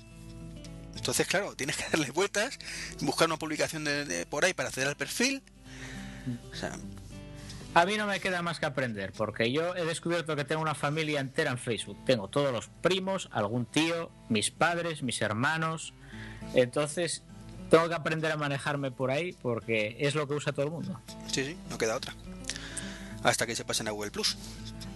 Entonces, 0.95 1.27
claro, 1.27 1.55
tienes 1.57 1.79
que 1.79 1.85
darle 1.91 2.11
vueltas, 2.11 2.59
buscar 3.01 3.27
una 3.27 3.39
publicación 3.39 3.85
de, 3.85 4.27
por 4.29 4.45
ahí 4.45 4.53
para 4.53 4.69
acceder 4.69 4.89
al 4.89 4.97
perfil. 4.97 5.43
O 6.53 6.55
sea, 6.55 6.77
a 7.73 7.87
mí 7.87 7.97
no 7.97 8.07
me 8.07 8.21
queda 8.21 8.43
más 8.43 8.61
que 8.61 8.67
aprender, 8.67 9.13
porque 9.17 9.51
yo 9.51 9.75
he 9.75 9.87
descubierto 9.87 10.37
que 10.37 10.45
tengo 10.45 10.61
una 10.61 10.75
familia 10.75 11.21
entera 11.21 11.51
en 11.51 11.59
Facebook. 11.59 11.97
Tengo 12.05 12.29
todos 12.29 12.53
los 12.53 12.69
primos, 12.83 13.31
algún 13.33 13.65
tío, 13.65 14.11
mis 14.29 14.51
padres, 14.51 15.03
mis 15.03 15.23
hermanos. 15.23 15.95
Entonces, 16.53 17.23
tengo 17.71 17.89
que 17.89 17.95
aprender 17.95 18.33
a 18.33 18.37
manejarme 18.37 18.91
por 18.91 19.11
ahí 19.11 19.33
porque 19.33 19.97
es 19.99 20.15
lo 20.15 20.29
que 20.29 20.35
usa 20.35 20.53
todo 20.53 20.67
el 20.67 20.73
mundo. 20.73 21.01
Sí, 21.33 21.43
sí, 21.43 21.57
no 21.71 21.79
queda 21.79 21.97
otra 21.97 22.15
hasta 23.23 23.47
que 23.47 23.57
se 23.57 23.65
pasen 23.65 23.89
a 23.89 23.91
Google 23.91 24.11
Plus. 24.11 24.37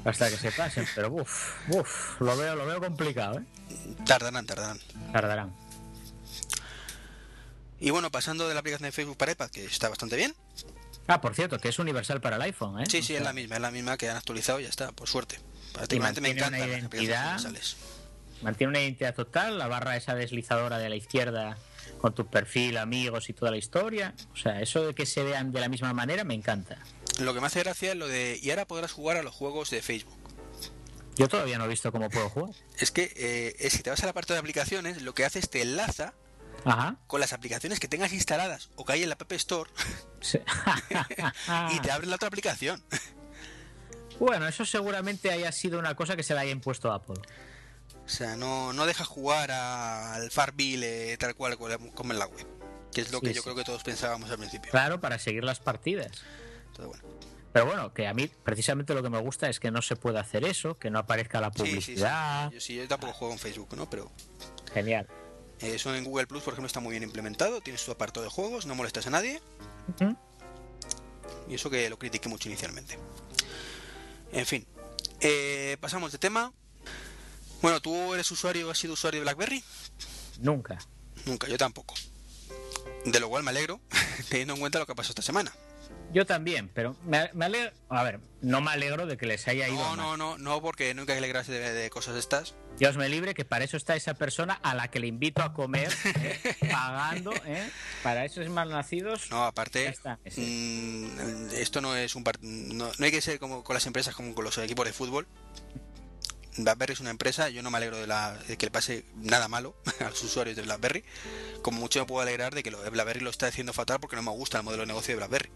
Hasta 0.04 0.30
que 0.30 0.36
se 0.36 0.52
pasen, 0.52 0.86
pero 0.94 1.10
uff, 1.10 1.68
uff, 1.70 2.20
lo 2.20 2.36
veo, 2.36 2.54
lo 2.54 2.66
veo 2.66 2.80
complicado, 2.80 3.38
¿eh? 3.38 3.44
Tardarán, 4.04 4.46
tardarán. 4.46 4.78
Tardarán. 5.12 5.54
Y 7.80 7.90
bueno, 7.90 8.10
pasando 8.10 8.48
de 8.48 8.54
la 8.54 8.60
aplicación 8.60 8.88
de 8.88 8.92
Facebook 8.92 9.16
para 9.16 9.32
iPad, 9.32 9.50
que 9.50 9.64
está 9.64 9.88
bastante 9.88 10.16
bien. 10.16 10.34
Ah, 11.06 11.20
por 11.20 11.34
cierto, 11.34 11.58
que 11.58 11.68
es 11.68 11.78
universal 11.78 12.20
para 12.20 12.36
el 12.36 12.42
iPhone, 12.42 12.80
¿eh? 12.80 12.86
Sí, 12.88 13.02
sí, 13.02 13.14
es 13.14 13.22
la 13.22 13.32
misma, 13.32 13.56
es 13.56 13.62
la 13.62 13.70
misma 13.70 13.96
que 13.96 14.08
han 14.08 14.16
actualizado 14.16 14.60
y 14.60 14.62
ya 14.62 14.70
está, 14.70 14.92
por 14.92 15.08
suerte. 15.08 15.38
Prácticamente 15.72 16.20
me 16.20 16.30
encanta 16.30 16.56
una 16.56 16.66
identidad, 16.66 17.40
Mantiene 18.42 18.70
una 18.70 18.80
identidad 18.80 19.14
total, 19.14 19.58
la 19.58 19.68
barra 19.68 19.96
esa 19.96 20.14
deslizadora 20.14 20.78
de 20.78 20.88
la 20.88 20.96
izquierda 20.96 21.56
con 21.98 22.14
tu 22.14 22.26
perfil, 22.26 22.76
amigos 22.76 23.30
y 23.30 23.32
toda 23.32 23.50
la 23.50 23.56
historia. 23.56 24.14
O 24.32 24.36
sea, 24.36 24.60
eso 24.60 24.86
de 24.86 24.94
que 24.94 25.06
se 25.06 25.22
vean 25.22 25.52
de 25.52 25.60
la 25.60 25.68
misma 25.68 25.92
manera 25.94 26.24
me 26.24 26.34
encanta. 26.34 26.78
Lo 27.20 27.34
que 27.34 27.40
me 27.40 27.46
hace 27.46 27.60
gracia 27.62 27.92
es 27.92 27.96
lo 27.98 28.08
de 28.08 28.38
y 28.42 28.50
ahora 28.50 28.66
podrás 28.66 28.92
jugar 28.92 29.16
a 29.16 29.22
los 29.22 29.34
juegos 29.34 29.70
de 29.70 29.82
Facebook. 29.82 30.16
Yo 31.16 31.28
todavía 31.28 31.58
no 31.58 31.64
he 31.64 31.68
visto 31.68 31.92
cómo 31.92 32.10
puedo 32.10 32.28
jugar. 32.28 32.54
Es 32.78 32.90
que 32.90 33.12
eh, 33.16 33.54
es 33.60 33.74
si 33.74 33.82
te 33.82 33.90
vas 33.90 34.02
a 34.02 34.06
la 34.06 34.12
parte 34.12 34.32
de 34.32 34.38
aplicaciones, 34.40 35.02
lo 35.02 35.14
que 35.14 35.24
hace 35.24 35.38
es 35.38 35.48
te 35.48 35.62
enlaza 35.62 36.12
Ajá. 36.64 36.96
con 37.06 37.20
las 37.20 37.32
aplicaciones 37.32 37.78
que 37.78 37.86
tengas 37.88 38.12
instaladas 38.12 38.70
o 38.74 38.84
que 38.84 38.94
hay 38.94 39.02
en 39.04 39.10
la 39.10 39.14
App 39.20 39.30
Store 39.32 39.70
Sí. 40.20 40.38
y 41.70 41.80
te 41.80 41.90
abre 41.90 42.06
la 42.06 42.16
otra 42.16 42.28
aplicación. 42.28 42.82
Bueno, 44.20 44.46
eso 44.46 44.64
seguramente 44.64 45.32
haya 45.32 45.50
sido 45.50 45.78
una 45.80 45.96
cosa 45.96 46.14
que 46.14 46.22
se 46.22 46.34
le 46.34 46.40
haya 46.40 46.52
impuesto 46.52 46.92
a 46.92 46.96
Apple. 46.96 47.16
O 48.04 48.08
sea, 48.08 48.36
no, 48.36 48.72
no 48.72 48.86
deja 48.86 49.04
jugar 49.04 49.50
a- 49.50 50.14
al 50.14 50.30
Farmville 50.30 51.12
eh, 51.12 51.16
tal 51.16 51.34
cual 51.34 51.58
como 51.58 52.12
en 52.12 52.18
la 52.20 52.26
web. 52.26 52.46
Que 52.92 53.00
es 53.00 53.10
lo 53.10 53.18
Sí, 53.18 53.26
que 53.26 53.34
yo 53.34 53.40
sí. 53.40 53.44
creo 53.44 53.56
que 53.56 53.64
todos 53.64 53.82
pensábamos 53.82 54.30
al 54.30 54.38
principio. 54.38 54.70
Claro, 54.70 55.00
para 55.00 55.18
seguir 55.18 55.42
las 55.42 55.58
partidas. 55.58 56.22
Entonces, 56.76 57.00
bueno. 57.02 57.18
Pero 57.52 57.66
bueno, 57.66 57.94
que 57.94 58.08
a 58.08 58.14
mí 58.14 58.28
precisamente 58.42 58.94
lo 58.94 59.02
que 59.02 59.10
me 59.10 59.20
gusta 59.20 59.48
es 59.48 59.60
que 59.60 59.70
no 59.70 59.80
se 59.80 59.94
puede 59.94 60.18
hacer 60.18 60.44
eso, 60.44 60.74
que 60.76 60.90
no 60.90 60.98
aparezca 60.98 61.40
la 61.40 61.52
Sí, 61.52 61.58
sí, 61.58 61.64
sí. 61.64 61.70
publicidad. 61.70 62.50
Yo, 62.50 62.60
sí, 62.60 62.74
yo 62.74 62.88
tampoco 62.88 63.12
juego 63.12 63.32
en 63.32 63.38
Facebook, 63.38 63.76
¿no? 63.76 63.88
Pero 63.88 64.10
Genial. 64.72 65.06
eso 65.60 65.94
en 65.94 66.02
Google 66.04 66.26
Plus, 66.26 66.42
por 66.42 66.52
ejemplo, 66.54 66.66
está 66.66 66.80
muy 66.80 66.90
bien 66.90 67.04
implementado. 67.04 67.60
Tienes 67.60 67.84
tu 67.84 67.92
apartado 67.92 68.24
de 68.24 68.30
juegos, 68.30 68.66
no 68.66 68.74
molestas 68.74 69.06
a 69.06 69.10
nadie. 69.10 69.40
Y 71.48 71.54
eso 71.54 71.70
que 71.70 71.88
lo 71.88 71.96
critiqué 71.98 72.28
mucho 72.28 72.48
inicialmente. 72.48 72.98
En 74.32 74.46
fin, 74.46 74.66
eh, 75.20 75.76
pasamos 75.80 76.10
de 76.10 76.18
tema. 76.18 76.52
Bueno, 77.62 77.80
¿tú 77.80 78.14
eres 78.14 78.28
usuario, 78.32 78.68
has 78.70 78.78
sido 78.78 78.94
usuario 78.94 79.20
de 79.20 79.24
BlackBerry? 79.24 79.62
Nunca. 80.40 80.78
Nunca, 81.24 81.46
yo 81.46 81.56
tampoco. 81.56 81.94
De 83.04 83.20
lo 83.20 83.28
cual 83.28 83.44
me 83.44 83.50
alegro, 83.50 83.80
teniendo 84.28 84.54
en 84.54 84.60
cuenta 84.60 84.80
lo 84.80 84.86
que 84.86 84.94
pasó 84.96 85.10
esta 85.12 85.22
semana. 85.22 85.52
Yo 86.12 86.24
también, 86.24 86.70
pero 86.72 86.96
me, 87.04 87.28
me 87.34 87.46
alegro. 87.46 87.72
A 87.88 88.04
ver, 88.04 88.20
no 88.40 88.60
me 88.60 88.70
alegro 88.70 89.06
de 89.06 89.16
que 89.16 89.26
les 89.26 89.48
haya 89.48 89.66
ido. 89.68 89.76
No, 89.76 89.96
mal. 89.96 89.96
no, 89.96 90.16
no, 90.16 90.38
no, 90.38 90.62
porque 90.62 90.94
nunca 90.94 91.12
hay 91.12 91.16
que 91.16 91.24
alegrarse 91.24 91.52
de, 91.52 91.72
de 91.72 91.90
cosas 91.90 92.16
estas. 92.16 92.54
Dios 92.78 92.96
me 92.96 93.08
libre, 93.08 93.34
que 93.34 93.44
para 93.44 93.64
eso 93.64 93.76
está 93.76 93.96
esa 93.96 94.14
persona 94.14 94.54
a 94.54 94.74
la 94.74 94.88
que 94.88 95.00
le 95.00 95.08
invito 95.08 95.42
a 95.42 95.52
comer, 95.52 95.92
¿eh? 96.22 96.56
pagando, 96.70 97.32
¿eh? 97.46 97.68
Para 98.02 98.24
esos 98.24 98.48
malnacidos. 98.48 99.30
No, 99.30 99.44
aparte, 99.44 99.88
está, 99.88 100.18
mm, 100.36 101.50
esto 101.54 101.80
no 101.80 101.96
es 101.96 102.14
un 102.14 102.24
no, 102.42 102.90
no 102.96 103.04
hay 103.04 103.10
que 103.10 103.20
ser 103.20 103.38
como 103.38 103.64
con 103.64 103.74
las 103.74 103.86
empresas 103.86 104.14
como 104.14 104.34
con 104.34 104.44
los 104.44 104.56
equipos 104.58 104.86
de 104.86 104.92
fútbol. 104.92 105.26
BlackBerry 106.56 106.92
es 106.92 107.00
una 107.00 107.10
empresa, 107.10 107.48
yo 107.48 107.62
no 107.62 107.70
me 107.70 107.78
alegro 107.78 107.98
de, 107.98 108.06
la, 108.06 108.36
de 108.48 108.56
que 108.56 108.66
le 108.66 108.70
pase 108.70 109.04
nada 109.16 109.48
malo 109.48 109.76
a 110.00 110.10
los 110.10 110.22
usuarios 110.22 110.56
de 110.56 110.62
BlackBerry. 110.62 111.04
Como 111.62 111.80
mucho 111.80 112.00
me 112.00 112.06
puedo 112.06 112.20
alegrar 112.20 112.54
de 112.54 112.62
que 112.62 112.70
lo 112.70 112.82
de 112.82 112.90
BlackBerry 112.90 113.20
lo 113.20 113.30
está 113.30 113.46
haciendo 113.46 113.72
fatal 113.72 114.00
porque 114.00 114.16
no 114.16 114.22
me 114.22 114.30
gusta 114.30 114.58
el 114.58 114.64
modelo 114.64 114.82
de 114.82 114.86
negocio 114.88 115.14
de 115.14 115.16
BlackBerry. 115.16 115.50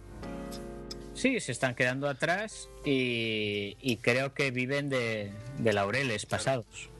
Sí, 1.14 1.40
se 1.40 1.50
están 1.50 1.74
quedando 1.74 2.08
atrás 2.08 2.68
y, 2.84 3.76
y 3.80 3.96
creo 3.96 4.34
que 4.34 4.52
viven 4.52 4.88
de, 4.88 5.32
de 5.58 5.72
laureles 5.72 6.26
pasados. 6.26 6.90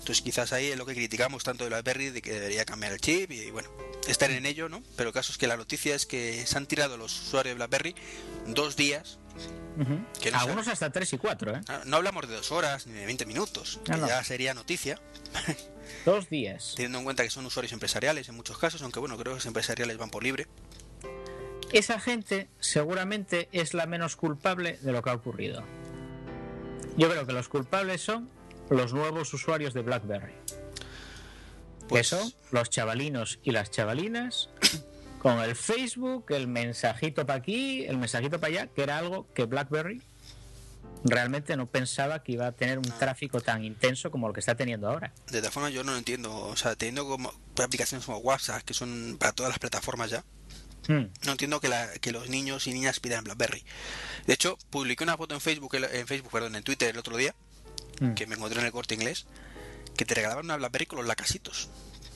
Entonces 0.00 0.22
quizás 0.22 0.52
ahí 0.52 0.66
es 0.66 0.76
lo 0.76 0.86
que 0.86 0.94
criticamos 0.94 1.44
tanto 1.44 1.62
de 1.62 1.70
BlackBerry, 1.70 2.10
de 2.10 2.20
que 2.20 2.32
debería 2.32 2.64
cambiar 2.64 2.92
el 2.92 3.00
chip 3.00 3.30
y 3.30 3.52
bueno, 3.52 3.68
estar 4.08 4.28
en 4.32 4.44
ello, 4.44 4.68
¿no? 4.68 4.82
Pero 4.96 5.10
el 5.10 5.14
caso 5.14 5.30
es 5.30 5.38
que 5.38 5.46
la 5.46 5.56
noticia 5.56 5.94
es 5.94 6.04
que 6.04 6.44
se 6.46 6.58
han 6.58 6.66
tirado 6.66 6.96
los 6.96 7.28
usuarios 7.28 7.52
de 7.52 7.56
BlackBerry 7.56 7.94
dos 8.48 8.74
días. 8.74 9.19
Ujú. 9.78 9.98
Que 10.20 10.30
no 10.30 10.38
Algunos 10.40 10.68
hasta 10.68 10.90
3 10.90 11.12
y 11.14 11.18
4, 11.18 11.56
¿eh? 11.56 11.60
Ah, 11.68 11.82
No 11.86 11.96
hablamos 11.96 12.28
de 12.28 12.34
dos 12.34 12.50
horas 12.52 12.86
ni 12.86 12.92
de 12.94 13.06
20 13.06 13.24
minutos, 13.26 13.80
que 13.84 13.92
no. 13.92 14.06
ya 14.08 14.22
sería 14.24 14.52
noticia, 14.52 14.98
Dos 16.04 16.28
días. 16.28 16.74
teniendo 16.76 16.98
en 16.98 17.04
cuenta 17.04 17.22
que 17.22 17.30
son 17.30 17.46
usuarios 17.46 17.72
empresariales 17.72 18.28
en 18.28 18.34
muchos 18.36 18.58
casos, 18.58 18.82
aunque 18.82 18.98
bueno, 19.00 19.16
creo 19.16 19.32
que 19.32 19.36
los 19.36 19.46
empresariales 19.46 19.96
van 19.96 20.10
por 20.10 20.22
libre. 20.22 20.46
Esa 21.72 22.00
gente 22.00 22.48
seguramente 22.58 23.48
es 23.52 23.74
la 23.74 23.86
menos 23.86 24.16
culpable 24.16 24.78
de 24.82 24.90
lo 24.92 25.02
que 25.02 25.10
ha 25.10 25.14
ocurrido. 25.14 25.62
Yo 26.96 27.08
creo 27.08 27.26
que 27.26 27.32
los 27.32 27.48
culpables 27.48 28.00
son 28.02 28.28
los 28.70 28.92
nuevos 28.92 29.32
usuarios 29.34 29.72
de 29.72 29.82
BlackBerry. 29.82 30.32
Pues- 31.88 32.10
que 32.10 32.16
son 32.16 32.32
los 32.50 32.70
chavalinos 32.70 33.38
y 33.44 33.52
las 33.52 33.70
chavalinas 33.70 34.48
con 35.20 35.38
el 35.40 35.54
Facebook, 35.54 36.26
el 36.30 36.48
mensajito 36.48 37.24
para 37.26 37.38
aquí, 37.38 37.84
el 37.84 37.98
mensajito 37.98 38.40
para 38.40 38.52
allá, 38.52 38.66
que 38.68 38.82
era 38.82 38.98
algo 38.98 39.26
que 39.34 39.44
BlackBerry 39.44 40.02
realmente 41.04 41.56
no 41.56 41.66
pensaba 41.66 42.22
que 42.22 42.32
iba 42.32 42.46
a 42.46 42.52
tener 42.52 42.78
un 42.78 42.84
tráfico 42.84 43.40
tan 43.40 43.64
intenso 43.64 44.10
como 44.10 44.26
el 44.28 44.34
que 44.34 44.40
está 44.40 44.54
teniendo 44.54 44.88
ahora. 44.88 45.12
De 45.30 45.38
todas 45.38 45.52
formas, 45.54 45.72
yo 45.72 45.84
no 45.84 45.92
lo 45.92 45.98
entiendo. 45.98 46.34
O 46.34 46.56
sea, 46.56 46.74
teniendo 46.74 47.06
como 47.06 47.32
aplicaciones 47.62 48.04
como 48.06 48.18
WhatsApp, 48.18 48.62
que 48.62 48.74
son 48.74 49.16
para 49.18 49.32
todas 49.32 49.50
las 49.50 49.58
plataformas 49.58 50.10
ya, 50.10 50.24
Hmm. 50.88 51.08
no 51.26 51.32
entiendo 51.32 51.60
que, 51.60 51.68
la- 51.68 51.92
que 52.00 52.10
los 52.10 52.28
niños 52.30 52.66
y 52.66 52.72
niñas 52.72 52.98
pidan 53.00 53.22
BlackBerry. 53.24 53.62
De 54.26 54.32
hecho, 54.32 54.56
publiqué 54.70 55.04
una 55.04 55.16
foto 55.18 55.34
en 55.34 55.40
Facebook, 55.42 55.74
en 55.74 56.06
Facebook, 56.06 56.32
perdón, 56.32 56.56
en 56.56 56.62
Twitter 56.62 56.88
el 56.88 56.98
otro 56.98 57.16
día, 57.18 57.34
Mm. 58.00 58.14
que 58.14 58.26
me 58.26 58.34
encontré 58.36 58.60
en 58.60 58.66
el 58.66 58.72
corte 58.72 58.94
inglés, 58.94 59.26
que 59.96 60.06
te 60.06 60.14
regalaban 60.14 60.46
una 60.46 60.56
BlackBerry 60.56 60.86
con 60.86 60.98
los 60.98 61.06
lacasitos. 61.06 61.68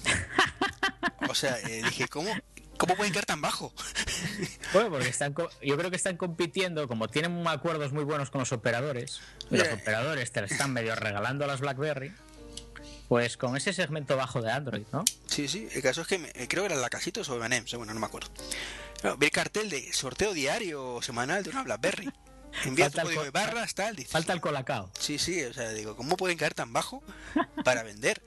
o 1.29 1.35
sea, 1.35 1.59
eh, 1.61 1.83
dije, 1.85 2.09
¿cómo, 2.09 2.31
¿cómo 2.79 2.97
pueden 2.97 3.13
quedar 3.13 3.27
tan 3.27 3.41
bajo? 3.41 3.73
Bueno, 4.73 4.91
porque 4.91 5.09
están, 5.09 5.33
co- 5.35 5.49
yo 5.63 5.77
creo 5.77 5.91
que 5.91 5.97
están 5.97 6.17
compitiendo, 6.17 6.89
como 6.89 7.07
tienen 7.09 7.47
acuerdos 7.47 7.93
muy 7.93 8.03
buenos 8.03 8.31
con 8.31 8.41
los 8.41 8.51
operadores, 8.53 9.21
y 9.51 9.57
los 9.57 9.69
operadores 9.73 10.33
te 10.33 10.41
la 10.41 10.47
están 10.49 10.73
medio 10.73 10.97
regalando 10.97 11.45
a 11.45 11.47
las 11.47 11.61
BlackBerry, 11.61 12.13
pues 13.09 13.37
con 13.37 13.57
ese 13.57 13.73
segmento 13.73 14.17
bajo 14.17 14.43
de 14.43 14.51
Android, 14.51 14.83
¿no? 14.93 15.05
Sí, 15.27 15.47
sí, 15.47 15.69
el 15.73 15.83
caso 15.83 16.01
es 16.03 16.09
que 16.09 16.19
me- 16.19 16.33
creo 16.49 16.63
que 16.65 16.67
eran 16.67 16.81
lacasitos 16.81 17.29
o 17.29 17.37
M&M's, 17.45 17.75
bueno, 17.75 17.95
no 17.95 18.01
me 18.01 18.07
acuerdo. 18.07 18.31
Vi 19.19 19.27
el 19.27 19.31
cartel 19.33 19.71
de 19.71 19.93
sorteo 19.93 20.33
diario 20.33 20.95
o 20.95 21.03
semanal 21.03 21.45
de 21.45 21.51
una 21.51 21.63
BlackBerry. 21.63 22.11
Envía 22.65 22.89
tu 22.91 23.01
código 23.01 23.23
de 23.25 23.31
barras, 23.31 23.75
tal, 23.75 23.95
dices, 23.97 24.11
Falta 24.13 24.33
el 24.33 24.41
colacao. 24.41 24.91
Sí, 24.99 25.19
sí, 25.19 25.43
o 25.45 25.53
sea, 25.53 25.71
digo, 25.71 25.97
¿cómo 25.97 26.17
pueden 26.17 26.39
caer 26.39 26.55
tan 26.55 26.73
bajo 26.73 27.03
para 27.65 27.83
vender? 27.85 28.23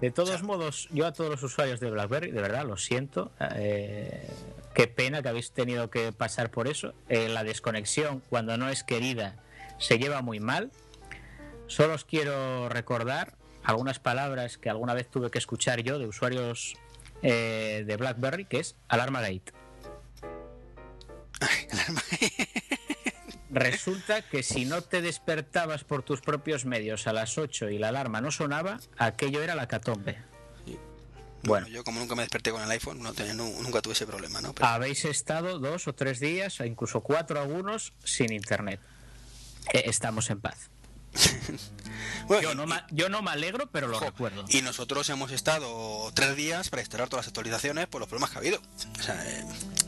De 0.00 0.10
todos 0.10 0.42
modos, 0.42 0.88
yo 0.92 1.06
a 1.06 1.12
todos 1.12 1.30
los 1.30 1.42
usuarios 1.42 1.80
de 1.80 1.90
BlackBerry, 1.90 2.30
de 2.30 2.42
verdad, 2.42 2.66
lo 2.66 2.76
siento. 2.76 3.32
eh, 3.54 4.28
qué 4.74 4.86
pena 4.88 5.22
que 5.22 5.28
habéis 5.28 5.52
tenido 5.52 5.88
que 5.88 6.12
pasar 6.12 6.50
por 6.50 6.68
eso. 6.68 6.92
Eh, 7.08 7.28
la 7.28 7.44
desconexión, 7.44 8.22
cuando 8.28 8.58
no 8.58 8.68
es 8.68 8.84
querida, 8.84 9.36
se 9.78 9.98
lleva 9.98 10.20
muy 10.20 10.38
mal. 10.38 10.70
Solo 11.66 11.94
os 11.94 12.04
quiero 12.04 12.68
recordar 12.68 13.34
algunas 13.64 13.98
palabras 13.98 14.58
que 14.58 14.68
alguna 14.68 14.92
vez 14.94 15.08
tuve 15.08 15.30
que 15.30 15.38
escuchar 15.38 15.80
yo 15.80 15.98
de 15.98 16.06
usuarios 16.06 16.74
eh, 17.22 17.84
de 17.86 17.96
BlackBerry, 17.96 18.44
que 18.44 18.60
es 18.60 18.76
Alarma 18.88 19.22
Gate. 19.22 19.52
Resulta 23.58 24.22
que 24.22 24.42
si 24.42 24.64
no 24.66 24.82
te 24.82 25.00
despertabas 25.00 25.82
por 25.84 26.02
tus 26.02 26.20
propios 26.20 26.64
medios 26.66 27.06
a 27.06 27.12
las 27.12 27.38
8 27.38 27.70
y 27.70 27.78
la 27.78 27.88
alarma 27.88 28.20
no 28.20 28.30
sonaba, 28.30 28.78
aquello 28.98 29.42
era 29.42 29.54
la 29.54 29.66
catombe. 29.66 30.18
Bueno, 31.42 31.68
yo 31.68 31.84
como 31.84 32.00
nunca 32.00 32.14
me 32.16 32.22
desperté 32.22 32.50
con 32.50 32.60
el 32.62 32.70
iPhone, 32.70 33.00
no 33.02 33.12
te- 33.14 33.32
nu- 33.32 33.62
nunca 33.62 33.80
tuve 33.80 33.92
ese 33.92 34.06
problema, 34.06 34.40
¿no? 34.40 34.52
Pero- 34.52 34.66
Habéis 34.66 35.04
estado 35.04 35.58
dos 35.60 35.86
o 35.86 35.94
tres 35.94 36.18
días, 36.18 36.58
o 36.60 36.64
incluso 36.64 37.00
cuatro 37.02 37.40
algunos, 37.40 37.92
sin 38.04 38.32
internet. 38.32 38.80
Eh, 39.72 39.84
estamos 39.86 40.28
en 40.30 40.40
paz. 40.40 40.68
Bueno, 42.26 42.42
Yo 42.42 42.52
y- 42.52 42.56
no, 42.56 42.66
ma- 42.66 42.86
yo 42.90 43.08
no 43.08 43.22
me 43.22 43.30
alegro, 43.30 43.70
pero 43.70 43.86
lo 43.86 43.98
recuerdo. 44.00 44.44
Y 44.48 44.60
nosotros 44.62 45.08
hemos 45.08 45.30
estado 45.30 46.10
tres 46.12 46.34
días 46.36 46.68
para 46.68 46.82
instalar 46.82 47.08
todas 47.08 47.24
las 47.24 47.28
actualizaciones 47.28 47.86
por 47.86 48.00
los 48.00 48.08
problemas 48.08 48.30
que 48.30 48.36
ha 48.36 48.40
habido. 48.40 48.60
O 48.98 49.02
sea, 49.02 49.14
eh, 49.26 49.44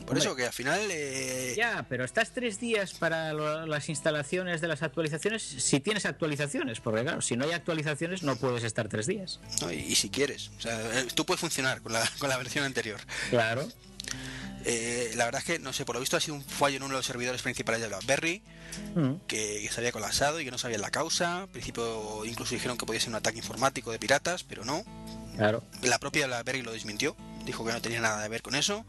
por 0.09 0.17
Hombre. 0.17 0.27
eso 0.27 0.35
que 0.35 0.45
al 0.45 0.53
final... 0.53 0.79
eh, 0.89 1.53
Ya, 1.55 1.85
pero 1.87 2.03
estás 2.03 2.31
tres 2.33 2.59
días 2.59 2.93
para 2.93 3.31
lo- 3.33 3.65
las 3.65 3.87
instalaciones 3.89 4.59
de 4.61 4.67
las 4.67 4.81
actualizaciones 4.83 5.41
si 5.43 5.79
tienes 5.79 6.05
actualizaciones, 6.05 6.79
porque 6.81 7.03
claro, 7.03 7.21
si 7.21 7.37
no 7.37 7.45
hay 7.45 7.51
actualizaciones 7.51 8.23
no 8.23 8.35
puedes 8.35 8.63
estar 8.63 8.87
tres 8.89 9.07
días. 9.07 9.39
¿no? 9.61 9.71
y, 9.71 9.75
y 9.77 9.95
si 9.95 10.09
quieres, 10.09 10.49
o 10.57 10.61
sea, 10.61 10.99
eh, 10.99 11.07
tú 11.15 11.25
puedes 11.25 11.39
funcionar 11.39 11.81
con 11.81 11.93
la, 11.93 12.03
con 12.19 12.27
la 12.29 12.37
versión 12.37 12.65
anterior. 12.65 12.99
Claro. 13.29 13.67
Eh, 14.65 15.13
la 15.15 15.25
verdad 15.25 15.39
es 15.39 15.45
que, 15.45 15.59
no 15.59 15.71
sé, 15.71 15.85
por 15.85 15.95
lo 15.95 16.01
visto 16.01 16.17
ha 16.17 16.19
sido 16.19 16.35
un 16.35 16.43
fallo 16.43 16.75
en 16.77 16.83
uno 16.83 16.93
de 16.95 16.99
los 16.99 17.05
servidores 17.05 17.41
principales 17.41 17.81
de 17.81 17.87
BlackBerry, 17.87 18.41
Mm. 18.95 19.15
que, 19.27 19.61
que 19.63 19.69
se 19.71 19.79
había 19.79 19.91
colapsado 19.91 20.39
y 20.39 20.45
que 20.45 20.51
no 20.51 20.57
sabían 20.59 20.81
la 20.81 20.91
causa. 20.91 21.41
Al 21.41 21.47
principio 21.49 22.23
incluso 22.25 22.53
dijeron 22.53 22.77
que 22.77 22.85
podía 22.85 22.99
ser 22.99 23.09
un 23.09 23.15
ataque 23.15 23.37
informático 23.39 23.91
de 23.91 23.97
piratas, 23.99 24.43
pero 24.43 24.63
no. 24.63 24.83
Claro. 25.35 25.63
La 25.81 25.97
propia 25.99 26.27
BlackBerry 26.27 26.61
lo 26.61 26.71
desmintió, 26.71 27.15
dijo 27.45 27.65
que 27.65 27.71
no 27.73 27.81
tenía 27.81 27.99
nada 27.99 28.21
que 28.23 28.29
ver 28.29 28.41
con 28.43 28.53
eso. 28.55 28.85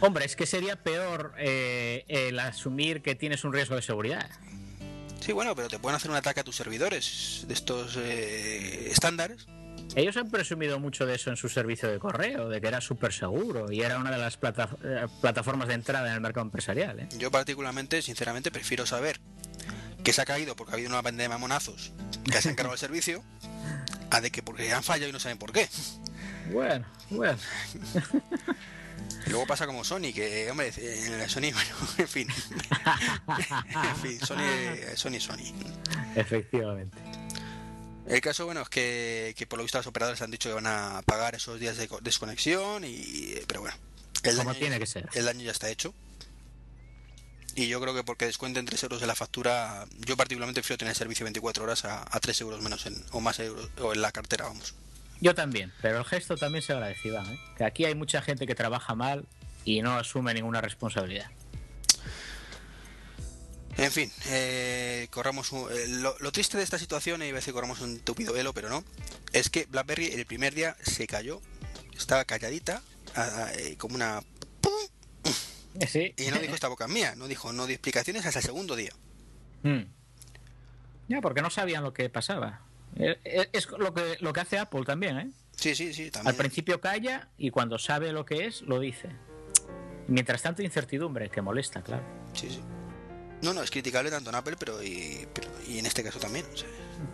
Hombre, 0.00 0.24
es 0.24 0.34
que 0.36 0.46
sería 0.46 0.76
peor 0.76 1.34
eh, 1.38 2.04
el 2.08 2.38
asumir 2.38 3.02
que 3.02 3.14
tienes 3.14 3.44
un 3.44 3.52
riesgo 3.52 3.76
de 3.76 3.82
seguridad. 3.82 4.28
Sí, 5.20 5.32
bueno, 5.32 5.54
pero 5.54 5.68
te 5.68 5.78
pueden 5.78 5.96
hacer 5.96 6.10
un 6.10 6.16
ataque 6.16 6.40
a 6.40 6.44
tus 6.44 6.56
servidores 6.56 7.44
de 7.46 7.52
estos 7.54 7.96
eh, 7.98 8.88
estándares. 8.90 9.46
Ellos 9.94 10.16
han 10.16 10.30
presumido 10.30 10.78
mucho 10.80 11.04
de 11.04 11.16
eso 11.16 11.30
en 11.30 11.36
su 11.36 11.48
servicio 11.48 11.90
de 11.90 11.98
correo, 11.98 12.48
de 12.48 12.60
que 12.60 12.68
era 12.68 12.80
súper 12.80 13.12
seguro 13.12 13.70
y 13.70 13.82
era 13.82 13.98
una 13.98 14.10
de 14.10 14.18
las 14.18 14.36
plata- 14.38 14.70
eh, 14.84 15.06
plataformas 15.20 15.68
de 15.68 15.74
entrada 15.74 16.08
en 16.08 16.14
el 16.14 16.20
mercado 16.20 16.46
empresarial. 16.46 17.00
¿eh? 17.00 17.08
Yo 17.18 17.30
particularmente, 17.30 18.00
sinceramente, 18.00 18.50
prefiero 18.50 18.86
saber 18.86 19.20
que 20.04 20.12
se 20.14 20.22
ha 20.22 20.24
caído 20.24 20.56
porque 20.56 20.72
ha 20.72 20.74
habido 20.74 20.88
una 20.90 21.02
pandemia 21.02 21.24
de 21.24 21.28
mamonazos 21.34 21.92
que 22.24 22.40
se 22.40 22.48
han 22.48 22.54
cargado 22.54 22.74
el 22.74 22.78
servicio, 22.80 23.22
a 24.10 24.20
de 24.22 24.30
que 24.30 24.42
porque 24.42 24.72
han 24.72 24.82
fallado 24.82 25.10
y 25.10 25.12
no 25.12 25.18
saben 25.20 25.36
por 25.38 25.52
qué. 25.52 25.68
Bueno, 26.52 26.86
bueno. 27.10 27.38
Y 29.26 29.30
luego 29.30 29.46
pasa 29.46 29.66
como 29.66 29.84
Sony, 29.84 30.12
que, 30.14 30.48
hombre, 30.50 30.72
en 30.76 31.18
la 31.18 31.28
Sony, 31.28 31.40
bueno, 31.52 31.76
en 31.98 32.08
fin. 32.08 32.28
en 33.84 33.96
fin, 33.96 34.20
Sony, 34.20 34.96
Sony, 34.96 35.20
Sony. 35.20 35.52
Efectivamente. 36.16 36.96
El 38.06 38.20
caso, 38.20 38.44
bueno, 38.46 38.62
es 38.62 38.68
que, 38.68 39.34
que 39.36 39.46
por 39.46 39.58
lo 39.58 39.62
visto 39.62 39.78
los 39.78 39.86
operadores 39.86 40.20
han 40.22 40.30
dicho 40.30 40.48
que 40.48 40.54
van 40.54 40.66
a 40.66 41.02
pagar 41.06 41.34
esos 41.36 41.60
días 41.60 41.76
de 41.76 41.86
co- 41.86 42.00
desconexión, 42.00 42.84
y 42.84 43.34
pero 43.46 43.60
bueno. 43.60 43.76
El 44.22 44.36
Como 44.36 44.50
daño, 44.50 44.58
tiene 44.58 44.78
que 44.78 44.86
ser. 44.86 45.08
el 45.14 45.24
daño 45.24 45.44
ya 45.44 45.52
está 45.52 45.68
hecho. 45.70 45.94
Y 47.54 47.68
yo 47.68 47.80
creo 47.80 47.94
que 47.94 48.04
porque 48.04 48.26
descuenten 48.26 48.64
3 48.66 48.82
euros 48.84 49.00
de 49.00 49.06
la 49.06 49.14
factura, 49.14 49.86
yo 50.06 50.16
particularmente 50.16 50.60
prefiero 50.60 50.78
tener 50.78 50.94
servicio 50.94 51.24
24 51.24 51.62
horas 51.64 51.84
a, 51.84 52.04
a 52.10 52.20
3 52.20 52.40
euros 52.42 52.62
menos 52.62 52.86
en, 52.86 53.04
o 53.12 53.20
más 53.20 53.38
euros 53.40 53.68
o 53.80 53.92
en 53.92 54.02
la 54.02 54.12
cartera, 54.12 54.46
vamos. 54.46 54.74
Yo 55.20 55.34
también, 55.34 55.72
pero 55.82 55.98
el 55.98 56.04
gesto 56.04 56.36
también 56.36 56.62
se 56.62 56.72
agradece, 56.72 57.08
Iván, 57.08 57.26
¿eh? 57.26 57.38
Que 57.56 57.64
aquí 57.64 57.84
hay 57.84 57.94
mucha 57.94 58.22
gente 58.22 58.46
que 58.46 58.54
trabaja 58.54 58.94
mal 58.94 59.26
y 59.64 59.82
no 59.82 59.96
asume 59.96 60.32
ninguna 60.32 60.60
responsabilidad. 60.60 61.30
En 63.76 63.90
fin, 63.92 64.10
eh, 64.26 65.08
corramos 65.10 65.52
un- 65.52 65.70
eh, 65.70 65.86
lo, 65.88 66.14
lo 66.18 66.32
triste 66.32 66.56
de 66.58 66.64
esta 66.64 66.78
situación, 66.78 67.22
y 67.22 67.28
a 67.30 67.32
decir 67.32 67.54
corramos 67.54 67.80
un 67.80 67.98
tupido 68.00 68.32
velo, 68.32 68.52
pero 68.52 68.68
no, 68.68 68.84
es 69.32 69.48
que 69.48 69.64
BlackBerry 69.66 70.06
el 70.08 70.26
primer 70.26 70.54
día 70.54 70.76
se 70.82 71.06
cayó, 71.06 71.40
estaba 71.96 72.24
calladita, 72.24 72.82
a- 73.14 73.22
a- 73.44 73.54
eh, 73.54 73.76
como 73.78 73.94
una... 73.94 74.22
¡pum! 74.60 74.72
Sí. 75.88 76.14
Y 76.16 76.30
no 76.30 76.38
dijo 76.40 76.54
esta 76.54 76.68
boca 76.68 76.88
mía, 76.88 77.14
no 77.16 77.28
dijo, 77.28 77.52
no 77.52 77.66
dio 77.66 77.74
explicaciones 77.74 78.26
hasta 78.26 78.40
el 78.40 78.44
segundo 78.44 78.74
día. 78.76 78.92
Mm. 79.62 79.82
Ya, 81.08 81.20
porque 81.20 81.42
no 81.42 81.50
sabían 81.50 81.82
lo 81.84 81.92
que 81.94 82.08
pasaba. 82.10 82.60
Eh, 82.96 83.18
eh, 83.24 83.48
Es 83.52 83.68
lo 83.70 83.92
que, 83.94 84.16
lo 84.20 84.32
que 84.32 84.40
hace 84.40 84.58
Apple 84.58 84.84
también, 84.84 85.18
¿eh? 85.18 85.30
Sí, 85.56 85.74
sí, 85.74 85.92
sí, 85.92 86.10
Al 86.24 86.34
principio 86.34 86.80
calla 86.80 87.28
y 87.36 87.50
cuando 87.50 87.78
sabe 87.78 88.12
lo 88.12 88.24
que 88.24 88.46
es, 88.46 88.62
lo 88.62 88.80
dice. 88.80 89.10
Mientras 90.08 90.42
tanto, 90.42 90.62
incertidumbre, 90.62 91.28
que 91.28 91.42
molesta, 91.42 91.82
claro. 91.82 92.02
Sí, 92.32 92.48
sí. 92.50 92.60
No, 93.42 93.54
no, 93.54 93.62
es 93.62 93.70
criticable 93.70 94.10
tanto 94.10 94.30
en 94.30 94.36
Apple, 94.36 94.56
pero 94.58 94.82
y, 94.82 95.26
pero- 95.32 95.48
y 95.66 95.78
en 95.78 95.86
este 95.86 96.02
caso 96.02 96.18
también. 96.18 96.46
o 96.52 96.56
sea, 96.56 96.68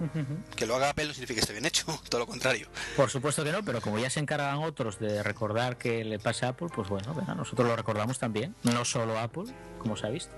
que 0.56 0.66
lo 0.66 0.76
haga 0.76 0.90
Apple 0.90 1.06
no 1.06 1.12
significa 1.12 1.36
que 1.36 1.40
esté 1.40 1.52
bien 1.52 1.66
hecho, 1.66 1.86
todo 2.08 2.20
lo 2.20 2.26
contrario. 2.26 2.68
Por 2.96 3.10
supuesto 3.10 3.42
que 3.44 3.52
no, 3.52 3.64
pero 3.64 3.80
como 3.80 3.98
ya 3.98 4.10
se 4.10 4.20
encargan 4.20 4.58
otros 4.58 4.98
de 5.00 5.22
recordar 5.22 5.76
que 5.76 6.04
le 6.04 6.18
pasa 6.18 6.46
a 6.46 6.48
Apple, 6.50 6.68
pues 6.74 6.88
bueno, 6.88 7.14
nosotros 7.36 7.66
lo 7.68 7.76
recordamos 7.76 8.18
también. 8.18 8.54
No 8.62 8.84
solo 8.84 9.18
Apple, 9.18 9.44
como 9.78 9.96
se 9.96 10.06
ha 10.06 10.10
visto. 10.10 10.32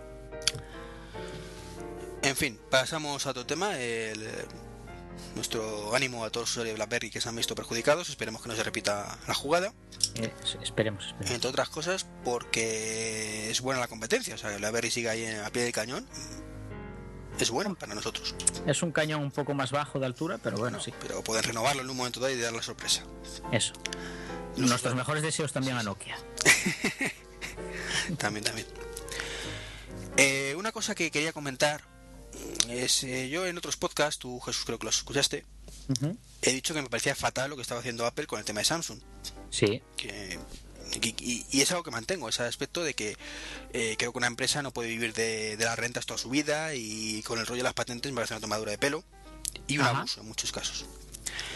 En 2.23 2.37
fin, 2.37 2.59
pasamos 2.71 3.27
a 3.27 3.31
otro 3.31 3.47
tema. 3.47 3.79
el, 3.79 4.27
nuestro 5.35 5.95
ánimo 5.95 6.25
a 6.25 6.31
todos 6.31 6.45
los 6.45 6.51
usuarios 6.51 6.75
de 6.75 6.77
BlackBerry 6.77 7.11
que 7.11 7.21
se 7.21 7.29
han 7.29 7.37
visto 7.37 7.55
perjudicados. 7.55 8.09
Esperemos 8.09 8.43
que 8.43 8.49
no 8.49 8.57
se 8.57 8.63
repita 8.63 9.19
la 9.27 9.35
jugada. 9.35 9.73
Eh, 10.17 10.33
esperemos, 10.63 11.07
esperemos. 11.07 11.31
Entre 11.31 11.49
otras 11.49 11.69
cosas, 11.69 12.07
porque 12.25 13.51
es 13.51 13.61
buena 13.61 13.81
la 13.81 13.89
competencia. 13.89 14.35
O 14.35 14.39
sea, 14.39 14.51
que 14.51 14.57
BlackBerry 14.59 14.91
siga 14.91 15.13
ahí 15.13 15.27
a 15.27 15.51
pie 15.51 15.63
del 15.63 15.73
cañón. 15.73 16.07
Es 17.39 17.51
bueno 17.51 17.75
para 17.77 17.95
nosotros. 17.95 18.35
Es 18.67 18.83
un 18.83 18.91
cañón 18.91 19.23
un 19.23 19.31
poco 19.31 19.55
más 19.55 19.71
bajo 19.71 20.01
de 20.01 20.07
altura, 20.07 20.39
pero 20.43 20.57
bueno, 20.59 20.81
sí, 20.81 20.93
Pero 21.01 21.23
pueden 21.23 21.45
renovarlo 21.45 21.83
en 21.83 21.91
un 21.91 21.97
momento 21.97 22.19
dado 22.19 22.33
y 22.35 22.41
dar 22.41 22.53
la 22.53 22.63
sorpresa. 22.63 23.05
eso. 23.53 23.75
Nuestros 24.57 24.97
mejores 24.97 25.23
deseos 25.23 25.53
también 25.53 25.77
a 25.77 25.83
Nokia. 25.85 26.19
También, 28.19 28.43
también. 28.45 28.67
Eh, 30.17 30.55
una 30.57 30.73
cosa 30.73 30.95
que 30.95 31.11
quería 31.11 31.33
comentar 31.33 31.83
es, 32.69 33.03
eh, 33.05 33.29
yo 33.29 33.47
en 33.47 33.57
otros 33.59 33.77
podcasts, 33.77 34.19
tú 34.19 34.39
Jesús 34.41 34.65
creo 34.65 34.79
que 34.79 34.87
los 34.87 34.97
escuchaste, 34.99 35.45
he 36.43 36.53
dicho 36.53 36.75
que 36.75 36.83
me 36.83 36.89
parecía 36.89 37.15
fatal 37.15 37.51
lo 37.51 37.57
que 37.57 37.63
estaba 37.63 37.81
haciendo 37.81 38.07
Apple 38.07 38.27
con 38.27 38.39
el 38.39 38.45
tema 38.45 38.61
de 38.61 38.65
Samsung. 38.67 39.01
Sí, 39.51 39.83
Que, 39.97 40.39
y, 41.03 41.09
y- 41.23 41.47
y 41.51 41.61
es 41.61 41.71
algo 41.71 41.83
que 41.83 41.91
mantengo, 41.91 42.29
ese 42.29 42.43
aspecto 42.45 42.83
de 42.83 42.95
que 42.95 43.17
eh, 43.73 43.97
creo 43.99 44.13
que 44.13 44.19
una 44.19 44.27
empresa 44.27 44.63
no 44.63 44.73
puede 44.73 44.89
vivir 44.89 45.13
de, 45.15 45.57
de 45.57 45.65
las 45.65 45.79
rentas 45.79 46.07
toda 46.07 46.19
su 46.19 46.31
vida 46.31 46.75
y 46.75 47.23
con 47.25 47.39
el 47.39 47.47
rollo 47.47 47.59
de 47.61 47.65
las 47.65 47.75
patentes 47.75 48.11
me 48.13 48.17
parece 48.17 48.35
una 48.35 48.41
tomadura 48.41 48.71
de 48.71 48.79
pelo 48.79 49.05
y 49.67 49.79
un 49.79 49.85
Ajá. 49.85 49.99
abuso 49.99 50.21
en 50.21 50.29
muchos 50.29 50.53
casos. 50.53 50.87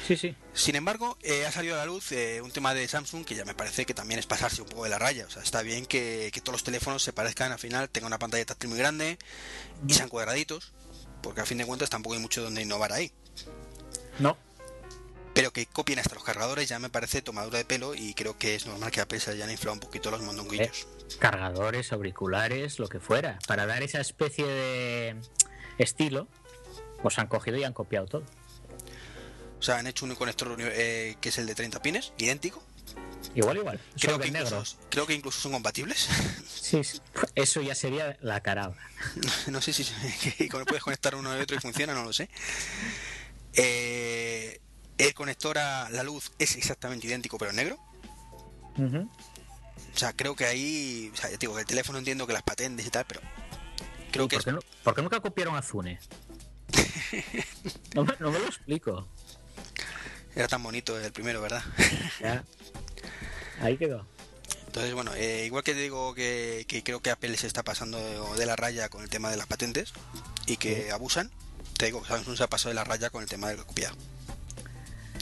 Sí, 0.07 0.17
sí. 0.17 0.37
Sin 0.55 0.77
embargo, 0.77 1.17
eh, 1.23 1.47
ha 1.47 1.53
salido 1.53 1.75
a 1.75 1.79
la 1.79 1.87
luz 1.87 2.13
eh, 2.13 2.41
un 2.43 2.51
tema 2.51 2.75
de 2.75 2.87
Samsung 2.87 3.25
que 3.25 3.35
ya 3.35 3.45
me 3.45 3.55
parece 3.55 3.87
que 3.87 3.95
también 3.95 4.19
es 4.21 4.27
pasarse 4.27 4.63
un 4.63 4.69
poco 4.69 4.85
de 4.85 4.91
la 4.91 4.99
raya. 4.99 5.27
O 5.27 5.31
sea, 5.31 5.43
está 5.43 5.63
bien 5.63 5.87
que, 5.87 6.31
que 6.33 6.41
todos 6.41 6.55
los 6.55 6.65
teléfonos 6.65 7.03
se 7.03 7.13
parezcan 7.13 7.53
al 7.53 7.59
final, 7.59 7.89
tengan 7.89 8.09
una 8.09 8.19
pantalla 8.19 8.45
táctil 8.45 8.71
muy 8.71 8.79
grande 8.79 9.19
y 9.87 9.95
sean 9.95 10.09
cuadraditos, 10.09 10.73
porque 11.23 11.41
a 11.41 11.47
fin 11.47 11.59
de 11.59 11.65
cuentas 11.67 11.91
tampoco 11.91 12.15
hay 12.15 12.21
mucho 12.21 12.43
donde 12.43 12.63
innovar 12.63 12.93
ahí. 12.93 13.13
No, 14.19 14.37
Pero 15.35 15.53
que 15.53 15.65
copien 15.65 15.99
hasta 15.99 16.15
los 16.15 16.23
cargadores 16.25 16.69
ya 16.69 16.79
me 16.79 16.91
parece 16.91 17.23
tomadura 17.23 17.57
de 17.59 17.65
pelo 17.65 17.95
y 17.95 18.13
creo 18.13 18.37
que 18.37 18.55
es 18.55 18.67
normal 18.67 18.91
que 18.91 19.01
a 19.01 19.05
Apple 19.05 19.21
se 19.21 19.31
hayan 19.31 19.51
inflado 19.51 19.73
un 19.75 19.81
poquito 19.81 20.11
los 20.11 20.21
mondonguillos. 20.21 20.87
cargadores, 21.19 21.93
auriculares, 21.93 22.79
lo 22.79 22.89
que 22.89 23.01
fuera. 23.01 23.39
Para 23.49 23.65
dar 23.67 23.83
esa 23.83 24.01
especie 24.01 24.47
de 24.47 25.17
estilo, 25.79 26.29
pues 27.01 27.19
han 27.19 27.27
cogido 27.27 27.57
y 27.57 27.65
han 27.65 27.73
copiado 27.73 28.07
todo. 28.07 28.25
O 29.63 29.65
sea, 29.65 29.77
han 29.79 29.87
hecho 29.87 30.05
un 30.05 30.15
conector 30.17 30.57
eh, 30.59 31.15
que 31.21 31.29
es 31.29 31.39
el 31.39 31.47
de 31.47 31.55
30 31.55 31.81
pines, 31.81 32.13
idéntico. 32.19 32.61
Igual, 33.37 33.59
igual. 33.59 33.81
Creo 34.01 34.19
que, 34.19 34.33
negro. 34.33 34.49
incluso, 34.57 34.77
creo 34.91 35.07
que 35.07 35.15
incluso 35.15 35.41
son 35.41 35.53
compatibles. 35.53 36.09
Sí, 36.63 36.83
sí. 36.85 37.01
Eso 37.35 37.61
ya 37.61 37.75
sería 37.75 38.17
la 38.23 38.41
caraba. 38.41 38.75
no 39.49 39.61
sé 39.61 39.73
si 39.75 39.85
puedes 40.67 40.83
conectar 40.83 41.15
uno 41.15 41.37
y 41.37 41.41
otro 41.43 41.55
y 41.57 41.61
funciona, 41.61 41.93
no 41.93 42.03
lo 42.03 42.13
sé. 42.15 42.31
Eh, 43.55 44.61
el 44.99 45.15
conector 45.15 45.59
a 45.59 45.91
la 45.91 46.03
luz 46.03 46.33
es 46.39 46.57
exactamente 46.57 47.07
idéntico, 47.07 47.37
pero 47.39 47.51
en 47.51 47.57
negro. 47.57 47.79
O 48.79 49.99
sea, 49.99 50.13
creo 50.15 50.35
que 50.35 50.47
ahí. 50.47 51.11
O 51.13 51.17
sea, 51.17 51.29
digo 51.37 51.55
que 51.55 51.61
el 51.61 51.67
teléfono 51.67 51.99
entiendo 51.99 52.27
que 52.27 52.33
las 52.33 52.43
patentes 52.43 52.87
y 52.87 52.91
tal, 52.91 53.05
pero. 53.07 53.21
Creo 54.11 54.25
¿Y 54.25 54.29
que 54.29 54.37
por, 54.37 54.45
qué 54.45 54.53
no- 54.53 54.61
por 54.83 54.95
qué 54.95 55.03
nunca 55.03 55.21
copiaron 55.21 55.55
a 55.57 55.63
Zune? 55.63 56.01
No 57.95 58.05
me, 58.05 58.15
no 58.19 58.31
me 58.31 58.39
lo 58.39 58.47
explico. 58.47 59.07
Era 60.35 60.49
tan 60.49 60.63
bonito 60.63 60.99
el 60.99 61.13
primero, 61.13 61.41
¿verdad? 61.41 61.63
Ya. 62.21 62.45
Ahí 63.61 63.77
quedó. 63.77 64.07
Entonces, 64.67 64.95
bueno, 64.95 65.13
eh, 65.15 65.45
igual 65.45 65.63
que 65.63 65.75
te 65.75 65.81
digo 65.81 66.15
que, 66.15 66.65
que 66.67 66.83
creo 66.83 67.01
que 67.01 67.11
Apple 67.11 67.37
se 67.37 67.47
está 67.47 67.63
pasando 67.63 67.99
de, 68.37 68.47
la 68.47 68.57
raya 68.57 68.89
con 68.89 69.03
el 69.03 69.11
tema 69.11 69.31
de 69.31 69.37
las 69.37 69.47
patentes 69.47 69.93
y 70.47 70.57
que 70.57 70.91
abusan, 70.91 71.31
te 71.77 71.87
digo 71.87 72.05
Samsung 72.05 72.37
se 72.37 72.43
ha 72.45 72.47
pasado 72.49 72.71
de 72.71 72.77
la 72.77 72.85
raya 72.85 73.11
con 73.11 73.23
el 73.23 73.29
tema 73.29 73.49
del 73.49 73.59
copiado. 73.65 73.95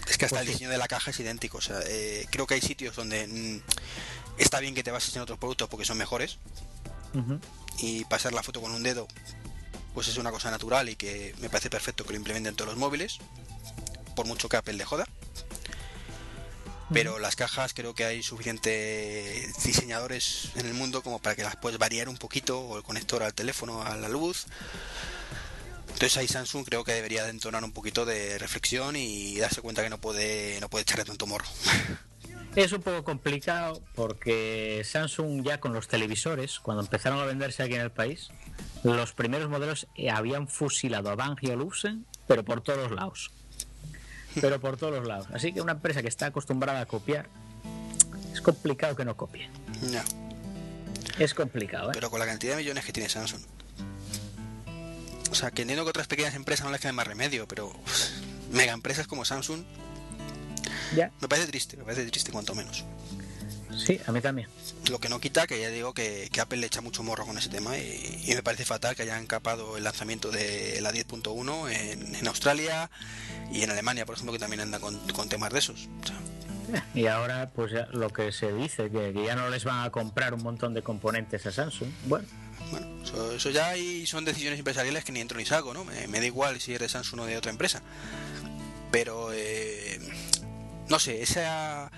Es 0.08 0.16
que 0.18 0.26
hasta 0.26 0.36
Pues 0.36 0.42
el 0.42 0.46
sí. 0.46 0.52
diseño 0.52 0.70
de 0.70 0.78
la 0.78 0.86
caja 0.88 1.10
es 1.10 1.18
idéntico. 1.20 1.58
O 1.58 1.60
sea, 1.60 1.80
eh, 1.86 2.26
creo 2.30 2.46
que 2.46 2.54
hay 2.54 2.60
sitios 2.60 2.94
donde 2.94 3.26
mm, 3.26 3.62
está 4.38 4.60
bien 4.60 4.74
que 4.74 4.84
te 4.84 4.92
bases 4.92 5.14
en 5.16 5.22
otros 5.22 5.38
productos 5.38 5.68
porque 5.68 5.84
son 5.84 5.98
mejores 5.98 6.38
y 7.78 8.04
pasar 8.04 8.32
la 8.32 8.42
foto 8.44 8.60
con 8.60 8.70
un 8.70 8.84
dedo 8.84 9.08
pues 9.94 10.06
es 10.06 10.16
una 10.16 10.30
cosa 10.30 10.48
natural 10.52 10.88
y 10.88 10.94
que 10.94 11.34
me 11.40 11.50
parece 11.50 11.68
perfecto 11.70 12.04
que 12.04 12.10
lo 12.12 12.16
implementen 12.18 12.50
en 12.52 12.56
todos 12.56 12.70
los 12.70 12.78
móviles 12.78 13.18
por 14.20 14.26
mucho 14.26 14.50
que 14.50 14.58
Apple 14.58 14.74
le 14.74 14.84
joda. 14.84 15.06
Pero 16.92 17.18
las 17.18 17.36
cajas 17.36 17.72
creo 17.72 17.94
que 17.94 18.04
hay 18.04 18.22
suficientes 18.22 19.64
diseñadores 19.64 20.50
en 20.56 20.66
el 20.66 20.74
mundo 20.74 21.00
como 21.00 21.22
para 21.22 21.34
que 21.34 21.42
las 21.42 21.56
puedes 21.56 21.78
variar 21.78 22.06
un 22.10 22.18
poquito 22.18 22.60
o 22.60 22.76
el 22.76 22.82
conector 22.82 23.22
al 23.22 23.32
teléfono 23.32 23.82
a 23.82 23.96
la 23.96 24.10
luz. 24.10 24.44
Entonces 25.84 26.18
ahí 26.18 26.28
Samsung 26.28 26.66
creo 26.66 26.84
que 26.84 26.92
debería 26.92 27.24
de 27.24 27.30
entonar 27.30 27.64
un 27.64 27.72
poquito 27.72 28.04
de 28.04 28.38
reflexión 28.38 28.94
y 28.94 29.38
darse 29.38 29.62
cuenta 29.62 29.82
que 29.82 29.88
no 29.88 29.96
puede 29.96 30.60
no 30.60 30.68
puede 30.68 30.82
echarle 30.82 31.06
tanto 31.06 31.26
morro. 31.26 31.46
Es 32.56 32.72
un 32.72 32.82
poco 32.82 33.04
complicado 33.04 33.80
porque 33.94 34.82
Samsung 34.84 35.44
ya 35.44 35.60
con 35.60 35.72
los 35.72 35.86
televisores, 35.86 36.58
cuando 36.58 36.82
empezaron 36.82 37.20
a 37.20 37.24
venderse 37.24 37.62
aquí 37.62 37.74
en 37.74 37.82
el 37.82 37.92
país, 37.92 38.28
los 38.82 39.12
primeros 39.12 39.48
modelos 39.48 39.86
eh, 39.94 40.10
habían 40.10 40.48
fusilado 40.48 41.10
a 41.10 41.14
Bang 41.14 41.38
y 41.42 41.50
Olufsen, 41.52 42.06
pero 42.26 42.44
por 42.44 42.60
todos 42.60 42.90
los 42.90 42.90
lados. 42.90 43.30
Pero 44.40 44.60
por 44.60 44.76
todos 44.76 44.92
los 44.94 45.06
lados. 45.06 45.26
Así 45.32 45.52
que 45.52 45.60
una 45.60 45.72
empresa 45.72 46.02
que 46.02 46.08
está 46.08 46.26
acostumbrada 46.26 46.80
a 46.80 46.86
copiar, 46.86 47.28
es 48.32 48.40
complicado 48.40 48.94
que 48.96 49.04
no 49.04 49.16
copie. 49.16 49.48
Ya, 49.90 50.04
Es 51.18 51.34
complicado, 51.34 51.90
¿eh? 51.90 51.92
pero 51.94 52.10
con 52.10 52.20
la 52.20 52.26
cantidad 52.26 52.52
de 52.52 52.62
millones 52.62 52.84
que 52.84 52.92
tiene 52.92 53.08
Samsung 53.08 53.40
o 55.30 55.34
sea 55.34 55.50
que 55.50 55.62
entiendo 55.62 55.84
que 55.84 55.90
otras 55.90 56.06
pequeñas 56.08 56.34
empresas 56.34 56.66
no 56.66 56.72
les 56.72 56.80
queda 56.80 56.92
más 56.92 57.06
remedio 57.06 57.46
pero 57.46 57.68
uf, 57.68 58.08
mega 58.52 58.72
empresas 58.72 59.06
como 59.06 59.24
Samsung 59.24 59.62
Ya, 60.96 61.10
Me 61.20 61.28
parece 61.28 61.46
triste, 61.48 61.76
me 61.76 61.84
parece 61.84 62.04
triste 62.06 62.32
cuanto 62.32 62.54
menos. 62.54 62.84
Sí, 63.76 64.00
a 64.06 64.12
mí 64.12 64.20
también. 64.20 64.48
Lo 64.90 64.98
que 64.98 65.08
no 65.08 65.20
quita 65.20 65.46
que 65.46 65.60
ya 65.60 65.68
digo 65.68 65.94
que, 65.94 66.28
que 66.32 66.40
Apple 66.40 66.58
le 66.58 66.66
echa 66.66 66.80
mucho 66.80 67.02
morro 67.02 67.26
con 67.26 67.38
ese 67.38 67.48
tema 67.48 67.76
y, 67.78 68.24
y 68.26 68.34
me 68.34 68.42
parece 68.42 68.64
fatal 68.64 68.96
que 68.96 69.02
hayan 69.02 69.26
capado 69.26 69.76
el 69.76 69.84
lanzamiento 69.84 70.30
de 70.30 70.78
la 70.80 70.92
10.1 70.92 71.70
en, 71.70 72.14
en 72.14 72.26
Australia 72.28 72.90
y 73.52 73.62
en 73.62 73.70
Alemania, 73.70 74.06
por 74.06 74.14
ejemplo, 74.14 74.32
que 74.32 74.38
también 74.38 74.60
anda 74.60 74.78
con, 74.78 74.96
con 75.10 75.28
temas 75.28 75.52
de 75.52 75.58
esos. 75.58 75.88
O 76.02 76.06
sea, 76.06 76.16
Y 76.94 77.06
ahora, 77.06 77.50
pues 77.50 77.72
lo 77.92 78.10
que 78.10 78.32
se 78.32 78.52
dice, 78.52 78.90
que, 78.90 79.12
que 79.12 79.24
ya 79.24 79.34
no 79.34 79.48
les 79.50 79.64
van 79.64 79.84
a 79.84 79.90
comprar 79.90 80.34
un 80.34 80.42
montón 80.42 80.74
de 80.74 80.82
componentes 80.82 81.46
a 81.46 81.52
Samsung. 81.52 81.90
Bueno, 82.06 82.26
bueno, 82.70 83.02
eso, 83.02 83.32
eso 83.32 83.50
ya 83.50 83.68
hay, 83.70 84.06
son 84.06 84.24
decisiones 84.24 84.58
empresariales 84.58 85.04
que 85.04 85.12
ni 85.12 85.20
entro 85.20 85.38
ni 85.38 85.44
salgo, 85.44 85.74
¿no? 85.74 85.84
Me, 85.84 86.06
me 86.06 86.20
da 86.20 86.26
igual 86.26 86.60
si 86.60 86.74
eres 86.74 86.92
Samsung 86.92 87.20
o 87.20 87.26
de 87.26 87.36
otra 87.36 87.50
empresa. 87.50 87.82
Pero, 88.90 89.30
eh, 89.32 89.98
no 90.88 90.98
sé, 90.98 91.22
esa 91.22 91.90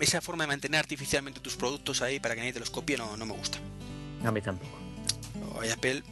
esa 0.00 0.20
forma 0.20 0.44
de 0.44 0.48
mantener 0.48 0.78
artificialmente 0.80 1.40
tus 1.40 1.56
productos 1.56 2.02
ahí 2.02 2.20
para 2.20 2.34
que 2.34 2.40
nadie 2.40 2.52
te 2.52 2.60
los 2.60 2.70
copie 2.70 2.96
no, 2.96 3.16
no 3.16 3.26
me 3.26 3.32
gusta. 3.34 3.58
A 4.24 4.30
mí 4.30 4.40
tampoco. 4.40 4.76
Hoy 5.56 5.68
Apple 5.70 6.02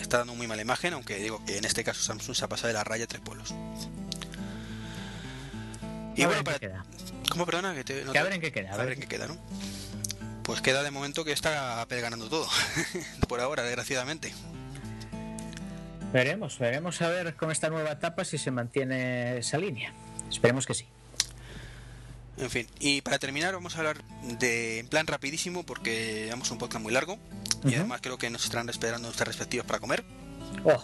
está 0.00 0.18
dando 0.18 0.34
muy 0.34 0.46
mala 0.46 0.62
imagen, 0.62 0.92
aunque 0.94 1.16
digo 1.16 1.44
que 1.44 1.58
en 1.58 1.64
este 1.64 1.84
caso 1.84 2.02
Samsung 2.02 2.34
se 2.36 2.44
ha 2.44 2.48
pasado 2.48 2.68
de 2.68 2.74
la 2.74 2.84
raya 2.84 3.04
a 3.04 3.06
tres 3.06 3.20
pueblos. 3.22 3.54
Y 6.16 6.22
a 6.22 6.26
bueno, 6.28 6.44
para... 6.44 6.58
qué 6.58 6.68
queda. 6.68 6.84
¿Cómo, 7.30 7.46
perdona? 7.46 7.74
Que, 7.74 7.84
te- 7.84 8.04
no 8.04 8.12
Que 8.12 8.18
a 8.18 8.22
te- 8.22 8.28
ver 8.28 8.34
en 8.34 8.40
qué 8.40 8.52
queda, 8.52 8.72
A 8.72 8.76
ver 8.76 8.92
en 8.92 9.00
qué 9.00 9.06
queda, 9.08 9.26
¿no? 9.26 9.36
Pues 10.44 10.60
queda 10.60 10.82
de 10.82 10.90
momento 10.90 11.24
que 11.24 11.32
está 11.32 11.80
Apple 11.80 12.00
ganando 12.00 12.28
todo. 12.28 12.46
Por 13.28 13.40
ahora, 13.40 13.62
desgraciadamente. 13.62 14.32
Veremos, 16.12 16.58
veremos 16.58 17.00
a 17.02 17.08
ver 17.08 17.34
con 17.34 17.50
esta 17.50 17.70
nueva 17.70 17.90
etapa 17.92 18.24
si 18.24 18.38
se 18.38 18.50
mantiene 18.50 19.38
esa 19.38 19.58
línea. 19.58 19.92
Esperemos 20.30 20.66
que 20.66 20.74
sí. 20.74 20.86
En 22.36 22.50
fin, 22.50 22.66
y 22.80 23.00
para 23.00 23.18
terminar 23.18 23.54
vamos 23.54 23.76
a 23.76 23.78
hablar 23.78 24.02
de 24.38 24.80
en 24.80 24.88
plan 24.88 25.06
rapidísimo 25.06 25.64
porque 25.64 26.24
llevamos 26.24 26.50
un 26.50 26.58
podcast 26.58 26.82
muy 26.82 26.92
largo 26.92 27.18
y 27.64 27.74
además 27.74 28.00
creo 28.02 28.18
que 28.18 28.28
nos 28.28 28.44
estarán 28.44 28.68
esperando 28.68 29.06
nuestras 29.06 29.28
respectivas 29.28 29.66
para 29.66 29.78
comer. 29.78 30.04
Oh, 30.64 30.82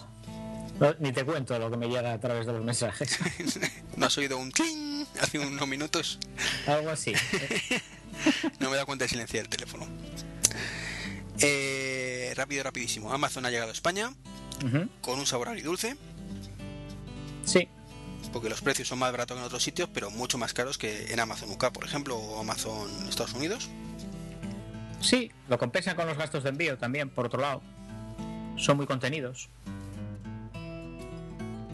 no, 0.79 0.95
ni 0.99 1.11
te 1.11 1.25
cuento 1.25 1.59
lo 1.59 1.69
que 1.69 1.77
me 1.77 1.87
llega 1.87 2.13
a 2.13 2.19
través 2.19 2.45
de 2.45 2.53
los 2.53 2.63
mensajes. 2.63 3.19
¿No 3.97 4.05
has 4.05 4.17
oído 4.17 4.37
un 4.37 4.51
cling 4.51 5.05
hace 5.19 5.39
unos 5.39 5.67
minutos? 5.67 6.19
Algo 6.67 6.89
así. 6.89 7.13
No 8.59 8.69
me 8.69 8.75
da 8.75 8.85
cuenta 8.85 9.05
de 9.05 9.09
silenciar 9.09 9.45
el 9.45 9.49
teléfono. 9.49 9.87
Eh, 11.39 12.33
rápido, 12.35 12.61
rapidísimo. 12.61 13.11
Amazon 13.11 13.45
ha 13.45 13.49
llegado 13.49 13.69
a 13.69 13.73
España 13.73 14.13
con 15.01 15.17
un 15.17 15.25
sabor 15.25 15.47
agridulce 15.47 15.95
Sí, 17.45 17.67
porque 18.31 18.49
los 18.49 18.61
precios 18.61 18.87
son 18.87 18.99
más 18.99 19.11
baratos 19.11 19.35
que 19.35 19.39
en 19.41 19.45
otros 19.45 19.63
sitios, 19.63 19.89
pero 19.93 20.09
mucho 20.11 20.37
más 20.37 20.53
caros 20.53 20.77
que 20.77 21.11
en 21.11 21.19
Amazon 21.19 21.49
UK, 21.51 21.71
por 21.71 21.85
ejemplo, 21.85 22.15
o 22.17 22.39
Amazon 22.39 22.89
Estados 23.09 23.33
Unidos. 23.33 23.69
sí, 25.01 25.31
lo 25.49 25.57
compensan 25.57 25.95
con 25.95 26.07
los 26.07 26.17
gastos 26.17 26.43
de 26.43 26.49
envío 26.49 26.77
también, 26.77 27.09
por 27.09 27.25
otro 27.25 27.41
lado. 27.41 27.61
Son 28.57 28.77
muy 28.77 28.85
contenidos. 28.85 29.49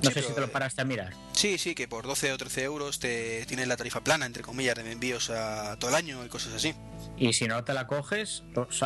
No 0.03 0.11
Sí, 0.11 0.13
sé 0.13 0.21
si 0.21 0.33
te 0.33 0.39
lo 0.39 0.45
eh, 0.45 0.49
paraste 0.49 0.81
a 0.81 0.85
mirar. 0.85 1.13
Sí, 1.33 1.57
sí, 1.57 1.73
que 1.73 1.87
por 1.87 2.05
12 2.05 2.31
o 2.31 2.37
13 2.37 2.63
euros 2.63 2.99
te 2.99 3.45
tienes 3.47 3.67
la 3.67 3.75
tarifa 3.77 4.01
plana, 4.01 4.27
entre 4.27 4.43
comillas, 4.43 4.75
de 4.75 4.91
envíos 4.91 5.31
a 5.31 5.75
todo 5.79 5.89
el 5.89 5.95
año 5.95 6.23
y 6.23 6.29
cosas 6.29 6.53
así. 6.53 6.75
Y 7.17 7.33
si 7.33 7.47
no 7.47 7.63
te 7.63 7.73
la 7.73 7.87
coges, 7.87 8.43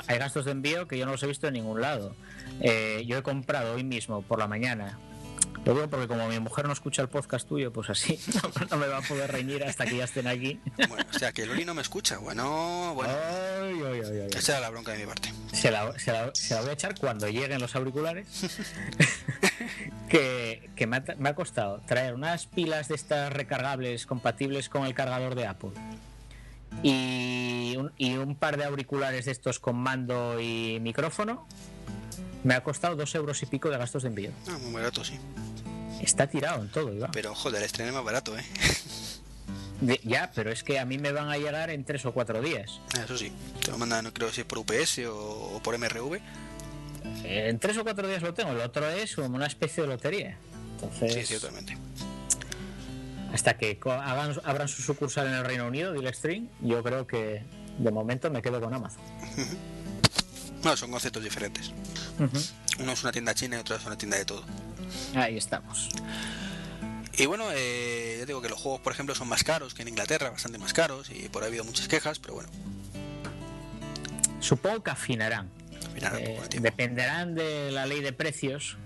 hay 0.08 0.18
gastos 0.18 0.46
de 0.46 0.52
envío 0.52 0.88
que 0.88 0.98
yo 0.98 1.06
no 1.06 1.12
los 1.12 1.22
he 1.24 1.28
visto 1.28 1.48
en 1.48 1.54
ningún 1.56 1.82
lado. 1.82 2.16
Eh, 2.62 3.04
yo 3.06 3.18
he 3.18 3.24
comprado 3.24 3.74
hoy 3.76 3.84
mismo 3.84 4.22
por 4.22 4.40
la 4.40 4.48
mañana. 4.48 4.98
Lo 5.66 5.76
digo 5.76 5.88
porque 5.90 6.08
como 6.08 6.28
mi 6.28 6.40
mujer 6.40 6.66
no 6.66 6.74
escucha 6.74 7.04
el 7.04 7.08
podcast 7.10 7.48
tuyo, 7.48 7.72
pues 7.72 7.90
así 7.92 8.20
no, 8.72 8.78
me 8.78 8.88
va 8.88 8.98
a 8.98 9.02
poder 9.02 9.32
reñir 9.32 9.64
hasta 9.64 9.86
que 9.86 9.98
ya 9.98 10.06
estén 10.06 10.28
aquí. 10.28 10.60
Bueno, 10.90 11.06
o 11.14 11.20
sea, 11.20 11.32
que 11.34 11.46
Loli 11.46 11.66
no 11.66 11.76
me 11.76 11.84
escucha. 11.84 12.18
Bueno, 12.18 12.94
bueno, 12.96 13.14
Ay, 13.62 13.80
ay, 13.86 14.02
ay, 14.04 14.20
ay. 14.22 14.30
esa 14.36 14.54
era 14.54 14.62
la 14.62 14.70
bronca 14.72 14.92
de 14.94 15.00
mi 15.00 15.06
parte. 15.06 15.32
Se 15.54 15.70
la, 15.70 15.98
se 16.00 16.12
la- 16.12 16.34
se 16.34 16.56
la 16.56 16.62
voy 16.62 16.72
a 16.72 16.74
echar 16.74 16.98
cuando 17.00 17.28
lleguen 17.30 17.62
los 17.62 17.76
auriculares. 17.76 18.26
que 20.10 20.70
que 20.76 20.88
me, 20.88 20.98
ha, 20.98 21.04
me 21.20 21.30
ha 21.30 21.36
costado 21.36 21.80
traer 21.86 22.14
unas 22.16 22.48
pilas 22.48 22.88
de 22.88 22.96
estas 22.96 23.32
recargables 23.32 24.06
compatibles 24.06 24.68
con 24.68 24.86
el 24.86 24.94
cargador 24.96 25.36
de 25.36 25.46
Apple. 25.48 25.72
Y 26.84 27.76
un, 27.78 27.92
y 27.98 28.16
un 28.16 28.36
par 28.36 28.58
de 28.58 28.64
auriculares 28.66 29.26
de 29.26 29.32
estos 29.32 29.60
con 29.60 29.76
mando 29.78 30.40
y 30.40 30.80
micrófono. 30.82 31.46
Me 32.44 32.56
ha 32.56 32.64
costado 32.64 32.96
dos 32.96 33.14
euros 33.14 33.44
y 33.44 33.46
pico 33.46 33.70
de 33.70 33.78
gastos 33.78 34.02
de 34.02 34.10
envío. 34.10 34.32
Ah, 34.48 34.58
muy 34.64 34.72
barato, 34.74 35.04
sí. 35.04 35.20
Está 36.02 36.28
tirado 36.28 36.62
en 36.62 36.70
todo, 36.70 36.94
Iván. 36.94 37.12
Pero 37.12 37.34
joder, 37.36 37.60
el 37.60 37.66
estreno 37.66 37.90
es 37.90 37.96
más 37.96 38.04
barato, 38.04 38.38
¿eh? 38.38 38.44
Ya, 40.04 40.32
pero 40.36 40.52
es 40.52 40.64
que 40.64 40.78
a 40.80 40.86
mí 40.86 40.98
me 41.00 41.12
van 41.12 41.30
a 41.30 41.38
llegar 41.38 41.70
en 41.72 41.84
tres 41.84 42.06
o 42.06 42.12
cuatro 42.14 42.40
días. 42.42 42.80
Ah, 42.98 43.02
Eso 43.06 43.18
sí, 43.18 43.32
te 43.64 43.72
lo 43.72 43.78
mandan, 43.80 44.04
no 44.04 44.14
creo 44.14 44.32
si 44.32 44.42
es 44.42 44.48
por 44.48 44.60
UPS 44.60 45.00
o, 45.10 45.60
por 45.64 45.76
MRV. 45.78 46.16
Eh, 47.24 47.50
En 47.50 47.58
tres 47.60 47.78
o 47.78 47.84
cuatro 47.84 48.08
días 48.08 48.22
lo 48.22 48.34
tengo. 48.34 48.52
El 48.52 48.60
otro 48.62 48.88
es 48.90 49.16
como 49.16 49.36
una 49.36 49.48
especie 49.48 49.82
de 49.84 49.90
lotería. 49.90 50.38
Entonces, 50.76 51.14
Sí, 51.14 51.26
ciertamente. 51.26 51.78
hasta 53.34 53.58
que 53.58 53.80
hagan, 53.84 54.40
abran 54.44 54.68
su 54.68 54.82
sucursal 54.84 55.28
en 55.28 55.34
el 55.34 55.46
Reino 55.46 55.66
Unido, 55.68 55.94
Stream, 56.14 56.48
yo 56.62 56.84
creo 56.84 57.08
que 57.08 57.42
de 57.80 57.92
momento 57.92 58.30
me 58.30 58.42
quedo 58.44 58.62
con 58.62 58.74
Amazon. 58.74 59.02
No, 60.64 60.78
son 60.78 60.92
conceptos 60.92 61.24
diferentes. 61.24 61.72
Uno 62.80 62.92
es 62.92 63.02
una 63.04 63.12
tienda 63.12 63.34
china 63.34 63.58
y 63.58 63.60
otro 63.62 63.76
es 63.78 63.86
una 63.86 63.98
tienda 63.98 64.18
de 64.18 64.26
todo. 64.26 64.44
Ahí 65.16 65.38
estamos. 65.38 65.90
Y 67.18 67.26
bueno, 67.26 67.46
eh, 67.54 68.18
ya 68.20 68.26
digo 68.26 68.42
que 68.42 68.50
los 68.50 68.60
juegos, 68.60 68.80
por 68.82 68.94
ejemplo, 68.94 69.14
son 69.16 69.28
más 69.28 69.44
caros 69.44 69.74
que 69.74 69.82
en 69.82 69.90
Inglaterra, 69.90 70.30
bastante 70.30 70.58
más 70.58 70.74
caros, 70.74 71.10
y 71.12 71.28
por 71.30 71.44
ahí 71.44 71.48
ha 71.48 71.50
habido 71.50 71.64
muchas 71.66 71.88
quejas, 71.88 72.20
pero 72.20 72.36
bueno, 72.36 72.50
Supongo 74.40 74.82
que 74.84 74.92
afinarán. 74.92 75.50
al 75.86 75.92
final 75.92 76.16
Eh, 76.20 76.40
tiempo. 76.50 76.64
dependerán 76.70 77.36
de 77.36 77.72
la 77.72 77.86
ley 77.86 78.02
de 78.02 78.14
precios, 78.14 78.78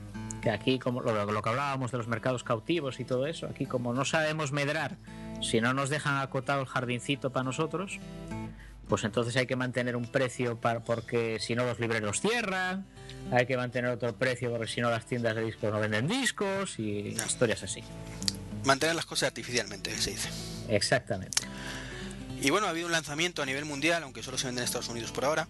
que 0.42 0.50
aquí, 0.50 0.80
como 0.80 1.02
lo, 1.02 1.26
lo 1.32 1.42
que 1.42 1.50
hablábamos 1.50 1.92
de 1.92 1.98
los 1.98 2.08
mercados 2.08 2.44
cautivos 2.44 3.00
y 3.00 3.06
todo 3.06 3.26
eso, 3.26 3.48
aquí 3.48 3.66
como 3.66 3.94
no 3.94 4.06
sabemos 4.06 4.52
medrar, 4.52 4.98
si 5.42 5.62
no 5.62 5.74
nos 5.74 5.90
dejan 5.90 6.18
acotado 6.18 6.62
el 6.62 6.68
jardincito 6.68 7.32
para 7.32 7.44
nosotros, 7.44 8.00
pues 8.88 9.04
entonces 9.04 9.36
hay 9.36 9.48
que 9.48 9.56
mantener 9.56 9.96
un 9.96 10.06
precio 10.12 10.60
para, 10.60 10.82
porque 10.84 11.38
si 11.40 11.56
no 11.56 11.66
los 11.66 11.80
libreros 11.80 12.22
cierran, 12.22 12.86
hay 13.32 13.46
que 13.46 13.58
mantener 13.58 13.92
otro 13.92 14.16
precio 14.16 14.52
porque 14.52 14.68
si 14.68 14.82
no 14.82 14.90
las 14.92 15.06
tiendas 15.06 15.36
de 15.36 15.44
discos 15.44 15.72
no 15.72 15.80
venden 15.80 16.08
discos 16.08 16.78
y 16.80 17.14
No. 17.18 17.26
historias 17.26 17.64
así. 17.64 17.82
Mantener 18.64 18.96
las 18.96 19.06
cosas 19.06 19.28
artificialmente, 19.28 19.96
se 19.98 20.12
dice. 20.12 20.30
Exactamente. 20.70 21.44
Y 22.42 22.50
bueno, 22.50 22.68
ha 22.68 22.72
habido 22.72 22.86
un 22.88 22.92
lanzamiento 22.92 23.42
a 23.42 23.46
nivel 23.46 23.66
mundial, 23.66 24.04
aunque 24.04 24.22
solo 24.24 24.38
se 24.38 24.48
vende 24.48 24.62
en 24.62 24.66
Estados 24.66 24.90
Unidos 24.90 25.12
por 25.12 25.26
ahora, 25.26 25.48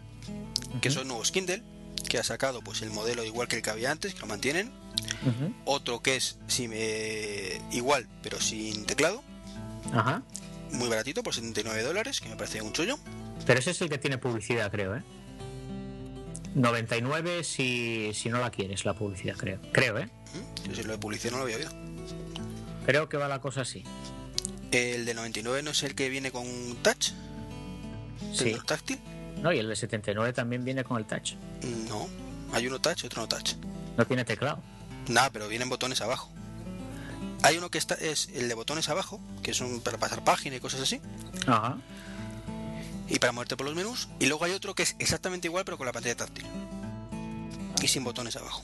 que 0.82 0.92
son 0.92 1.08
nuevos 1.08 1.32
Kindle, 1.32 1.64
que 2.10 2.18
ha 2.20 2.24
sacado 2.24 2.62
pues 2.62 2.82
el 2.82 2.92
modelo 2.92 3.24
igual 3.24 3.48
que 3.48 3.56
el 3.58 3.62
que 3.62 3.70
había 3.70 3.92
antes, 3.92 4.14
que 4.14 4.20
lo 4.22 4.28
mantienen. 4.28 4.72
Otro 5.66 6.02
que 6.02 6.16
es 6.16 6.38
si 6.48 6.68
me- 6.68 7.60
igual, 7.72 8.08
pero 8.22 8.40
sin 8.40 8.86
teclado, 8.86 9.24
Ajá. 9.94 10.22
muy 10.72 10.88
baratito, 10.88 11.24
por 11.24 11.34
79 11.34 11.82
dólares, 11.84 12.22
que 12.22 12.30
me 12.30 12.36
parece 12.36 12.62
un 12.62 12.72
chollo. 12.74 12.98
Pero 13.46 13.60
ese 13.60 13.72
es 13.72 13.82
el 13.82 13.90
que 13.90 13.98
tiene 13.98 14.18
publicidad, 14.18 14.72
creo, 14.72 14.96
¿eh? 14.96 15.04
99 16.56 17.44
si, 17.44 18.12
si 18.14 18.30
no 18.30 18.40
la 18.40 18.50
quieres, 18.50 18.86
la 18.86 18.94
publicidad, 18.94 19.36
creo. 19.36 19.60
Creo, 19.72 19.98
¿eh? 20.00 20.06
¿Mm? 20.06 20.70
Yo 20.70 20.76
si 20.76 20.84
lo 20.84 20.94
de 20.94 20.98
publicidad 20.98 21.32
no 21.34 21.38
lo 21.40 21.44
había 21.44 21.58
oído. 21.58 21.70
Creo 22.86 23.10
que 23.10 23.18
va 23.18 23.28
la 23.28 23.40
cosa 23.42 23.62
así. 23.62 23.84
El 24.72 25.06
de 25.06 25.14
99 25.14 25.64
no 25.64 25.72
es 25.72 25.84
el 25.84 25.96
que 25.96 26.10
viene 26.10 26.32
con 26.32 26.46
touch, 26.82 27.12
Sí. 28.34 28.56
táctil. 28.66 29.00
No, 29.42 29.52
y 29.52 29.60
el 29.60 29.68
de 29.68 29.76
79 29.76 30.34
también 30.34 30.64
viene 30.64 30.84
con 30.84 30.98
el 30.98 31.06
touch. 31.06 31.34
No, 31.90 32.08
hay 32.54 32.68
uno 32.68 32.80
touch 32.80 33.04
y 33.04 33.08
otro 33.08 33.22
no 33.22 33.28
touch. 33.28 33.54
No 33.98 34.06
tiene 34.06 34.26
teclado. 34.26 34.60
Nada, 35.08 35.30
pero 35.32 35.48
vienen 35.48 35.70
botones 35.70 36.02
abajo. 36.02 36.30
Hay 37.44 37.58
uno 37.58 37.70
que 37.70 37.78
está, 37.78 37.96
es 37.96 38.30
el 38.34 38.48
de 38.48 38.54
botones 38.56 38.90
abajo, 38.90 39.20
que 39.44 39.54
son 39.54 39.82
para 39.82 39.98
pasar 39.98 40.24
página 40.24 40.56
y 40.56 40.60
cosas 40.60 40.82
así, 40.82 41.00
Ajá. 41.46 41.78
Y 43.08 43.20
para 43.20 43.32
moverte 43.32 43.56
por 43.58 43.66
los 43.66 43.76
menús. 43.76 44.10
Y 44.20 44.26
luego 44.28 44.46
hay 44.46 44.52
otro 44.52 44.74
que 44.74 44.84
es 44.84 44.96
exactamente 45.00 45.48
igual, 45.48 45.66
pero 45.66 45.78
con 45.78 45.86
la 45.86 45.94
pantalla 45.94 46.16
táctil. 46.16 46.46
Y 47.82 47.88
sin 47.88 48.04
botones 48.04 48.36
abajo. 48.36 48.64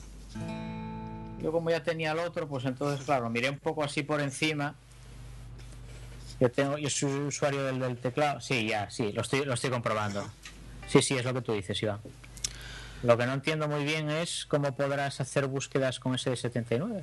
Yo 1.40 1.52
como 1.52 1.70
ya 1.70 1.82
tenía 1.82 2.12
el 2.12 2.18
otro, 2.20 2.48
pues 2.48 2.64
entonces, 2.64 3.04
claro, 3.04 3.28
miré 3.28 3.50
un 3.50 3.58
poco 3.58 3.82
así 3.82 4.02
por 4.02 4.20
encima. 4.20 4.74
Yo 6.40 6.50
tengo, 6.50 6.78
yo 6.78 6.90
soy 6.90 7.10
usuario 7.12 7.64
del, 7.64 7.78
del 7.80 7.96
teclado. 7.98 8.40
Sí, 8.40 8.68
ya, 8.68 8.90
sí, 8.90 9.12
lo 9.12 9.22
estoy, 9.22 9.44
lo 9.44 9.54
estoy 9.54 9.70
comprobando. 9.70 10.24
Sí, 10.88 11.02
sí, 11.02 11.14
es 11.14 11.24
lo 11.24 11.34
que 11.34 11.42
tú 11.42 11.52
dices, 11.52 11.80
Iván. 11.82 12.00
Lo 13.02 13.18
que 13.18 13.26
no 13.26 13.32
entiendo 13.32 13.68
muy 13.68 13.84
bien 13.84 14.10
es 14.10 14.46
cómo 14.46 14.74
podrás 14.76 15.20
hacer 15.20 15.46
búsquedas 15.46 15.98
con 15.98 16.14
ese 16.14 16.30
de 16.30 16.36
79. 16.36 17.02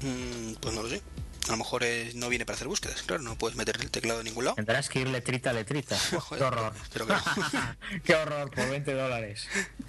Mm, 0.00 0.54
pues 0.60 0.74
no 0.74 0.82
lo 0.82 0.88
sé. 0.88 1.02
A 1.50 1.54
lo 1.54 1.56
mejor 1.56 1.82
es- 1.82 2.14
no 2.14 2.28
viene 2.28 2.46
para 2.46 2.54
hacer 2.54 2.68
búsquedas, 2.68 3.02
claro, 3.02 3.24
no 3.24 3.36
puedes 3.36 3.56
meter 3.56 3.76
el 3.80 3.90
teclado 3.90 4.20
en 4.20 4.26
ningún 4.26 4.44
lado. 4.44 4.54
Tendrás 4.54 4.88
que 4.88 5.00
ir 5.00 5.08
letrita 5.08 5.50
a 5.50 5.52
letrita. 5.52 5.98
Qué 6.10 6.16
Joder, 6.20 6.42
horror. 6.44 6.72
Que. 6.92 8.00
Qué 8.04 8.14
horror, 8.14 8.50
por 8.52 8.70
20 8.70 8.94
dólares. 8.94 9.48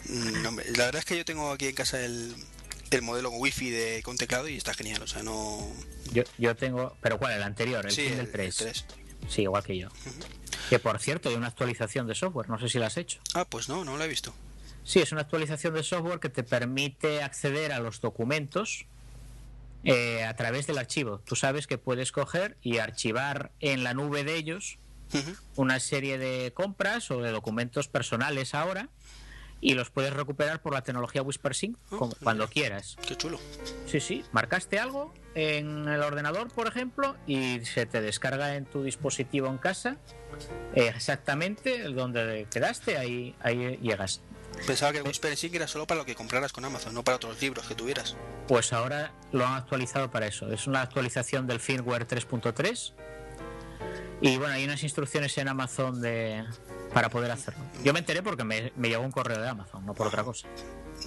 Mm, 0.09 0.41
no, 0.41 0.51
la 0.51 0.85
verdad 0.85 0.95
es 0.97 1.05
que 1.05 1.17
yo 1.17 1.23
tengo 1.23 1.51
aquí 1.51 1.67
en 1.67 1.75
casa 1.75 2.03
el, 2.03 2.33
el 2.89 3.01
modelo 3.03 3.29
wifi 3.29 3.69
de, 3.69 4.01
con 4.03 4.17
teclado 4.17 4.47
y 4.49 4.57
está 4.57 4.73
genial, 4.73 5.03
o 5.03 5.07
sea, 5.07 5.21
no... 5.21 5.71
Yo, 6.13 6.23
yo 6.39 6.55
tengo, 6.55 6.97
pero 6.99 7.19
¿cuál? 7.19 7.33
El 7.33 7.43
anterior, 7.43 7.85
el 7.85 7.91
sí, 7.91 8.05
Kindle 8.05 8.21
el, 8.21 8.31
3. 8.31 8.61
el 8.61 8.67
3. 8.71 8.85
Sí, 9.29 9.43
igual 9.43 9.63
que 9.63 9.77
yo. 9.77 9.89
Que 10.71 10.79
por 10.79 10.99
cierto, 10.99 11.29
hay 11.29 11.35
una 11.35 11.47
actualización 11.47 12.07
de 12.07 12.15
software, 12.15 12.49
no 12.49 12.59
sé 12.59 12.69
si 12.69 12.79
la 12.79 12.87
has 12.87 12.97
hecho. 12.97 13.19
Ah, 13.35 13.45
pues 13.45 13.69
no, 13.69 13.85
no 13.85 13.97
lo 13.97 14.03
he 14.03 14.07
visto. 14.07 14.33
Sí, 14.83 14.99
es 14.99 15.11
una 15.11 15.21
actualización 15.21 15.75
de 15.75 15.83
software 15.83 16.19
que 16.19 16.29
te 16.29 16.41
permite 16.43 17.21
acceder 17.21 17.71
a 17.71 17.79
los 17.79 18.01
documentos 18.01 18.87
eh, 19.83 20.23
a 20.23 20.35
través 20.35 20.67
del 20.67 20.77
archivo. 20.77 21.19
Tú 21.19 21.35
sabes 21.35 21.67
que 21.67 21.77
puedes 21.77 22.11
coger 22.11 22.57
y 22.61 22.77
archivar 22.77 23.51
en 23.59 23.83
la 23.83 23.93
nube 23.93 24.23
de 24.23 24.35
ellos 24.35 24.77
una 25.57 25.79
serie 25.79 26.17
de 26.17 26.53
compras 26.53 27.11
o 27.11 27.21
de 27.21 27.31
documentos 27.31 27.89
personales 27.89 28.53
ahora 28.55 28.87
y 29.59 29.73
los 29.73 29.89
puedes 29.89 30.13
recuperar 30.13 30.61
por 30.61 30.73
la 30.73 30.83
tecnología 30.83 31.21
WhisperSync 31.21 31.77
Oh, 31.91 32.09
cuando 32.23 32.47
quieras. 32.47 32.97
Qué 33.07 33.15
chulo. 33.15 33.39
Sí, 33.85 33.99
sí, 33.99 34.23
marcaste 34.31 34.79
algo 34.79 35.13
en 35.35 35.87
el 35.87 36.01
ordenador, 36.01 36.51
por 36.51 36.67
ejemplo, 36.67 37.15
y 37.27 37.59
se 37.65 37.85
te 37.85 38.01
descarga 38.01 38.55
en 38.55 38.65
tu 38.65 38.83
dispositivo 38.83 39.47
en 39.47 39.57
casa 39.57 39.97
eh, 40.75 40.91
exactamente 40.95 41.83
donde 41.83 42.47
quedaste, 42.49 42.97
ahí, 42.97 43.35
ahí 43.41 43.77
llegas. 43.81 44.21
Pensaba 44.67 44.91
que 44.91 44.99
el 44.99 45.07
Whisper 45.07 45.35
Sync 45.35 45.55
era 45.55 45.67
solo 45.67 45.87
para 45.87 45.99
lo 45.99 46.05
que 46.05 46.15
compraras 46.15 46.53
con 46.53 46.63
Amazon, 46.65 46.93
no 46.93 47.03
para 47.03 47.15
otros 47.17 47.41
libros 47.41 47.65
que 47.67 47.75
tuvieras. 47.75 48.15
Pues 48.47 48.73
ahora 48.73 49.11
lo 49.31 49.45
han 49.45 49.53
actualizado 49.53 50.11
para 50.11 50.27
eso. 50.27 50.51
Es 50.51 50.67
una 50.67 50.81
actualización 50.81 51.47
del 51.47 51.59
firmware 51.59 52.07
3.3. 52.07 52.93
Y 54.21 54.37
bueno, 54.37 54.53
hay 54.53 54.63
unas 54.63 54.83
instrucciones 54.83 55.35
en 55.39 55.47
Amazon 55.47 55.99
de, 55.99 56.45
para 56.93 57.09
poder 57.09 57.31
hacerlo. 57.31 57.63
Yo 57.83 57.91
me 57.93 57.99
enteré 57.99 58.21
porque 58.21 58.43
me, 58.43 58.71
me 58.75 58.89
llegó 58.89 59.03
un 59.03 59.11
correo 59.11 59.41
de 59.41 59.49
Amazon, 59.49 59.85
no 59.85 59.93
por 59.93 60.07
otra 60.07 60.23
cosa. 60.23 60.47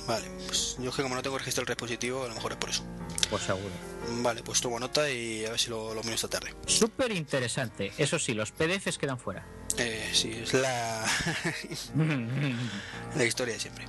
Vale, 0.07 0.29
pues 0.47 0.77
yo 0.81 0.91
que 0.91 1.03
como 1.03 1.15
no 1.15 1.23
tengo 1.23 1.39
registro 1.39 1.63
del 1.63 1.75
dispositivo, 1.75 2.25
a 2.25 2.29
lo 2.29 2.35
mejor 2.35 2.53
es 2.53 2.59
por 2.59 2.71
eso. 2.71 2.85
Pues 3.35 3.47
seguro. 3.47 3.75
Vale, 4.23 4.45
pues 4.45 4.61
tomo 4.61 4.79
nota 4.79 5.11
y 5.11 5.45
a 5.45 5.51
ver 5.51 5.59
si 5.59 5.69
lo, 5.69 5.93
lo 5.93 6.05
miro 6.05 6.15
esta 6.15 6.29
tarde. 6.29 6.55
Súper 6.67 7.11
interesante. 7.11 7.93
Eso 7.99 8.17
sí, 8.21 8.33
los 8.33 8.53
PDFs 8.53 8.97
quedan 8.97 9.19
fuera. 9.19 9.45
Eh, 9.77 10.09
sí, 10.13 10.31
es 10.31 10.55
la, 10.55 11.05
la 13.17 13.25
historia 13.25 13.55
de 13.55 13.61
siempre. 13.61 13.87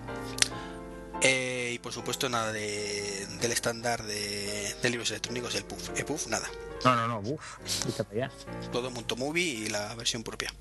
Eh, 1.21 1.73
y 1.75 1.77
por 1.77 1.93
supuesto 1.93 2.27
nada 2.27 2.51
de, 2.51 3.27
del 3.39 3.51
estándar 3.51 4.01
de, 4.01 4.75
de 4.81 4.89
libros 4.89 5.11
electrónicos, 5.11 5.53
el 5.53 5.63
PUF. 5.65 5.91
EPUF, 5.95 6.25
nada. 6.25 6.49
No, 6.83 6.95
no, 6.95 7.07
no, 7.07 7.37
ya. 8.15 8.31
Todo 8.71 8.89
Monto 8.89 9.15
Movie 9.15 9.43
y 9.43 9.69
la 9.69 9.93
versión 9.93 10.23
propia. 10.23 10.51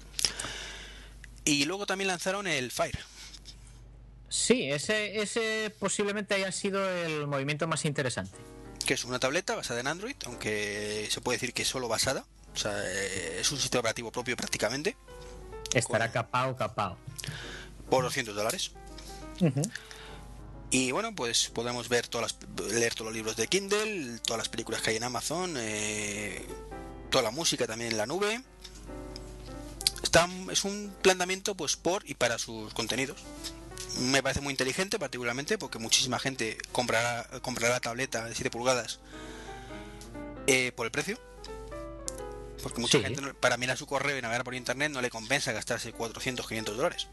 Y 1.46 1.64
luego 1.64 1.86
también 1.86 2.08
lanzaron 2.08 2.46
el 2.46 2.70
Fire. 2.70 2.98
Sí, 4.28 4.70
ese, 4.70 5.22
ese 5.22 5.74
posiblemente 5.78 6.34
haya 6.34 6.52
sido 6.52 6.86
el 6.86 7.26
movimiento 7.26 7.66
más 7.66 7.86
interesante. 7.86 8.36
Que 8.84 8.94
es 8.94 9.04
una 9.04 9.18
tableta 9.18 9.54
basada 9.54 9.80
en 9.80 9.86
Android, 9.86 10.16
aunque 10.26 11.08
se 11.10 11.20
puede 11.20 11.36
decir 11.36 11.52
que 11.54 11.62
es 11.62 11.68
solo 11.68 11.88
basada. 11.88 12.24
O 12.54 12.56
sea, 12.56 12.72
eh, 12.84 13.38
es 13.40 13.50
un 13.50 13.58
sistema 13.58 13.80
operativo 13.80 14.12
propio 14.12 14.36
prácticamente. 14.36 14.96
Estará 15.72 16.12
capao, 16.12 16.56
capao. 16.56 16.96
Por 17.90 18.04
200 18.04 18.34
dólares. 18.34 18.72
Y 20.70 20.92
bueno, 20.92 21.14
pues 21.14 21.50
podemos 21.50 21.88
ver 21.88 22.08
todas 22.08 22.34
las, 22.58 22.72
leer 22.72 22.94
todos 22.94 23.06
los 23.06 23.14
libros 23.14 23.36
de 23.36 23.46
Kindle, 23.46 24.18
todas 24.20 24.38
las 24.38 24.48
películas 24.48 24.82
que 24.82 24.90
hay 24.90 24.96
en 24.96 25.04
Amazon, 25.04 25.54
eh, 25.56 26.44
toda 27.10 27.22
la 27.22 27.30
música 27.30 27.66
también 27.66 27.92
en 27.92 27.96
la 27.96 28.06
nube. 28.06 28.42
Está, 30.02 30.28
es 30.50 30.64
un 30.64 30.92
planteamiento 31.02 31.54
pues 31.54 31.76
por 31.76 32.08
y 32.08 32.14
para 32.14 32.38
sus 32.38 32.74
contenidos. 32.74 33.18
Me 34.00 34.22
parece 34.22 34.40
muy 34.40 34.50
inteligente 34.52 34.98
particularmente 34.98 35.56
porque 35.58 35.78
muchísima 35.78 36.18
gente 36.18 36.58
comprará, 36.72 37.28
comprará 37.42 37.74
la 37.74 37.80
tableta 37.80 38.24
de 38.24 38.34
7 38.34 38.50
pulgadas 38.50 39.00
eh, 40.46 40.72
por 40.74 40.86
el 40.86 40.92
precio. 40.92 41.18
Porque 42.62 42.80
mucha 42.80 42.98
Sí. 42.98 43.04
gente 43.04 43.34
para 43.34 43.56
mirar 43.56 43.76
su 43.76 43.86
correo 43.86 44.16
y 44.18 44.22
navegar 44.22 44.42
por 44.44 44.54
internet 44.54 44.90
no 44.90 45.00
le 45.02 45.10
compensa 45.10 45.52
gastarse 45.52 45.92
400, 45.92 46.46
500 46.48 46.76
dólares. 46.76 47.08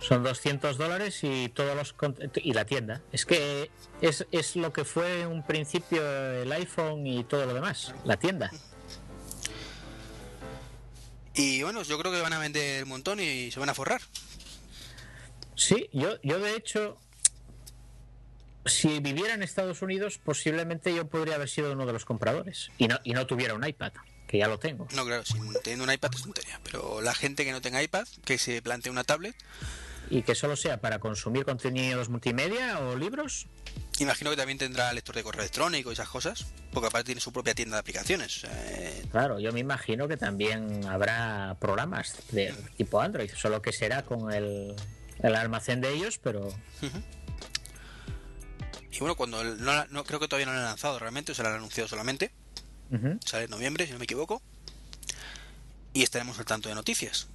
Son 0.00 0.22
200 0.22 0.78
dólares 0.78 1.18
y 1.22 1.48
todos 1.48 1.74
los 1.74 1.94
y 2.36 2.52
la 2.52 2.64
tienda. 2.64 3.00
Es 3.10 3.26
que 3.26 3.70
es, 4.00 4.26
es 4.30 4.54
lo 4.54 4.72
que 4.72 4.84
fue 4.84 5.26
un 5.26 5.44
principio 5.44 6.00
el 6.42 6.52
iPhone 6.52 7.04
y 7.06 7.24
todo 7.24 7.46
lo 7.46 7.54
demás, 7.54 7.94
la 8.04 8.16
tienda. 8.16 8.50
Y 11.34 11.62
bueno, 11.62 11.82
yo 11.82 11.98
creo 11.98 12.12
que 12.12 12.20
van 12.20 12.32
a 12.32 12.38
vender 12.38 12.82
un 12.84 12.88
montón 12.90 13.20
y 13.20 13.50
se 13.50 13.58
van 13.60 13.68
a 13.68 13.74
forrar. 13.74 14.00
Sí, 15.58 15.90
yo, 15.92 16.22
yo 16.22 16.38
de 16.38 16.54
hecho, 16.54 16.98
si 18.64 19.00
viviera 19.00 19.34
en 19.34 19.42
Estados 19.42 19.82
Unidos, 19.82 20.18
posiblemente 20.22 20.94
yo 20.94 21.08
podría 21.08 21.34
haber 21.34 21.48
sido 21.48 21.72
uno 21.72 21.84
de 21.84 21.92
los 21.92 22.04
compradores 22.04 22.70
y 22.78 22.86
no, 22.86 23.00
y 23.02 23.12
no 23.12 23.26
tuviera 23.26 23.54
un 23.54 23.66
iPad, 23.66 23.92
que 24.28 24.38
ya 24.38 24.46
lo 24.46 24.60
tengo. 24.60 24.86
No, 24.94 25.04
claro, 25.04 25.24
si 25.24 25.34
teniendo 25.64 25.84
un 25.84 25.92
iPad 25.92 26.10
es 26.14 26.22
tontería. 26.22 26.60
Pero 26.62 27.00
la 27.00 27.12
gente 27.12 27.44
que 27.44 27.50
no 27.50 27.60
tenga 27.60 27.82
iPad, 27.82 28.06
que 28.24 28.38
se 28.38 28.62
plantee 28.62 28.90
una 28.90 29.02
tablet, 29.02 29.34
Y 30.10 30.22
que 30.22 30.36
solo 30.36 30.54
sea 30.54 30.80
para 30.80 31.00
consumir 31.00 31.44
contenidos 31.44 32.08
multimedia 32.08 32.78
o 32.78 32.96
libros, 32.96 33.46
imagino 33.98 34.30
que 34.30 34.36
también 34.36 34.58
tendrá 34.58 34.92
lector 34.92 35.16
de 35.16 35.24
correo 35.24 35.42
electrónico 35.42 35.90
y 35.90 35.94
esas 35.94 36.08
cosas. 36.08 36.46
Porque 36.72 36.86
aparte 36.86 37.06
tiene 37.06 37.20
su 37.20 37.32
propia 37.32 37.52
tienda 37.54 37.76
de 37.76 37.80
aplicaciones. 37.80 38.44
Eh, 38.48 39.04
Claro, 39.10 39.40
yo 39.40 39.52
me 39.52 39.58
imagino 39.58 40.06
que 40.06 40.16
también 40.16 40.86
habrá 40.86 41.56
programas 41.58 42.16
de 42.30 42.54
tipo 42.76 43.00
Android, 43.00 43.30
solo 43.34 43.60
que 43.60 43.72
será 43.72 44.04
con 44.04 44.32
el, 44.32 44.74
el 45.22 45.34
almacén 45.34 45.80
de 45.80 45.92
ellos, 45.94 46.18
pero 46.18 46.48
y 48.90 48.98
bueno, 49.00 49.16
cuando 49.16 49.40
el- 49.42 49.62
no, 49.62 49.86
no 49.86 50.04
creo 50.04 50.18
que 50.20 50.28
todavía 50.28 50.46
no 50.46 50.52
lo 50.52 50.58
han 50.58 50.64
lanzado 50.64 50.98
realmente, 50.98 51.32
o 51.32 51.34
sea, 51.34 51.44
lo 51.44 51.50
han 51.50 51.56
anunciado 51.56 51.88
solamente. 51.88 52.30
Sale 53.24 53.44
en 53.44 53.50
noviembre, 53.50 53.86
si 53.86 53.92
no 53.92 53.98
me 53.98 54.04
equivoco. 54.04 54.40
Y 55.92 56.02
estaremos 56.02 56.38
al 56.38 56.46
tanto 56.46 56.68
de 56.68 56.74
noticias. 56.74 57.28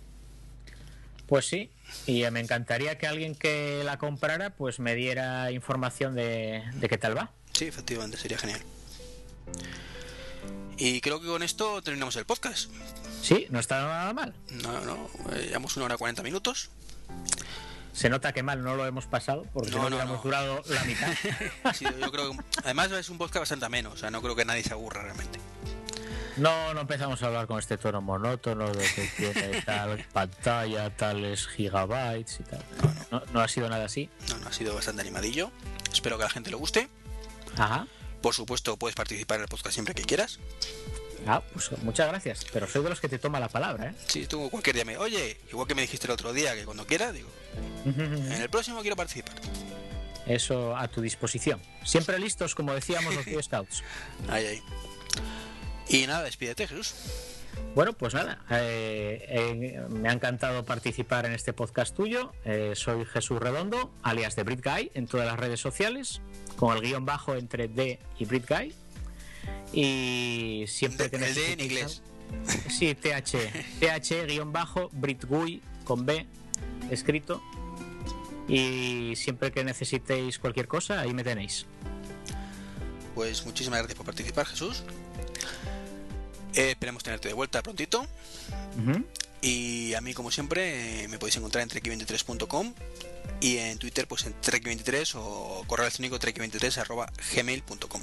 pues 1.28 1.46
sí. 1.48 1.72
Y 2.08 2.24
me 2.32 2.40
encantaría 2.40 2.98
que 2.98 3.06
alguien 3.08 3.36
que 3.36 3.82
la 3.86 3.98
comprara 3.98 4.50
pues 4.52 4.80
me 4.80 4.96
diera 4.96 5.52
información 5.52 6.16
de, 6.16 6.64
de 6.74 6.90
qué 6.90 6.98
tal 6.98 7.16
va. 7.18 7.32
Sí, 7.54 7.66
efectivamente, 7.66 8.18
sería 8.18 8.38
genial. 8.38 8.62
Y 10.78 11.02
creo 11.02 11.22
que 11.22 11.28
con 11.28 11.44
esto 11.44 11.82
terminamos 11.84 12.16
el 12.16 12.26
podcast. 12.26 12.72
Sí, 13.22 13.46
no 13.52 13.60
está 13.60 13.80
nada 13.82 14.14
mal. 14.14 14.34
No, 14.50 14.82
no, 14.82 15.10
eh, 15.34 15.46
llevamos 15.50 15.76
una 15.78 15.86
hora 15.86 15.98
40 15.98 16.24
minutos. 16.24 16.70
Se 17.94 18.10
nota 18.10 18.34
que 18.34 18.44
mal 18.44 18.62
no 18.64 18.76
lo 18.76 18.86
hemos 18.86 19.06
pasado, 19.06 19.46
porque 19.54 19.72
No, 19.72 19.90
no, 19.90 19.98
no, 19.98 20.06
no. 20.06 20.22
durado 20.22 20.62
la 20.68 20.84
mitad. 20.86 21.14
Ha 21.64 21.74
sido- 21.74 21.98
yo 22.00 22.12
creo 22.12 22.32
que, 22.32 22.38
además 22.64 22.92
es 22.92 23.10
un 23.10 23.18
podcast 23.18 23.42
bastante 23.44 23.66
ameno, 23.66 23.92
o 23.92 23.98
sea, 23.98 24.10
no 24.12 24.22
creo 24.22 24.36
que 24.36 24.44
nadie 24.46 24.64
se 24.64 24.74
aburra 24.74 25.04
realmente. 25.04 25.40
No, 26.38 26.74
no 26.74 26.82
empezamos 26.82 27.22
a 27.22 27.28
hablar 27.28 27.46
con 27.46 27.60
este 27.60 27.78
tono 27.78 28.02
monótono 28.02 28.72
de 28.72 28.84
que 28.84 29.08
tiene 29.16 29.62
tal 29.62 30.04
pantalla, 30.14 30.90
tales 30.98 31.48
gigabytes 31.48 32.40
y 32.40 32.44
tal. 32.44 32.66
No, 33.12 33.22
no 33.32 33.40
ha 33.42 33.48
sido 33.48 33.70
nada 33.70 33.86
así. 33.86 34.10
No, 34.30 34.38
no, 34.40 34.48
ha 34.48 34.54
sido 34.54 34.74
bastante 34.74 35.02
animadillo. 35.04 35.52
Espero 35.92 36.18
que 36.18 36.24
a 36.24 36.26
la 36.26 36.32
gente 36.34 36.50
le 36.50 36.56
guste. 36.56 36.90
Ajá. 37.56 37.86
Por 38.24 38.34
supuesto, 38.34 38.78
puedes 38.78 38.96
participar 38.96 39.36
en 39.38 39.44
el 39.44 39.48
podcast 39.48 39.74
siempre 39.76 39.94
que 39.94 40.04
quieras. 40.06 40.40
Ah, 41.28 41.42
pues 41.54 41.72
muchas 41.84 42.08
gracias. 42.08 42.46
Pero 42.52 42.68
soy 42.68 42.84
de 42.84 42.90
los 42.90 43.00
que 43.00 43.10
te 43.10 43.20
toma 43.20 43.40
la 43.40 43.50
palabra, 43.50 43.88
¿eh? 43.88 43.94
Si 44.08 44.26
tú 44.26 44.50
cualquier 44.50 44.76
día 44.76 44.86
me, 44.86 44.98
oye, 44.98 45.38
igual 45.50 45.68
que 45.68 45.76
me 45.76 45.82
dijiste 45.82 46.08
el 46.08 46.12
otro 46.12 46.34
día 46.34 46.54
que 46.56 46.66
cuando 46.66 46.86
quiera, 46.86 47.12
digo, 47.12 47.30
en 47.86 48.32
el 48.32 48.50
próximo 48.50 48.82
quiero 48.82 48.96
participar. 48.96 49.36
Eso 50.26 50.76
a 50.76 50.88
tu 50.88 51.02
disposición. 51.02 51.62
Siempre 51.84 52.18
listos, 52.20 52.56
como 52.56 52.74
decíamos 52.74 53.16
los 53.16 53.26
Boy 53.32 53.44
Scouts. 53.44 53.84
Ahí, 54.30 54.46
ahí. 54.46 54.62
Y 55.90 56.08
nada, 56.08 56.24
despídete, 56.24 56.68
Jesús. 56.68 56.94
Bueno, 57.76 57.94
pues 57.94 58.14
nada, 58.14 58.40
eh, 58.52 59.26
eh, 59.28 59.82
me 59.90 60.10
ha 60.10 60.14
encantado 60.14 60.64
participar 60.64 61.26
en 61.26 61.34
este 61.34 61.54
podcast 61.54 61.96
tuyo. 61.96 62.32
Eh, 62.46 62.74
soy 62.76 63.04
Jesús 63.06 63.40
Redondo, 63.40 63.92
alias 64.04 64.36
de 64.36 64.44
Brit 64.44 64.64
Guy, 64.64 64.92
en 64.94 65.08
todas 65.08 65.26
las 65.26 65.40
redes 65.40 65.60
sociales, 65.60 66.22
con 66.56 66.76
el 66.76 66.84
guion 66.84 67.06
bajo 67.06 67.36
entre 67.36 67.68
D 67.68 68.00
y 68.20 68.26
Brit 68.26 68.48
Guy. 68.48 68.76
Y 69.74 70.66
siempre 70.68 71.10
que 71.10 71.18
El 71.18 71.22
D 71.22 71.28
en 71.28 71.60
necesitéis 71.60 71.72
inglés. 71.72 72.02
Sí, 72.70 72.96
TH. 72.96 73.80
TH 73.80 74.26
guion 74.28 74.52
bajo 74.52 74.90
Brit 74.92 75.26
Guy 75.26 75.62
con 75.84 76.06
B 76.06 76.26
escrito. 76.90 77.42
Y 78.48 79.14
siempre 79.16 79.52
que 79.52 79.64
necesitéis 79.64 80.40
cualquier 80.40 80.68
cosa, 80.68 81.00
ahí 81.00 81.14
me 81.14 81.24
tenéis. 81.24 81.66
Pues 83.16 83.46
muchísimas 83.46 83.80
gracias 83.80 83.96
por 83.96 84.06
participar, 84.06 84.46
Jesús. 84.46 84.84
Eh, 86.56 86.72
esperemos 86.72 87.04
tenerte 87.04 87.30
de 87.30 87.34
vuelta 87.34 87.62
prontito. 87.62 88.02
Ujú. 88.02 89.06
Y 89.42 89.94
a 89.94 90.02
mí, 90.02 90.14
como 90.14 90.32
siempre, 90.32 91.04
eh, 91.04 91.08
me 91.08 91.20
podéis 91.20 91.38
encontrar 91.38 91.64
en 91.64 91.70
trek23.com 91.70 92.74
y 93.42 93.58
en 93.58 93.78
Twitter, 93.78 94.08
pues 94.08 94.26
en 94.26 94.34
trek23 94.42 95.16
o 95.16 95.64
correo 95.68 95.86
electrónico 95.86 96.18
trek23.gmail.com. 96.18 98.02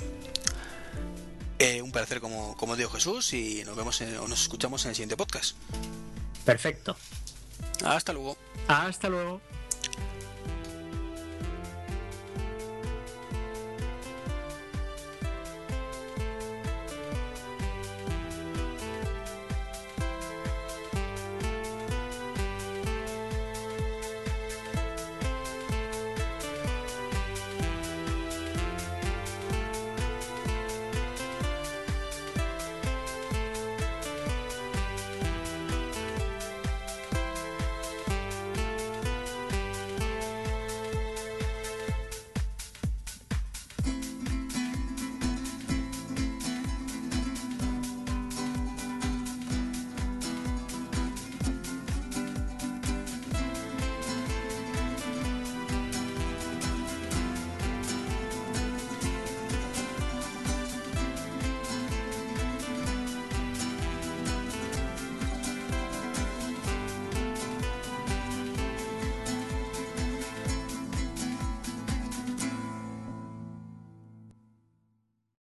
Eh, 1.60 1.82
un 1.82 1.92
placer, 1.92 2.20
como, 2.20 2.56
como 2.56 2.74
digo 2.74 2.88
Jesús, 2.90 3.32
y 3.34 3.62
nos 3.64 3.76
vemos 3.76 4.00
en- 4.00 4.16
o 4.16 4.26
nos 4.26 4.40
escuchamos 4.42 4.82
en 4.84 4.88
el 4.90 4.94
siguiente 4.96 5.16
podcast. 5.16 5.56
Perfecto. 6.44 6.96
Hasta 7.84 8.12
luego. 8.14 8.36
Hasta 8.66 9.08
luego. 9.10 9.40